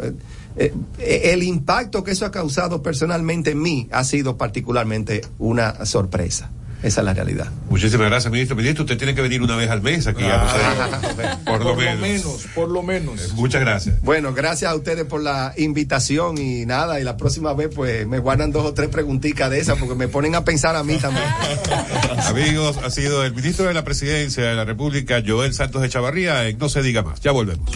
eh, 0.58 0.74
eh, 1.00 1.22
el 1.34 1.44
impacto 1.44 2.04
que 2.04 2.12
eso 2.12 2.26
ha 2.26 2.32
causado 2.32 2.82
personalmente 2.82 3.52
en 3.52 3.62
mí 3.62 3.88
ha 3.92 4.04
sido 4.04 4.38
particularmente 4.38 5.22
una 5.38 5.86
sorpresa 5.86 6.52
esa 6.84 7.02
es 7.02 7.06
la 7.06 7.14
realidad 7.16 7.48
Muchísimas 7.72 8.08
gracias, 8.08 8.32
ministro. 8.32 8.56
Ministro, 8.56 8.84
usted 8.84 8.98
tiene 8.98 9.14
que 9.16 9.22
venir 9.22 9.42
una 9.42 9.56
vez 9.56 9.70
al 9.72 9.82
mes 9.82 10.06
aquí 10.08 10.24
a 10.24 10.44
Ah, 10.44 11.00
José. 11.02 11.38
por 11.46 11.64
lo 11.66 11.76
menos. 11.76 12.48
por 12.56 12.70
lo 12.70 12.84
menos. 12.84 13.34
Muchas 13.34 13.62
gracias. 13.62 14.00
Bueno, 14.02 14.34
gracias 14.34 14.72
a 14.72 14.76
ustedes 14.76 15.06
por 15.06 15.22
la 15.22 15.54
invitación 15.58 16.38
y 16.38 16.66
nada, 16.68 17.00
y 17.00 17.04
la 17.04 17.18
próxima 17.18 17.54
vez 17.54 17.70
pues 17.74 18.08
me 18.08 18.20
guardan 18.20 18.52
dos 18.52 18.64
o 18.66 18.74
tres 18.76 18.90
preguntitas 18.90 19.50
de 19.50 19.60
esas 19.60 19.78
porque 19.80 19.96
me 19.96 20.08
ponen 20.08 20.36
a 20.36 20.46
pensar 20.46 20.76
a 20.76 20.84
mí 20.84 20.98
también. 20.98 21.26
Amigos, 22.28 22.78
ha 22.84 22.92
sido 22.92 23.24
el 23.26 23.34
ministro 23.34 23.66
de 23.66 23.74
la 23.74 23.84
Presidencia 23.84 24.44
de 24.44 24.56
la 24.56 24.64
República, 24.64 25.22
Joel 25.26 25.54
Santos 25.56 25.82
de 25.82 25.90
Chavarría, 25.90 26.48
en 26.48 26.58
No 26.60 26.70
se 26.70 26.84
diga 26.84 27.02
más. 27.02 27.20
Ya 27.22 27.32
volvemos. 27.32 27.70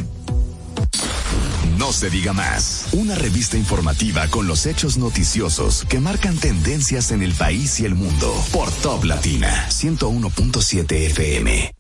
No 1.82 1.92
se 1.92 2.12
diga 2.12 2.32
más. 2.32 2.90
Una 2.92 3.16
revista 3.16 3.58
informativa 3.58 4.28
con 4.28 4.46
los 4.46 4.68
hechos 4.68 4.98
noticiosos 5.00 5.84
que 5.90 6.00
marcan 6.00 6.38
tendencias 6.38 7.10
en 7.10 7.24
el 7.24 7.34
país 7.34 7.80
y 7.80 7.86
el 7.86 7.96
mundo. 7.96 8.32
Por 8.52 8.70
Top 8.70 9.04
Latina 9.04 9.66
101.7 9.68 10.92
FM. 11.08 11.74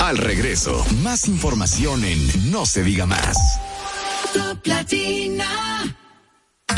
Al 0.00 0.18
regreso, 0.18 0.84
más 1.04 1.28
información 1.28 2.04
en 2.04 2.50
No 2.50 2.66
se 2.66 2.82
diga 2.82 3.06
más. 3.06 3.36
Top 4.34 4.66
Latina. 4.66 5.96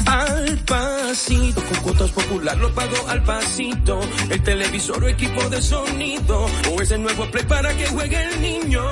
Al 0.05 0.59
pasito, 0.67 1.65
con 1.65 1.83
cuotas 1.83 2.11
popular 2.11 2.59
lo 2.59 2.75
pago 2.75 3.09
al 3.09 3.25
pasito. 3.25 4.01
El 4.29 4.43
televisor 4.43 5.03
o 5.03 5.09
equipo 5.09 5.49
de 5.49 5.63
sonido. 5.63 6.45
O 6.73 6.83
ese 6.83 6.99
nuevo 6.99 7.31
play 7.31 7.47
para 7.47 7.75
que 7.75 7.87
juegue 7.87 8.23
el 8.23 8.43
niño. 8.43 8.83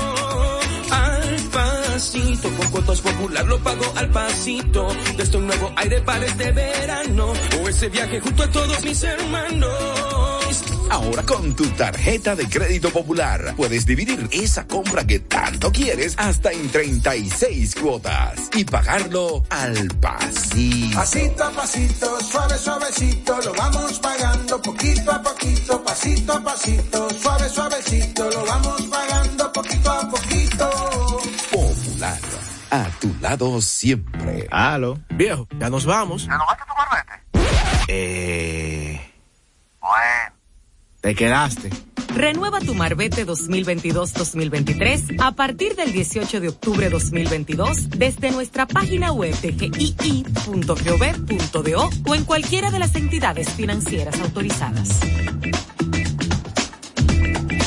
Al 0.90 1.34
pasito, 1.52 1.89
con 2.00 2.70
cuotas 2.70 3.00
popular 3.02 3.44
lo 3.44 3.58
pago 3.58 3.84
al 3.94 4.08
pasito. 4.08 4.88
Desde 5.18 5.36
un 5.36 5.46
nuevo 5.46 5.70
aire 5.76 6.00
para 6.00 6.24
este 6.24 6.50
verano. 6.50 7.32
O 7.62 7.68
ese 7.68 7.90
viaje 7.90 8.20
junto 8.20 8.42
a 8.42 8.50
todos 8.50 8.82
mis 8.82 9.02
hermanos. 9.02 10.64
Ahora 10.88 11.22
con 11.24 11.54
tu 11.54 11.66
tarjeta 11.70 12.34
de 12.34 12.48
crédito 12.48 12.90
popular 12.90 13.54
puedes 13.54 13.84
dividir 13.84 14.28
esa 14.32 14.66
compra 14.66 15.06
que 15.06 15.18
tanto 15.20 15.70
quieres 15.70 16.14
hasta 16.16 16.50
en 16.52 16.70
36 16.70 17.74
cuotas 17.74 18.48
y 18.56 18.64
pagarlo 18.64 19.44
al 19.50 19.88
pasito. 20.00 20.96
Pasito 20.96 21.44
a 21.44 21.50
pasito, 21.50 22.20
suave, 22.22 22.56
suavecito, 22.56 23.38
lo 23.44 23.52
vamos 23.52 23.98
pagando 24.00 24.62
poquito 24.62 25.12
a 25.12 25.22
poquito, 25.22 25.84
pasito 25.84 26.32
a 26.32 26.42
pasito, 26.42 27.08
suave, 27.20 27.48
suavecito, 27.50 28.30
lo 28.30 28.46
vamos 28.46 28.82
pagando 28.90 29.52
poquito 29.52 29.90
a 29.90 30.08
poquito. 30.08 31.09
Popular, 32.00 32.18
a 32.70 32.88
tu 32.98 33.14
lado 33.20 33.60
siempre. 33.60 34.48
Aló. 34.50 34.98
Viejo, 35.10 35.46
ya 35.58 35.68
nos 35.68 35.84
vamos. 35.84 36.24
¿Ya 36.24 36.38
no 36.38 36.46
vas 36.46 36.56
a? 36.58 37.20
Eh. 37.88 38.98
Bueno. 39.80 40.34
Te 41.02 41.14
quedaste. 41.14 41.68
Renueva 42.14 42.58
tu 42.60 42.74
Marbete 42.74 43.26
2022-2023 43.26 45.16
a 45.20 45.32
partir 45.32 45.76
del 45.76 45.92
18 45.92 46.40
de 46.40 46.48
octubre 46.48 46.88
2022 46.88 47.90
desde 47.90 48.30
nuestra 48.30 48.66
página 48.66 49.12
web 49.12 49.34
de 49.40 49.52
gii.gov.do 49.52 50.70
o 52.06 52.14
en 52.14 52.24
cualquiera 52.24 52.70
de 52.70 52.78
las 52.78 52.94
entidades 52.94 53.50
financieras 53.50 54.18
autorizadas. 54.20 55.00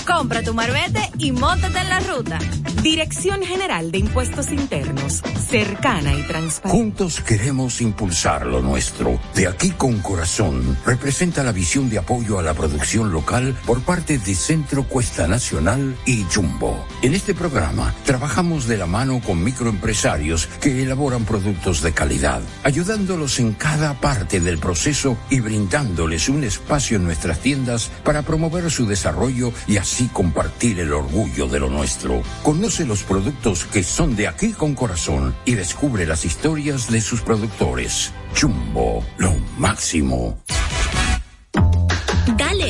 Compra 0.05 0.43
tu 0.43 0.53
marbete 0.53 1.11
y 1.17 1.31
montate 1.31 1.79
en 1.79 1.89
la 1.89 1.99
ruta. 2.01 2.39
Dirección 2.81 3.41
General 3.41 3.89
de 3.91 3.99
Impuestos 3.99 4.51
Internos, 4.51 5.21
cercana 5.49 6.13
y 6.13 6.23
transparente. 6.23 6.77
Juntos 6.77 7.21
queremos 7.21 7.79
impulsar 7.79 8.45
lo 8.45 8.61
nuestro. 8.61 9.17
De 9.33 9.47
aquí 9.47 9.71
con 9.71 9.99
corazón 9.99 10.77
representa 10.85 11.43
la 11.43 11.53
visión 11.53 11.89
de 11.89 11.99
apoyo 11.99 12.39
a 12.39 12.43
la 12.43 12.53
producción 12.53 13.13
local 13.13 13.57
por 13.65 13.81
parte 13.83 14.17
de 14.17 14.35
Centro 14.35 14.83
Cuesta 14.83 15.27
Nacional 15.29 15.95
y 16.05 16.25
Jumbo. 16.33 16.85
En 17.01 17.13
este 17.13 17.33
programa 17.33 17.93
trabajamos 18.05 18.67
de 18.67 18.77
la 18.77 18.85
mano 18.85 19.21
con 19.25 19.41
microempresarios 19.41 20.47
que 20.59 20.83
elaboran 20.83 21.23
productos 21.23 21.81
de 21.81 21.93
calidad, 21.93 22.41
ayudándolos 22.63 23.39
en 23.39 23.53
cada 23.53 23.93
parte 24.01 24.41
del 24.41 24.57
proceso 24.57 25.17
y 25.29 25.39
brindándoles 25.39 26.27
un 26.27 26.43
espacio 26.43 26.97
en 26.97 27.05
nuestras 27.05 27.39
tiendas 27.39 27.89
para 28.03 28.23
promover 28.23 28.69
su 28.69 28.85
desarrollo 28.85 29.53
y 29.67 29.77
así 29.93 30.07
compartir 30.07 30.79
el 30.79 30.91
orgullo 30.91 31.47
de 31.47 31.59
lo 31.59 31.69
nuestro. 31.69 32.23
Conoce 32.41 32.83
los 32.83 33.03
productos 33.03 33.63
que 33.65 33.83
son 33.83 34.15
de 34.15 34.27
aquí 34.27 34.51
con 34.51 34.73
corazón 34.73 35.35
y 35.45 35.53
descubre 35.53 36.07
las 36.07 36.25
historias 36.25 36.89
de 36.89 36.99
sus 36.99 37.21
productores. 37.21 38.11
Jumbo, 38.35 39.05
lo 39.19 39.35
máximo. 39.59 40.39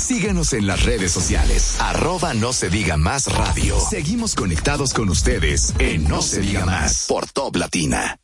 Síguenos 0.00 0.54
en 0.54 0.66
las 0.66 0.82
redes 0.84 1.12
sociales. 1.12 1.76
Arroba 1.78 2.34
no 2.34 2.52
se 2.52 2.70
diga 2.70 2.96
más 2.96 3.26
radio. 3.26 3.78
Seguimos 3.78 4.34
conectados 4.34 4.94
con 4.94 5.10
ustedes 5.10 5.74
en 5.78 6.08
No 6.08 6.22
se 6.22 6.40
diga 6.40 6.64
más 6.64 7.04
por 7.06 7.28
Top 7.28 7.54
Latina. 7.56 8.18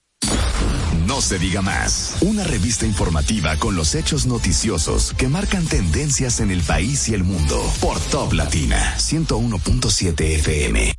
No 1.06 1.20
se 1.20 1.38
diga 1.38 1.60
más. 1.62 2.16
Una 2.22 2.42
revista 2.42 2.84
informativa 2.86 3.56
con 3.58 3.76
los 3.76 3.94
hechos 3.94 4.26
noticiosos 4.26 5.14
que 5.16 5.28
marcan 5.28 5.64
tendencias 5.66 6.40
en 6.40 6.50
el 6.50 6.62
país 6.62 7.08
y 7.08 7.14
el 7.14 7.22
mundo 7.22 7.62
por 7.80 8.00
Top 8.00 8.32
Latina 8.32 8.96
101.7 8.98 10.20
FM. 10.38 10.98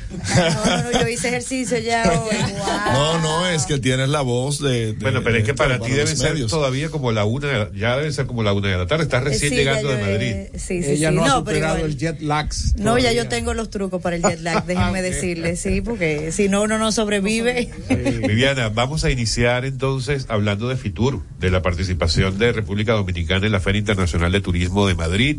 No, 0.56 0.82
no, 0.84 1.02
yo 1.02 1.08
hice 1.10 1.28
ejercicio 1.28 1.78
ya 1.80 2.04
hoy. 2.10 2.38
No, 2.94 3.20
no, 3.20 3.48
es 3.50 3.66
que 3.66 3.78
tienes 3.80 4.08
la 4.08 4.22
voz 4.22 4.60
de. 4.60 4.94
de 4.94 4.94
bueno, 4.94 5.22
pero 5.24 5.38
es 5.38 5.44
que 5.44 5.54
para, 5.54 5.78
para 5.78 5.90
ti 5.90 5.96
debe 5.96 6.16
ser 6.16 6.32
medios. 6.34 6.50
todavía 6.50 6.90
como 6.90 7.12
la 7.12 7.26
una, 7.26 7.70
ya 7.74 7.98
debe 7.98 8.12
ser 8.14 8.26
como 8.28 8.44
la 8.44 8.54
una 8.54 8.70
de 8.70 8.78
la 8.78 8.88
tarde. 8.88 9.04
Estás 9.04 9.24
recién 9.24 9.50
Sí, 9.52 9.58
llegando 9.58 9.90
de 9.90 9.98
Madrid. 9.98 10.32
eh, 10.32 10.52
sí, 10.56 10.82
sí, 10.82 10.92
Ella 10.92 11.10
sí. 11.10 11.16
no, 11.16 11.24
ha 11.24 11.44
pero 11.44 11.58
superado 11.58 11.78
igual. 11.80 11.92
el 11.92 11.98
jet 11.98 12.22
lag. 12.22 12.50
No, 12.78 12.98
ya 12.98 13.12
yo 13.12 13.28
tengo 13.28 13.54
los 13.54 13.70
trucos 13.70 14.02
para 14.02 14.16
el 14.16 14.22
jet 14.22 14.40
lag, 14.40 14.66
déjenme 14.68 15.02
decirle, 15.02 15.58
sí, 15.58 15.82
porque 15.82 16.32
si 16.32 16.48
no, 16.48 16.62
uno 16.64 16.78
no 16.78 16.92
sobrevive. 16.94 17.70
Viviana, 17.90 18.70
vamos 18.70 19.04
a 19.04 19.12
iniciar 19.12 19.66
entonces 19.66 20.26
hablando 20.30 20.70
de 20.70 20.78
Fitur, 20.78 21.22
de 21.40 21.50
la 21.52 21.62
participación 21.62 22.38
de 22.38 22.52
República 22.54 22.94
Dominicana 22.94 23.46
en 23.46 23.52
la 23.52 23.60
Feria 23.66 23.80
Internacional 23.80 24.32
de 24.32 24.42
Turismo 24.42 24.86
de 24.86 24.94
Madrid, 24.94 25.38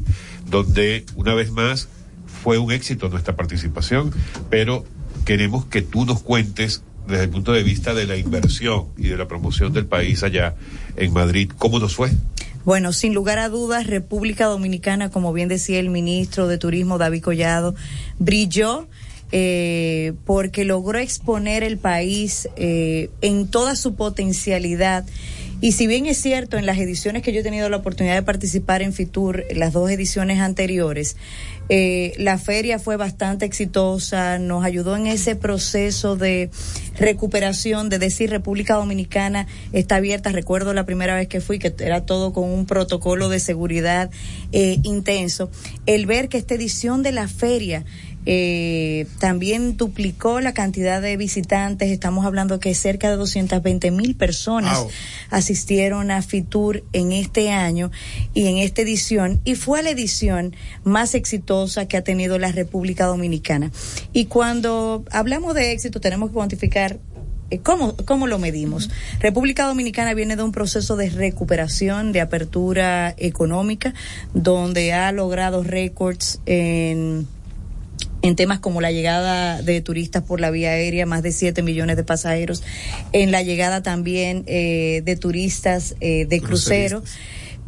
donde 0.50 1.04
una 1.14 1.32
vez 1.32 1.52
más 1.52 1.88
fue 2.42 2.58
un 2.58 2.72
éxito 2.72 3.08
nuestra 3.08 3.36
participación, 3.36 4.10
pero 4.50 4.84
queremos 5.24 5.64
que 5.66 5.80
tú 5.80 6.04
nos 6.04 6.22
cuentes 6.22 6.82
desde 7.06 7.22
el 7.22 7.30
punto 7.30 7.52
de 7.52 7.62
vista 7.62 7.94
de 7.94 8.04
la 8.04 8.16
inversión 8.16 8.86
y 8.96 9.06
de 9.06 9.16
la 9.16 9.28
promoción 9.28 9.72
del 9.72 9.86
país 9.86 10.24
allá 10.24 10.56
en 10.96 11.12
Madrid, 11.12 11.52
¿cómo 11.56 11.78
nos 11.78 11.94
fue? 11.94 12.10
Bueno, 12.64 12.92
sin 12.92 13.14
lugar 13.14 13.38
a 13.38 13.48
dudas, 13.48 13.86
República 13.86 14.46
Dominicana, 14.46 15.08
como 15.08 15.32
bien 15.32 15.46
decía 15.46 15.78
el 15.78 15.88
ministro 15.88 16.48
de 16.48 16.58
Turismo 16.58 16.98
David 16.98 17.22
Collado, 17.22 17.76
brilló 18.18 18.88
eh, 19.30 20.14
porque 20.24 20.64
logró 20.64 20.98
exponer 20.98 21.62
el 21.62 21.78
país 21.78 22.48
eh, 22.56 23.08
en 23.20 23.46
toda 23.46 23.76
su 23.76 23.94
potencialidad. 23.94 25.04
Y 25.60 25.72
si 25.72 25.86
bien 25.86 26.04
es 26.04 26.18
cierto, 26.18 26.58
en 26.58 26.66
las 26.66 26.78
ediciones 26.78 27.22
que 27.22 27.32
yo 27.32 27.40
he 27.40 27.42
tenido 27.42 27.68
la 27.70 27.78
oportunidad 27.78 28.14
de 28.14 28.22
participar 28.22 28.82
en 28.82 28.92
Fitur, 28.92 29.44
las 29.54 29.72
dos 29.72 29.90
ediciones 29.90 30.38
anteriores, 30.38 31.16
eh, 31.70 32.12
la 32.18 32.36
feria 32.36 32.78
fue 32.78 32.96
bastante 32.96 33.46
exitosa, 33.46 34.38
nos 34.38 34.64
ayudó 34.64 34.96
en 34.96 35.06
ese 35.06 35.34
proceso 35.34 36.14
de 36.14 36.50
recuperación, 36.98 37.88
de 37.88 37.98
decir 37.98 38.30
República 38.30 38.74
Dominicana 38.74 39.46
está 39.72 39.96
abierta. 39.96 40.30
Recuerdo 40.30 40.74
la 40.74 40.84
primera 40.84 41.14
vez 41.14 41.26
que 41.26 41.40
fui, 41.40 41.58
que 41.58 41.74
era 41.78 42.04
todo 42.04 42.34
con 42.34 42.44
un 42.50 42.66
protocolo 42.66 43.30
de 43.30 43.40
seguridad 43.40 44.10
eh, 44.52 44.78
intenso. 44.82 45.50
El 45.86 46.04
ver 46.04 46.28
que 46.28 46.36
esta 46.36 46.54
edición 46.54 47.02
de 47.02 47.12
la 47.12 47.28
feria 47.28 47.84
eh, 48.26 49.06
también 49.20 49.76
duplicó 49.76 50.40
la 50.40 50.52
cantidad 50.52 51.00
de 51.00 51.16
visitantes. 51.16 51.90
Estamos 51.90 52.26
hablando 52.26 52.58
que 52.58 52.74
cerca 52.74 53.08
de 53.08 53.16
220 53.16 53.90
mil 53.92 54.16
personas 54.16 54.78
Wow. 54.78 54.90
asistieron 55.30 56.10
a 56.10 56.20
Fitur 56.22 56.82
en 56.92 57.12
este 57.12 57.50
año 57.50 57.90
y 58.34 58.48
en 58.48 58.58
esta 58.58 58.82
edición 58.82 59.40
y 59.44 59.54
fue 59.54 59.82
la 59.82 59.90
edición 59.90 60.56
más 60.82 61.14
exitosa 61.14 61.86
que 61.86 61.96
ha 61.96 62.02
tenido 62.02 62.38
la 62.38 62.50
República 62.50 63.06
Dominicana. 63.06 63.70
Y 64.12 64.26
cuando 64.26 65.04
hablamos 65.12 65.54
de 65.54 65.72
éxito 65.72 66.00
tenemos 66.00 66.30
que 66.30 66.34
cuantificar 66.34 66.98
eh, 67.50 67.60
¿Cómo, 67.60 67.96
¿Cómo 67.96 68.26
lo 68.26 68.40
medimos? 68.40 68.90
República 69.20 69.66
Dominicana 69.66 70.14
viene 70.14 70.34
de 70.34 70.42
un 70.42 70.50
proceso 70.50 70.96
de 70.96 71.10
recuperación, 71.10 72.10
de 72.10 72.20
apertura 72.20 73.14
económica, 73.16 73.94
donde 74.34 74.92
ha 74.92 75.12
logrado 75.12 75.62
récords 75.62 76.40
en 76.46 77.28
en 78.26 78.36
temas 78.36 78.60
como 78.60 78.80
la 78.80 78.92
llegada 78.92 79.62
de 79.62 79.80
turistas 79.80 80.22
por 80.22 80.40
la 80.40 80.50
vía 80.50 80.70
aérea, 80.70 81.06
más 81.06 81.22
de 81.22 81.32
7 81.32 81.62
millones 81.62 81.96
de 81.96 82.04
pasajeros, 82.04 82.62
en 83.12 83.30
la 83.30 83.42
llegada 83.42 83.82
también 83.82 84.44
eh, 84.46 85.02
de 85.04 85.16
turistas 85.16 85.96
eh, 86.00 86.26
de 86.26 86.40
crucero, 86.40 87.02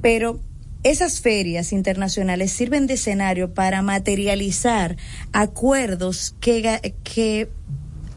pero 0.00 0.40
esas 0.82 1.20
ferias 1.20 1.72
internacionales 1.72 2.52
sirven 2.52 2.86
de 2.86 2.94
escenario 2.94 3.52
para 3.52 3.82
materializar 3.82 4.96
acuerdos 5.32 6.34
que, 6.40 6.94
que 7.02 7.48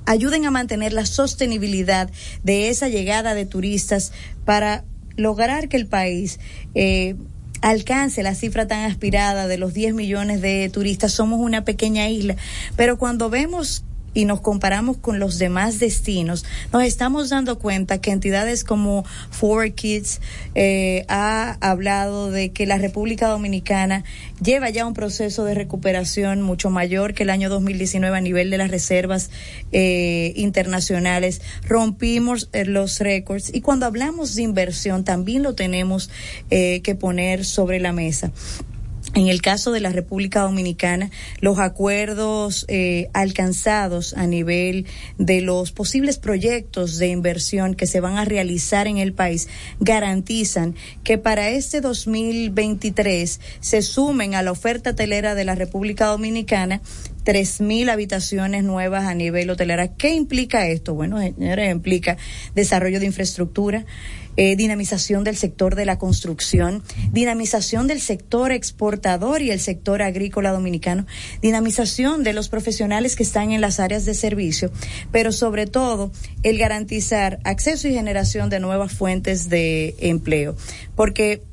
ayuden 0.06 0.46
a 0.46 0.52
mantener 0.52 0.94
la 0.94 1.06
sostenibilidad 1.06 2.10
de 2.44 2.70
esa 2.70 2.88
llegada 2.88 3.34
de 3.34 3.46
turistas 3.46 4.12
para 4.46 4.84
lograr 5.16 5.70
que 5.70 5.78
el 5.78 5.88
país 5.88 6.40
eh, 6.76 7.16
alcance 7.62 8.24
la 8.24 8.36
cifra 8.36 8.68
tan 8.68 8.90
aspirada 8.90 9.48
de 9.48 9.58
los 9.58 9.74
10 9.74 9.94
millones 9.94 10.42
de 10.42 10.70
turistas. 10.70 11.12
Somos 11.12 11.40
una 11.40 11.64
pequeña 11.64 12.10
isla, 12.10 12.36
pero 12.76 12.98
cuando 12.98 13.30
vemos 13.30 13.84
y 14.14 14.26
nos 14.26 14.42
comparamos 14.42 14.98
con 14.98 15.20
los 15.20 15.40
demás 15.40 15.80
destinos, 15.80 16.46
nos 16.72 16.84
estamos 16.84 17.30
dando 17.30 17.60
cuenta 17.60 18.00
que 18.00 18.12
entidades 18.12 18.64
como 18.64 19.06
Four 19.30 19.72
Kids 19.74 20.22
eh, 20.56 21.06
ha 21.08 21.58
hablado 21.62 22.32
de 22.32 22.52
que 22.52 22.66
la 22.66 22.78
República 22.78 23.28
Dominicana 23.28 24.04
lleva 24.42 24.70
ya 24.70 24.86
un 24.86 24.94
proceso 24.94 25.46
de 25.46 25.54
recuperación 25.54 26.42
mucho 26.42 26.70
mayor 26.70 27.14
que 27.14 27.24
el 27.24 27.30
año 27.30 27.50
2019 27.50 28.18
a 28.18 28.22
nivel 28.22 28.50
de 28.50 28.58
las 28.58 28.72
reservas 28.72 29.30
eh, 29.72 30.34
internacionales. 30.36 31.42
Rompimos 31.68 32.50
eh, 32.54 32.66
los 32.66 33.00
récords 33.00 33.54
y 33.54 33.62
cuando 33.62 33.86
hablamos 33.86 34.36
de 34.36 34.44
inversión 34.44 35.04
también 35.04 35.44
lo 35.44 35.56
tenemos 35.56 36.10
eh, 36.50 36.82
que 36.82 36.96
poner 36.96 37.46
sobre 37.46 37.80
la 37.80 37.94
mesa. 37.94 38.32
En 39.14 39.28
el 39.28 39.42
caso 39.42 39.74
de 39.74 39.82
la 39.82 39.90
República 39.90 40.42
Dominicana, 40.42 41.12
los 41.42 41.60
acuerdos 41.60 42.66
eh, 42.70 43.10
alcanzados 43.14 44.14
a 44.14 44.26
nivel 44.26 44.86
de 45.18 45.42
los 45.42 45.74
posibles 45.74 46.18
proyectos 46.18 46.98
de 46.98 47.08
inversión 47.08 47.76
que 47.76 47.88
se 47.88 48.00
van 48.00 48.18
a 48.18 48.24
realizar 48.24 48.88
en 48.88 48.98
el 48.98 49.12
país 49.12 49.50
garantizan 49.82 50.76
que 51.04 51.18
para 51.18 51.50
este 51.50 51.82
2023 51.82 53.42
se 53.60 53.82
sumen 53.82 54.34
a 54.34 54.44
la 54.44 54.52
oferta 54.52 54.96
telera 54.96 55.36
de 55.36 55.44
la 55.44 55.56
República 55.56 56.06
Dominicana 56.06 56.82
3.000 57.26 57.92
habitaciones 57.92 58.64
nuevas 58.64 59.06
a 59.06 59.14
nivel 59.14 59.50
hotelera. 59.50 59.90
¿Qué 59.90 60.14
implica 60.14 60.68
esto? 60.68 60.94
Bueno, 60.94 61.20
señores, 61.20 61.72
implica 61.72 62.18
desarrollo 62.56 63.00
de 63.00 63.06
infraestructura, 63.06 63.86
eh, 64.38 64.56
dinamización 64.56 65.24
del 65.24 65.36
sector 65.36 65.76
de 65.76 65.86
la 65.86 65.98
construcción, 65.98 66.84
dinamización 67.12 67.88
del 67.88 68.02
sector 68.02 68.52
exportador 68.52 69.42
y 69.42 69.52
el 69.52 69.60
sector 69.60 70.02
agrícola 70.02 70.52
dominicano, 70.52 71.06
dinamización 71.42 72.24
de 72.24 72.34
los 72.34 72.50
profesionales 72.50 73.16
que 73.16 73.24
están 73.24 73.52
en 73.52 73.62
las 73.62 73.80
áreas 73.80 74.06
de 74.06 74.14
servicio, 74.14 74.72
pero 75.12 75.32
sobre 75.32 75.68
todo 75.68 76.12
el 76.44 76.58
garantizar 76.58 77.40
acceso 77.44 77.88
y 77.88 77.94
generación 77.94 78.50
de 78.50 78.60
nuevas 78.60 78.94
fuentes 78.94 79.50
de 79.50 79.96
empleo, 80.00 80.56
porque 80.96 81.44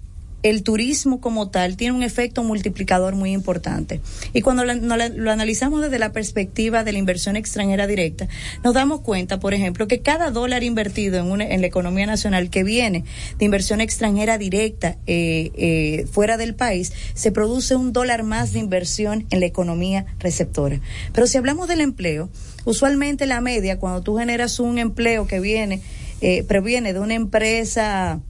el 0.42 0.62
turismo 0.62 1.20
como 1.20 1.50
tal 1.50 1.76
tiene 1.76 1.96
un 1.96 2.02
efecto 2.02 2.44
multiplicador 2.44 3.14
muy 3.14 3.32
importante. 3.32 4.00
Y 4.32 4.42
cuando 4.42 4.64
lo, 4.64 5.30
analizamos 5.30 5.82
desde 5.82 5.98
la 5.98 6.12
perspectiva 6.12 6.84
de 6.84 6.92
la 6.92 6.98
inversión 6.98 7.36
extranjera 7.36 7.86
directa, 7.86 8.28
nos 8.62 8.74
damos 8.74 9.00
cuenta, 9.00 9.40
por 9.40 9.54
ejemplo, 9.54 9.88
que 9.88 10.00
cada 10.00 10.30
dólar 10.30 10.62
invertido 10.62 11.18
en, 11.18 11.30
una, 11.30 11.44
en 11.44 11.60
la 11.60 11.66
economía 11.66 12.06
nacional 12.06 12.50
que 12.50 12.62
viene 12.64 13.04
de 13.38 13.44
inversión 13.44 13.80
extranjera 13.80 14.38
directa 14.38 14.96
eh, 15.06 15.50
eh, 15.54 16.06
fuera 16.10 16.36
del 16.36 16.54
país, 16.54 16.92
se 17.14 17.32
produce 17.32 17.74
un 17.74 17.92
dólar 17.92 18.22
más 18.22 18.52
de 18.52 18.60
inversión 18.60 19.26
en 19.30 19.40
la 19.40 19.46
economía 19.46 20.06
receptora. 20.18 20.80
Pero 21.12 21.26
si 21.26 21.38
hablamos 21.38 21.68
del 21.68 21.80
empleo, 21.80 22.28
usualmente 22.64 23.26
la 23.26 23.40
media, 23.40 23.78
cuando 23.78 24.02
tú 24.02 24.16
generas 24.16 24.60
un 24.60 24.78
empleo 24.78 25.26
que 25.26 25.40
viene, 25.40 25.80
eh, 26.20 26.44
proviene 26.44 26.92
de 26.92 27.00
una 27.00 27.14
empresa 27.14 28.20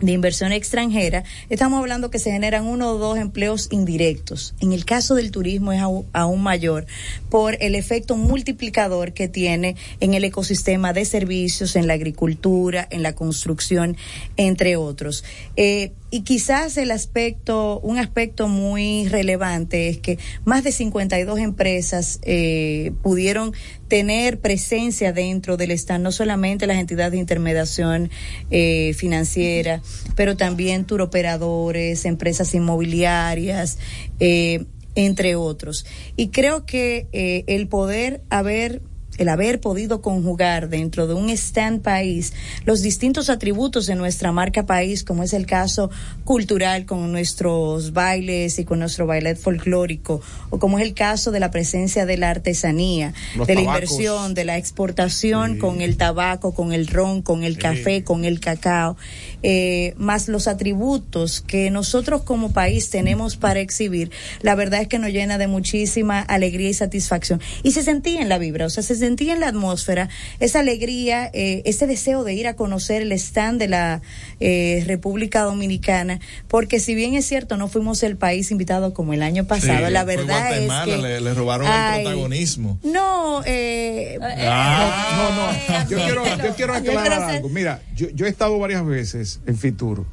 de 0.00 0.12
inversión 0.12 0.52
extranjera, 0.52 1.24
estamos 1.48 1.80
hablando 1.80 2.10
que 2.10 2.18
se 2.18 2.30
generan 2.30 2.66
uno 2.66 2.90
o 2.90 2.98
dos 2.98 3.18
empleos 3.18 3.68
indirectos. 3.70 4.54
En 4.60 4.72
el 4.72 4.84
caso 4.84 5.14
del 5.14 5.30
turismo 5.30 5.72
es 5.72 5.80
aún, 5.80 6.42
mayor 6.42 6.86
por 7.30 7.56
el 7.60 7.74
efecto 7.74 8.16
multiplicador 8.16 9.12
que 9.12 9.28
tiene 9.28 9.76
en 10.00 10.14
el 10.14 10.24
ecosistema 10.24 10.92
de 10.92 11.04
servicios, 11.04 11.76
en 11.76 11.86
la 11.86 11.94
agricultura, 11.94 12.86
en 12.90 13.02
la 13.02 13.14
construcción, 13.14 13.96
entre 14.36 14.76
otros. 14.76 15.24
Eh, 15.56 15.92
y 16.14 16.20
quizás 16.20 16.76
el 16.76 16.92
aspecto, 16.92 17.80
un 17.80 17.98
aspecto 17.98 18.46
muy 18.46 19.08
relevante 19.08 19.88
es 19.88 19.98
que 19.98 20.16
más 20.44 20.62
de 20.62 20.70
52 20.70 21.40
empresas 21.40 22.20
eh, 22.22 22.92
pudieron 23.02 23.52
tener 23.88 24.38
presencia 24.38 25.12
dentro 25.12 25.56
del 25.56 25.72
stand, 25.72 26.04
no 26.04 26.12
solamente 26.12 26.68
las 26.68 26.76
entidades 26.76 27.10
de 27.10 27.18
intermediación 27.18 28.10
eh, 28.52 28.94
financiera, 28.94 29.82
pero 30.14 30.36
también 30.36 30.84
turoperadores, 30.84 32.04
empresas 32.04 32.54
inmobiliarias, 32.54 33.78
eh, 34.20 34.66
entre 34.94 35.34
otros. 35.34 35.84
Y 36.14 36.28
creo 36.28 36.64
que 36.64 37.08
eh, 37.10 37.42
el 37.48 37.66
poder 37.66 38.22
haber 38.30 38.82
el 39.18 39.28
haber 39.28 39.60
podido 39.60 40.00
conjugar 40.00 40.68
dentro 40.68 41.06
de 41.06 41.14
un 41.14 41.30
stand 41.30 41.82
país 41.82 42.32
los 42.64 42.82
distintos 42.82 43.30
atributos 43.30 43.86
de 43.86 43.94
nuestra 43.94 44.32
marca 44.32 44.66
país, 44.66 45.04
como 45.04 45.22
es 45.22 45.32
el 45.32 45.46
caso 45.46 45.90
cultural 46.24 46.86
con 46.86 47.12
nuestros 47.12 47.92
bailes 47.92 48.58
y 48.58 48.64
con 48.64 48.78
nuestro 48.78 49.06
ballet 49.06 49.36
folclórico, 49.36 50.20
o 50.50 50.58
como 50.58 50.78
es 50.78 50.86
el 50.86 50.94
caso 50.94 51.30
de 51.30 51.40
la 51.40 51.50
presencia 51.50 52.06
de 52.06 52.16
la 52.16 52.30
artesanía, 52.30 53.12
de 53.46 53.54
la 53.54 53.60
inversión, 53.60 54.34
de 54.34 54.44
la 54.44 54.56
exportación 54.56 55.58
con 55.58 55.80
el 55.80 55.96
tabaco, 55.96 56.54
con 56.54 56.72
el 56.72 56.86
ron, 56.86 57.22
con 57.22 57.44
el 57.44 57.58
café, 57.58 58.04
con 58.04 58.24
el 58.24 58.40
cacao, 58.40 58.96
eh, 59.42 59.94
más 59.96 60.28
los 60.28 60.48
atributos 60.48 61.40
que 61.40 61.70
nosotros 61.70 62.22
como 62.22 62.52
país 62.52 62.90
tenemos 62.90 63.36
para 63.36 63.60
exhibir, 63.60 64.10
la 64.40 64.54
verdad 64.54 64.82
es 64.82 64.88
que 64.88 64.98
nos 64.98 65.10
llena 65.10 65.38
de 65.38 65.46
muchísima 65.46 66.20
alegría 66.20 66.70
y 66.70 66.74
satisfacción. 66.74 67.40
Y 67.62 67.72
se 67.72 67.82
sentía 67.82 68.20
en 68.20 68.28
la 68.28 68.38
vibra, 68.38 68.66
o 68.66 68.70
sea, 68.70 68.82
se 68.82 68.94
sentía 69.04 69.34
en 69.34 69.40
la 69.40 69.48
atmósfera 69.48 70.08
esa 70.40 70.60
alegría, 70.60 71.30
eh, 71.34 71.60
ese 71.66 71.86
deseo 71.86 72.24
de 72.24 72.32
ir 72.32 72.46
a 72.46 72.56
conocer 72.56 73.02
el 73.02 73.12
stand 73.12 73.58
de 73.58 73.68
la 73.68 74.00
eh, 74.40 74.82
República 74.86 75.42
Dominicana, 75.42 76.20
porque 76.48 76.80
si 76.80 76.94
bien 76.94 77.14
es 77.14 77.26
cierto, 77.26 77.58
no 77.58 77.68
fuimos 77.68 78.02
el 78.02 78.16
país 78.16 78.50
invitado 78.50 78.94
como 78.94 79.12
el 79.12 79.22
año 79.22 79.44
pasado, 79.44 79.90
la 79.90 80.04
verdad 80.04 80.56
es 80.56 80.72
que... 80.84 80.96
Le, 80.96 81.20
le 81.20 81.34
robaron 81.34 81.66
el 81.66 82.02
protagonismo. 82.02 82.78
No, 82.82 83.42
eh, 83.44 84.18
ah, 84.22 85.52
no, 85.68 85.78
no, 85.78 85.90
yo 85.90 85.98
quiero, 85.98 86.24
yo 86.42 86.54
quiero 86.56 86.74
aclarar 86.74 87.22
algo. 87.22 87.50
Mira, 87.50 87.82
yo, 87.94 88.08
yo 88.10 88.24
he 88.24 88.30
estado 88.30 88.58
varias 88.58 88.86
veces 88.86 89.40
en 89.46 89.58
Fitur. 89.58 90.06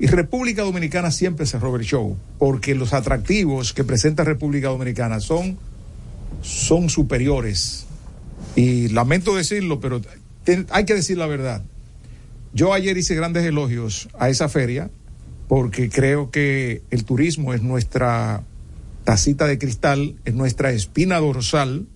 Y 0.00 0.08
República 0.08 0.62
Dominicana 0.62 1.12
siempre 1.12 1.46
se 1.46 1.60
roba 1.60 1.78
el 1.78 1.84
show, 1.84 2.16
porque 2.38 2.74
los 2.74 2.94
atractivos 2.94 3.72
que 3.72 3.84
presenta 3.84 4.24
República 4.24 4.68
Dominicana 4.68 5.20
son, 5.20 5.56
son 6.42 6.90
superiores 6.90 7.86
y 8.56 8.88
lamento 8.88 9.34
decirlo, 9.34 9.80
pero 9.80 10.00
hay 10.70 10.84
que 10.84 10.94
decir 10.94 11.18
la 11.18 11.26
verdad. 11.26 11.62
Yo 12.52 12.72
ayer 12.72 12.96
hice 12.96 13.14
grandes 13.14 13.44
elogios 13.44 14.08
a 14.18 14.28
esa 14.28 14.48
feria 14.48 14.90
porque 15.48 15.88
creo 15.90 16.30
que 16.30 16.82
el 16.90 17.04
turismo 17.04 17.52
es 17.52 17.62
nuestra 17.62 18.44
tacita 19.04 19.46
de 19.46 19.58
cristal, 19.58 20.16
es 20.24 20.34
nuestra 20.34 20.72
espina 20.72 21.18
dorsal, 21.18 21.86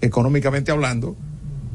económicamente 0.00 0.72
hablando, 0.72 1.16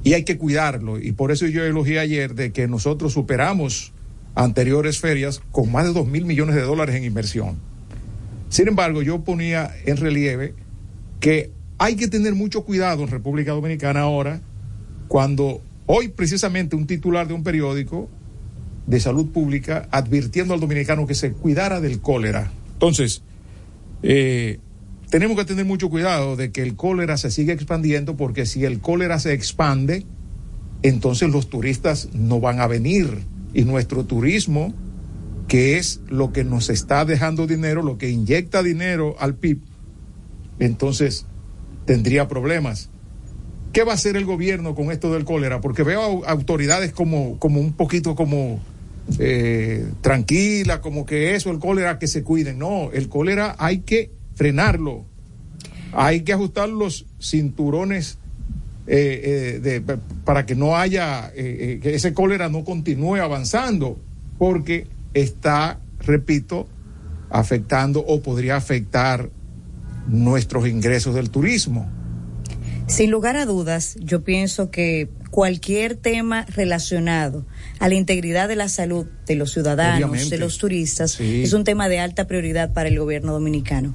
y 0.03 0.13
hay 0.13 0.23
que 0.23 0.37
cuidarlo. 0.37 0.99
Y 0.99 1.11
por 1.11 1.31
eso 1.31 1.45
yo 1.47 1.63
elogié 1.63 1.99
ayer 1.99 2.33
de 2.33 2.51
que 2.51 2.67
nosotros 2.67 3.13
superamos 3.13 3.93
anteriores 4.35 4.99
ferias 4.99 5.41
con 5.51 5.71
más 5.71 5.85
de 5.85 5.93
dos 5.93 6.07
mil 6.07 6.25
millones 6.25 6.55
de 6.55 6.61
dólares 6.61 6.95
en 6.95 7.03
inversión. 7.03 7.57
Sin 8.49 8.67
embargo, 8.67 9.01
yo 9.01 9.23
ponía 9.23 9.71
en 9.85 9.97
relieve 9.97 10.53
que 11.19 11.51
hay 11.77 11.95
que 11.95 12.07
tener 12.07 12.33
mucho 12.35 12.63
cuidado 12.63 13.03
en 13.03 13.09
República 13.09 13.51
Dominicana 13.51 14.01
ahora, 14.01 14.41
cuando 15.07 15.61
hoy 15.85 16.09
precisamente 16.09 16.75
un 16.75 16.87
titular 16.87 17.27
de 17.27 17.33
un 17.33 17.43
periódico 17.43 18.09
de 18.87 18.99
salud 18.99 19.27
pública 19.31 19.87
advirtiendo 19.91 20.53
al 20.53 20.59
dominicano 20.59 21.05
que 21.05 21.13
se 21.15 21.33
cuidara 21.33 21.81
del 21.81 21.99
cólera. 21.99 22.51
Entonces, 22.73 23.21
eh, 24.01 24.59
tenemos 25.09 25.37
que 25.37 25.45
tener 25.45 25.65
mucho 25.65 25.89
cuidado 25.89 26.35
de 26.35 26.51
que 26.51 26.63
el 26.63 26.75
cólera 26.75 27.17
se 27.17 27.31
siga 27.31 27.53
expandiendo, 27.53 28.17
porque 28.17 28.45
si 28.45 28.65
el 28.65 28.79
cólera 28.79 29.19
se 29.19 29.33
expande, 29.33 30.05
entonces 30.83 31.29
los 31.29 31.49
turistas 31.49 32.09
no 32.13 32.39
van 32.39 32.59
a 32.59 32.67
venir. 32.67 33.25
Y 33.53 33.63
nuestro 33.63 34.05
turismo, 34.05 34.73
que 35.47 35.77
es 35.77 36.01
lo 36.07 36.31
que 36.31 36.43
nos 36.43 36.69
está 36.69 37.05
dejando 37.05 37.47
dinero, 37.47 37.81
lo 37.83 37.97
que 37.97 38.09
inyecta 38.09 38.63
dinero 38.63 39.15
al 39.19 39.35
PIB, 39.35 39.61
entonces 40.59 41.25
tendría 41.87 42.27
problemas. 42.27 42.89
¿Qué 43.73 43.83
va 43.83 43.93
a 43.93 43.95
hacer 43.95 44.17
el 44.17 44.25
gobierno 44.25 44.75
con 44.75 44.91
esto 44.91 45.11
del 45.13 45.25
cólera? 45.25 45.61
Porque 45.61 45.83
veo 45.83 46.25
autoridades 46.25 46.91
como, 46.91 47.39
como 47.39 47.59
un 47.59 47.73
poquito 47.73 48.13
como 48.13 48.59
eh, 49.19 49.87
tranquila, 50.01 50.81
como 50.81 51.05
que 51.05 51.33
eso, 51.33 51.49
el 51.49 51.59
cólera, 51.59 51.97
que 51.97 52.07
se 52.07 52.23
cuiden. 52.23 52.59
No, 52.59 52.91
el 52.91 53.07
cólera 53.07 53.55
hay 53.57 53.79
que 53.79 54.11
frenarlo. 54.35 55.05
Hay 55.93 56.21
que 56.21 56.33
ajustar 56.33 56.69
los 56.69 57.05
cinturones 57.21 58.17
eh, 58.85 59.61
eh, 59.63 59.97
para 60.25 60.45
que 60.45 60.55
no 60.55 60.75
haya, 60.75 61.31
que 61.33 61.79
ese 61.83 62.13
cólera 62.13 62.49
no 62.49 62.65
continúe 62.65 63.15
avanzando, 63.15 63.97
porque 64.37 64.87
está, 65.13 65.79
repito, 65.99 66.67
afectando 67.29 68.01
o 68.01 68.21
podría 68.21 68.57
afectar 68.57 69.29
nuestros 70.07 70.67
ingresos 70.67 71.15
del 71.15 71.29
turismo. 71.29 71.89
Sin 72.87 73.11
lugar 73.11 73.35
a 73.35 73.45
dudas, 73.45 73.97
yo 73.99 74.23
pienso 74.23 74.71
que 74.71 75.09
cualquier 75.29 75.95
tema 75.95 76.45
relacionado 76.45 77.45
a 77.79 77.89
la 77.89 77.95
integridad 77.95 78.47
de 78.47 78.55
la 78.55 78.69
salud 78.69 79.05
de 79.25 79.35
los 79.35 79.51
ciudadanos, 79.51 80.29
de 80.29 80.37
los 80.37 80.57
turistas, 80.57 81.19
es 81.19 81.51
un 81.51 81.65
tema 81.65 81.89
de 81.89 81.99
alta 81.99 82.27
prioridad 82.27 82.71
para 82.71 82.87
el 82.87 82.97
gobierno 82.97 83.33
dominicano. 83.33 83.93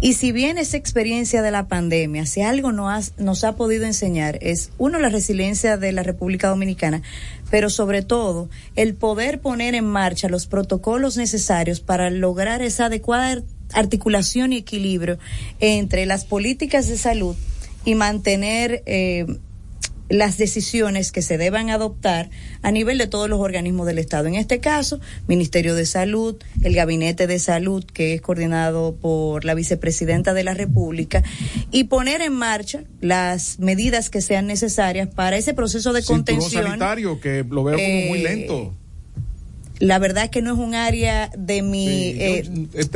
Y 0.00 0.12
si 0.12 0.30
bien 0.30 0.56
esa 0.56 0.76
experiencia 0.76 1.42
de 1.42 1.50
la 1.50 1.66
pandemia, 1.66 2.26
si 2.26 2.42
algo 2.42 2.70
nos, 2.70 3.12
nos 3.18 3.42
ha 3.42 3.56
podido 3.56 3.84
enseñar, 3.84 4.38
es 4.40 4.70
uno, 4.78 5.00
la 5.00 5.08
resiliencia 5.08 5.76
de 5.76 5.90
la 5.90 6.04
República 6.04 6.48
Dominicana, 6.48 7.02
pero 7.50 7.70
sobre 7.70 8.02
todo 8.02 8.48
el 8.76 8.94
poder 8.94 9.40
poner 9.40 9.74
en 9.74 9.86
marcha 9.86 10.28
los 10.28 10.46
protocolos 10.46 11.16
necesarios 11.16 11.80
para 11.80 12.08
lograr 12.10 12.62
esa 12.62 12.86
adecuada 12.86 13.42
articulación 13.72 14.52
y 14.52 14.58
equilibrio 14.58 15.18
entre 15.60 16.06
las 16.06 16.24
políticas 16.24 16.88
de 16.88 16.96
salud 16.96 17.36
y 17.84 17.94
mantener 17.94 18.82
eh, 18.86 19.26
las 20.08 20.38
decisiones 20.38 21.12
que 21.12 21.22
se 21.22 21.38
deban 21.38 21.70
adoptar 21.70 22.30
a 22.62 22.70
nivel 22.70 22.98
de 22.98 23.06
todos 23.06 23.28
los 23.28 23.40
organismos 23.40 23.86
del 23.86 23.98
Estado. 23.98 24.26
En 24.26 24.34
este 24.34 24.58
caso, 24.58 25.00
Ministerio 25.26 25.74
de 25.74 25.86
Salud, 25.86 26.36
el 26.62 26.74
Gabinete 26.74 27.26
de 27.26 27.38
Salud, 27.38 27.84
que 27.84 28.14
es 28.14 28.20
coordinado 28.20 28.96
por 28.96 29.44
la 29.44 29.54
Vicepresidenta 29.54 30.34
de 30.34 30.44
la 30.44 30.54
República, 30.54 31.22
y 31.70 31.84
poner 31.84 32.22
en 32.22 32.32
marcha 32.32 32.84
las 33.00 33.58
medidas 33.58 34.10
que 34.10 34.20
sean 34.20 34.46
necesarias 34.46 35.08
para 35.08 35.36
ese 35.36 35.54
proceso 35.54 35.92
de 35.92 36.02
contención. 36.02 36.64
sanitario, 36.64 37.20
que 37.20 37.44
lo 37.48 37.64
veo 37.64 37.76
como 37.76 38.08
muy 38.08 38.22
lento. 38.22 38.74
La 39.78 39.98
verdad 39.98 40.30
que 40.30 40.42
no 40.42 40.52
es 40.52 40.58
un 40.58 40.74
área 40.74 41.30
de 41.36 41.62
mi 41.62 41.86
Sí, 41.86 42.16
eh, 42.20 42.42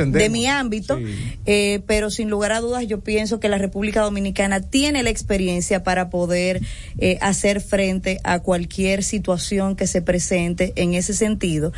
de 0.07 0.29
mi 0.29 0.47
ámbito, 0.47 0.99
eh, 1.45 1.81
pero 1.87 2.09
sin 2.09 2.29
lugar 2.29 2.51
a 2.51 2.59
dudas 2.59 2.87
yo 2.87 3.01
pienso 3.01 3.39
que 3.39 3.49
la 3.49 3.57
República 3.57 4.01
Dominicana 4.01 4.61
tiene 4.61 5.03
la 5.03 5.09
experiencia 5.09 5.83
para 5.83 6.09
poder 6.09 6.61
eh, 6.97 7.17
hacer 7.21 7.61
frente 7.61 8.19
a 8.23 8.39
cualquier 8.39 9.03
situación 9.03 9.75
que 9.75 9.87
se 9.87 10.01
presente 10.01 10.73
en 10.75 10.93
ese 10.93 11.13
sentido. 11.13 11.73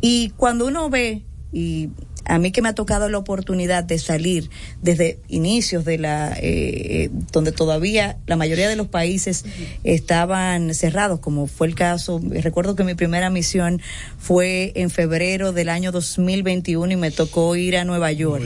Y 0.00 0.30
cuando 0.36 0.66
uno 0.66 0.90
ve 0.90 1.22
y 1.52 1.90
a 2.24 2.38
mí 2.38 2.52
que 2.52 2.62
me 2.62 2.68
ha 2.68 2.74
tocado 2.74 3.08
la 3.08 3.18
oportunidad 3.18 3.84
de 3.84 3.98
salir 3.98 4.50
desde 4.80 5.18
inicios 5.28 5.84
de 5.84 5.98
la 5.98 6.36
eh, 6.40 7.10
donde 7.32 7.52
todavía 7.52 8.18
la 8.26 8.36
mayoría 8.36 8.68
de 8.68 8.76
los 8.76 8.88
países 8.88 9.44
estaban 9.84 10.74
cerrados 10.74 11.20
como 11.20 11.46
fue 11.46 11.66
el 11.66 11.74
caso. 11.74 12.20
Recuerdo 12.22 12.76
que 12.76 12.84
mi 12.84 12.94
primera 12.94 13.30
misión 13.30 13.80
fue 14.18 14.72
en 14.76 14.90
febrero 14.90 15.52
del 15.52 15.68
año 15.68 15.92
2021 15.92 16.92
y 16.92 16.96
me 16.96 17.10
tocó 17.10 17.56
ir 17.56 17.76
a 17.76 17.84
Nueva 17.84 18.12
York 18.12 18.44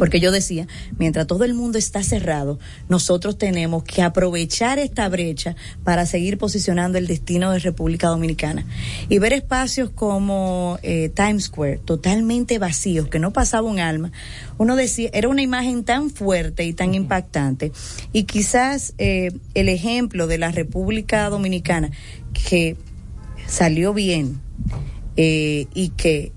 porque 0.00 0.18
yo 0.18 0.32
decía, 0.32 0.66
mientras 0.96 1.26
todo 1.26 1.44
el 1.44 1.52
mundo 1.52 1.76
está 1.76 2.02
cerrado, 2.02 2.58
nosotros 2.88 3.36
tenemos 3.36 3.84
que 3.84 4.00
aprovechar 4.00 4.78
esta 4.78 5.06
brecha 5.10 5.56
para 5.84 6.06
seguir 6.06 6.38
posicionando 6.38 6.96
el 6.96 7.06
destino 7.06 7.52
de 7.52 7.58
República 7.58 8.08
Dominicana. 8.08 8.64
Y 9.10 9.18
ver 9.18 9.34
espacios 9.34 9.90
como 9.90 10.78
eh, 10.82 11.10
Times 11.10 11.44
Square, 11.44 11.82
totalmente 11.84 12.58
vacíos, 12.58 13.08
que 13.08 13.18
no 13.18 13.34
pasaba 13.34 13.68
un 13.68 13.78
alma, 13.78 14.10
uno 14.56 14.74
decía, 14.74 15.10
era 15.12 15.28
una 15.28 15.42
imagen 15.42 15.84
tan 15.84 16.08
fuerte 16.08 16.64
y 16.64 16.72
tan 16.72 16.94
impactante. 16.94 17.70
Y 18.14 18.22
quizás 18.22 18.94
eh, 18.96 19.32
el 19.52 19.68
ejemplo 19.68 20.26
de 20.26 20.38
la 20.38 20.50
República 20.50 21.28
Dominicana, 21.28 21.90
que 22.32 22.78
salió 23.46 23.92
bien 23.92 24.40
eh, 25.18 25.66
y 25.74 25.90
que 25.90 26.32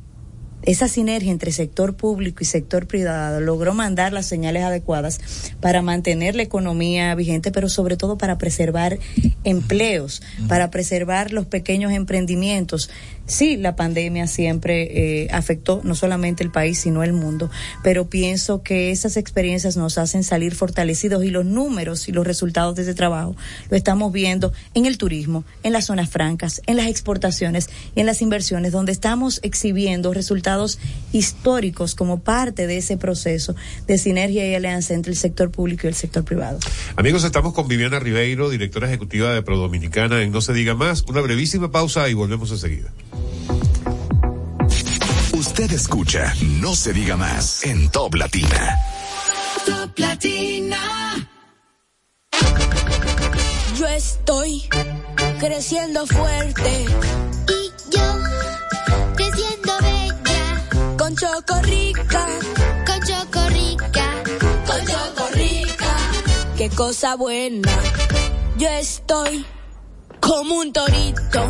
esa 0.66 0.88
sinergia 0.88 1.32
entre 1.32 1.52
sector 1.52 1.96
público 1.96 2.40
y 2.42 2.46
sector 2.46 2.88
privado 2.88 3.42
logró 3.42 3.74
mandar 3.74 4.14
las 4.14 4.26
señales 4.26 4.64
adecuadas 4.64 5.20
para 5.60 5.82
mantener 5.82 6.36
la 6.36 6.44
economía 6.44 7.14
vigente, 7.16 7.52
pero 7.52 7.70
sobre 7.70 7.98
todo 7.98 8.18
para 8.18 8.38
preservar 8.38 8.98
empleos, 9.44 10.22
para 10.48 10.72
preservar 10.72 11.34
los 11.34 11.46
pequeños 11.46 11.92
emprendimientos. 11.92 12.90
Sí, 13.26 13.56
la 13.56 13.78
pandemia 13.78 14.28
siempre 14.28 15.24
eh, 15.24 15.28
afectó 15.32 15.80
no 15.84 15.96
solamente 15.96 16.44
el 16.44 16.52
país, 16.52 16.80
sino 16.80 17.04
el 17.04 17.14
mundo, 17.14 17.50
pero 17.82 18.10
pienso 18.10 18.64
que 18.64 18.92
esas 18.92 19.16
experiencias 19.16 19.78
nos 19.78 19.98
hacen 19.98 20.26
salir 20.26 20.56
fortalecidos 20.56 21.24
y 21.24 21.30
los 21.30 21.46
números 21.46 22.10
y 22.10 22.12
los 22.12 22.28
resultados 22.28 22.76
de 22.76 22.82
ese 22.82 22.94
trabajo 22.94 23.36
lo 23.70 23.78
estamos 23.78 24.12
viendo 24.12 24.52
en 24.74 24.86
el 24.86 24.98
turismo, 24.98 25.46
en 25.64 25.72
las 25.72 25.86
zonas 25.86 26.10
francas, 26.10 26.62
en 26.68 26.76
las 26.76 26.88
exportaciones 26.88 27.70
y 27.96 28.02
en 28.02 28.08
las 28.08 28.22
inversiones, 28.22 28.74
donde 28.74 28.92
estamos 28.92 29.40
exhibiendo 29.42 30.14
resultados 30.14 30.78
históricos 31.14 31.96
como 31.96 32.20
parte 32.20 32.68
de 32.68 32.78
ese 32.78 32.98
proceso 32.98 33.56
de 33.88 33.98
sinergia 33.98 34.46
y 34.46 34.54
alianza 34.54 34.94
entre 34.94 35.14
el 35.14 35.18
sector 35.18 35.50
público 35.50 35.88
y 35.88 35.90
el 35.90 35.96
sector 35.96 36.26
privado. 36.26 36.60
Amigos, 36.98 37.24
estamos 37.24 37.54
con 37.54 37.70
Viviana 37.70 38.00
Ribeiro, 38.00 38.50
directora 38.50 38.88
ejecutiva 38.88 39.34
de 39.34 39.42
Prodominicana 39.42 40.22
en 40.22 40.32
No 40.32 40.42
se 40.42 40.54
diga 40.54 40.76
más. 40.76 41.04
Una 41.08 41.22
brevísima 41.22 41.72
pausa 41.72 42.10
y 42.10 42.14
volvemos 42.14 42.52
enseguida. 42.52 42.92
Usted 45.46 45.74
escucha 45.74 46.34
No 46.62 46.74
se 46.74 46.94
diga 46.94 47.18
más 47.18 47.66
en 47.66 47.90
Top 47.90 48.16
Latina. 48.16 48.78
Top 49.66 50.00
Latina. 50.00 50.78
Yo 53.78 53.88
estoy 53.88 54.64
creciendo 55.42 56.08
fuerte. 56.08 56.86
Y 57.50 57.92
yo 57.92 58.04
creciendo 59.18 59.74
bella. 59.82 60.96
Con 60.98 61.14
Chocorrica. 61.18 62.26
Con 62.88 63.00
Chocorrica. 63.06 64.24
Con 64.66 64.86
Chocorrica. 64.88 65.96
Qué 66.56 66.70
cosa 66.70 67.18
buena. 67.18 67.70
Yo 68.58 68.70
estoy 68.70 69.46
como 70.22 70.60
un 70.60 70.72
torito. 70.72 71.50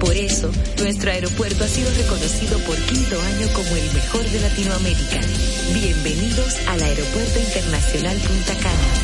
Por 0.00 0.16
eso, 0.16 0.50
nuestro 0.78 1.10
aeropuerto 1.10 1.64
ha 1.64 1.68
sido 1.68 1.90
reconocido 1.94 2.58
por 2.60 2.76
quinto 2.76 3.20
año 3.20 3.48
como 3.54 3.76
el 3.76 3.92
mejor 3.92 4.24
de 4.24 4.40
Latinoamérica. 4.40 5.20
Bienvenidos 5.72 6.54
al 6.68 6.82
Aeropuerto 6.82 7.38
Internacional 7.38 8.16
Punta 8.18 8.54
Cana. 8.54 9.03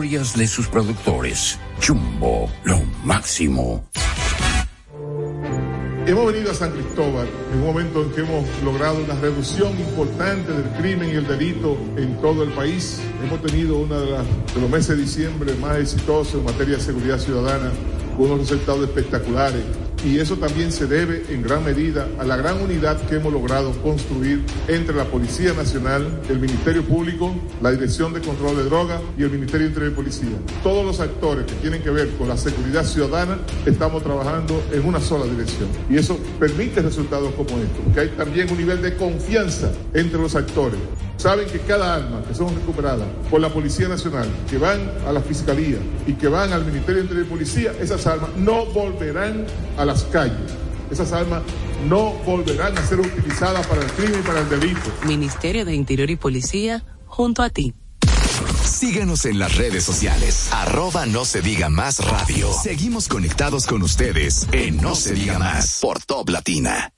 de 0.00 0.46
sus 0.46 0.68
productores. 0.68 1.58
Jumbo, 1.84 2.48
lo 2.62 2.80
máximo. 3.02 3.84
Hemos 6.06 6.32
venido 6.32 6.52
a 6.52 6.54
San 6.54 6.70
Cristóbal 6.70 7.28
en 7.52 7.58
un 7.58 7.66
momento 7.66 8.04
en 8.04 8.12
que 8.12 8.20
hemos 8.20 8.46
logrado 8.62 9.02
una 9.02 9.14
reducción 9.14 9.72
importante 9.78 10.52
del 10.52 10.70
crimen 10.78 11.10
y 11.10 11.14
el 11.14 11.26
delito 11.26 11.76
en 11.96 12.16
todo 12.20 12.44
el 12.44 12.50
país. 12.50 13.00
Hemos 13.24 13.42
tenido 13.42 13.76
uno 13.76 14.00
de, 14.00 14.12
de 14.12 14.60
los 14.60 14.70
meses 14.70 14.96
de 14.96 15.02
diciembre 15.02 15.52
más 15.54 15.78
exitosos 15.78 16.34
en 16.34 16.44
materia 16.44 16.76
de 16.76 16.82
seguridad 16.82 17.18
ciudadana, 17.18 17.72
con 18.16 18.26
unos 18.26 18.38
resultados 18.38 18.84
espectaculares. 18.84 19.64
Y 20.04 20.18
eso 20.18 20.36
también 20.36 20.70
se 20.70 20.86
debe 20.86 21.24
en 21.28 21.42
gran 21.42 21.64
medida 21.64 22.08
a 22.18 22.24
la 22.24 22.36
gran 22.36 22.60
unidad 22.60 23.00
que 23.08 23.16
hemos 23.16 23.32
logrado 23.32 23.72
construir 23.82 24.42
entre 24.68 24.94
la 24.94 25.04
Policía 25.04 25.52
Nacional, 25.54 26.20
el 26.28 26.38
Ministerio 26.38 26.84
Público, 26.84 27.34
la 27.60 27.72
Dirección 27.72 28.12
de 28.12 28.20
Control 28.20 28.56
de 28.56 28.64
Drogas 28.64 29.00
y 29.18 29.22
el 29.24 29.30
Ministerio 29.30 29.66
de 29.66 29.72
Interior 29.72 29.92
y 29.92 29.96
Policía. 29.96 30.38
Todos 30.62 30.84
los 30.84 31.00
actores 31.00 31.46
que 31.46 31.54
tienen 31.54 31.82
que 31.82 31.90
ver 31.90 32.08
con 32.16 32.28
la 32.28 32.36
seguridad 32.36 32.84
ciudadana 32.84 33.38
estamos 33.66 34.02
trabajando 34.02 34.62
en 34.72 34.86
una 34.86 35.00
sola 35.00 35.24
dirección. 35.24 35.68
Y 35.90 35.96
eso 35.96 36.16
permite 36.38 36.80
resultados 36.80 37.32
como 37.34 37.58
estos, 37.58 37.80
porque 37.84 38.00
hay 38.00 38.08
también 38.10 38.50
un 38.50 38.58
nivel 38.58 38.80
de 38.80 38.94
confianza 38.94 39.72
entre 39.94 40.20
los 40.20 40.34
actores. 40.36 40.78
Saben 41.18 41.48
que 41.48 41.58
cada 41.58 41.96
arma 41.96 42.22
que 42.22 42.32
son 42.32 42.54
recuperadas 42.54 43.06
por 43.28 43.40
la 43.40 43.48
Policía 43.48 43.88
Nacional, 43.88 44.28
que 44.48 44.56
van 44.56 44.88
a 45.04 45.12
la 45.12 45.20
Fiscalía 45.20 45.78
y 46.06 46.12
que 46.12 46.28
van 46.28 46.52
al 46.52 46.64
Ministerio 46.64 46.96
de 46.96 47.02
Interior 47.02 47.26
y 47.26 47.28
Policía, 47.28 47.72
esas 47.80 48.06
armas 48.06 48.30
no 48.36 48.66
volverán 48.66 49.44
a 49.76 49.84
las 49.84 50.04
calles. 50.04 50.52
Esas 50.92 51.12
armas 51.12 51.42
no 51.88 52.12
volverán 52.24 52.78
a 52.78 52.86
ser 52.86 53.00
utilizadas 53.00 53.66
para 53.66 53.82
el 53.82 53.90
crimen 53.92 54.20
y 54.20 54.22
para 54.22 54.40
el 54.40 54.48
delito. 54.48 54.92
Ministerio 55.06 55.64
de 55.64 55.74
Interior 55.74 56.08
y 56.08 56.16
Policía, 56.16 56.84
junto 57.06 57.42
a 57.42 57.50
ti. 57.50 57.74
Síguenos 58.64 59.24
en 59.24 59.40
las 59.40 59.56
redes 59.56 59.82
sociales. 59.82 60.50
Arroba 60.52 61.04
no 61.04 61.24
se 61.24 61.42
diga 61.42 61.68
más 61.68 61.98
radio. 61.98 62.52
Seguimos 62.62 63.08
conectados 63.08 63.66
con 63.66 63.82
ustedes 63.82 64.46
en 64.52 64.76
No 64.76 64.94
se 64.94 65.14
diga 65.14 65.38
más 65.38 65.80
por 65.82 66.00
Top 66.04 66.28
Latina. 66.28 66.92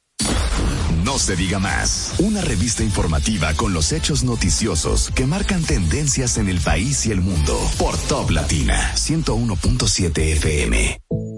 No 1.04 1.18
se 1.18 1.36
diga 1.36 1.58
más. 1.58 2.14
Una 2.18 2.40
revista 2.40 2.82
informativa 2.82 3.54
con 3.54 3.72
los 3.72 3.92
hechos 3.92 4.22
noticiosos 4.24 5.10
que 5.14 5.26
marcan 5.26 5.62
tendencias 5.62 6.36
en 6.38 6.48
el 6.48 6.60
país 6.60 7.06
y 7.06 7.10
el 7.10 7.20
mundo 7.20 7.58
por 7.78 7.96
Top 7.96 8.30
Latina 8.30 8.92
101.7 8.94 10.18
FM. 10.18 11.29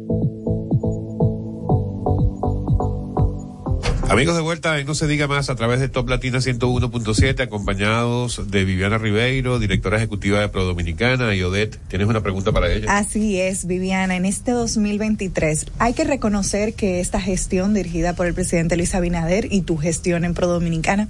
Amigos 4.12 4.36
de 4.36 4.42
vuelta, 4.42 4.84
no 4.84 4.94
se 4.94 5.06
diga 5.06 5.26
más 5.26 5.48
a 5.48 5.56
través 5.56 5.80
de 5.80 5.88
Top 5.88 6.06
Latina 6.06 6.36
101.7, 6.36 7.40
acompañados 7.40 8.50
de 8.50 8.66
Viviana 8.66 8.98
Ribeiro, 8.98 9.58
directora 9.58 9.96
ejecutiva 9.96 10.38
de 10.38 10.50
Pro 10.50 10.64
Dominicana, 10.64 11.34
y 11.34 11.42
Odette, 11.42 11.78
¿tienes 11.88 12.08
una 12.08 12.20
pregunta 12.20 12.52
para 12.52 12.70
ella? 12.70 12.98
Así 12.98 13.40
es, 13.40 13.66
Viviana. 13.66 14.14
En 14.14 14.26
este 14.26 14.50
2023 14.50 15.64
hay 15.78 15.94
que 15.94 16.04
reconocer 16.04 16.74
que 16.74 17.00
esta 17.00 17.22
gestión 17.22 17.72
dirigida 17.72 18.12
por 18.14 18.26
el 18.26 18.34
presidente 18.34 18.76
Luis 18.76 18.94
Abinader 18.94 19.50
y 19.50 19.62
tu 19.62 19.78
gestión 19.78 20.26
en 20.26 20.34
Pro 20.34 20.46
Dominicana 20.46 21.08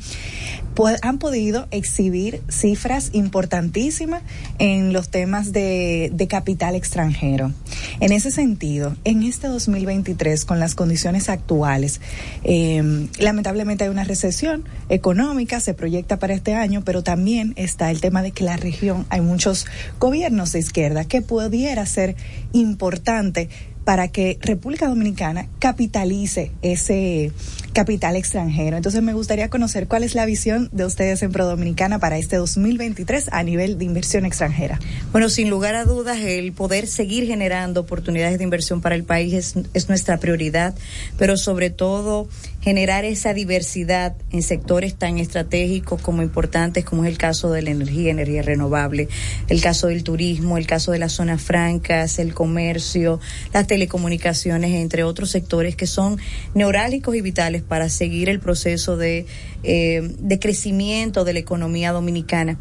pues, 0.75 1.01
han 1.03 1.19
podido 1.19 1.67
exhibir 1.73 2.41
cifras 2.49 3.11
importantísimas 3.15 4.23
en 4.61 4.93
los 4.93 5.09
temas 5.09 5.53
de, 5.53 6.11
de 6.15 6.29
capital 6.29 6.77
extranjero. 6.77 7.53
En 7.99 8.13
ese 8.13 8.31
sentido, 8.31 8.95
en 9.03 9.25
este 9.25 9.49
2023, 9.49 10.45
con 10.45 10.61
las 10.61 10.77
condiciones 10.77 11.29
actuales, 11.29 12.01
eh, 12.45 12.92
lamentablemente 13.19 13.85
hay 13.85 13.91
una 13.91 14.05
recesión 14.05 14.65
económica, 14.89 15.61
se 15.61 15.75
proyecta 15.75 16.19
para 16.19 16.35
este 16.35 16.55
año, 16.55 16.83
pero 16.85 17.03
también 17.03 17.53
está 17.57 17.91
el 17.91 18.01
tema 18.01 18.23
de 18.23 18.33
que 18.33 18.45
la 18.45 18.57
región 18.57 19.07
hay 19.09 19.21
muchos 19.21 19.67
gobiernos 19.99 20.53
de 20.53 20.59
izquierda 20.59 21.05
que 21.05 21.23
pudiera 21.23 21.85
ser 21.87 22.17
importante 22.53 23.49
para 23.85 24.09
que 24.09 24.39
República 24.41 24.89
Dominicana 24.89 25.49
capitalice 25.59 26.53
ese 26.63 27.33
capital 27.73 28.17
extranjero. 28.17 28.77
Entonces 28.77 29.03
me 29.03 29.15
gustaría 29.15 29.49
conocer 29.49 29.89
cuál 29.89 30.05
es 30.05 30.15
la 30.15 30.27
visión 30.27 30.69
de 30.73 30.85
ustedes 30.85 31.23
en 31.23 31.33
Pro 31.33 31.47
Dominicana 31.47 31.99
para 31.99 32.19
este 32.19 32.37
2023 32.37 33.29
a 33.33 33.43
nivel 33.43 33.79
de 33.79 33.85
inversión 33.85 34.25
extranjera. 34.25 34.79
Bueno, 35.11 35.29
sin 35.29 35.51
lugar 35.51 35.75
a 35.75 35.85
dudas, 35.85 36.19
el 36.21 36.53
poder 36.53 36.87
seguir 36.87 37.27
generando 37.27 37.81
oportunidades 37.81 38.39
de 38.39 38.45
inversión 38.45 38.81
para 38.81 38.95
el 38.95 39.05
país 39.05 39.33
es, 39.33 39.55
es 39.75 39.89
nuestra 39.89 40.19
prioridad, 40.19 40.75
pero 41.19 41.37
sobre 41.37 41.71
todo 41.71 42.29
generar 42.61 43.05
esa 43.05 43.35
diversidad 43.35 44.15
en 44.31 44.43
sectores 44.43 44.95
tan 44.95 45.19
estratégicos 45.19 46.01
como 46.01 46.23
importantes 46.23 46.85
como 46.85 47.05
es 47.05 47.11
el 47.11 47.19
caso 47.19 47.51
de 47.51 47.63
la 47.63 47.71
energía, 47.71 48.13
energía 48.13 48.43
renovable, 48.43 49.09
el 49.49 49.61
caso 49.61 49.89
del 49.89 50.05
turismo, 50.05 50.59
el 50.59 50.67
caso 50.67 50.93
de 50.93 50.99
las 50.99 51.13
zonas 51.13 51.43
francas, 51.43 52.19
el 52.19 52.35
comercio, 52.35 53.19
las 53.53 53.67
telecomunicaciones, 53.67 54.73
entre 54.75 55.03
otros 55.03 55.31
sectores 55.31 55.75
que 55.75 55.87
son 55.87 56.19
neurálgicos 56.55 57.17
y 57.17 57.21
vitales 57.21 57.62
para 57.63 57.89
seguir 57.89 58.29
el 58.29 58.41
proceso 58.41 58.97
de, 58.97 59.27
eh, 59.63 60.15
de 60.19 60.39
crecimiento 60.39 61.25
de 61.25 61.33
la 61.33 61.39
economía 61.39 61.93
dominicana. 61.93 62.59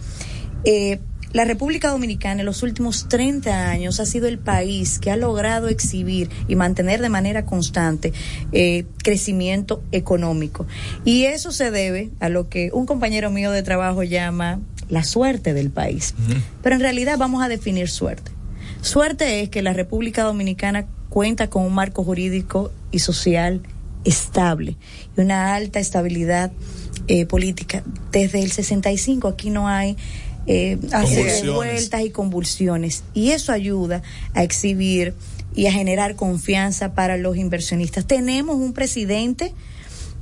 Eh, 0.64 1.00
la 1.34 1.46
República 1.46 1.90
Dominicana 1.90 2.42
en 2.42 2.46
los 2.46 2.62
últimos 2.62 3.08
30 3.08 3.70
años 3.70 4.02
ha 4.02 4.06
sido 4.06 4.28
el 4.28 4.38
país 4.38 5.00
que 5.00 5.12
ha 5.12 5.16
logrado 5.16 5.70
exhibir 5.70 6.30
y 6.50 6.58
mantener 6.58 7.02
de 7.02 7.08
manera 7.08 7.46
constante 7.46 8.12
eh, 8.52 8.84
crecimiento 9.02 9.82
económico. 9.94 10.68
Y 11.06 11.24
eso 11.24 11.54
se 11.54 11.72
debe 11.72 12.10
a 12.20 12.28
lo 12.28 12.50
que 12.50 12.70
un 12.74 12.86
compañero 12.86 13.30
mío 13.32 13.52
de 13.52 13.64
trabajo 13.64 14.04
llama 14.04 14.60
la 14.90 15.06
suerte 15.06 15.54
del 15.54 15.70
país. 15.70 16.16
Pero 16.62 16.76
en 16.76 16.82
realidad 16.82 17.18
vamos 17.18 17.42
a 17.42 17.48
definir 17.48 17.90
suerte. 17.90 18.32
Suerte 18.82 19.42
es 19.42 19.50
que 19.50 19.62
la 19.62 19.72
República 19.72 20.24
Dominicana 20.24 20.88
cuenta 21.08 21.50
con 21.50 21.64
un 21.64 21.74
marco 21.74 22.04
jurídico 22.04 22.74
y 22.92 23.00
social 23.00 23.62
estable 24.04 24.78
y 25.16 25.22
una 25.22 25.56
alta 25.56 25.80
estabilidad 25.80 26.52
eh, 27.08 27.26
política. 27.26 27.84
Desde 28.12 28.42
el 28.42 28.52
65 28.52 29.28
aquí 29.28 29.50
no 29.50 29.68
hay 29.68 29.98
eh, 30.48 30.78
vueltas 31.54 32.02
y 32.02 32.10
convulsiones. 32.10 33.04
Y 33.14 33.32
eso 33.32 33.52
ayuda 33.52 34.02
a 34.34 34.44
exhibir 34.44 35.14
y 35.56 35.68
a 35.68 35.72
generar 35.72 36.16
confianza 36.16 36.94
para 36.94 37.18
los 37.18 37.38
inversionistas. 37.38 38.06
Tenemos 38.06 38.56
un 38.56 38.74
presidente 38.74 39.54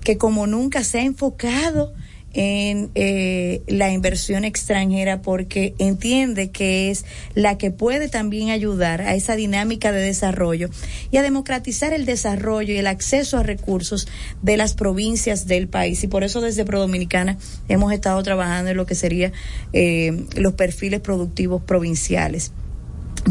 que 0.04 0.18
como 0.18 0.48
nunca 0.48 0.84
se 0.84 1.00
ha 1.00 1.04
enfocado 1.04 1.94
en 2.34 2.92
eh, 2.96 3.62
la 3.68 3.92
inversión 3.92 4.46
extranjera 4.46 5.22
porque 5.22 5.74
entiende 5.80 6.52
que 6.52 6.92
es 6.92 7.06
la 7.34 7.58
que 7.58 7.72
puede 7.72 8.08
también 8.08 8.50
ayudar 8.50 9.02
a 9.02 9.16
esa 9.16 9.36
dinámica 9.36 9.92
de 9.92 10.02
desarrollo 10.02 10.70
y 11.12 11.18
a 11.18 11.24
democratizar 11.24 11.94
el 11.94 12.06
desarrollo 12.06 12.74
y 12.74 12.78
el 12.78 12.88
acceso 12.88 13.38
a 13.38 13.44
recursos 13.44 14.08
de 14.42 14.58
las 14.58 14.74
provincias 14.74 15.48
del 15.48 15.68
país. 15.68 16.04
Y 16.04 16.08
por 16.08 16.24
eso 16.24 16.42
desde 16.42 16.66
Prodominicana 16.66 17.38
hemos 17.68 17.92
estado 17.94 18.22
trabajando 18.22 18.72
en 18.72 18.78
lo 18.78 18.86
que 18.86 18.96
serían 18.96 19.34
eh, 19.74 20.26
los 20.36 20.54
perfiles 20.54 21.00
productivos 21.00 21.62
provinciales 21.64 22.52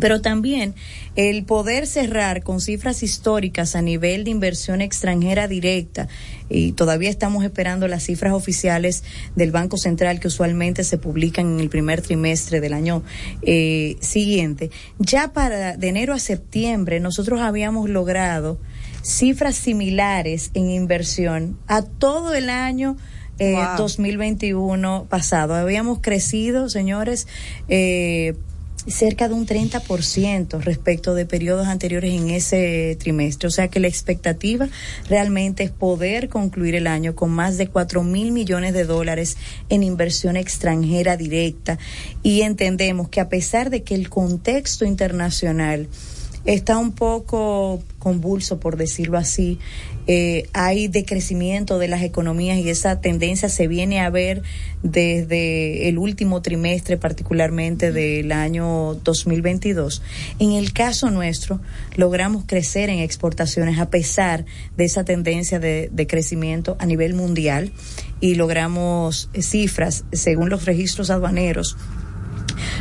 pero 0.01 0.21
también 0.21 0.75
el 1.19 1.45
poder 1.45 1.89
cerrar 1.89 2.45
con 2.45 2.61
cifras 2.61 3.03
históricas 3.03 3.75
a 3.75 3.83
nivel 3.83 4.23
de 4.23 4.31
inversión 4.31 4.81
extranjera 4.81 5.49
directa 5.49 6.07
y 6.49 6.71
todavía 6.73 7.11
estamos 7.11 7.43
esperando 7.43 7.89
las 7.89 8.05
cifras 8.05 8.35
oficiales 8.35 9.03
del 9.35 9.51
Banco 9.51 9.79
Central 9.79 10.21
que 10.21 10.29
usualmente 10.29 10.85
se 10.85 10.97
publican 10.97 11.55
en 11.55 11.59
el 11.59 11.71
primer 11.71 12.03
trimestre 12.03 12.61
del 12.61 12.73
año 12.73 13.03
eh, 13.43 13.97
siguiente. 13.99 14.71
Ya 15.01 15.33
para 15.33 15.77
de 15.77 15.89
enero 15.89 16.15
a 16.15 16.21
septiembre 16.21 17.01
nosotros 17.01 17.41
habíamos 17.41 17.91
logrado 17.91 18.61
cifras 19.03 19.57
similares 19.57 20.53
en 20.55 20.71
inversión 20.71 21.59
a 21.67 21.83
todo 21.83 22.33
el 22.33 22.49
año 22.49 22.97
eh, 23.41 23.57
2021 23.77 25.07
pasado. 25.09 25.57
Habíamos 25.57 25.99
crecido, 25.99 26.69
señores, 26.69 27.27
eh, 27.69 28.37
cerca 28.91 29.29
de 29.29 29.35
un 29.35 29.47
30% 29.47 30.61
respecto 30.61 31.15
de 31.15 31.27
periodos 31.27 31.67
anteriores 31.67 32.13
en 32.13 32.31
ese 32.31 32.97
trimestre. 32.99 33.49
O 33.49 33.51
sea 33.51 33.69
que 33.69 33.81
la 33.81 33.89
expectativa 33.89 34.69
realmente 35.09 35.63
es 35.63 35.71
poder 35.71 36.29
concluir 36.29 36.75
el 36.75 36.87
año 36.87 37.15
con 37.15 37.31
más 37.31 37.59
de 37.59 37.69
4 37.69 38.03
mil 38.03 38.33
millones 38.33 38.73
de 38.73 38.85
dólares 38.85 39.37
en 39.69 39.83
inversión 39.83 40.37
extranjera 40.37 41.17
directa. 41.17 41.79
Y 42.23 42.43
entendemos 42.43 43.09
que 43.09 43.21
a 43.21 43.29
pesar 43.29 43.71
de 43.71 43.83
que 43.83 43.95
el 43.95 44.09
contexto 44.09 44.85
internacional 44.85 45.89
está 46.45 46.79
un 46.79 46.93
poco 46.93 47.83
convulso, 47.99 48.59
por 48.59 48.77
decirlo 48.77 49.19
así, 49.19 49.59
eh, 50.11 50.49
hay 50.55 50.89
decrecimiento 50.89 51.79
de 51.79 51.87
las 51.87 52.03
economías 52.03 52.59
y 52.59 52.71
esa 52.71 53.03
tendencia 53.03 53.51
se 53.51 53.69
viene 53.69 54.01
a 54.01 54.09
ver 54.09 54.43
desde 54.83 55.91
el 55.91 55.99
último 55.99 56.41
trimestre, 56.41 56.97
particularmente 56.97 57.93
del 57.93 58.33
año 58.33 58.95
2022. 59.05 60.03
En 60.39 60.53
el 60.53 60.73
caso 60.73 61.11
nuestro, 61.11 61.61
logramos 61.95 62.45
crecer 62.47 62.89
en 62.89 63.01
exportaciones 63.01 63.79
a 63.79 63.91
pesar 63.91 64.47
de 64.79 64.87
esa 64.87 65.05
tendencia 65.05 65.59
de, 65.59 65.91
de 65.93 66.07
crecimiento 66.07 66.77
a 66.79 66.87
nivel 66.87 67.13
mundial 67.13 67.71
y 68.21 68.35
logramos 68.35 69.29
cifras, 69.39 70.07
según 70.13 70.49
los 70.49 70.65
registros 70.65 71.11
aduaneros, 71.11 71.77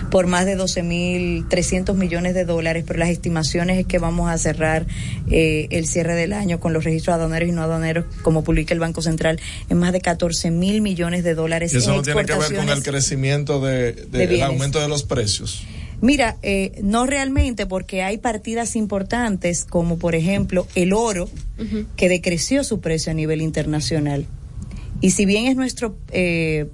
por 0.10 0.28
más 0.28 0.46
de 0.46 0.58
12.300 0.58 1.96
millones 1.96 2.34
de 2.34 2.46
dólares, 2.46 2.84
pero 2.88 3.00
las 3.00 3.10
estimaciones 3.10 3.80
es 3.80 3.86
que 3.86 4.00
vamos 4.00 4.30
a 4.30 4.38
cerrar 4.38 4.86
eh, 5.30 5.68
el 5.72 5.88
cierre 5.88 6.16
del 6.16 6.34
año 6.34 6.60
con 6.60 6.74
los 6.74 6.84
registros 6.84 7.16
aduaneros 7.16 7.50
y 7.50 7.52
no 7.52 7.62
aduaneros, 7.62 8.06
como 8.22 8.44
publica 8.44 8.74
el 8.74 8.80
Banco 8.80 9.02
Central, 9.02 9.40
en 9.70 9.78
más 9.78 9.94
de 9.94 10.02
14 10.02 10.52
mil 10.52 10.82
millones 10.82 11.24
de 11.24 11.36
dólares. 11.36 11.74
¿Y 11.74 11.78
eso 11.78 11.96
no 11.96 12.02
tiene 12.02 12.26
que 12.26 12.34
ver 12.34 12.56
con 12.56 12.70
el 12.70 12.84
crecimiento 12.84 13.60
de, 13.62 13.94
de, 13.94 14.28
del 14.28 14.44
aumento 14.44 14.80
de 14.80 14.88
los 14.88 15.04
precios? 15.04 15.64
Mira, 16.00 16.38
eh, 16.44 16.80
no 16.84 17.08
realmente 17.08 17.66
porque 17.66 18.04
hay 18.04 18.20
partidas 18.20 18.76
importantes 18.76 19.66
como 19.66 19.98
por 19.98 20.14
ejemplo 20.14 20.68
el 20.76 20.94
oro, 20.94 21.26
uh 21.58 21.64
-huh. 21.64 21.86
que 21.96 22.08
decreció 22.08 22.64
su 22.64 22.82
precio 22.82 23.12
a 23.12 23.16
nivel 23.16 23.42
internacional. 23.42 24.28
Y 25.02 25.12
si 25.12 25.26
bien 25.26 25.48
es 25.48 25.56
nuestro, 25.56 25.98
eh, 26.12 26.68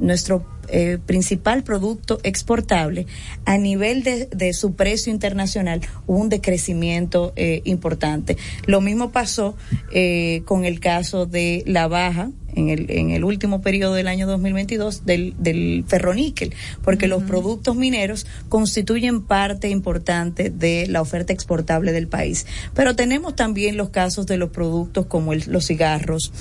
nuestro 0.00 0.44
eh, 0.68 0.98
principal 1.04 1.62
producto 1.62 2.20
exportable, 2.22 3.06
a 3.44 3.58
nivel 3.58 4.02
de, 4.02 4.26
de, 4.26 4.52
su 4.52 4.74
precio 4.74 5.12
internacional 5.12 5.80
hubo 6.06 6.18
un 6.18 6.28
decrecimiento 6.28 7.32
eh, 7.36 7.62
importante. 7.64 8.36
Lo 8.66 8.80
mismo 8.80 9.10
pasó 9.10 9.56
eh, 9.92 10.42
con 10.44 10.64
el 10.64 10.80
caso 10.80 11.26
de 11.26 11.62
la 11.66 11.88
baja 11.88 12.30
en 12.54 12.68
el, 12.68 12.90
en 12.90 13.10
el 13.10 13.24
último 13.24 13.60
periodo 13.60 13.94
del 13.94 14.08
año 14.08 14.26
2022 14.26 15.04
del, 15.04 15.34
del 15.38 15.84
ferroníquel, 15.86 16.54
porque 16.82 17.06
uh 17.06 17.08
-huh. 17.08 17.10
los 17.10 17.22
productos 17.24 17.76
mineros 17.76 18.26
constituyen 18.48 19.22
parte 19.22 19.68
importante 19.68 20.50
de 20.50 20.86
la 20.88 21.00
oferta 21.00 21.32
exportable 21.32 21.92
del 21.92 22.08
país. 22.08 22.46
Pero 22.74 22.94
tenemos 22.94 23.34
también 23.34 23.76
los 23.76 23.90
casos 23.90 24.26
de 24.26 24.36
los 24.36 24.50
productos 24.50 25.06
como 25.06 25.32
el, 25.32 25.44
los 25.48 25.66
cigarros, 25.66 26.32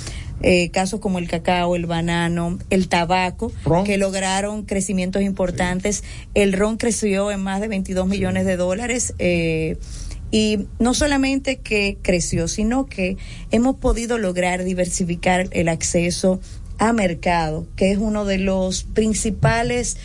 eh, 0.44 0.70
casos 0.72 1.00
como 1.00 1.20
el 1.20 1.28
cacao, 1.28 1.76
el 1.76 1.86
banano, 1.86 2.60
el 2.70 2.90
tabaco, 2.90 3.52
¿Ron? 3.66 3.86
que 3.86 3.98
lograron 3.98 4.64
crecimientos 4.64 5.22
importantes. 5.22 5.98
Sí. 5.98 6.26
El 6.36 6.54
ron 6.54 6.78
creció 6.78 7.32
en 7.32 7.42
más 7.42 7.62
de 7.62 7.70
22 7.70 8.08
millones 8.08 8.46
de 8.46 8.58
dólares. 8.58 9.16
Eh, 9.20 9.78
y 10.32 10.66
no 10.80 10.94
solamente 10.94 11.58
que 11.58 11.98
creció, 12.02 12.48
sino 12.48 12.88
que 12.88 13.18
hemos 13.52 13.76
podido 13.76 14.18
lograr 14.18 14.64
diversificar 14.64 15.48
el 15.52 15.70
acceso 15.70 16.42
a 16.80 16.92
mercado, 16.92 17.68
que 17.76 17.92
es 17.92 17.98
uno 17.98 18.26
de 18.26 18.40
los 18.40 18.84
principales 18.84 19.96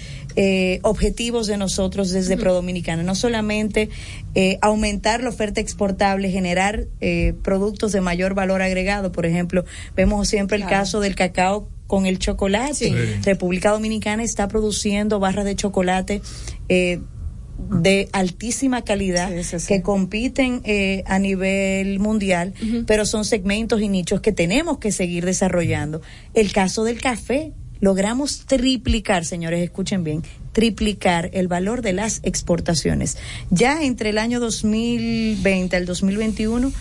eh, 0.40 0.78
objetivos 0.84 1.48
de 1.48 1.56
nosotros 1.56 2.12
desde 2.12 2.36
Prodominicana. 2.36 3.02
No 3.02 3.16
solamente 3.16 3.88
eh, 4.36 4.56
aumentar 4.62 5.20
la 5.20 5.30
oferta 5.30 5.60
exportable, 5.60 6.30
generar 6.30 6.86
eh, 7.00 7.34
productos 7.42 7.90
de 7.90 8.00
mayor 8.00 8.34
valor 8.34 8.62
agregado. 8.62 9.10
Por 9.10 9.26
ejemplo, 9.26 9.64
vemos 9.96 10.28
siempre 10.28 10.56
el 10.56 10.66
caso 10.66 11.00
del 11.00 11.16
cacao 11.16 11.68
con 11.88 12.06
el 12.06 12.20
chocolate. 12.20 12.72
Sí. 12.72 12.94
República 13.24 13.72
Dominicana 13.72 14.22
está 14.22 14.46
produciendo 14.46 15.18
barras 15.18 15.44
de 15.44 15.56
chocolate. 15.56 16.22
eh, 16.68 17.00
de 17.58 18.08
altísima 18.12 18.82
calidad 18.82 19.32
que 19.66 19.82
compiten 19.82 20.60
eh, 20.64 21.02
a 21.06 21.18
nivel 21.18 21.98
mundial, 21.98 22.54
pero 22.86 23.04
son 23.04 23.24
segmentos 23.24 23.80
y 23.82 23.88
nichos 23.88 24.20
que 24.20 24.30
tenemos 24.30 24.78
que 24.78 24.92
seguir 24.92 25.24
desarrollando. 25.24 26.00
El 26.34 26.52
caso 26.52 26.84
del 26.84 27.00
café, 27.00 27.52
logramos 27.80 28.40
triplicar, 28.46 29.24
señores, 29.24 29.62
escuchen 29.62 30.04
bien, 30.04 30.22
triplicar 30.52 31.30
el 31.32 31.48
valor 31.48 31.82
de 31.82 31.92
las 31.92 32.20
exportaciones. 32.22 33.16
Ya 33.50 33.82
entre 33.82 34.10
el 34.10 34.18
año 34.18 34.40
2020 34.40 35.76
al 35.76 35.86
2021 35.86 36.72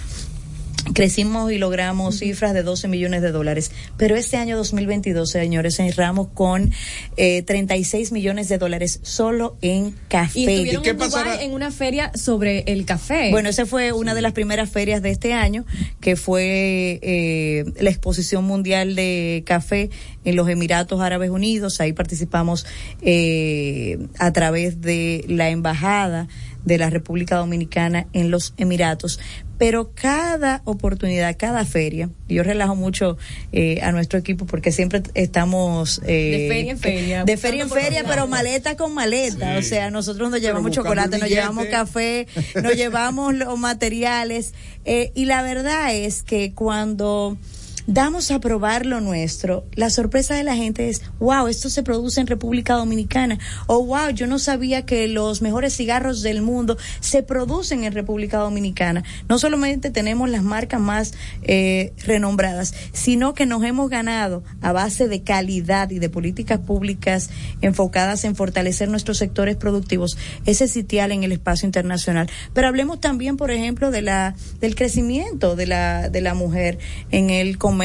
crecimos 0.94 1.52
y 1.52 1.58
logramos 1.58 2.20
cifras 2.20 2.54
de 2.54 2.64
12 2.64 2.88
millones 2.88 3.22
de 3.22 3.32
dólares. 3.32 3.72
Pero 3.98 4.16
este 4.16 4.38
año 4.38 4.58
2022, 4.58 5.30
señores, 5.30 5.78
cerramos 5.78 6.28
con 6.34 6.72
eh, 7.18 7.42
36 7.44 8.12
millones 8.12 8.50
de 8.50 8.58
dólares 8.58 9.00
solo 9.04 9.58
en 9.62 9.96
café. 10.08 10.40
Y 10.40 10.46
estuvieron 10.46 10.86
en 10.86 10.98
Dubái 10.98 11.46
en 11.46 11.54
una 11.54 11.72
feria 11.72 12.12
sobre 12.16 12.60
el 12.68 12.86
café. 12.86 13.32
Bueno, 13.32 13.50
esa 13.50 13.66
fue 13.66 13.92
una 13.92 14.16
de 14.16 14.22
las 14.22 14.34
primeras 14.34 14.70
ferias 14.70 15.02
de 15.02 15.12
este 15.12 15.34
año, 15.34 15.66
que 16.00 16.16
fue 16.16 17.00
eh, 17.02 17.66
la 17.80 17.90
exposición 17.90 18.46
mundial 18.46 18.96
de 18.96 19.44
café 19.46 19.90
en 20.24 20.36
los 20.36 20.50
Emiratos 20.50 21.02
Árabes 21.02 21.30
Unidos. 21.30 21.80
Ahí 21.80 21.94
participamos 21.94 22.66
eh, 23.02 23.98
a 24.20 24.32
través 24.34 24.82
de 24.82 25.26
la 25.28 25.50
embajada 25.50 26.28
de 26.66 26.78
la 26.78 26.90
República 26.90 27.38
Dominicana 27.38 28.08
en 28.14 28.30
los 28.30 28.54
Emiratos. 28.58 29.20
Pero 29.58 29.92
cada 29.94 30.62
oportunidad, 30.66 31.36
cada 31.38 31.66
feria, 31.66 32.10
yo 32.28 32.44
relajo 32.44 32.76
mucho 32.76 33.18
eh, 33.52 33.80
a 33.82 33.92
nuestro 33.92 34.20
equipo 34.20 34.46
porque 34.46 34.72
siempre 34.72 35.02
estamos 35.14 36.02
eh, 36.06 36.38
De 36.42 36.48
feria 36.48 36.72
en 36.72 36.80
feria, 36.80 37.24
de 37.24 37.38
feria 37.38 37.64
en 37.64 37.70
feria, 37.70 38.04
pero 38.08 38.28
maleta 38.28 38.78
con 38.78 38.94
maleta. 38.94 39.54
Sí. 39.54 39.60
O 39.60 39.70
sea, 39.70 39.90
nosotros 39.90 40.30
nos 40.30 40.42
llevamos 40.42 40.72
chocolate, 40.72 41.18
nos 41.18 41.30
llevamos 41.30 41.66
café, 41.68 42.28
nos 42.62 42.76
llevamos 42.76 43.34
los 43.34 43.58
materiales. 43.58 44.54
eh, 44.86 45.12
y 45.16 45.26
la 45.26 45.42
verdad 45.42 45.94
es 45.96 46.24
que 46.24 46.54
cuando 46.54 47.38
damos 47.88 48.32
a 48.32 48.40
probar 48.42 48.86
lo 48.86 49.00
nuestro, 49.00 49.66
la 49.74 49.90
sorpresa 49.90 50.36
de 50.36 50.44
la 50.44 50.56
gente 50.56 50.90
es, 50.90 51.02
wow, 51.20 51.48
esto 51.48 51.70
se 51.70 51.84
produce 51.84 52.20
en 52.20 52.28
República 52.28 52.74
Dominicana. 52.74 53.40
O 53.66 53.84
wow, 53.86 54.10
yo 54.10 54.28
no 54.28 54.40
sabía 54.40 54.86
que 54.86 55.08
los 55.08 55.42
mejores 55.42 55.76
cigarros 55.76 56.22
del 56.22 56.42
mundo 56.42 56.78
se 57.00 57.24
producen 57.24 57.86
en 57.86 57.94
República 57.94 58.40
Dominicana. 58.40 59.04
No 59.30 59.40
solamente 59.40 59.90
tenemos 59.90 60.30
las 60.30 60.44
marcas 60.44 60.82
más 60.82 61.14
eh, 61.44 61.94
renombradas, 62.06 62.74
sino 62.92 63.34
que 63.34 63.46
nos 63.46 63.64
hemos 63.64 63.90
ganado 63.90 64.44
a 64.62 64.74
base 64.74 65.08
de 65.08 65.24
calidad 65.24 65.90
y 65.90 66.00
de 66.00 66.10
políticas 66.10 66.60
públicas 66.60 67.30
enfocadas 67.62 68.26
en 68.26 68.36
fortalecer 68.36 68.90
nuestros 68.90 69.18
sectores 69.18 69.56
productivos 69.56 70.18
ese 70.46 70.68
sitial 70.68 71.14
en 71.14 71.24
el 71.24 71.32
espacio 71.32 71.66
internacional. 71.66 72.30
Pero 72.54 72.68
hablemos 72.68 73.00
también, 73.00 73.38
por 73.38 73.50
ejemplo, 73.50 73.92
de 73.92 74.02
la 74.02 74.36
del 74.60 74.76
crecimiento 74.76 75.56
de 75.56 75.68
la 75.68 76.10
de 76.10 76.20
la 76.20 76.34
mujer 76.34 76.80
en 77.12 77.30
el 77.30 77.58
comercio 77.58 77.77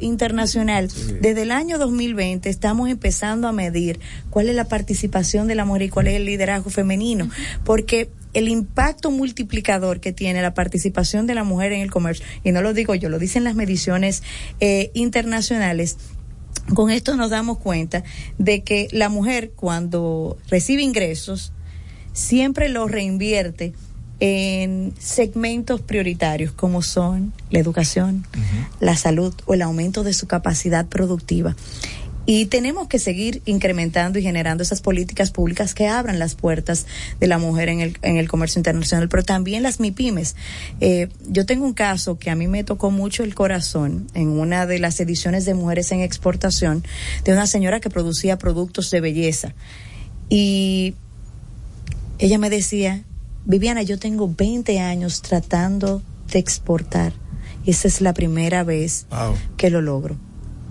internacional. 0.00 0.88
Desde 1.20 1.42
el 1.42 1.50
año 1.50 1.78
2020 1.78 2.48
estamos 2.48 2.88
empezando 2.88 3.48
a 3.48 3.52
medir 3.52 4.00
cuál 4.30 4.48
es 4.48 4.54
la 4.54 4.64
participación 4.68 5.48
de 5.48 5.54
la 5.54 5.64
mujer 5.64 5.82
y 5.82 5.88
cuál 5.88 6.08
es 6.08 6.14
el 6.14 6.24
liderazgo 6.24 6.70
femenino, 6.70 7.28
porque 7.64 8.10
el 8.32 8.48
impacto 8.48 9.10
multiplicador 9.10 10.00
que 10.00 10.12
tiene 10.12 10.42
la 10.42 10.54
participación 10.54 11.26
de 11.26 11.34
la 11.34 11.44
mujer 11.44 11.72
en 11.72 11.80
el 11.80 11.90
comercio, 11.90 12.26
y 12.42 12.52
no 12.52 12.62
lo 12.62 12.74
digo 12.74 12.94
yo, 12.94 13.08
lo 13.08 13.18
dicen 13.18 13.44
las 13.44 13.54
mediciones 13.54 14.22
eh, 14.60 14.90
internacionales, 14.94 15.96
con 16.74 16.90
esto 16.90 17.16
nos 17.16 17.30
damos 17.30 17.58
cuenta 17.58 18.04
de 18.38 18.62
que 18.62 18.88
la 18.90 19.08
mujer 19.08 19.50
cuando 19.54 20.38
recibe 20.48 20.82
ingresos 20.82 21.52
siempre 22.12 22.68
los 22.68 22.90
reinvierte 22.90 23.74
en 24.20 24.94
segmentos 24.98 25.80
prioritarios 25.80 26.52
como 26.52 26.82
son 26.82 27.32
la 27.50 27.58
educación, 27.58 28.26
la 28.80 28.96
salud 28.96 29.34
o 29.46 29.54
el 29.54 29.62
aumento 29.62 30.04
de 30.04 30.14
su 30.14 30.26
capacidad 30.26 30.86
productiva. 30.86 31.56
Y 32.26 32.46
tenemos 32.46 32.88
que 32.88 32.98
seguir 32.98 33.42
incrementando 33.44 34.18
y 34.18 34.22
generando 34.22 34.62
esas 34.62 34.80
políticas 34.80 35.30
públicas 35.30 35.74
que 35.74 35.88
abran 35.88 36.18
las 36.18 36.34
puertas 36.34 36.86
de 37.20 37.26
la 37.26 37.36
mujer 37.36 37.68
en 37.68 37.80
el, 37.80 37.98
en 38.00 38.16
el 38.16 38.28
comercio 38.28 38.58
internacional, 38.58 39.10
pero 39.10 39.24
también 39.24 39.62
las 39.62 39.78
MIPIMES. 39.78 40.34
Eh, 40.80 41.08
yo 41.28 41.44
tengo 41.44 41.66
un 41.66 41.74
caso 41.74 42.18
que 42.18 42.30
a 42.30 42.34
mí 42.34 42.48
me 42.48 42.64
tocó 42.64 42.90
mucho 42.90 43.24
el 43.24 43.34
corazón 43.34 44.06
en 44.14 44.28
una 44.28 44.64
de 44.64 44.78
las 44.78 44.98
ediciones 45.00 45.44
de 45.44 45.52
Mujeres 45.52 45.92
en 45.92 46.00
Exportación 46.00 46.82
de 47.24 47.32
una 47.32 47.46
señora 47.46 47.80
que 47.80 47.90
producía 47.90 48.38
productos 48.38 48.90
de 48.90 49.02
belleza. 49.02 49.52
Y 50.30 50.94
ella 52.18 52.38
me 52.38 52.48
decía, 52.48 53.04
Viviana, 53.46 53.82
yo 53.82 53.98
tengo 53.98 54.32
20 54.34 54.80
años 54.80 55.20
tratando 55.20 56.02
de 56.32 56.38
exportar 56.38 57.12
y 57.64 57.70
esa 57.70 57.88
es 57.88 58.00
la 58.00 58.14
primera 58.14 58.64
vez 58.64 59.06
que 59.56 59.70
lo 59.70 59.80
logro. 59.82 60.16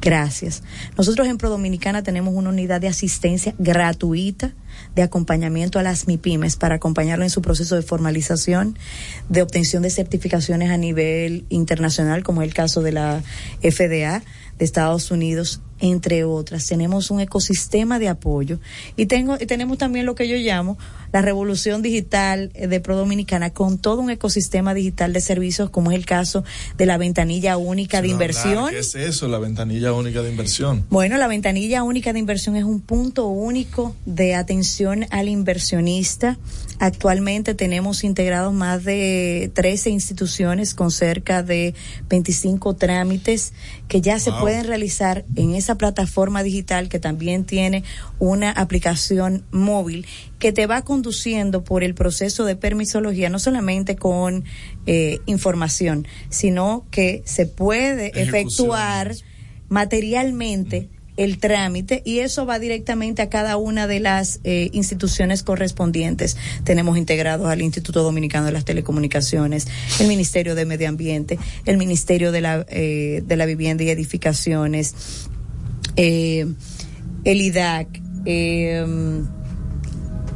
Gracias. 0.01 0.63
Nosotros 0.97 1.27
en 1.27 1.37
Pro 1.37 1.49
Dominicana 1.49 2.03
tenemos 2.03 2.33
una 2.33 2.49
unidad 2.49 2.81
de 2.81 2.87
asistencia 2.87 3.55
gratuita 3.57 4.53
de 4.95 5.03
acompañamiento 5.03 5.79
a 5.79 5.83
las 5.83 6.07
MIPIMES 6.07 6.55
para 6.55 6.75
acompañarlo 6.75 7.23
en 7.23 7.29
su 7.29 7.41
proceso 7.41 7.75
de 7.75 7.81
formalización, 7.81 8.77
de 9.29 9.41
obtención 9.41 9.83
de 9.83 9.89
certificaciones 9.89 10.69
a 10.69 10.77
nivel 10.77 11.45
internacional, 11.49 12.23
como 12.23 12.41
es 12.41 12.47
el 12.47 12.53
caso 12.53 12.81
de 12.81 12.91
la 12.91 13.23
FDA 13.61 14.23
de 14.57 14.65
Estados 14.65 15.11
Unidos, 15.11 15.61
entre 15.79 16.23
otras. 16.23 16.67
Tenemos 16.67 17.11
un 17.11 17.19
ecosistema 17.19 17.99
de 17.99 18.07
apoyo 18.07 18.59
y 18.95 19.07
tengo 19.07 19.35
y 19.39 19.45
tenemos 19.45 19.77
también 19.77 20.05
lo 20.05 20.15
que 20.15 20.27
yo 20.27 20.35
llamo 20.35 20.77
la 21.11 21.21
revolución 21.21 21.81
digital 21.81 22.51
eh, 22.55 22.67
de 22.67 22.79
Pro 22.79 22.95
Dominicana 22.95 23.51
con 23.51 23.77
todo 23.77 24.01
un 24.01 24.09
ecosistema 24.09 24.73
digital 24.73 25.13
de 25.13 25.21
servicios, 25.21 25.69
como 25.69 25.91
es 25.91 25.97
el 25.97 26.05
caso 26.05 26.43
de 26.77 26.85
la 26.85 26.97
ventanilla 26.97 27.57
única 27.57 28.01
de 28.01 28.07
inversión. 28.07 28.69
¿Qué 28.69 28.79
es 28.79 28.95
eso, 28.95 29.27
la 29.27 29.39
ventanilla 29.39 29.93
única 29.93 30.21
de 30.21 30.29
inversión? 30.29 30.85
Bueno, 30.89 31.17
la 31.17 31.27
ventanilla 31.27 31.83
única 31.83 32.13
de 32.13 32.19
inversión 32.19 32.55
es 32.55 32.63
un 32.63 32.81
punto 32.81 33.27
único 33.27 33.95
de 34.05 34.35
atención 34.35 34.62
al 35.11 35.29
inversionista. 35.29 36.37
Actualmente 36.79 37.53
tenemos 37.53 38.03
integrados 38.03 38.53
más 38.53 38.83
de 38.83 39.51
13 39.53 39.89
instituciones 39.89 40.73
con 40.73 40.91
cerca 40.91 41.43
de 41.43 41.75
25 42.09 42.75
trámites 42.75 43.53
que 43.87 44.01
ya 44.01 44.19
se 44.19 44.31
pueden 44.31 44.65
realizar 44.65 45.25
en 45.35 45.53
esa 45.53 45.75
plataforma 45.75 46.43
digital 46.43 46.89
que 46.89 46.99
también 46.99 47.45
tiene 47.45 47.83
una 48.19 48.51
aplicación 48.51 49.45
móvil 49.51 50.05
que 50.39 50.51
te 50.51 50.65
va 50.65 50.83
conduciendo 50.83 51.63
por 51.63 51.83
el 51.83 51.93
proceso 51.93 52.45
de 52.45 52.55
permisología, 52.55 53.29
no 53.29 53.39
solamente 53.39 53.95
con 53.95 54.43
eh, 54.85 55.19
información, 55.25 56.07
sino 56.29 56.85
que 56.91 57.21
se 57.25 57.45
puede 57.45 58.07
Ejecución. 58.07 58.35
efectuar 58.35 59.15
materialmente 59.69 60.89
el 61.17 61.37
trámite 61.37 62.01
y 62.05 62.19
eso 62.19 62.45
va 62.45 62.59
directamente 62.59 63.21
a 63.21 63.29
cada 63.29 63.57
una 63.57 63.87
de 63.87 63.99
las 63.99 64.39
eh, 64.43 64.69
instituciones 64.73 65.43
correspondientes. 65.43 66.37
Tenemos 66.63 66.97
integrados 66.97 67.47
al 67.47 67.61
Instituto 67.61 68.03
Dominicano 68.03 68.45
de 68.45 68.51
las 68.51 68.65
Telecomunicaciones, 68.65 69.67
el 69.99 70.07
Ministerio 70.07 70.55
de 70.55 70.65
Medio 70.65 70.89
Ambiente, 70.89 71.37
el 71.65 71.77
Ministerio 71.77 72.31
de 72.31 72.41
la, 72.41 72.65
eh, 72.69 73.23
de 73.25 73.35
la 73.37 73.45
Vivienda 73.45 73.83
y 73.83 73.89
Edificaciones, 73.89 74.95
eh, 75.95 76.45
el 77.23 77.41
IDAC. 77.41 78.01
eh, 78.25 78.85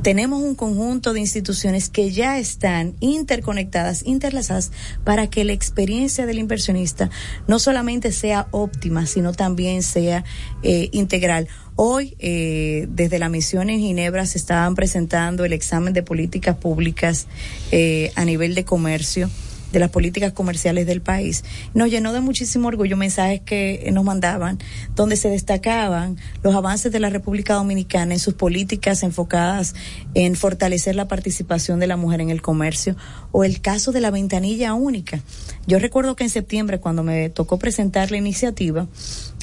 tenemos 0.07 0.41
un 0.41 0.55
conjunto 0.55 1.11
de 1.11 1.19
instituciones 1.19 1.89
que 1.89 2.11
ya 2.11 2.37
están 2.37 2.95
interconectadas, 3.01 4.05
interlazadas, 4.05 4.71
para 5.03 5.29
que 5.29 5.43
la 5.43 5.51
experiencia 5.51 6.25
del 6.25 6.39
inversionista 6.39 7.09
no 7.45 7.59
solamente 7.59 8.13
sea 8.13 8.47
óptima, 8.51 9.05
sino 9.05 9.33
también 9.33 9.83
sea 9.83 10.23
eh, 10.63 10.87
integral. 10.93 11.49
Hoy, 11.75 12.15
eh, 12.19 12.87
desde 12.89 13.19
la 13.19 13.27
misión 13.27 13.69
en 13.69 13.81
Ginebra, 13.81 14.25
se 14.25 14.37
estaban 14.37 14.75
presentando 14.75 15.43
el 15.43 15.51
examen 15.51 15.91
de 15.91 16.03
políticas 16.03 16.55
públicas 16.55 17.27
eh, 17.73 18.13
a 18.15 18.23
nivel 18.23 18.55
de 18.55 18.63
comercio 18.63 19.29
de 19.71 19.79
las 19.79 19.89
políticas 19.89 20.33
comerciales 20.33 20.85
del 20.85 21.01
país. 21.01 21.43
Nos 21.73 21.89
llenó 21.89 22.13
de 22.13 22.21
muchísimo 22.21 22.67
orgullo 22.67 22.97
mensajes 22.97 23.41
que 23.41 23.89
nos 23.91 24.03
mandaban 24.03 24.59
donde 24.95 25.15
se 25.15 25.29
destacaban 25.29 26.17
los 26.43 26.55
avances 26.55 26.91
de 26.91 26.99
la 26.99 27.09
República 27.09 27.55
Dominicana 27.55 28.13
en 28.13 28.19
sus 28.19 28.33
políticas 28.33 29.03
enfocadas 29.03 29.75
en 30.13 30.35
fortalecer 30.35 30.95
la 30.95 31.07
participación 31.07 31.79
de 31.79 31.87
la 31.87 31.97
mujer 31.97 32.21
en 32.21 32.29
el 32.29 32.41
comercio 32.41 32.95
o 33.31 33.43
el 33.43 33.61
caso 33.61 33.91
de 33.91 34.01
la 34.01 34.11
ventanilla 34.11 34.73
única. 34.73 35.21
Yo 35.67 35.79
recuerdo 35.79 36.15
que 36.15 36.23
en 36.23 36.29
septiembre 36.29 36.79
cuando 36.79 37.03
me 37.03 37.29
tocó 37.29 37.59
presentar 37.59 38.11
la 38.11 38.17
iniciativa 38.17 38.87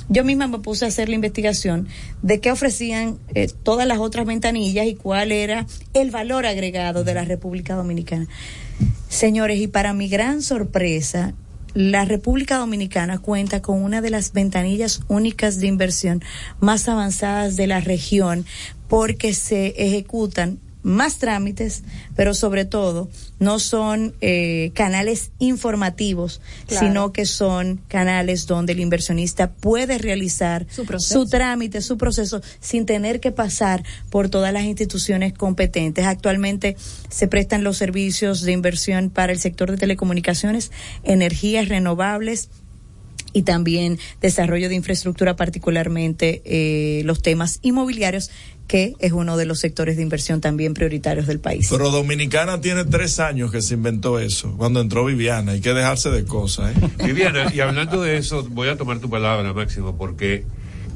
yo 0.09 0.25
misma 0.25 0.47
me 0.49 0.59
puse 0.59 0.85
a 0.85 0.89
hacer 0.89 1.09
la 1.09 1.15
investigación 1.15 1.89
de 2.23 2.41
qué 2.41 2.51
ofrecían 2.51 3.19
eh, 3.35 3.49
todas 3.63 3.87
las 3.87 3.99
otras 3.99 4.27
ventanillas 4.27 4.87
y 4.87 4.95
cuál 4.95 5.33
era 5.33 5.67
el 5.95 6.11
valor 6.11 6.45
agregado 6.47 7.05
de 7.05 7.15
la 7.15 7.25
República 7.25 7.75
Dominicana. 7.75 8.29
Señores, 9.09 9.61
y 9.61 9.69
para 9.69 9.93
mi 9.93 10.09
gran 10.09 10.43
sorpresa, 10.43 11.35
la 11.75 12.05
República 12.05 12.59
Dominicana 12.59 13.19
cuenta 13.19 13.61
con 13.61 13.83
una 13.83 14.01
de 14.01 14.11
las 14.11 14.33
ventanillas 14.33 15.03
únicas 15.09 15.59
de 15.59 15.67
inversión 15.67 16.23
más 16.61 16.89
avanzadas 16.89 17.57
de 17.57 17.67
la 17.67 17.81
región 17.81 18.47
porque 18.89 19.35
se 19.35 19.75
ejecutan 19.77 20.61
más 20.85 21.19
trámites, 21.19 21.82
pero 22.15 22.35
sobre 22.35 22.65
todo 22.65 23.09
no 23.40 23.59
son 23.59 24.15
eh, 24.20 24.70
canales 24.74 25.32
informativos, 25.40 26.40
Claro. 26.69 26.86
sino 26.86 27.12
que 27.12 27.27
son 27.27 27.81
canales 27.89 28.47
donde 28.47 28.74
el 28.74 28.81
inversionista 28.81 29.51
puede 29.51 29.98
realizar 29.98 30.66
Su 30.70 30.85
proceso. 30.85 31.27
trámite, 31.27 31.81
su 31.81 31.97
proceso, 31.98 32.40
sin 32.61 32.86
tener 32.86 33.19
que 33.19 33.32
pasar 33.32 33.82
por 34.11 34.28
todas 34.28 34.52
las 34.52 34.65
instituciones 34.65 35.32
competentes. 35.32 36.05
Actualmente 36.05 36.77
se 37.09 37.27
prestan 37.28 37.65
los 37.65 37.78
servicios 37.78 38.43
de 38.43 38.52
inversión 38.52 39.11
para 39.11 39.32
el 39.32 39.40
sector 39.40 39.70
de 39.70 39.78
telecomunicaciones, 39.78 40.70
energías 41.02 41.69
renovables, 41.69 42.51
y 43.36 43.43
también 43.43 43.98
desarrollo 44.20 44.69
de 44.69 44.77
infraestructura, 44.77 45.35
particularmente 45.35 46.40
eh, 46.44 47.02
los 47.05 47.20
temas 47.20 47.59
inmobiliarios, 47.62 48.31
que 48.66 48.95
es 48.99 49.12
uno 49.12 49.36
de 49.36 49.45
los 49.45 49.61
sectores 49.61 49.97
de 49.97 50.03
inversión 50.03 50.41
también 50.41 50.73
prioritarios 50.74 51.27
del 51.27 51.39
país. 51.39 51.69
Pero 51.70 51.91
Dominicana 51.91 52.61
tiene 52.61 52.85
tres 52.85 53.20
años 53.20 53.51
que 53.53 53.61
se 53.61 53.74
inventó 53.74 54.19
eso, 54.19 54.55
cuando 54.57 54.81
entró 54.81 55.05
Viviana. 55.05 55.53
Hay 55.53 55.61
que 55.61 55.74
dejarse 55.74 56.11
de 56.11 56.24
cosas, 56.24 56.74
¿eh? 56.77 56.91
Viviana, 57.05 57.53
y 57.55 57.61
hablando 57.61 58.01
de 58.01 58.16
eso, 58.16 58.43
voy 58.51 58.69
a 58.69 58.77
tomar 58.77 59.01
tu 59.01 59.11
palabra, 59.11 59.53
Máximo, 59.53 59.97
porque 59.99 60.45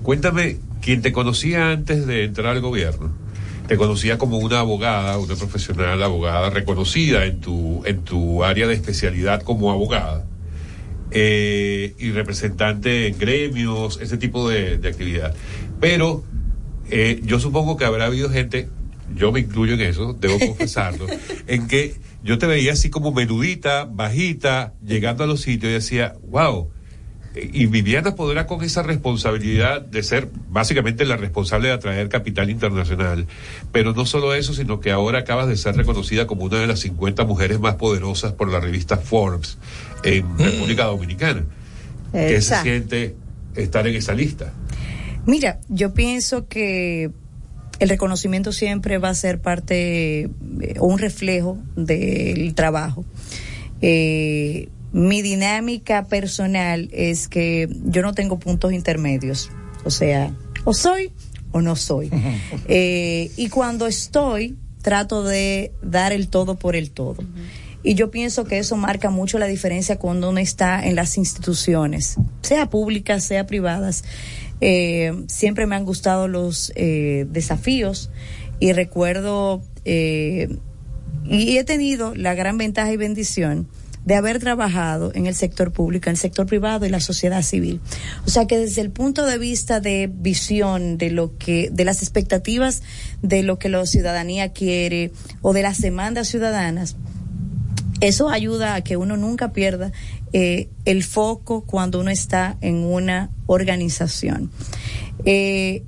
cuéntame, 0.02 0.56
quien 0.80 1.02
te 1.02 1.12
conocía 1.12 1.70
antes 1.70 2.06
de 2.06 2.24
entrar 2.24 2.46
al 2.54 2.60
gobierno, 2.62 3.12
te 3.66 3.76
conocía 3.76 4.16
como 4.16 4.38
una 4.38 4.60
abogada, 4.60 5.18
una 5.18 5.36
profesional 5.36 6.02
abogada 6.02 6.48
reconocida 6.48 7.26
en 7.26 7.40
tu, 7.40 7.82
en 7.84 8.00
tu 8.02 8.42
área 8.44 8.66
de 8.66 8.72
especialidad 8.74 9.42
como 9.42 9.70
abogada. 9.70 10.24
eh, 11.10 11.94
y 11.98 12.10
representante 12.12 13.08
en 13.08 13.18
gremios, 13.18 13.98
ese 14.02 14.16
tipo 14.18 14.48
de, 14.48 14.78
de 14.78 14.88
actividad. 14.88 15.34
Pero 15.80 16.22
eh, 16.90 17.20
yo 17.24 17.38
supongo 17.38 17.76
que 17.76 17.84
habrá 17.84 18.06
habido 18.06 18.30
gente, 18.30 18.68
yo 19.14 19.32
me 19.32 19.40
incluyo 19.40 19.74
en 19.74 19.80
eso, 19.80 20.14
debo 20.18 20.38
confesarlo, 20.46 21.06
en 21.46 21.66
que 21.68 21.94
yo 22.22 22.38
te 22.38 22.46
veía 22.46 22.72
así 22.72 22.90
como 22.90 23.12
menudita, 23.12 23.84
bajita, 23.84 24.74
llegando 24.84 25.24
a 25.24 25.26
los 25.26 25.42
sitios 25.42 25.70
y 25.70 25.74
decía, 25.74 26.14
wow. 26.28 26.70
Y 27.34 27.66
Viviana 27.66 28.16
podrá 28.16 28.46
con 28.46 28.64
esa 28.64 28.82
responsabilidad 28.82 29.82
de 29.82 30.02
ser 30.02 30.28
básicamente 30.48 31.04
la 31.04 31.16
responsable 31.16 31.68
de 31.68 31.74
atraer 31.74 32.08
capital 32.08 32.50
internacional. 32.50 33.26
Pero 33.70 33.92
no 33.92 34.06
solo 34.06 34.34
eso, 34.34 34.54
sino 34.54 34.80
que 34.80 34.90
ahora 34.90 35.20
acabas 35.20 35.46
de 35.46 35.56
ser 35.56 35.76
reconocida 35.76 36.26
como 36.26 36.44
una 36.44 36.58
de 36.58 36.66
las 36.66 36.80
50 36.80 37.24
mujeres 37.24 37.60
más 37.60 37.76
poderosas 37.76 38.32
por 38.32 38.50
la 38.50 38.58
revista 38.58 38.96
Forbes 38.96 39.58
en 40.02 40.36
República 40.38 40.86
Dominicana. 40.86 41.44
¿Qué 42.10 42.40
se 42.40 42.60
siente 42.62 43.14
estar 43.54 43.86
en 43.86 43.94
esa 43.94 44.14
lista? 44.14 44.52
Mira, 45.28 45.60
yo 45.68 45.92
pienso 45.92 46.48
que 46.48 47.10
el 47.80 47.88
reconocimiento 47.90 48.50
siempre 48.50 48.96
va 48.96 49.10
a 49.10 49.14
ser 49.14 49.42
parte 49.42 50.22
eh, 50.22 50.30
o 50.78 50.86
un 50.86 50.98
reflejo 50.98 51.58
del 51.76 52.54
trabajo. 52.54 53.04
Eh, 53.82 54.70
mi 54.90 55.20
dinámica 55.20 56.06
personal 56.06 56.88
es 56.92 57.28
que 57.28 57.68
yo 57.84 58.00
no 58.00 58.14
tengo 58.14 58.38
puntos 58.38 58.72
intermedios. 58.72 59.50
O 59.84 59.90
sea, 59.90 60.34
o 60.64 60.72
soy 60.72 61.12
o 61.52 61.60
no 61.60 61.76
soy. 61.76 62.10
Eh, 62.66 63.30
y 63.36 63.50
cuando 63.50 63.86
estoy, 63.86 64.56
trato 64.80 65.24
de 65.24 65.72
dar 65.82 66.14
el 66.14 66.28
todo 66.28 66.58
por 66.58 66.74
el 66.74 66.90
todo. 66.90 67.22
Y 67.82 67.94
yo 67.94 68.10
pienso 68.10 68.44
que 68.44 68.58
eso 68.58 68.76
marca 68.76 69.10
mucho 69.10 69.38
la 69.38 69.46
diferencia 69.46 69.98
cuando 69.98 70.30
uno 70.30 70.40
está 70.40 70.86
en 70.86 70.96
las 70.96 71.18
instituciones, 71.18 72.16
sea 72.42 72.70
públicas, 72.70 73.24
sea 73.24 73.46
privadas. 73.46 74.04
Eh, 74.60 75.24
siempre 75.28 75.66
me 75.66 75.76
han 75.76 75.84
gustado 75.84 76.28
los 76.28 76.72
eh, 76.74 77.26
desafíos 77.30 78.10
y 78.60 78.72
recuerdo 78.72 79.62
eh, 79.84 80.48
y 81.24 81.58
he 81.58 81.64
tenido 81.64 82.14
la 82.14 82.34
gran 82.34 82.58
ventaja 82.58 82.92
y 82.92 82.96
bendición 82.96 83.68
de 84.04 84.14
haber 84.14 84.38
trabajado 84.38 85.12
en 85.14 85.26
el 85.26 85.34
sector 85.34 85.70
público, 85.70 86.08
en 86.08 86.12
el 86.12 86.16
sector 86.16 86.46
privado 86.46 86.86
y 86.86 86.88
la 86.88 87.00
sociedad 87.00 87.42
civil. 87.42 87.80
O 88.26 88.30
sea 88.30 88.46
que 88.46 88.56
desde 88.56 88.80
el 88.80 88.90
punto 88.90 89.26
de 89.26 89.36
vista 89.36 89.80
de 89.80 90.10
visión 90.10 90.96
de 90.96 91.10
lo 91.10 91.36
que, 91.36 91.68
de 91.70 91.84
las 91.84 92.02
expectativas 92.02 92.82
de 93.20 93.42
lo 93.42 93.58
que 93.58 93.68
la 93.68 93.84
ciudadanía 93.84 94.52
quiere 94.54 95.12
o 95.42 95.52
de 95.52 95.62
las 95.62 95.82
demandas 95.82 96.28
ciudadanas, 96.28 96.96
eso 98.00 98.30
ayuda 98.30 98.76
a 98.76 98.82
que 98.82 98.96
uno 98.96 99.16
nunca 99.16 99.52
pierda 99.52 99.92
eh, 100.32 100.68
el 100.84 101.04
foco 101.04 101.64
cuando 101.64 102.00
uno 102.00 102.10
está 102.10 102.56
en 102.60 102.76
una 102.76 103.30
organización. 103.46 104.50
Eh, 105.24 105.82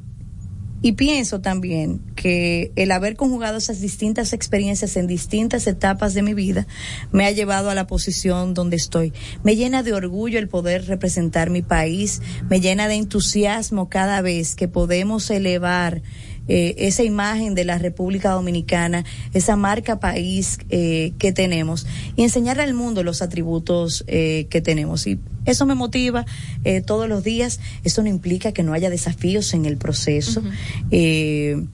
y 0.83 0.93
pienso 0.93 1.43
también 1.43 2.01
que 2.17 2.73
el 2.75 2.91
haber 2.91 3.15
conjugado 3.15 3.59
esas 3.59 3.83
distintas 3.83 4.33
experiencias 4.33 4.97
en 4.97 5.07
distintas 5.07 5.67
etapas 5.67 6.15
de 6.15 6.23
mi 6.23 6.33
vida 6.33 6.67
me 7.13 7.27
ha 7.27 7.31
llevado 7.33 7.69
a 7.69 7.75
la 7.75 7.87
posición 7.87 8.55
donde 8.55 8.77
estoy. 8.77 9.13
Me 9.45 9.57
llena 9.57 9.83
de 9.83 9.93
orgullo 9.93 10.39
el 10.39 10.49
poder 10.49 10.87
representar 10.87 11.51
mi 11.51 11.61
país, 11.61 12.23
me 12.49 12.61
llena 12.61 12.89
de 12.89 12.95
entusiasmo 12.95 13.91
cada 13.91 14.23
vez 14.23 14.55
que 14.55 14.69
podemos 14.69 15.31
elevar 15.31 16.01
eh, 16.51 16.75
esa 16.79 17.05
imagen 17.05 17.55
de 17.55 17.65
la 17.65 17.79
República 17.79 18.33
Dominicana, 18.33 19.05
esa 19.33 19.55
marca 19.55 20.01
país 20.01 20.59
eh, 20.69 21.13
que 21.19 21.33
tenemos 21.33 21.87
y 22.17 22.25
enseñarle 22.25 22.65
al 22.65 22.75
mundo 22.75 23.05
los 23.05 23.23
atributos 23.23 24.05
eh, 24.09 24.47
que 24.51 24.61
tenemos. 24.61 25.07
Y 25.07 25.21
eso 25.47 25.65
me 25.65 25.77
motiva 25.77 26.27
eh, 26.65 26.81
todos 26.81 27.09
los 27.09 27.23
días. 27.23 27.61
Eso 27.85 28.03
no 28.03 28.09
implica 28.09 28.51
que 28.51 28.65
no 28.65 28.73
haya 28.73 28.91
desafíos 28.91 29.55
en 29.55 29.65
el 29.65 29.77
proceso. 29.77 30.43
Eh, 30.91 31.65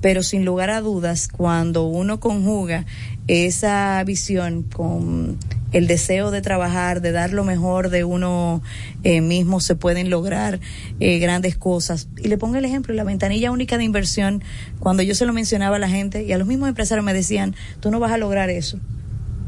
pero 0.00 0.22
sin 0.22 0.44
lugar 0.44 0.68
a 0.68 0.80
dudas, 0.80 1.28
cuando 1.28 1.84
uno 1.86 2.18
conjuga 2.18 2.84
esa 3.26 4.02
visión 4.04 4.64
con 4.64 5.38
el 5.74 5.88
deseo 5.88 6.30
de 6.30 6.40
trabajar, 6.40 7.00
de 7.00 7.10
dar 7.10 7.32
lo 7.32 7.42
mejor 7.44 7.90
de 7.90 8.04
uno 8.04 8.62
eh, 9.02 9.20
mismo, 9.20 9.58
se 9.58 9.74
pueden 9.74 10.08
lograr 10.08 10.60
eh, 11.00 11.18
grandes 11.18 11.56
cosas. 11.56 12.08
Y 12.16 12.28
le 12.28 12.38
pongo 12.38 12.56
el 12.56 12.64
ejemplo, 12.64 12.94
la 12.94 13.02
ventanilla 13.02 13.50
única 13.50 13.76
de 13.76 13.82
inversión, 13.82 14.42
cuando 14.78 15.02
yo 15.02 15.16
se 15.16 15.26
lo 15.26 15.32
mencionaba 15.32 15.76
a 15.76 15.78
la 15.80 15.88
gente 15.88 16.22
y 16.22 16.32
a 16.32 16.38
los 16.38 16.46
mismos 16.46 16.68
empresarios 16.68 17.04
me 17.04 17.12
decían, 17.12 17.56
tú 17.80 17.90
no 17.90 17.98
vas 17.98 18.12
a 18.12 18.18
lograr 18.18 18.50
eso. 18.50 18.78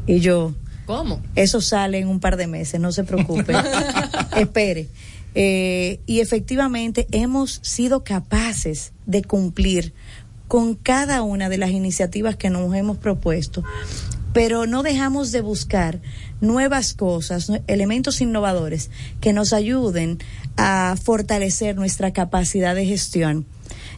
Y 0.05 0.19
yo, 0.19 0.53
¿Cómo? 0.85 1.21
eso 1.35 1.61
sale 1.61 1.99
en 1.99 2.09
un 2.09 2.19
par 2.19 2.35
de 2.35 2.47
meses, 2.47 2.79
no 2.81 2.91
se 2.91 3.05
preocupe. 3.05 3.53
Espere. 4.37 4.89
Eh, 5.33 6.01
y 6.07 6.19
efectivamente 6.19 7.07
hemos 7.11 7.61
sido 7.63 8.03
capaces 8.03 8.91
de 9.05 9.23
cumplir 9.23 9.93
con 10.49 10.75
cada 10.75 11.21
una 11.21 11.47
de 11.47 11.57
las 11.57 11.71
iniciativas 11.71 12.35
que 12.35 12.49
nos 12.49 12.73
hemos 12.73 12.97
propuesto, 12.97 13.63
pero 14.37 14.67
no 14.67 14.83
dejamos 14.83 15.31
de 15.31 15.41
buscar 15.41 15.99
nuevas 16.41 16.93
cosas, 16.93 17.51
elementos 17.65 18.21
innovadores 18.21 18.91
que 19.19 19.33
nos 19.33 19.51
ayuden 19.51 20.19
a 20.57 20.95
fortalecer 21.03 21.75
nuestra 21.75 22.13
capacidad 22.13 22.75
de 22.75 22.85
gestión. 22.85 23.47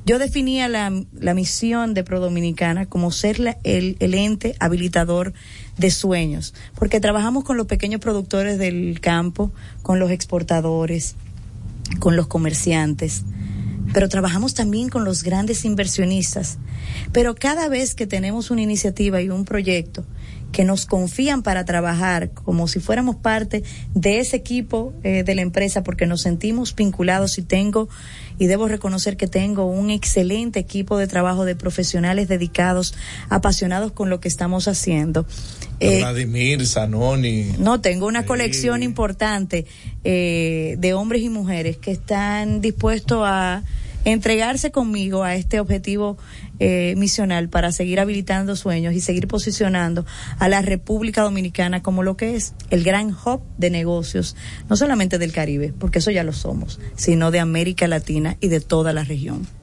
Yo 0.06 0.18
definía 0.18 0.70
la, 0.70 0.94
la 1.12 1.34
misión 1.34 1.94
de 1.94 2.06
Prodominicana 2.06 2.86
como 2.86 3.12
ser 3.12 3.58
el, 3.66 3.98
el 4.00 4.14
ente 4.14 4.56
habilitador 4.62 5.34
de 5.78 5.92
sueños, 5.92 6.54
porque 6.76 7.02
trabajamos 7.02 7.44
con 7.44 7.58
los 7.58 7.68
pequeños 7.68 8.00
productores 8.00 8.58
del 8.58 9.02
campo, 9.02 9.52
con 9.82 10.00
los 10.00 10.10
exportadores, 10.10 11.16
con 12.00 12.16
los 12.16 12.28
comerciantes, 12.28 13.26
pero 13.94 14.08
trabajamos 14.08 14.54
también 14.54 14.88
con 14.88 15.04
los 15.04 15.22
grandes 15.22 15.66
inversionistas. 15.66 16.60
Pero 17.12 17.36
cada 17.36 17.68
vez 17.68 17.94
que 17.94 18.08
tenemos 18.08 18.52
una 18.52 18.62
iniciativa 18.62 19.22
y 19.22 19.30
un 19.30 19.44
proyecto 19.44 20.06
que 20.52 20.64
nos 20.64 20.86
confían 20.86 21.44
para 21.44 21.66
trabajar 21.66 22.32
como 22.32 22.68
si 22.68 22.80
fuéramos 22.80 23.16
parte 23.16 23.64
de 23.94 24.20
ese 24.20 24.38
equipo 24.38 24.94
eh, 25.04 25.24
de 25.24 25.36
la 25.36 25.42
empresa 25.42 25.84
porque 25.84 26.06
nos 26.06 26.22
sentimos 26.22 26.76
vinculados 26.76 27.38
y 27.38 27.44
tengo 27.44 27.90
y 28.40 28.48
debo 28.48 28.68
reconocer 28.68 29.18
que 29.18 29.28
tengo 29.28 29.66
un 29.66 29.90
excelente 29.90 30.60
equipo 30.60 30.98
de 30.98 31.08
trabajo 31.08 31.46
de 31.46 31.56
profesionales 31.56 32.28
dedicados, 32.30 32.96
apasionados 33.30 33.92
con 33.92 34.10
lo 34.10 34.22
que 34.22 34.30
estamos 34.30 34.68
haciendo. 34.68 35.26
Eh, 35.82 36.00
Vladimir, 36.00 36.66
Zanoni. 36.66 37.54
no, 37.60 37.82
tengo 37.82 38.08
una 38.08 38.26
colección 38.26 38.82
importante 38.82 39.66
eh, 40.04 40.76
de 40.80 40.94
hombres 40.94 41.22
y 41.22 41.30
mujeres 41.30 41.78
que 41.78 41.92
están 41.92 42.62
dispuestos 42.62 43.22
a 43.26 43.64
entregarse 44.12 44.72
conmigo 44.72 45.24
a 45.24 45.36
este 45.36 45.60
objetivo 45.60 46.18
eh, 46.60 46.94
misional 46.98 47.50
para 47.50 47.72
seguir 47.72 48.00
habilitando 48.00 48.56
sueños 48.56 48.94
y 48.94 49.00
seguir 49.00 49.28
posicionando 49.28 50.06
a 50.38 50.50
la 50.50 50.62
República 50.62 51.22
Dominicana 51.22 51.82
como 51.82 52.04
lo 52.04 52.18
que 52.18 52.36
es 52.36 52.54
el 52.70 52.84
gran 52.84 53.10
hub 53.12 53.42
de 53.58 53.70
negocios, 53.70 54.36
no 54.70 54.76
solamente 54.76 55.18
del 55.18 55.32
Caribe, 55.32 55.74
porque 55.78 56.00
eso 56.00 56.12
ya 56.12 56.24
lo 56.24 56.34
somos, 56.34 56.80
sino 56.96 57.32
de 57.32 57.40
América 57.40 57.88
Latina 57.88 58.38
y 58.40 58.50
de 58.50 58.60
toda 58.60 58.94
la 58.94 59.04
región. 59.04 59.59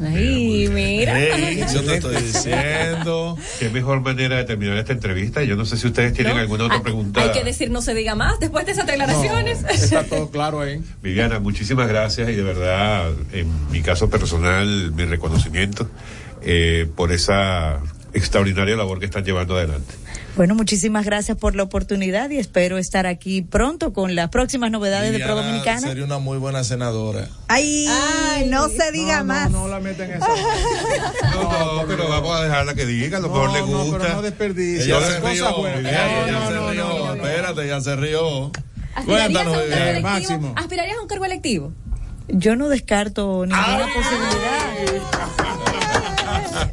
Ay, 0.00 0.68
mira. 0.70 1.18
Ey, 1.20 1.64
yo 1.72 1.82
te 1.84 1.94
estoy 1.94 2.16
diciendo. 2.22 3.38
Qué 3.58 3.70
mejor 3.70 4.00
manera 4.02 4.36
de 4.36 4.44
terminar 4.44 4.76
esta 4.76 4.92
entrevista. 4.92 5.42
Yo 5.42 5.56
no 5.56 5.64
sé 5.64 5.76
si 5.76 5.86
ustedes 5.86 6.12
tienen 6.12 6.34
¿No? 6.34 6.40
alguna 6.40 6.64
otra 6.64 6.76
Hay- 6.76 6.82
pregunta. 6.82 7.22
Hay 7.22 7.32
que 7.32 7.44
decir 7.44 7.70
no 7.70 7.80
se 7.80 7.94
diga 7.94 8.14
más 8.14 8.38
después 8.38 8.66
de 8.66 8.72
esas 8.72 8.86
declaraciones. 8.86 9.64
Está 9.70 10.04
todo 10.04 10.30
claro 10.30 10.60
ahí. 10.60 10.82
Viviana, 11.02 11.38
muchísimas 11.38 11.88
gracias 11.88 12.28
y 12.28 12.32
de 12.34 12.42
verdad, 12.42 13.10
en 13.32 13.70
mi 13.70 13.80
caso 13.82 14.10
personal, 14.10 14.92
mi 14.92 15.04
reconocimiento 15.04 15.88
eh, 16.42 16.86
por 16.94 17.12
esa 17.12 17.80
extraordinaria 18.12 18.76
labor 18.76 18.98
que 18.98 19.06
están 19.06 19.24
llevando 19.24 19.56
adelante. 19.56 19.94
Bueno, 20.36 20.54
muchísimas 20.54 21.06
gracias 21.06 21.38
por 21.38 21.56
la 21.56 21.62
oportunidad 21.62 22.28
y 22.28 22.36
espero 22.36 22.76
estar 22.76 23.06
aquí 23.06 23.40
pronto 23.40 23.94
con 23.94 24.14
las 24.14 24.28
próximas 24.28 24.70
novedades 24.70 25.10
de 25.12 25.20
Pro 25.20 25.34
Dominicana. 25.34 25.80
Sería 25.80 26.04
una 26.04 26.18
muy 26.18 26.36
buena 26.36 26.62
senadora. 26.62 27.26
Ay, 27.48 27.88
no 28.48 28.68
se 28.68 28.92
diga 28.92 29.24
más. 29.24 29.50
No 29.50 29.66
la 29.66 29.80
meten 29.80 30.10
esa. 30.12 30.28
No, 31.34 31.76
no, 31.82 31.86
pero 31.88 32.06
vamos 32.10 32.36
a 32.38 32.42
dejarla 32.44 32.74
que 32.74 32.84
diga, 32.84 33.16
a 33.16 33.20
lo 33.22 33.28
mejor 33.28 33.50
le 33.52 33.60
no, 33.60 33.66
gusta. 33.66 33.98
pero 33.98 34.14
no 34.16 34.22
desperdicie. 34.22 34.84
Ella 34.84 35.00
Yo 35.00 35.06
se 35.06 35.20
le- 35.20 35.30
rió. 35.32 35.56
buenas. 35.56 35.78
Viviana, 35.78 36.06
No, 36.06 36.26
ella 36.26 36.46
se 36.48 36.70
rió. 36.74 37.14
Espérate, 37.14 37.64
ella 37.64 37.80
se 37.80 37.96
rió. 37.96 38.52
¿Aspirarías 38.94 39.00
a 39.00 39.04
Cuéntanos, 39.04 39.56
un 39.56 39.62
Viviana. 39.62 39.84
cargo 39.84 39.90
electivo? 40.08 40.10
máximo. 40.32 40.52
¿Aspirarías 40.56 40.98
a 40.98 41.00
un 41.00 41.08
cargo 41.08 41.24
electivo? 41.24 41.72
Yo 42.28 42.56
no 42.56 42.68
descarto 42.68 43.46
ninguna 43.46 43.86
posibilidad. 43.94 45.45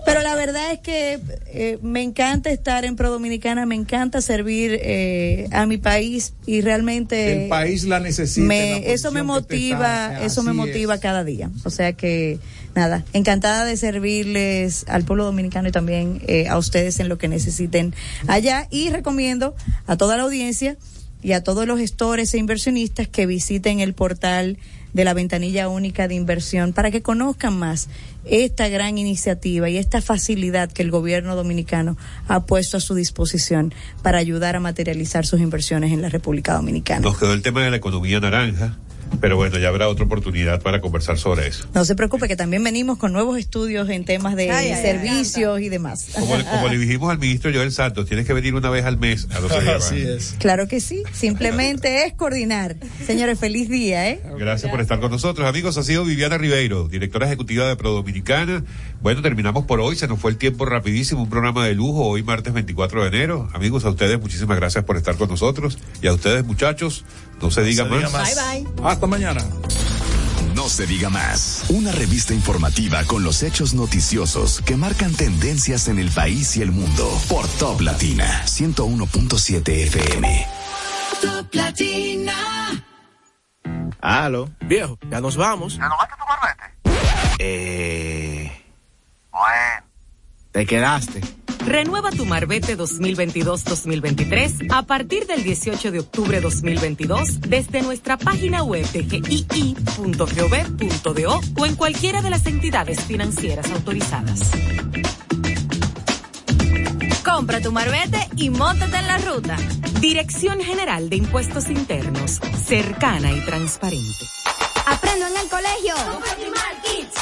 Pero 0.06 0.22
la 0.22 0.36
verdad 0.36 0.72
es 0.72 0.80
que 0.80 1.20
eh, 1.48 1.80
me 1.82 2.02
encanta 2.02 2.52
estar 2.52 2.86
en 2.86 2.96
Pro 2.96 3.10
Dominicana, 3.10 3.66
me 3.66 3.76
encanta 3.76 4.22
servir 4.22 4.78
eh, 4.82 5.48
a 5.52 5.66
mi 5.66 5.78
país 5.78 6.34
y 6.46 6.62
realmente 6.62 7.44
El 7.44 7.50
país 7.50 7.84
la 7.86 8.00
necesita. 8.00 8.46
me, 8.46 8.92
eso 8.94 9.12
me 9.12 9.24
motiva, 9.24 10.14
está. 10.14 10.26
eso 10.26 10.44
me 10.44 10.54
motiva 10.54 10.96
es. 10.96 11.02
cada 11.02 11.24
día. 11.24 11.50
O 11.64 11.70
sea 11.70 11.94
que 11.94 12.40
nada, 12.76 13.04
encantada 13.14 13.66
de 13.66 13.78
servirles 13.78 14.86
al 14.88 15.04
pueblo 15.04 15.26
dominicano 15.26 15.68
y 15.70 15.72
también 15.72 16.22
eh, 16.28 16.48
a 16.48 16.58
ustedes 16.58 17.00
en 17.00 17.10
lo 17.10 17.18
que 17.18 17.28
necesiten 17.28 17.94
allá 18.28 18.68
y 18.72 18.90
recomiendo 18.90 19.56
a 19.86 19.98
toda 19.98 20.18
la 20.18 20.24
audiencia 20.24 20.78
y 21.22 21.32
a 21.34 21.44
todos 21.44 21.66
los 21.68 21.80
gestores 21.80 22.34
e 22.34 22.38
inversionistas 22.38 23.08
que 23.08 23.26
visiten 23.26 23.80
el 23.80 23.94
portal 23.94 24.58
de 24.94 25.04
la 25.04 25.14
ventanilla 25.14 25.68
única 25.68 26.08
de 26.08 26.16
inversión 26.16 26.74
para 26.74 26.92
que 26.92 27.02
conozcan 27.02 27.58
más 27.58 27.90
esta 28.26 28.70
gran 28.70 28.98
iniciativa 28.98 29.70
y 29.70 29.78
esta 29.78 30.02
facilidad 30.02 30.72
que 30.72 30.82
el 30.82 30.92
gobierno 30.92 31.36
dominicano 31.36 31.98
ha 32.28 32.46
puesto 32.46 32.78
a 32.78 32.80
su 32.80 32.96
disposición 32.96 33.74
para 34.02 34.18
ayudar 34.20 34.56
a 34.56 34.60
materializar 34.60 35.26
sus 35.26 35.42
inversiones 35.42 35.92
en 35.92 36.02
la 36.02 36.10
República 36.10 36.54
Dominicana. 36.54 37.02
Nos 37.02 37.18
quedó 37.18 37.34
el 37.34 37.42
tema 37.42 37.64
de 37.64 37.72
la 37.72 37.78
economía 37.78 38.20
naranja, 38.20 38.78
pero 39.22 39.36
bueno, 39.38 39.58
ya 39.58 39.70
habrá 39.70 39.88
otra 39.88 40.06
oportunidad 40.06 40.62
para 40.62 40.82
conversar 40.82 41.18
sobre 41.18 41.48
eso. 41.48 41.68
No 41.74 41.86
se 41.86 41.96
preocupe 41.96 42.28
que 42.28 42.36
también 42.36 42.64
venimos 42.64 42.98
con 42.98 43.14
nuevos 43.14 43.38
estudios 43.38 43.90
en 43.90 44.06
temas 44.06 44.36
de 44.36 44.52
Ay, 44.52 44.72
ay, 44.72 44.82
servicios 44.82 45.60
y 45.62 45.70
demás. 45.70 46.08
Como, 46.20 46.36
le- 46.38 46.44
como 46.46 46.68
le 46.68 46.78
dijimos 46.78 47.12
al 47.12 47.20
ministro 47.20 47.52
Joel 47.54 47.72
Santos, 47.72 48.06
tienes 48.08 48.26
que 48.28 48.34
venir 48.34 48.56
una 48.56 48.70
vez 48.70 48.86
al 48.86 48.98
mes 48.98 49.28
a 49.36 49.40
los 49.40 49.52
Así 49.74 50.02
es. 50.02 50.36
Claro 50.40 50.68
que 50.68 50.80
sí, 50.80 51.04
simplemente 51.14 52.06
es 52.06 52.14
coordinar. 52.14 52.76
Señores, 53.06 53.40
feliz 53.40 53.70
día, 53.70 54.10
¿eh? 54.10 54.22
Gracias 54.38 54.70
por 54.72 54.82
estar 54.82 55.00
con 55.00 55.12
nosotros, 55.12 55.48
amigos. 55.48 55.78
Ha 55.78 55.84
sido 55.84 56.04
Viviana 56.06 56.38
Ribeiro, 56.38 56.88
directora 56.88 57.28
ejecutiva 57.28 57.68
de 57.68 57.76
Pro 57.76 57.92
Dominicana. 57.92 58.64
Bueno, 59.04 59.22
terminamos 59.22 59.66
por 59.66 59.82
hoy. 59.82 59.98
Se 59.98 60.08
nos 60.08 60.18
fue 60.18 60.32
el 60.32 60.38
tiempo 60.38 60.66
rapidísimo. 60.66 61.24
Un 61.24 61.30
programa 61.30 61.66
de 61.66 61.76
lujo 61.76 62.08
hoy, 62.08 62.24
martes 62.24 62.54
24 62.54 63.02
de 63.02 63.08
enero. 63.10 63.50
Amigos, 63.54 63.84
a 63.84 63.90
ustedes 63.90 64.18
muchísimas 64.18 64.58
gracias 64.58 64.86
por 64.86 64.96
estar 64.96 65.18
con 65.18 65.28
nosotros. 65.28 65.78
Y 66.02 66.08
a 66.08 66.14
ustedes, 66.14 66.46
muchachos, 66.46 67.04
no 67.42 67.52
se 67.52 67.64
diga 67.64 67.84
se 67.84 67.90
diga 67.90 68.10
más. 68.10 68.36
más. 68.36 68.54
Bye 68.54 68.64
bye. 68.64 68.90
Hasta 68.90 69.06
mañana. 69.06 69.46
No 70.56 70.70
se 70.70 70.88
diga 70.88 71.10
más. 71.10 71.66
Una 71.68 71.92
revista 71.92 72.34
informativa 72.34 73.04
con 73.04 73.24
los 73.26 73.44
hechos 73.44 73.74
noticiosos 73.74 74.62
que 74.62 74.78
marcan 74.78 75.14
tendencias 75.14 75.90
en 75.90 76.00
el 76.00 76.10
país 76.10 76.56
y 76.56 76.62
el 76.62 76.72
mundo. 76.72 77.12
Por 77.28 77.46
Top 77.60 77.82
Latina 77.82 78.44
101.7 78.46 79.68
FM. 79.68 80.48
Top 81.22 81.54
Latina. 81.54 82.86
Aló. 84.00 84.50
Viejo, 84.62 84.98
ya 85.12 85.20
nos 85.20 85.36
vamos. 85.36 85.74
¿Renovaste 85.76 86.16
tu 86.18 86.26
marbete? 86.26 87.04
Eh. 87.40 88.63
Te 90.52 90.66
quedaste. 90.66 91.22
Renueva 91.66 92.12
tu 92.12 92.26
Marbete 92.26 92.78
2022-2023 92.78 94.68
a 94.72 94.84
partir 94.84 95.26
del 95.26 95.44
18 95.44 95.92
de 95.92 96.00
octubre 96.00 96.42
2022 96.42 97.40
desde 97.42 97.82
nuestra 97.82 98.18
página 98.18 98.64
web 98.64 98.86
de 98.92 99.04
gii.gov.do 99.22 100.22
o 101.58 101.66
en 101.66 101.76
cualquiera 101.76 102.22
de 102.22 102.30
las 102.30 102.46
entidades 102.46 103.02
financieras 103.02 103.72
autorizadas. 103.72 104.52
Compra 107.24 107.62
tu 107.62 107.72
marbete 107.72 108.28
y 108.36 108.50
montate 108.50 108.98
en 108.98 109.08
la 109.08 109.18
ruta. 109.18 109.56
Dirección 110.02 110.60
General 110.60 111.10
de 111.10 111.16
Impuestos 111.16 111.70
Internos, 111.70 112.42
cercana 112.64 113.32
y 113.32 113.40
transparente. 113.40 114.26
Aprendo 114.86 115.26
en 115.28 115.38
el 115.38 115.50
colegio. 115.50 115.96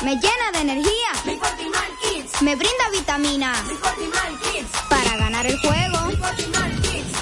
Me 0.04 0.16
llena 0.16 0.52
de 0.52 0.60
energía. 0.62 1.12
Me 2.42 2.56
brinda 2.56 2.90
vitamina. 2.92 3.54
Para 4.90 5.16
ganar 5.16 5.46
el 5.46 5.60
juego. 5.60 6.10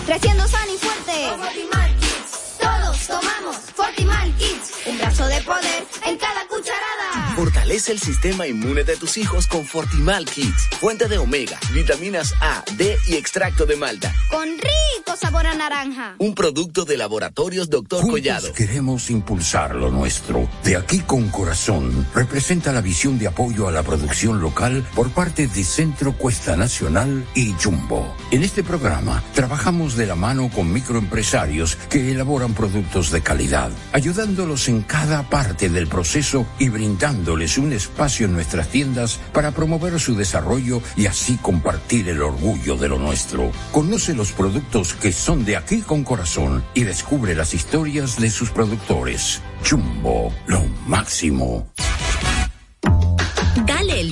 Creciendo 0.05 0.47
sano 0.47 0.73
y 0.73 0.77
fuerte. 0.77 1.27
Todos 2.61 3.07
tomamos 3.07 3.57
Fortimal 3.75 4.33
Kids. 4.37 4.71
Un 4.85 4.97
brazo 4.97 5.27
de 5.27 5.41
poder 5.41 5.85
en 6.05 6.17
cada. 6.17 6.48
Fortalece 7.39 7.93
el 7.93 7.99
sistema 7.99 8.47
inmune 8.47 8.83
de 8.83 8.97
tus 8.97 9.15
hijos 9.15 9.47
con 9.47 9.65
Fortimal 9.65 10.25
Kids. 10.25 10.67
Fuente 10.81 11.07
de 11.07 11.17
omega, 11.19 11.57
vitaminas 11.73 12.33
A, 12.41 12.65
D 12.75 12.97
y 13.07 13.15
extracto 13.15 13.65
de 13.65 13.77
malta. 13.77 14.13
Con 14.29 14.45
rico 14.45 15.15
sabor 15.17 15.47
a 15.47 15.55
naranja. 15.55 16.15
Un 16.17 16.35
producto 16.35 16.83
de 16.83 16.97
laboratorios 16.97 17.69
Dr. 17.69 18.01
Collado. 18.01 18.51
Queremos 18.51 19.09
impulsar 19.09 19.73
lo 19.73 19.89
nuestro. 19.89 20.49
De 20.65 20.75
aquí 20.75 20.99
con 20.99 21.29
corazón 21.29 22.05
representa 22.13 22.73
la 22.73 22.81
visión 22.81 23.17
de 23.17 23.27
apoyo 23.27 23.69
a 23.69 23.71
la 23.71 23.83
producción 23.83 24.41
local 24.41 24.85
por 24.93 25.09
parte 25.11 25.47
de 25.47 25.63
Centro 25.63 26.17
Cuesta 26.17 26.57
Nacional 26.57 27.25
y 27.35 27.53
Jumbo. 27.53 28.17
En 28.31 28.43
este 28.43 28.65
programa 28.65 29.23
trabajamos 29.33 29.95
de 29.95 30.07
la 30.07 30.15
mano 30.15 30.49
con 30.53 30.73
microempresarios 30.73 31.77
que 31.89 32.11
elaboran 32.11 32.53
productos 32.53 33.11
de 33.11 33.21
calidad, 33.21 33.71
ayudándolos 33.93 34.67
en 34.67 34.81
cada 34.81 35.29
parte 35.29 35.69
del 35.69 35.87
proceso 35.87 36.45
y 36.59 36.67
un 37.29 37.73
espacio 37.73 38.25
en 38.25 38.33
nuestras 38.33 38.69
tiendas 38.69 39.19
para 39.33 39.51
promover 39.51 39.99
su 39.99 40.15
desarrollo 40.15 40.81
y 40.95 41.05
así 41.05 41.37
compartir 41.37 42.09
el 42.09 42.21
orgullo 42.21 42.75
de 42.75 42.87
lo 42.87 42.97
nuestro. 42.97 43.51
Conoce 43.71 44.15
los 44.15 44.31
productos 44.31 44.95
que 44.95 45.11
son 45.11 45.45
de 45.45 45.55
aquí 45.55 45.81
con 45.81 46.03
corazón 46.03 46.63
y 46.73 46.83
descubre 46.83 47.35
las 47.35 47.53
historias 47.53 48.19
de 48.19 48.31
sus 48.31 48.49
productores. 48.49 49.41
Jumbo, 49.63 50.33
lo 50.47 50.63
máximo. 50.87 51.67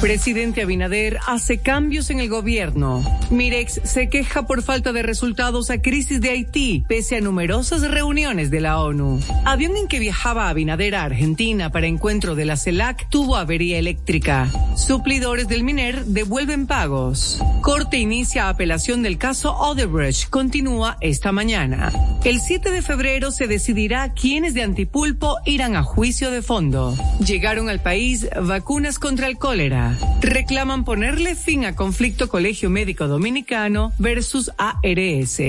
Presidente 0.00 0.62
Abinader 0.62 1.18
hace 1.26 1.58
cambios 1.58 2.08
en 2.08 2.20
el 2.20 2.30
gobierno. 2.30 3.04
Mirex 3.30 3.82
se 3.84 4.08
queja 4.08 4.46
por 4.46 4.62
falta 4.62 4.94
de 4.94 5.02
resultados 5.02 5.68
a 5.68 5.82
crisis 5.82 6.22
de 6.22 6.30
Haití, 6.30 6.84
pese 6.88 7.16
a 7.16 7.20
numerosas 7.20 7.82
reuniones 7.82 8.50
de 8.50 8.60
la 8.60 8.80
ONU. 8.80 9.20
Avión 9.44 9.76
en 9.76 9.88
que 9.88 9.98
viajaba 9.98 10.48
Abinader 10.48 10.94
a 10.94 11.04
Argentina 11.04 11.70
para 11.70 11.86
encuentro 11.86 12.34
de 12.34 12.46
la 12.46 12.56
CELAC 12.56 13.10
tuvo 13.10 13.36
avería 13.36 13.78
eléctrica. 13.78 14.50
Suplidores 14.74 15.48
del 15.48 15.64
MINER 15.64 16.06
devuelven 16.06 16.66
pagos. 16.66 17.38
Corte 17.60 17.98
inicia 17.98 18.48
apelación 18.48 19.02
del 19.02 19.18
caso 19.18 19.54
Odebrecht. 19.54 20.30
Continúa 20.30 20.96
esta 21.02 21.30
mañana. 21.30 21.92
El 22.24 22.40
7 22.40 22.70
de 22.70 22.80
febrero 22.80 23.30
se 23.30 23.46
decidirá 23.46 24.14
quiénes 24.14 24.54
de 24.54 24.62
Antipulpo 24.62 25.36
irán 25.44 25.76
a 25.76 25.82
juicio 25.82 26.30
de 26.30 26.40
fondo. 26.40 26.96
Llegaron 27.24 27.68
al 27.68 27.80
país 27.80 28.26
vacunas 28.40 28.98
contra 28.98 29.26
el 29.26 29.36
cólera. 29.36 29.89
Reclaman 30.20 30.84
ponerle 30.84 31.34
fin 31.34 31.64
a 31.64 31.74
conflicto 31.74 32.28
Colegio 32.28 32.70
Médico 32.70 33.08
Dominicano 33.08 33.92
versus 33.98 34.50
ARS. 34.58 35.40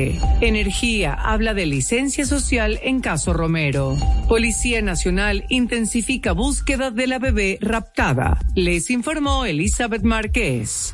Energía 0.41 1.13
habla 1.13 1.53
de 1.53 1.65
licencia 1.65 2.25
social 2.25 2.79
en 2.83 3.01
caso 3.01 3.33
Romero. 3.33 3.97
Policía 4.27 4.81
Nacional 4.81 5.45
intensifica 5.49 6.31
búsqueda 6.31 6.91
de 6.91 7.07
la 7.07 7.19
bebé 7.19 7.57
raptada. 7.61 8.39
Les 8.55 8.89
informó 8.89 9.45
Elizabeth 9.45 10.03
Márquez. 10.03 10.91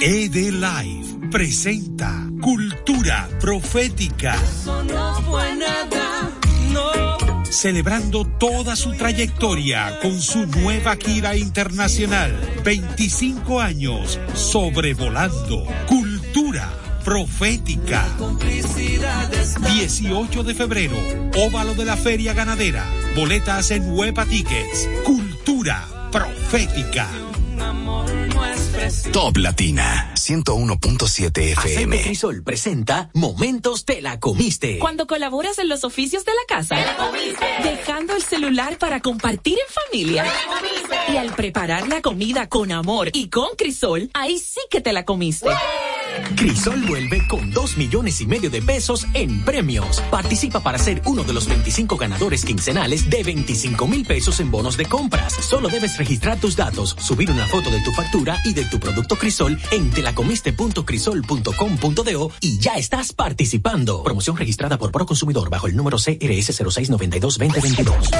ED 0.00 0.34
Live 0.52 1.30
presenta 1.30 2.26
Cultura 2.40 3.28
Profética. 3.40 4.36
no 4.66 5.22
fue 5.22 5.56
nada. 5.56 6.03
Celebrando 7.54 8.24
toda 8.24 8.74
su 8.74 8.94
trayectoria 8.94 10.00
con 10.02 10.20
su 10.20 10.44
nueva 10.44 10.96
gira 10.96 11.36
internacional. 11.36 12.36
25 12.64 13.60
años 13.60 14.18
sobrevolando. 14.34 15.64
Cultura 15.86 16.68
Profética. 17.04 18.08
18 19.72 20.42
de 20.42 20.54
febrero, 20.54 20.96
óvalo 21.36 21.74
de 21.74 21.84
la 21.84 21.96
Feria 21.96 22.32
Ganadera. 22.34 22.84
Boletas 23.14 23.70
en 23.70 23.88
Huepa 23.88 24.26
Tickets. 24.26 24.88
Cultura 25.04 26.10
Profética. 26.10 27.08
Top 29.12 29.36
Latina 29.36 30.12
101.7 30.14 31.52
FM. 31.52 31.96
Aceite 31.96 32.02
Crisol 32.08 32.42
presenta 32.42 33.08
Momentos 33.14 33.84
te 33.84 34.02
la 34.02 34.18
comiste. 34.18 34.78
Cuando 34.80 35.06
colaboras 35.06 35.58
en 35.60 35.68
los 35.68 35.84
oficios 35.84 36.24
de 36.24 36.32
la 36.32 36.56
casa, 36.56 36.74
¡Te 36.74 36.84
la 36.84 36.96
comiste! 36.96 37.46
dejando 37.62 38.16
el 38.16 38.22
celular 38.22 38.76
para 38.78 39.00
compartir 39.00 39.56
en 39.58 39.72
familia. 39.72 40.24
¡Te 40.24 40.28
la 40.28 40.58
comiste! 40.58 41.12
Y 41.12 41.16
al 41.16 41.32
preparar 41.34 41.86
la 41.88 42.02
comida 42.02 42.48
con 42.48 42.72
amor 42.72 43.10
y 43.12 43.28
con 43.28 43.50
Crisol, 43.56 44.10
ahí 44.12 44.38
sí 44.38 44.60
que 44.70 44.80
te 44.80 44.92
la 44.92 45.04
comiste. 45.04 45.50
Crisol 46.36 46.82
vuelve 46.86 47.26
con 47.28 47.50
2 47.50 47.76
millones 47.76 48.20
y 48.20 48.26
medio 48.26 48.50
de 48.50 48.62
pesos 48.62 49.06
en 49.14 49.44
premios. 49.44 50.00
Participa 50.10 50.60
para 50.60 50.78
ser 50.78 51.02
uno 51.04 51.22
de 51.24 51.32
los 51.32 51.48
25 51.48 51.96
ganadores 51.96 52.44
quincenales 52.44 53.08
de 53.10 53.22
25 53.22 53.86
mil 53.86 54.04
pesos 54.04 54.40
en 54.40 54.50
bonos 54.50 54.76
de 54.76 54.86
compras. 54.86 55.32
Solo 55.32 55.68
debes 55.68 55.96
registrar 55.98 56.40
tus 56.40 56.56
datos, 56.56 56.96
subir 56.98 57.30
una 57.30 57.46
foto 57.46 57.70
de 57.70 57.78
tu 57.80 57.92
factura 57.92 58.38
y 58.44 58.54
de 58.54 58.64
tu 58.64 58.80
producto 58.80 59.16
Crisol 59.16 59.60
en 59.70 59.90
telacomiste.crisol.com.do 59.90 62.32
y 62.40 62.58
ya 62.58 62.74
estás 62.74 63.12
participando. 63.12 64.02
Promoción 64.02 64.36
registrada 64.36 64.78
por 64.78 64.90
Proconsumidor 64.92 65.50
bajo 65.50 65.66
el 65.66 65.76
número 65.76 65.98
CRS 65.98 66.60
0692-2022. 66.60 68.10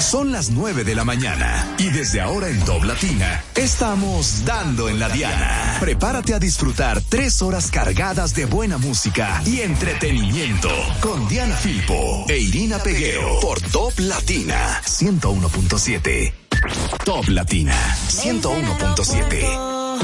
Son 0.00 0.30
las 0.30 0.50
9 0.50 0.84
de 0.84 0.94
la 0.94 1.04
mañana 1.04 1.74
y 1.78 1.88
desde 1.90 2.20
ahora 2.20 2.48
en 2.48 2.60
Top 2.64 2.84
Latina 2.84 3.42
estamos 3.54 4.44
dando 4.44 4.88
en 4.88 4.98
la 4.98 5.08
diana. 5.08 5.78
Prepárate 5.80 6.34
a 6.34 6.38
disfrutar 6.38 7.00
tres 7.00 7.40
horas 7.42 7.70
cargadas 7.70 8.34
de 8.34 8.44
buena 8.46 8.78
música 8.78 9.42
y 9.46 9.60
entretenimiento 9.60 10.68
con 11.00 11.26
Diana 11.28 11.56
Filpo 11.56 12.26
e 12.28 12.38
Irina 12.38 12.78
Peguero 12.78 13.40
por 13.40 13.60
Top 13.60 13.98
Latina 13.98 14.80
101.7. 14.84 16.32
Top 17.04 17.28
Latina 17.28 17.74
101.7. 18.08 19.96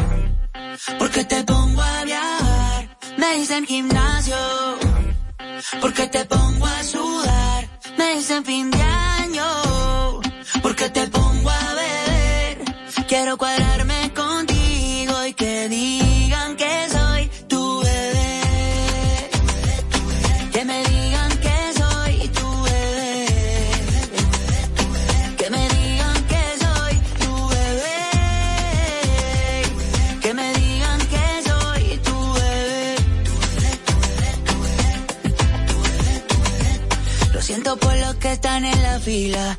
Porque 0.99 1.25
te 1.25 1.45
pongo 1.45 1.81
a 1.83 2.05
viajar, 2.05 2.99
me 3.19 3.35
dicen 3.37 3.67
gimnasio. 3.67 4.37
Porque 5.81 6.07
te 6.09 6.25
pongo 6.25 6.67
a 6.67 6.83
sudar, 6.83 7.69
me 7.97 8.17
dicen 8.17 8.45
fin 8.45 8.71
de 8.71 8.83
año. 8.83 9.22
Porque 10.63 10.89
te 10.91 11.07
pongo 11.09 11.51
a 11.51 11.75
beber, 11.75 12.59
quiero 13.09 13.37
cuadrarme 13.37 14.13
contigo 14.15 15.27
y 15.27 15.35
que 15.35 15.69
digan 15.69 16.57
que 16.57 16.89
soy 16.91 17.31
tu 17.49 17.81
bebé. 17.83 18.41
Que 20.53 20.65
me 20.65 20.85
digan 20.85 21.31
que 21.45 21.73
soy 21.81 22.29
tu 22.39 22.63
bebé. 22.63 23.27
Que 25.39 25.51
me 25.51 25.69
digan 25.69 26.27
que 26.33 26.43
soy 26.65 26.95
tu 27.23 27.49
bebé. 27.49 28.01
Que 30.23 30.35
me 30.35 30.53
digan 30.55 30.99
que 31.13 31.25
soy 31.49 31.85
tu 32.07 32.33
bebé. 32.35 32.97
Lo 37.35 37.41
siento 37.43 37.77
por 37.79 37.97
los 37.99 38.15
que 38.17 38.33
están 38.33 38.65
en 38.65 38.83
la 38.83 38.99
fila, 39.01 39.59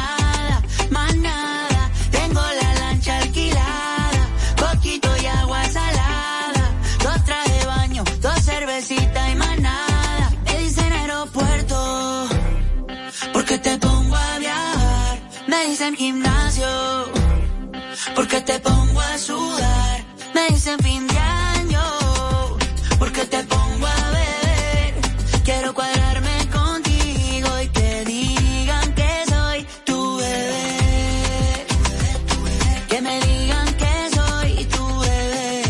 dicen 15.81 15.95
gimnasio, 15.95 16.67
porque 18.13 18.39
te 18.41 18.59
pongo 18.59 19.01
a 19.01 19.17
sudar. 19.17 20.05
Me 20.35 20.47
dicen 20.53 20.77
fin 20.77 21.07
de 21.07 21.17
año, 21.17 21.81
porque 22.99 23.25
te 23.25 23.43
pongo 23.45 23.87
a 23.87 24.09
beber. 24.11 24.93
Quiero 25.43 25.73
cuadrarme 25.73 26.37
contigo 26.53 27.49
y 27.63 27.67
que 27.69 28.05
digan 28.05 28.93
que 28.93 29.11
soy 29.27 29.65
tu 29.83 30.17
bebé. 30.17 31.65
Que 32.87 33.01
me 33.01 33.19
digan 33.19 33.67
que 33.81 33.93
soy 34.17 34.65
tu 34.65 34.99
bebé. 34.99 35.63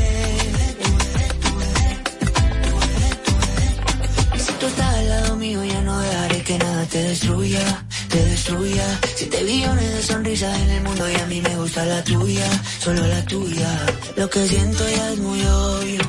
Si 4.40 4.52
tú 4.60 4.66
estás 4.66 4.94
al 4.94 5.08
lado 5.08 5.38
mío, 5.38 5.64
ya 5.64 5.82
no 5.84 5.98
dejaré 6.00 6.44
que 6.44 6.58
nada 6.58 6.86
te 6.88 7.02
destruya, 7.02 7.86
te 8.10 8.26
destruya. 8.26 9.00
Si 9.22 9.28
te 9.28 9.44
billones 9.44 9.94
de 9.94 10.02
sonrisas 10.02 10.58
en 10.62 10.70
el 10.72 10.82
mundo 10.82 11.08
y 11.08 11.14
a 11.14 11.26
mí 11.28 11.42
me 11.42 11.56
gusta 11.56 11.86
la 11.86 12.04
tuya, 12.04 12.50
solo 12.80 13.06
la 13.06 13.24
tuya. 13.24 13.70
Lo 14.18 14.28
que 14.28 14.48
siento 14.48 14.84
ya 14.90 15.12
es 15.12 15.20
muy 15.20 15.40
obvio, 15.46 16.02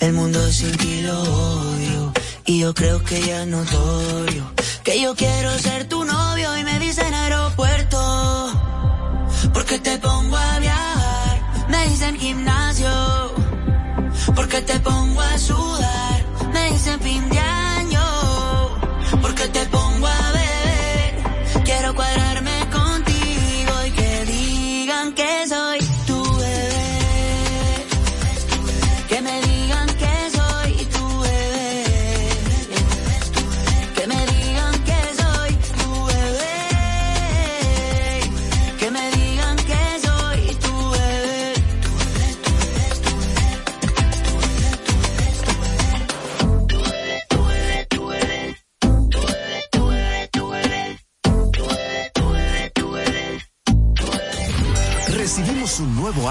el 0.00 0.12
mundo 0.14 0.50
sin 0.50 0.74
ti 0.78 1.02
lo 1.02 1.20
odio. 1.20 2.12
Y 2.46 2.60
yo 2.60 2.72
creo 2.72 3.04
que 3.04 3.20
ya 3.20 3.42
es 3.42 3.48
notorio, 3.48 4.50
que 4.82 4.98
yo 4.98 5.14
quiero 5.14 5.58
ser 5.58 5.90
tu 5.90 6.04
novio 6.04 6.56
y 6.56 6.64
me 6.64 6.78
dicen 6.78 7.12
aeropuerto. 7.12 7.98
Porque 9.52 9.78
te 9.80 9.98
pongo 9.98 10.34
a 10.34 10.58
viajar, 10.58 11.68
me 11.68 11.86
dicen 11.90 12.18
gimnasio. 12.18 12.88
Porque 14.34 14.62
te 14.62 14.80
pongo 14.80 15.20
a 15.20 15.36
sudar, 15.36 16.24
me 16.54 16.70
dicen 16.72 16.98
fin 16.98 17.28
de 17.28 17.38
año. 17.38 18.00
Porque 19.20 19.48
te 19.48 19.63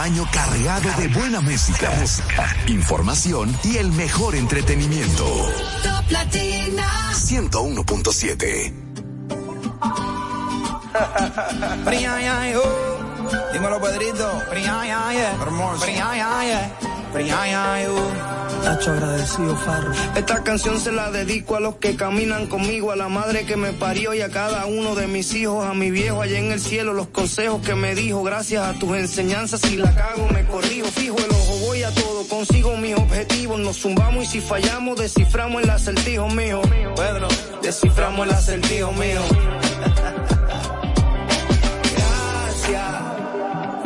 año 0.04 0.28
cargado 0.34 0.90
de 1.00 1.08
buena 1.08 1.40
música, 1.40 1.90
información 2.68 3.58
y 3.64 3.78
el 3.78 3.90
mejor 3.94 4.36
entretenimiento. 4.36 5.24
Top 5.82 6.12
Latina. 6.12 6.86
101.7. 7.14 8.74
Dímelo, 13.54 13.80
Pedrito. 13.80 14.42
Hermoso. 15.42 15.86
Tacho 18.64 18.91
agradecido, 18.91 19.56
Farro. 19.57 19.91
Esta 20.15 20.44
canción 20.44 20.80
se 20.80 20.91
la 20.91 21.11
dedico 21.11 21.56
a 21.56 21.60
los 21.60 21.76
que 21.76 21.95
caminan 21.95 22.48
conmigo, 22.48 22.91
a 22.91 22.95
la 22.95 23.07
madre 23.07 23.45
que 23.45 23.56
me 23.56 23.72
parió 23.73 24.14
y 24.14 24.22
a 24.22 24.30
cada 24.30 24.65
uno 24.65 24.95
de 24.95 25.06
mis 25.06 25.34
hijos, 25.35 25.65
a 25.65 25.73
mi 25.73 25.91
viejo 25.91 26.22
allá 26.22 26.40
en 26.40 26.52
el 26.52 26.60
cielo, 26.60 26.94
los 26.94 27.07
consejos 27.07 27.61
que 27.61 27.76
me 27.76 27.94
dijo, 27.94 28.23
gracias 28.23 28.65
a 28.65 28.73
tus 28.80 28.98
enseñanzas, 28.98 29.61
si 29.61 29.77
la 29.77 29.94
cago 29.94 30.27
me 30.30 30.45
corrijo, 30.45 30.88
fijo 30.88 31.18
el 31.18 31.30
ojo, 31.30 31.57
voy 31.68 31.84
a 31.84 31.94
todo, 31.94 32.27
consigo 32.27 32.76
mis 32.77 32.95
objetivos, 32.95 33.60
nos 33.60 33.77
zumbamos 33.77 34.23
y 34.23 34.27
si 34.27 34.41
fallamos, 34.41 34.98
desciframos 34.98 35.61
el 35.61 35.69
acertijo 35.69 36.27
mío. 36.30 36.61
Pedro, 36.95 37.27
desciframos 37.61 38.27
el 38.27 38.34
acertijo 38.34 38.91
mío. 38.94 39.22
Gracias. 41.95 42.91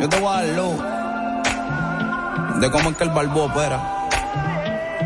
Yo 0.00 0.08
te 0.08 0.20
voy 0.20 0.28
a 0.28 0.46
dar 0.46 0.56
luz 0.56 0.97
de 2.60 2.70
cómo 2.70 2.90
es 2.90 2.96
que 2.96 3.04
el 3.04 3.10
barbo 3.10 3.44
opera. 3.44 4.08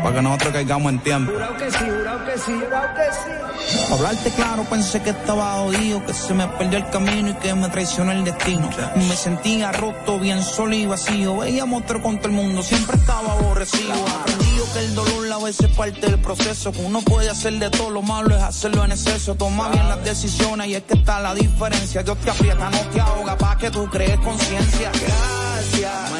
Para 0.01 0.15
que 0.15 0.21
nosotros 0.21 0.53
caigamos 0.53 0.91
en 0.91 0.99
tiempo. 0.99 1.31
Jurado 1.31 1.55
que 1.55 1.71
sí, 1.71 1.77
jurado 1.77 2.25
que 2.25 2.37
sí, 2.37 2.51
jurado 2.51 2.87
que 2.93 3.13
sí. 3.13 3.79
Para 3.83 3.95
hablarte 3.95 4.31
claro, 4.31 4.63
pensé 4.65 5.01
que 5.01 5.11
estaba 5.11 5.53
jodido, 5.53 6.05
que 6.05 6.13
se 6.13 6.33
me 6.33 6.45
perdió 6.47 6.79
el 6.79 6.89
camino 6.89 7.29
y 7.29 7.33
que 7.35 7.53
me 7.53 7.69
traicionó 7.69 8.11
el 8.11 8.25
destino. 8.25 8.69
Me 8.95 9.15
sentía 9.15 9.71
roto, 9.71 10.19
bien 10.19 10.43
solo 10.43 10.75
y 10.75 10.85
vacío. 10.85 11.37
Veía 11.37 11.65
monstruo 11.65 12.01
con 12.01 12.17
todo 12.17 12.27
el 12.27 12.33
mundo, 12.33 12.61
siempre 12.63 12.97
estaba 12.97 13.31
aborrecido. 13.31 13.93
Aprendido 13.93 14.65
que 14.73 14.79
el 14.79 14.95
dolor 14.95 15.31
a 15.31 15.37
veces 15.37 15.69
es 15.69 15.75
parte 15.77 16.01
del 16.01 16.19
proceso. 16.19 16.73
Que 16.73 16.81
uno 16.81 17.01
puede 17.01 17.29
hacer 17.29 17.53
de 17.53 17.69
todo 17.69 17.89
lo 17.89 18.01
malo, 18.01 18.35
es 18.35 18.43
hacerlo 18.43 18.83
en 18.83 18.91
exceso. 18.91 19.35
Toma 19.35 19.69
bien 19.69 19.87
las 19.87 20.03
decisiones 20.03 20.67
y 20.67 20.75
es 20.75 20.83
que 20.83 20.95
está 20.95 21.21
la 21.21 21.33
diferencia. 21.33 22.03
Dios 22.03 22.17
te 22.17 22.29
aprieta, 22.29 22.69
no 22.69 22.79
te 22.91 22.99
ahoga, 22.99 23.37
para 23.37 23.57
que 23.57 23.71
tú 23.71 23.87
crees 23.89 24.19
conciencia. 24.19 24.91
Gracias, 24.91 26.11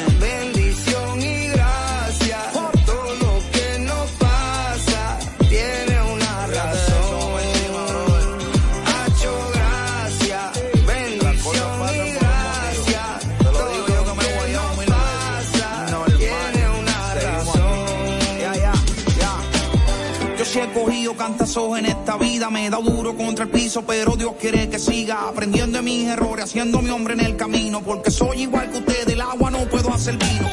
he 20.62 20.72
cogido 20.72 21.16
cantazos 21.16 21.78
en 21.78 21.86
esta 21.86 22.16
vida, 22.16 22.48
me 22.48 22.66
he 22.66 22.70
dado 22.70 22.82
duro 22.82 23.16
contra 23.16 23.44
el 23.44 23.50
piso, 23.50 23.82
pero 23.82 24.14
Dios 24.14 24.34
quiere 24.40 24.68
que 24.68 24.78
siga 24.78 25.28
aprendiendo 25.28 25.78
de 25.78 25.82
mis 25.82 26.06
errores, 26.06 26.44
haciendo 26.44 26.80
mi 26.80 26.90
hombre 26.90 27.14
en 27.14 27.20
el 27.20 27.36
camino, 27.36 27.82
porque 27.82 28.10
soy 28.10 28.42
igual 28.42 28.70
que 28.70 28.78
usted, 28.78 29.06
del 29.06 29.20
agua 29.20 29.50
no 29.50 29.58
puedo 29.68 29.92
hacer 29.92 30.16
vino. 30.16 30.48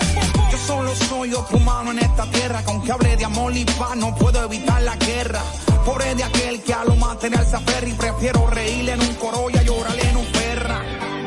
Yo 0.51 0.57
solo 0.57 0.95
soy 0.95 1.33
otro 1.33 1.57
humano 1.57 1.91
en 1.91 1.99
esta 1.99 2.25
tierra, 2.31 2.63
que 2.63 2.71
aunque 2.71 2.91
hable 2.91 3.15
de 3.15 3.25
amor 3.25 3.55
y 3.55 3.63
paz, 3.65 3.95
no 3.95 4.15
puedo 4.15 4.43
evitar 4.43 4.81
la 4.81 4.95
guerra. 4.95 5.41
Pobre 5.85 6.15
de 6.15 6.23
aquel 6.23 6.61
que 6.61 6.73
a 6.73 6.83
lo 6.83 6.95
material 6.95 7.45
se 7.45 7.55
aferra 7.55 7.87
y 7.87 7.93
prefiero 7.93 8.47
reírle 8.47 8.93
en 8.93 9.01
un 9.01 9.13
coro 9.15 9.49
y 9.51 9.57
a 9.57 9.63
llorarle 9.63 10.09
en 10.09 10.17
un 10.17 10.25
perra. 10.25 10.81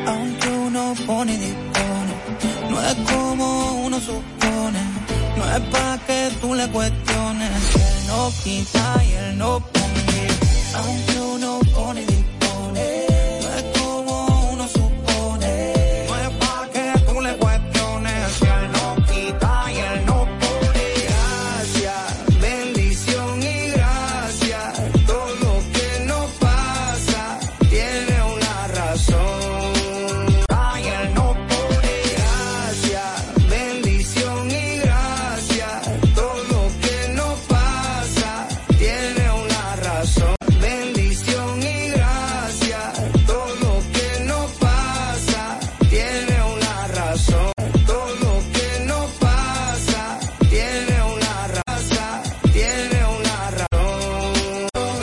Aunque 0.07 0.49
uno 0.49 0.93
pone 1.05 1.33
y 1.33 1.37
dispone, 1.37 2.69
no 2.69 2.81
es 2.81 2.95
como 3.09 3.85
uno 3.85 3.99
supone. 3.99 4.94
No 5.37 5.43
es 5.55 5.61
pa' 5.71 5.97
que 6.07 6.31
tú 6.41 6.53
le 6.53 6.67
cuestiones. 6.69 7.75
Él 7.75 8.07
no 8.07 8.31
quita 8.43 9.03
y 9.03 9.11
él 9.13 9.37
no 9.37 9.59
pone. 9.59 10.27
Aunque 10.75 11.19
uno 11.19 11.59
pone 11.73 12.14